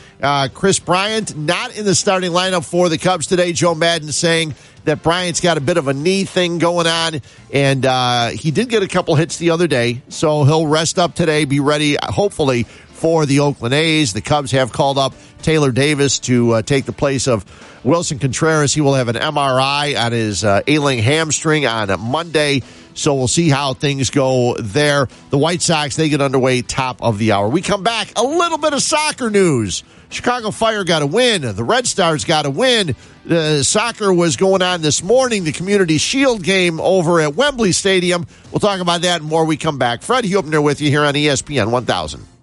Kris 0.53 0.79
Bryant 0.79 1.37
not 1.37 1.77
in 1.77 1.85
the 1.85 1.95
starting 1.95 2.31
lineup 2.31 2.65
for 2.65 2.89
the 2.89 2.97
Cubs 2.97 3.27
today. 3.27 3.53
Joe 3.53 3.75
Maddon 3.75 4.11
saying 4.11 4.55
that 4.85 5.03
Bryant's 5.03 5.41
got 5.41 5.57
a 5.57 5.61
bit 5.61 5.77
of 5.77 5.87
a 5.87 5.93
knee 5.93 6.23
thing 6.23 6.59
going 6.59 6.87
on, 6.87 7.21
and 7.51 7.85
uh, 7.85 8.29
he 8.29 8.51
did 8.51 8.69
get 8.69 8.83
a 8.83 8.87
couple 8.87 9.15
hits 9.15 9.37
the 9.37 9.49
other 9.49 9.67
day, 9.67 10.01
so 10.09 10.43
he'll 10.43 10.67
rest 10.67 10.97
up 10.97 11.15
today, 11.15 11.45
be 11.45 11.59
ready, 11.59 11.97
hopefully, 12.01 12.65
for 12.95 13.25
the 13.25 13.41
Oakland 13.41 13.73
A's. 13.73 14.13
The 14.13 14.21
Cubs 14.21 14.51
have 14.51 14.71
called 14.71 14.97
up 14.97 15.13
Taylor 15.41 15.71
Davis 15.71 16.19
to 16.19 16.53
uh, 16.53 16.61
take 16.61 16.85
the 16.85 16.93
place 16.93 17.27
of 17.27 17.45
Willson 17.83 18.19
Contreras. 18.19 18.73
He 18.73 18.81
will 18.81 18.95
have 18.95 19.09
an 19.09 19.15
MRI 19.15 20.01
on 20.01 20.11
his 20.11 20.43
uh, 20.43 20.61
ailing 20.65 20.99
hamstring 20.99 21.65
on 21.65 21.99
Monday. 21.99 22.63
So 22.95 23.13
we'll 23.13 23.27
see 23.27 23.49
how 23.49 23.73
things 23.73 24.09
go 24.09 24.55
there. 24.55 25.07
The 25.29 25.37
White 25.37 25.61
Sox, 25.61 25.97
they 25.97 26.09
get 26.09 26.21
underway 26.21 26.61
top 26.61 27.03
of 27.03 27.17
the 27.17 27.33
hour. 27.33 27.49
We 27.49 27.61
come 27.61 27.83
back, 27.83 28.13
a 28.15 28.23
little 28.23 28.57
bit 28.57 28.73
of 28.73 28.81
soccer 28.81 29.29
news. 29.29 29.83
Chicago 30.09 30.49
Fire 30.51 30.83
got 30.85 31.01
a 31.01 31.05
win. 31.05 31.41
The 31.41 31.63
Red 31.63 31.85
Stars 31.87 32.23
got 32.23 32.45
a 32.45 32.49
win. 32.49 32.95
The 33.25 33.63
soccer 33.63 34.13
was 34.13 34.37
going 34.37 34.61
on 34.61 34.81
this 34.81 35.03
morning, 35.03 35.43
the 35.43 35.51
Community 35.51 35.97
Shield 35.97 36.41
game 36.41 36.79
over 36.79 37.19
at 37.19 37.35
Wembley 37.35 37.73
Stadium. 37.73 38.25
We'll 38.51 38.59
talk 38.59 38.79
about 38.79 39.01
that 39.01 39.21
and 39.21 39.29
more 39.29 39.45
we 39.45 39.57
come 39.57 39.77
back. 39.77 40.01
Fred 40.01 40.23
Huebner 40.23 40.61
with 40.61 40.79
you 40.79 40.89
here 40.89 41.03
on 41.03 41.15
ESPN 41.15 41.71
1000. 41.71 42.34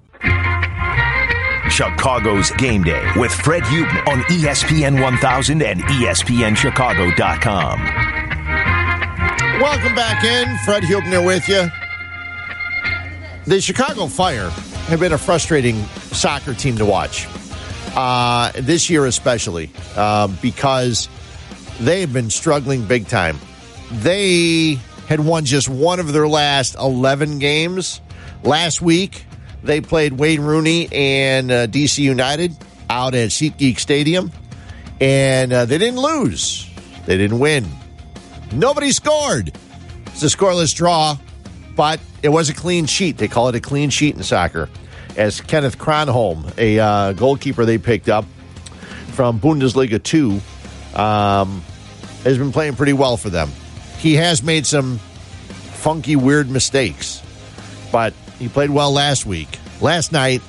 Chicago's 1.73 2.51
Game 2.53 2.85
Day 2.85 3.05
with 3.16 3.32
Fred 3.32 3.65
Huebner 3.65 4.07
on 4.07 4.20
ESPN 4.24 5.01
1000 5.01 5.62
and 5.62 5.81
ESPNChicago.com. 5.81 7.78
Welcome 9.59 9.94
back 9.94 10.23
in. 10.23 10.55
Fred 10.66 10.85
Huebner 10.85 11.24
with 11.24 11.49
you. 11.49 11.69
The 13.47 13.59
Chicago 13.62 14.07
Fire 14.07 14.51
have 14.51 15.01
been 15.01 15.15
a 15.15 15.19
frustrating 15.19 15.82
soccer 16.12 16.53
team 16.53 16.77
to 16.77 16.85
watch. 16.85 17.27
Uh, 17.97 18.53
this 18.57 18.90
year, 18.90 19.07
especially, 19.07 19.70
uh, 19.97 20.28
because 20.43 21.09
they 21.81 22.03
have 22.03 22.12
been 22.12 22.28
struggling 22.28 22.85
big 22.85 23.09
time. 23.09 23.39
They 23.90 24.74
had 25.07 25.20
won 25.20 25.47
just 25.47 25.70
one 25.70 26.01
of 26.01 26.12
their 26.12 26.28
last 26.28 26.74
11 26.74 27.39
games. 27.39 28.03
Last 28.44 28.82
week, 28.82 29.24
they 29.62 29.80
played 29.80 30.14
Wayne 30.14 30.40
Rooney 30.40 30.89
and 30.93 31.51
uh, 31.51 31.66
DC 31.66 31.98
United 31.98 32.56
out 32.90 33.14
at 33.14 33.30
SeatGeek 33.30 33.78
Stadium, 33.78 34.30
and 35.01 35.52
uh, 35.52 35.64
they 35.64 35.78
didn't 35.78 36.01
lose. 36.01 36.68
They 37.06 37.16
didn't 37.16 37.39
win. 37.39 37.66
Nobody 38.52 38.93
scored. 38.93 39.52
It's 40.06 40.22
a 40.22 40.26
scoreless 40.26 40.74
draw, 40.74 41.16
but 41.74 42.01
it 42.22 42.28
was 42.28 42.51
a 42.51 42.55
clean 42.55 42.86
sheet. 42.86 43.18
They 43.18 43.28
call 43.28 43.48
it 43.48 43.55
a 43.55 43.60
clean 43.60 43.90
sheet 43.90 44.16
in 44.16 44.22
soccer. 44.22 44.68
As 45.16 45.40
Kenneth 45.40 45.78
Kronholm, 45.78 46.56
a 46.59 46.78
uh, 46.78 47.12
goalkeeper 47.12 47.64
they 47.64 47.78
picked 47.78 48.09
up 48.09 48.24
from 49.12 49.40
Bundesliga 49.40 50.02
2, 50.02 50.40
um, 50.98 51.62
has 52.24 52.39
been 52.39 52.52
playing 52.52 52.76
pretty 52.76 52.93
well 52.93 53.16
for 53.16 53.30
them. 53.30 53.51
He 53.98 54.14
has 54.14 54.43
made 54.43 54.66
some 54.66 54.98
funky, 54.98 56.16
weird 56.16 56.51
mistakes, 56.51 57.22
but 57.90 58.14
he 58.43 58.48
played 58.48 58.70
well 58.70 58.93
last 58.93 59.24
week. 59.24 59.59
Last 59.81 60.12
night, 60.12 60.43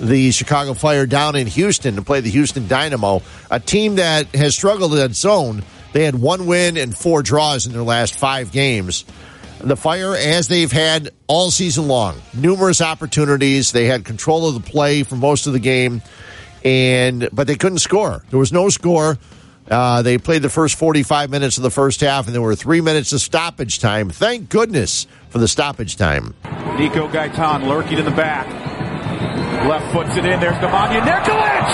the 0.00 0.30
Chicago 0.30 0.74
Fire 0.74 1.06
down 1.06 1.36
in 1.36 1.46
Houston 1.46 1.96
to 1.96 2.02
play 2.02 2.20
the 2.20 2.30
Houston 2.30 2.66
Dynamo, 2.66 3.22
a 3.50 3.60
team 3.60 3.96
that 3.96 4.34
has 4.34 4.54
struggled 4.54 4.94
in 4.94 5.10
its 5.10 5.24
own. 5.24 5.62
They 5.92 6.04
had 6.04 6.14
one 6.14 6.46
win 6.46 6.76
and 6.76 6.96
four 6.96 7.22
draws 7.22 7.66
in 7.66 7.72
their 7.72 7.82
last 7.82 8.18
five 8.18 8.50
games. 8.50 9.04
The 9.60 9.76
Fire, 9.76 10.14
as 10.14 10.48
they've 10.48 10.70
had 10.70 11.10
all 11.26 11.50
season 11.50 11.88
long, 11.88 12.20
numerous 12.34 12.82
opportunities. 12.82 13.72
They 13.72 13.86
had 13.86 14.04
control 14.04 14.48
of 14.48 14.54
the 14.54 14.70
play 14.70 15.04
for 15.04 15.16
most 15.16 15.46
of 15.46 15.52
the 15.52 15.58
game, 15.58 16.02
and 16.64 17.28
but 17.32 17.46
they 17.46 17.54
couldn't 17.54 17.78
score. 17.78 18.24
There 18.30 18.38
was 18.38 18.52
no 18.52 18.68
score. 18.68 19.18
Uh, 19.70 20.02
they 20.02 20.18
played 20.18 20.42
the 20.42 20.50
first 20.50 20.76
45 20.76 21.30
minutes 21.30 21.56
of 21.56 21.62
the 21.62 21.70
first 21.70 22.02
half, 22.02 22.26
and 22.26 22.34
there 22.34 22.42
were 22.42 22.54
three 22.54 22.82
minutes 22.82 23.12
of 23.14 23.20
stoppage 23.22 23.78
time. 23.78 24.10
Thank 24.10 24.50
goodness 24.50 25.06
for 25.34 25.40
the 25.40 25.48
stoppage 25.48 25.96
time. 25.96 26.32
Nico 26.78 27.08
Gaitan 27.08 27.66
lurking 27.66 27.98
in 27.98 28.04
the 28.04 28.12
back. 28.12 28.46
Left 29.68 29.92
foots 29.92 30.16
it 30.16 30.24
in. 30.24 30.38
There's 30.38 30.54
Nemanja 30.58 31.00
Nikolic. 31.00 31.66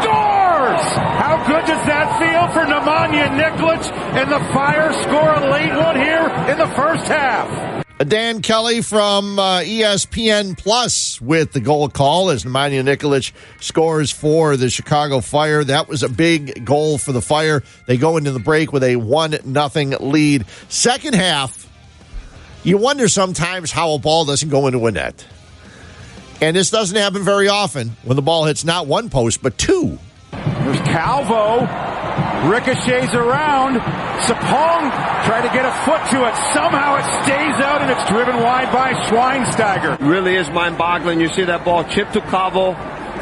Scores! 0.00 0.80
How 1.20 1.44
good 1.46 1.66
does 1.66 1.86
that 1.86 2.18
feel 2.18 2.48
for 2.54 2.64
Nemanja 2.64 3.28
Nikolic? 3.38 3.92
And 4.16 4.32
the 4.32 4.38
Fire 4.54 4.90
score 5.02 5.34
a 5.34 5.50
late 5.50 5.76
one 5.76 5.96
here 5.96 6.26
in 6.50 6.56
the 6.56 6.66
first 6.74 7.04
half. 7.04 7.84
Dan 8.08 8.40
Kelly 8.40 8.80
from 8.80 9.38
uh, 9.38 9.58
ESPN 9.58 10.56
Plus 10.56 11.20
with 11.20 11.52
the 11.52 11.60
goal 11.60 11.90
call 11.90 12.30
as 12.30 12.44
Nemanja 12.44 12.82
Nikolic 12.82 13.32
scores 13.60 14.10
for 14.10 14.56
the 14.56 14.70
Chicago 14.70 15.20
Fire. 15.20 15.62
That 15.62 15.88
was 15.88 16.02
a 16.02 16.08
big 16.08 16.64
goal 16.64 16.96
for 16.96 17.12
the 17.12 17.20
Fire. 17.20 17.62
They 17.86 17.98
go 17.98 18.16
into 18.16 18.30
the 18.30 18.40
break 18.40 18.72
with 18.72 18.82
a 18.82 18.96
one 18.96 19.36
nothing 19.44 19.90
lead. 20.00 20.46
Second 20.70 21.14
half, 21.14 21.68
you 22.64 22.78
wonder 22.78 23.08
sometimes 23.08 23.70
how 23.70 23.92
a 23.92 23.98
ball 23.98 24.24
doesn't 24.24 24.48
go 24.48 24.66
into 24.66 24.86
a 24.86 24.90
net. 24.90 25.26
And 26.40 26.56
this 26.56 26.70
doesn't 26.70 26.96
happen 26.96 27.22
very 27.22 27.48
often 27.48 27.90
when 28.02 28.16
the 28.16 28.22
ball 28.22 28.46
hits 28.46 28.64
not 28.64 28.86
one 28.86 29.10
post 29.10 29.42
but 29.42 29.56
two. 29.58 29.98
There's 30.32 30.80
Calvo. 30.80 31.66
Ricochets 32.48 33.14
around. 33.14 33.78
Sapong 34.26 34.90
tried 35.24 35.42
to 35.46 35.54
get 35.54 35.64
a 35.64 35.72
foot 35.86 36.02
to 36.10 36.26
it. 36.26 36.34
Somehow 36.52 36.96
it 36.96 37.24
stays 37.24 37.54
out 37.62 37.80
and 37.82 37.90
it's 37.90 38.10
driven 38.10 38.42
wide 38.42 38.72
by 38.72 38.92
Schweinsteiger. 39.06 39.98
really 40.00 40.34
is 40.34 40.50
mind-boggling. 40.50 41.20
You 41.20 41.32
see 41.32 41.44
that 41.44 41.64
ball 41.64 41.84
chip 41.84 42.10
to 42.12 42.20
Cavo, 42.22 42.72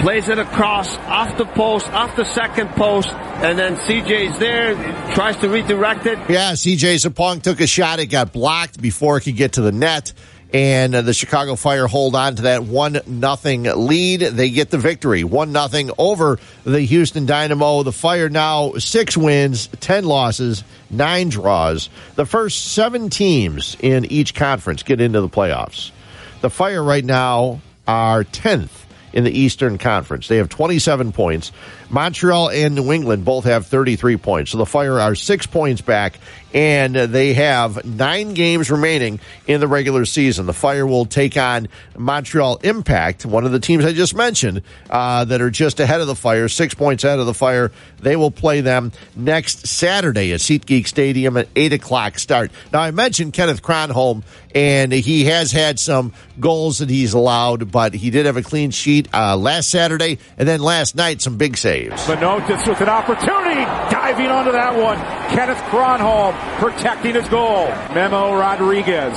plays 0.00 0.28
it 0.28 0.38
across, 0.38 0.96
off 0.98 1.36
the 1.36 1.44
post, 1.44 1.86
off 1.88 2.16
the 2.16 2.24
second 2.24 2.68
post, 2.70 3.08
and 3.08 3.58
then 3.58 3.76
CJ's 3.76 4.38
there, 4.38 4.74
tries 5.14 5.36
to 5.38 5.48
redirect 5.48 6.06
it. 6.06 6.18
Yeah, 6.28 6.52
CJ 6.52 7.06
Sapong 7.06 7.42
took 7.42 7.60
a 7.60 7.66
shot. 7.66 7.98
It 7.98 8.06
got 8.06 8.32
blocked 8.32 8.80
before 8.80 9.18
it 9.18 9.22
could 9.22 9.36
get 9.36 9.54
to 9.54 9.60
the 9.60 9.72
net. 9.72 10.12
And 10.52 10.96
uh, 10.96 11.02
the 11.02 11.14
Chicago 11.14 11.54
Fire 11.54 11.86
hold 11.86 12.16
on 12.16 12.34
to 12.36 12.42
that 12.42 12.64
one 12.64 12.98
nothing 13.06 13.62
lead. 13.62 14.20
They 14.20 14.50
get 14.50 14.70
the 14.70 14.78
victory, 14.78 15.22
one 15.22 15.52
nothing 15.52 15.90
over 15.96 16.40
the 16.64 16.80
Houston 16.80 17.24
Dynamo. 17.24 17.84
The 17.84 17.92
Fire 17.92 18.28
now 18.28 18.72
six 18.72 19.16
wins, 19.16 19.68
ten 19.78 20.04
losses, 20.04 20.64
nine 20.90 21.28
draws. 21.28 21.88
The 22.16 22.26
first 22.26 22.72
seven 22.72 23.10
teams 23.10 23.76
in 23.78 24.06
each 24.06 24.34
conference 24.34 24.82
get 24.82 25.00
into 25.00 25.20
the 25.20 25.28
playoffs. 25.28 25.92
The 26.40 26.50
Fire 26.50 26.82
right 26.82 27.04
now 27.04 27.60
are 27.86 28.24
tenth 28.24 28.86
in 29.12 29.24
the 29.24 29.36
Eastern 29.36 29.78
Conference. 29.78 30.28
They 30.28 30.36
have 30.36 30.48
27 30.48 31.12
points. 31.12 31.52
Montreal 31.90 32.50
and 32.50 32.76
New 32.76 32.92
England 32.92 33.24
both 33.24 33.44
have 33.44 33.66
33 33.66 34.16
points. 34.16 34.52
So 34.52 34.58
the 34.58 34.66
Fire 34.66 35.00
are 35.00 35.14
six 35.14 35.46
points 35.46 35.80
back, 35.80 36.18
and 36.54 36.94
they 36.94 37.34
have 37.34 37.84
nine 37.84 38.34
games 38.34 38.70
remaining 38.70 39.18
in 39.46 39.60
the 39.60 39.66
regular 39.66 40.04
season. 40.04 40.46
The 40.46 40.52
Fire 40.52 40.86
will 40.86 41.04
take 41.04 41.36
on 41.36 41.68
Montreal 41.96 42.56
Impact, 42.62 43.26
one 43.26 43.44
of 43.44 43.52
the 43.52 43.60
teams 43.60 43.84
I 43.84 43.92
just 43.92 44.14
mentioned, 44.14 44.62
uh, 44.88 45.24
that 45.24 45.40
are 45.40 45.50
just 45.50 45.80
ahead 45.80 46.00
of 46.00 46.06
the 46.06 46.14
Fire, 46.14 46.48
six 46.48 46.74
points 46.74 47.02
ahead 47.02 47.18
of 47.18 47.26
the 47.26 47.34
Fire. 47.34 47.72
They 47.98 48.16
will 48.16 48.30
play 48.30 48.60
them 48.60 48.92
next 49.16 49.66
Saturday 49.66 50.32
at 50.32 50.40
SeatGeek 50.40 50.86
Stadium 50.86 51.36
at 51.36 51.48
8 51.56 51.72
o'clock 51.72 52.18
start. 52.18 52.52
Now, 52.72 52.80
I 52.80 52.92
mentioned 52.92 53.32
Kenneth 53.32 53.62
Kronholm, 53.62 54.22
and 54.54 54.92
he 54.92 55.24
has 55.24 55.52
had 55.52 55.78
some 55.78 56.12
goals 56.38 56.78
that 56.78 56.88
he's 56.88 57.14
allowed, 57.14 57.70
but 57.70 57.94
he 57.94 58.10
did 58.10 58.26
have 58.26 58.36
a 58.36 58.42
clean 58.42 58.70
sheet 58.70 59.08
uh, 59.12 59.36
last 59.36 59.70
Saturday, 59.70 60.18
and 60.38 60.48
then 60.48 60.60
last 60.60 60.94
night, 60.96 61.20
some 61.20 61.36
big 61.36 61.56
saves. 61.56 61.79
Manotas 61.88 62.66
with 62.68 62.80
an 62.80 62.88
opportunity, 62.88 63.64
diving 63.88 64.28
onto 64.28 64.52
that 64.52 64.76
one. 64.76 64.98
Kenneth 65.30 65.62
Kronholm 65.70 66.34
protecting 66.58 67.14
his 67.14 67.28
goal. 67.28 67.68
Memo 67.94 68.36
Rodriguez. 68.36 69.16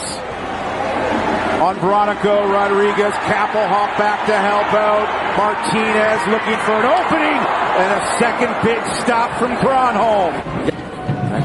On 1.60 1.76
Bronico 1.78 2.48
Rodriguez, 2.52 3.14
Kappelhof 3.28 3.98
back 3.98 4.26
to 4.28 4.36
help 4.36 4.74
out. 4.74 5.08
Martinez 5.38 6.22
looking 6.28 6.60
for 6.66 6.76
an 6.80 6.88
opening, 6.92 7.40
and 7.80 7.90
a 7.98 8.04
second 8.20 8.54
big 8.64 8.84
stop 9.02 9.38
from 9.40 9.56
Kronholm. 9.58 10.72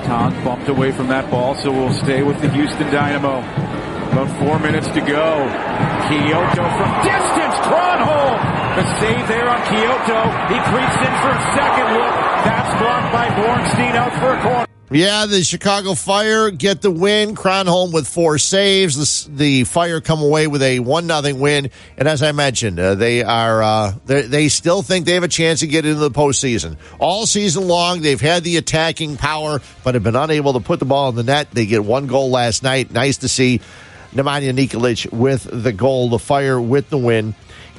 Tom 0.08 0.32
bumped 0.42 0.68
away 0.68 0.90
from 0.90 1.06
that 1.08 1.30
ball, 1.30 1.54
so 1.56 1.70
we'll 1.70 1.92
stay 1.92 2.22
with 2.22 2.40
the 2.40 2.48
Houston 2.50 2.90
Dynamo. 2.90 3.42
About 4.12 4.38
four 4.38 4.58
minutes 4.58 4.88
to 4.88 5.00
go. 5.00 5.46
Quioto 6.08 6.64
from 6.76 6.90
distance, 7.04 7.56
Kronholm. 7.68 8.38
The 8.76 9.00
save 9.00 9.28
there 9.28 9.48
on 9.48 9.60
Quioto. 9.68 10.20
He 10.48 10.58
creeps 10.70 10.96
in 10.96 11.14
for 11.20 11.30
a 11.30 11.42
second 11.54 11.88
look. 11.94 12.14
That's 12.44 12.80
blocked 12.80 13.12
by 13.12 13.28
Bornstein 13.28 13.94
out 13.94 14.12
for 14.20 14.32
a 14.34 14.42
corner. 14.42 14.64
Yeah, 14.90 15.26
the 15.26 15.44
Chicago 15.44 15.92
Fire 15.92 16.50
get 16.50 16.80
the 16.80 16.90
win. 16.90 17.34
Kronholm 17.34 17.92
with 17.92 18.08
four 18.08 18.38
saves. 18.38 19.26
The, 19.26 19.36
the 19.36 19.64
Fire 19.64 20.00
come 20.00 20.22
away 20.22 20.46
with 20.46 20.62
a 20.62 20.78
one 20.78 21.06
nothing 21.06 21.38
win. 21.38 21.70
And 21.98 22.08
as 22.08 22.22
I 22.22 22.32
mentioned, 22.32 22.80
uh, 22.80 22.94
they 22.94 23.22
are 23.22 23.62
uh, 23.62 23.92
they 24.06 24.48
still 24.48 24.80
think 24.80 25.04
they 25.04 25.12
have 25.12 25.24
a 25.24 25.28
chance 25.28 25.60
to 25.60 25.66
get 25.66 25.84
into 25.84 26.00
the 26.00 26.10
postseason. 26.10 26.78
All 26.98 27.26
season 27.26 27.68
long, 27.68 28.00
they've 28.00 28.18
had 28.18 28.44
the 28.44 28.56
attacking 28.56 29.18
power, 29.18 29.60
but 29.84 29.92
have 29.92 30.02
been 30.02 30.16
unable 30.16 30.54
to 30.54 30.60
put 30.60 30.78
the 30.78 30.86
ball 30.86 31.10
in 31.10 31.16
the 31.16 31.22
net. 31.24 31.50
They 31.50 31.66
get 31.66 31.84
one 31.84 32.06
goal 32.06 32.30
last 32.30 32.62
night. 32.62 32.90
Nice 32.90 33.18
to 33.18 33.28
see 33.28 33.60
Nemanja 34.12 34.52
Nikolic 34.54 35.12
with 35.12 35.48
the 35.50 35.72
goal. 35.72 36.08
The 36.08 36.18
Fire 36.18 36.60
with 36.60 36.90
the 36.90 36.98
win. 36.98 37.34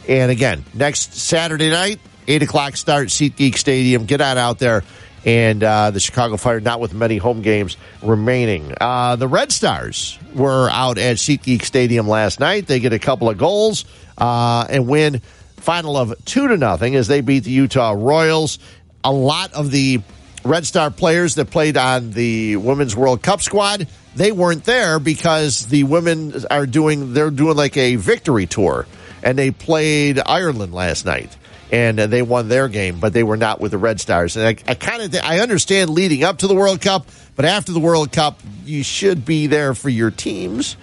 And 0.08 0.32
again, 0.32 0.66
next 0.74 1.14
Saturday 1.14 1.70
night, 1.70 2.00
eight 2.28 2.44
o'clock 2.44 2.78
start, 2.78 3.10
SeatGeek 3.10 3.58
Stadium. 3.58 4.06
Get 4.06 4.22
on 4.22 4.38
out 4.38 4.60
there 4.60 4.84
and 5.26 5.64
uh, 5.64 5.92
the 5.92 6.00
Chicago 6.00 6.38
Fire 6.38 6.60
not 6.60 6.80
with 6.80 6.94
many 6.94 7.18
home 7.18 7.42
games 7.42 7.78
remaining. 8.02 8.74
Uh, 8.80 9.16
the 9.16 9.28
Red 9.28 9.52
Stars 9.52 10.18
were 10.34 10.70
out 10.70 10.98
at 10.98 11.18
SeatGeek 11.18 11.64
Stadium 11.64 12.08
last 12.08 12.40
night. 12.40 12.68
They 12.68 12.80
get 12.80 12.94
a 12.94 13.00
couple 13.00 13.30
of 13.30 13.38
goals 13.38 13.86
uh, 14.18 14.66
and 14.70 14.88
win 14.88 15.22
final 15.58 15.98
of 15.98 16.14
two 16.26 16.48
to 16.48 16.58
nothing 16.58 16.96
as 16.96 17.08
they 17.08 17.22
beat 17.22 17.44
the 17.44 17.52
Utah 17.52 17.94
Royals. 17.96 18.60
A 19.04 19.12
lot 19.12 19.54
of 19.54 19.72
the 19.72 20.02
Red 20.50 20.66
Star 20.66 20.90
players 20.90 21.36
that 21.36 21.52
played 21.52 21.78
on 21.78 22.10
the 22.10 22.56
Women's 22.56 22.96
World 22.96 23.22
Cup 23.22 23.40
squad, 23.40 23.88
they 24.16 24.32
weren't 24.32 24.64
there 24.64 24.98
because 24.98 25.68
the 25.68 25.84
women 25.84 26.34
are 26.50 26.66
doing, 26.66 27.14
they're 27.14 27.30
doing 27.30 27.56
like 27.56 27.78
a 27.78 27.98
victory 27.98 28.48
tour. 28.48 28.88
And 29.22 29.38
they 29.38 29.52
played 29.52 30.20
Ireland 30.26 30.74
last 30.74 31.06
night 31.06 31.38
and 31.72 32.00
they 32.00 32.24
won 32.24 32.48
their 32.48 32.68
game, 32.68 33.00
but 33.00 33.14
they 33.14 33.22
were 33.22 33.38
not 33.38 33.62
with 33.62 33.72
the 33.72 33.78
Red 33.78 34.00
Stars. 34.02 34.38
And 34.38 34.48
I, 34.48 34.72
I 34.72 34.74
kind 34.74 35.04
of, 35.04 35.22
I 35.24 35.40
understand 35.40 35.92
leading 35.92 36.24
up 36.24 36.40
to 36.40 36.48
the 36.48 36.56
World 36.56 36.82
Cup, 36.82 37.06
but 37.36 37.46
after 37.46 37.72
the 37.72 37.80
World 37.80 38.12
Cup, 38.12 38.40
you 38.66 38.82
should 38.82 39.26
be 39.26 39.46
there 39.46 39.76
for 39.76 39.90
your 39.90 40.10
teams. 40.10 40.78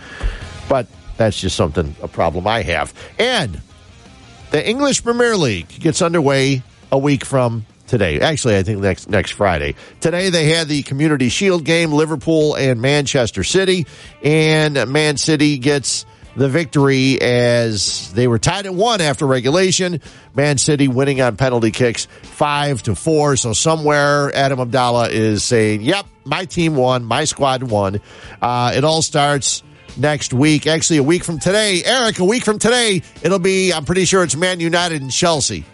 But 0.68 0.86
that's 1.16 1.40
just 1.40 1.56
something, 1.56 1.96
a 2.02 2.08
problem 2.08 2.46
I 2.46 2.62
have. 2.62 2.94
And 3.18 3.60
the 4.52 4.64
English 4.64 5.02
Premier 5.02 5.36
League 5.36 5.68
gets 5.80 6.02
underway 6.02 6.62
a 6.92 6.98
week 6.98 7.24
from 7.24 7.66
today. 7.86 8.20
Actually, 8.20 8.56
I 8.56 8.62
think 8.62 8.80
next 8.80 9.08
next 9.08 9.32
Friday. 9.32 9.74
Today 10.00 10.30
they 10.30 10.46
had 10.50 10.68
the 10.68 10.82
Community 10.82 11.28
Shield 11.28 11.64
game, 11.64 11.92
Liverpool 11.92 12.54
and 12.54 12.80
Manchester 12.80 13.44
City, 13.44 13.86
and 14.22 14.74
Man 14.88 15.16
City 15.16 15.58
gets 15.58 16.06
the 16.36 16.48
victory 16.48 17.18
as 17.20 18.12
they 18.12 18.28
were 18.28 18.38
tied 18.38 18.66
at 18.66 18.74
one 18.74 19.00
after 19.00 19.26
regulation. 19.26 20.00
Man 20.34 20.58
City 20.58 20.86
winning 20.86 21.20
on 21.20 21.36
penalty 21.36 21.70
kicks 21.70 22.06
five 22.22 22.82
to 22.82 22.94
four. 22.94 23.36
So 23.36 23.52
somewhere 23.54 24.34
Adam 24.34 24.60
Abdallah 24.60 25.08
is 25.08 25.42
saying, 25.44 25.82
"Yep, 25.82 26.06
my 26.24 26.44
team 26.44 26.76
won, 26.76 27.04
my 27.04 27.24
squad 27.24 27.62
won." 27.62 28.00
Uh, 28.42 28.72
it 28.74 28.84
all 28.84 29.02
starts 29.02 29.62
next 29.96 30.34
week. 30.34 30.66
Actually, 30.66 30.98
a 30.98 31.02
week 31.02 31.24
from 31.24 31.38
today, 31.38 31.82
Eric. 31.84 32.18
A 32.18 32.24
week 32.24 32.44
from 32.44 32.58
today, 32.58 33.02
it'll 33.22 33.38
be. 33.38 33.72
I'm 33.72 33.84
pretty 33.84 34.04
sure 34.04 34.22
it's 34.22 34.36
Man 34.36 34.60
United 34.60 35.00
and 35.00 35.10
Chelsea. 35.10 35.64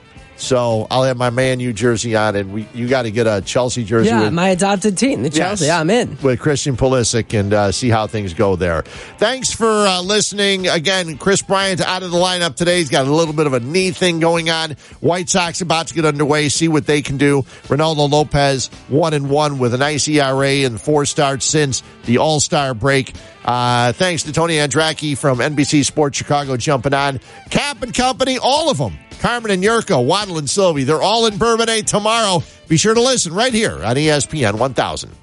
So 0.43 0.89
I'll 0.91 1.05
have 1.05 1.17
my 1.17 1.31
Man 1.31 1.61
U 1.61 1.73
jersey 1.73 2.17
on, 2.17 2.35
and 2.35 2.53
we, 2.53 2.67
you 2.75 2.89
got 2.89 3.03
to 3.03 3.13
get 3.13 3.29
a 3.29 3.41
Chelsea 3.43 3.85
jersey. 3.85 4.09
Yeah, 4.09 4.23
with, 4.23 4.33
my 4.33 4.49
adopted 4.49 4.99
team, 4.99 5.23
the 5.23 5.31
Chelsea. 5.31 5.67
Yes. 5.67 5.69
Yeah, 5.69 5.81
I'm 5.81 5.89
in. 5.89 6.19
with 6.21 6.41
Christian 6.41 6.77
Pulisic 6.77 7.39
and 7.39 7.55
uh, 7.55 7.71
see 7.71 7.89
how 7.89 8.09
things 8.09 8.35
go 8.35 8.57
there. 8.57 8.83
Thanks 9.19 9.53
for 9.53 9.71
uh, 9.71 10.03
listening. 10.03 10.67
Again, 10.67 11.17
Chris 11.17 11.43
Bryant 11.43 11.81
out 11.81 12.03
of 12.03 12.11
the 12.11 12.17
lineup 12.17 12.57
today. 12.57 12.79
He's 12.79 12.91
got 12.91 13.07
a 13.07 13.13
little 13.13 13.35
bit 13.35 13.47
of 13.47 13.53
a 13.53 13.61
knee 13.61 13.93
thing 13.93 14.19
going 14.19 14.51
on. 14.51 14.73
White 14.99 15.29
Sox 15.29 15.61
about 15.61 15.87
to 15.87 15.95
get 15.95 16.05
underway. 16.05 16.49
See 16.49 16.67
what 16.67 16.87
they 16.87 17.03
can 17.03 17.19
do. 17.19 17.43
Reynaldo 17.69 18.11
Lopez 18.11 18.67
one 18.89 19.15
and 19.15 19.31
one 19.31 19.59
with 19.61 19.75
a 19.75 19.79
nice 19.79 20.09
ERA 20.09 20.67
and 20.67 20.81
four 20.81 21.05
starts 21.07 21.47
since 21.47 21.85
the 22.05 22.19
All 22.19 22.41
Star 22.41 22.75
break. 22.75 23.15
Uh, 23.45 23.93
thanks 23.93 24.25
to 24.25 24.33
Tony 24.33 24.55
Andracki 24.55 25.17
from 25.17 25.39
NBC 25.39 25.85
Sports 25.85 26.19
Chicago 26.19 26.57
jumping 26.57 26.95
on. 26.95 27.21
Cap 27.51 27.83
and 27.83 27.95
Company, 27.95 28.39
all 28.39 28.71
of 28.71 28.79
them. 28.79 28.99
Carmen 29.23 29.53
and 29.53 29.63
Jurko, 29.63 30.05
Waddle 30.05 30.39
and 30.39 30.51
Silvy, 30.51 30.83
they're 30.83 31.01
all 31.01 31.27
in 31.27 31.39
Bourbonnais 31.39 31.83
tomorrow. 31.83 32.43
Be 32.67 32.77
sure 32.77 32.93
to 32.93 33.01
listen 33.01 33.33
right 33.33 33.55
here 33.55 33.85
on 33.85 33.95
ESPN 33.95 34.59
1000. 34.59 35.22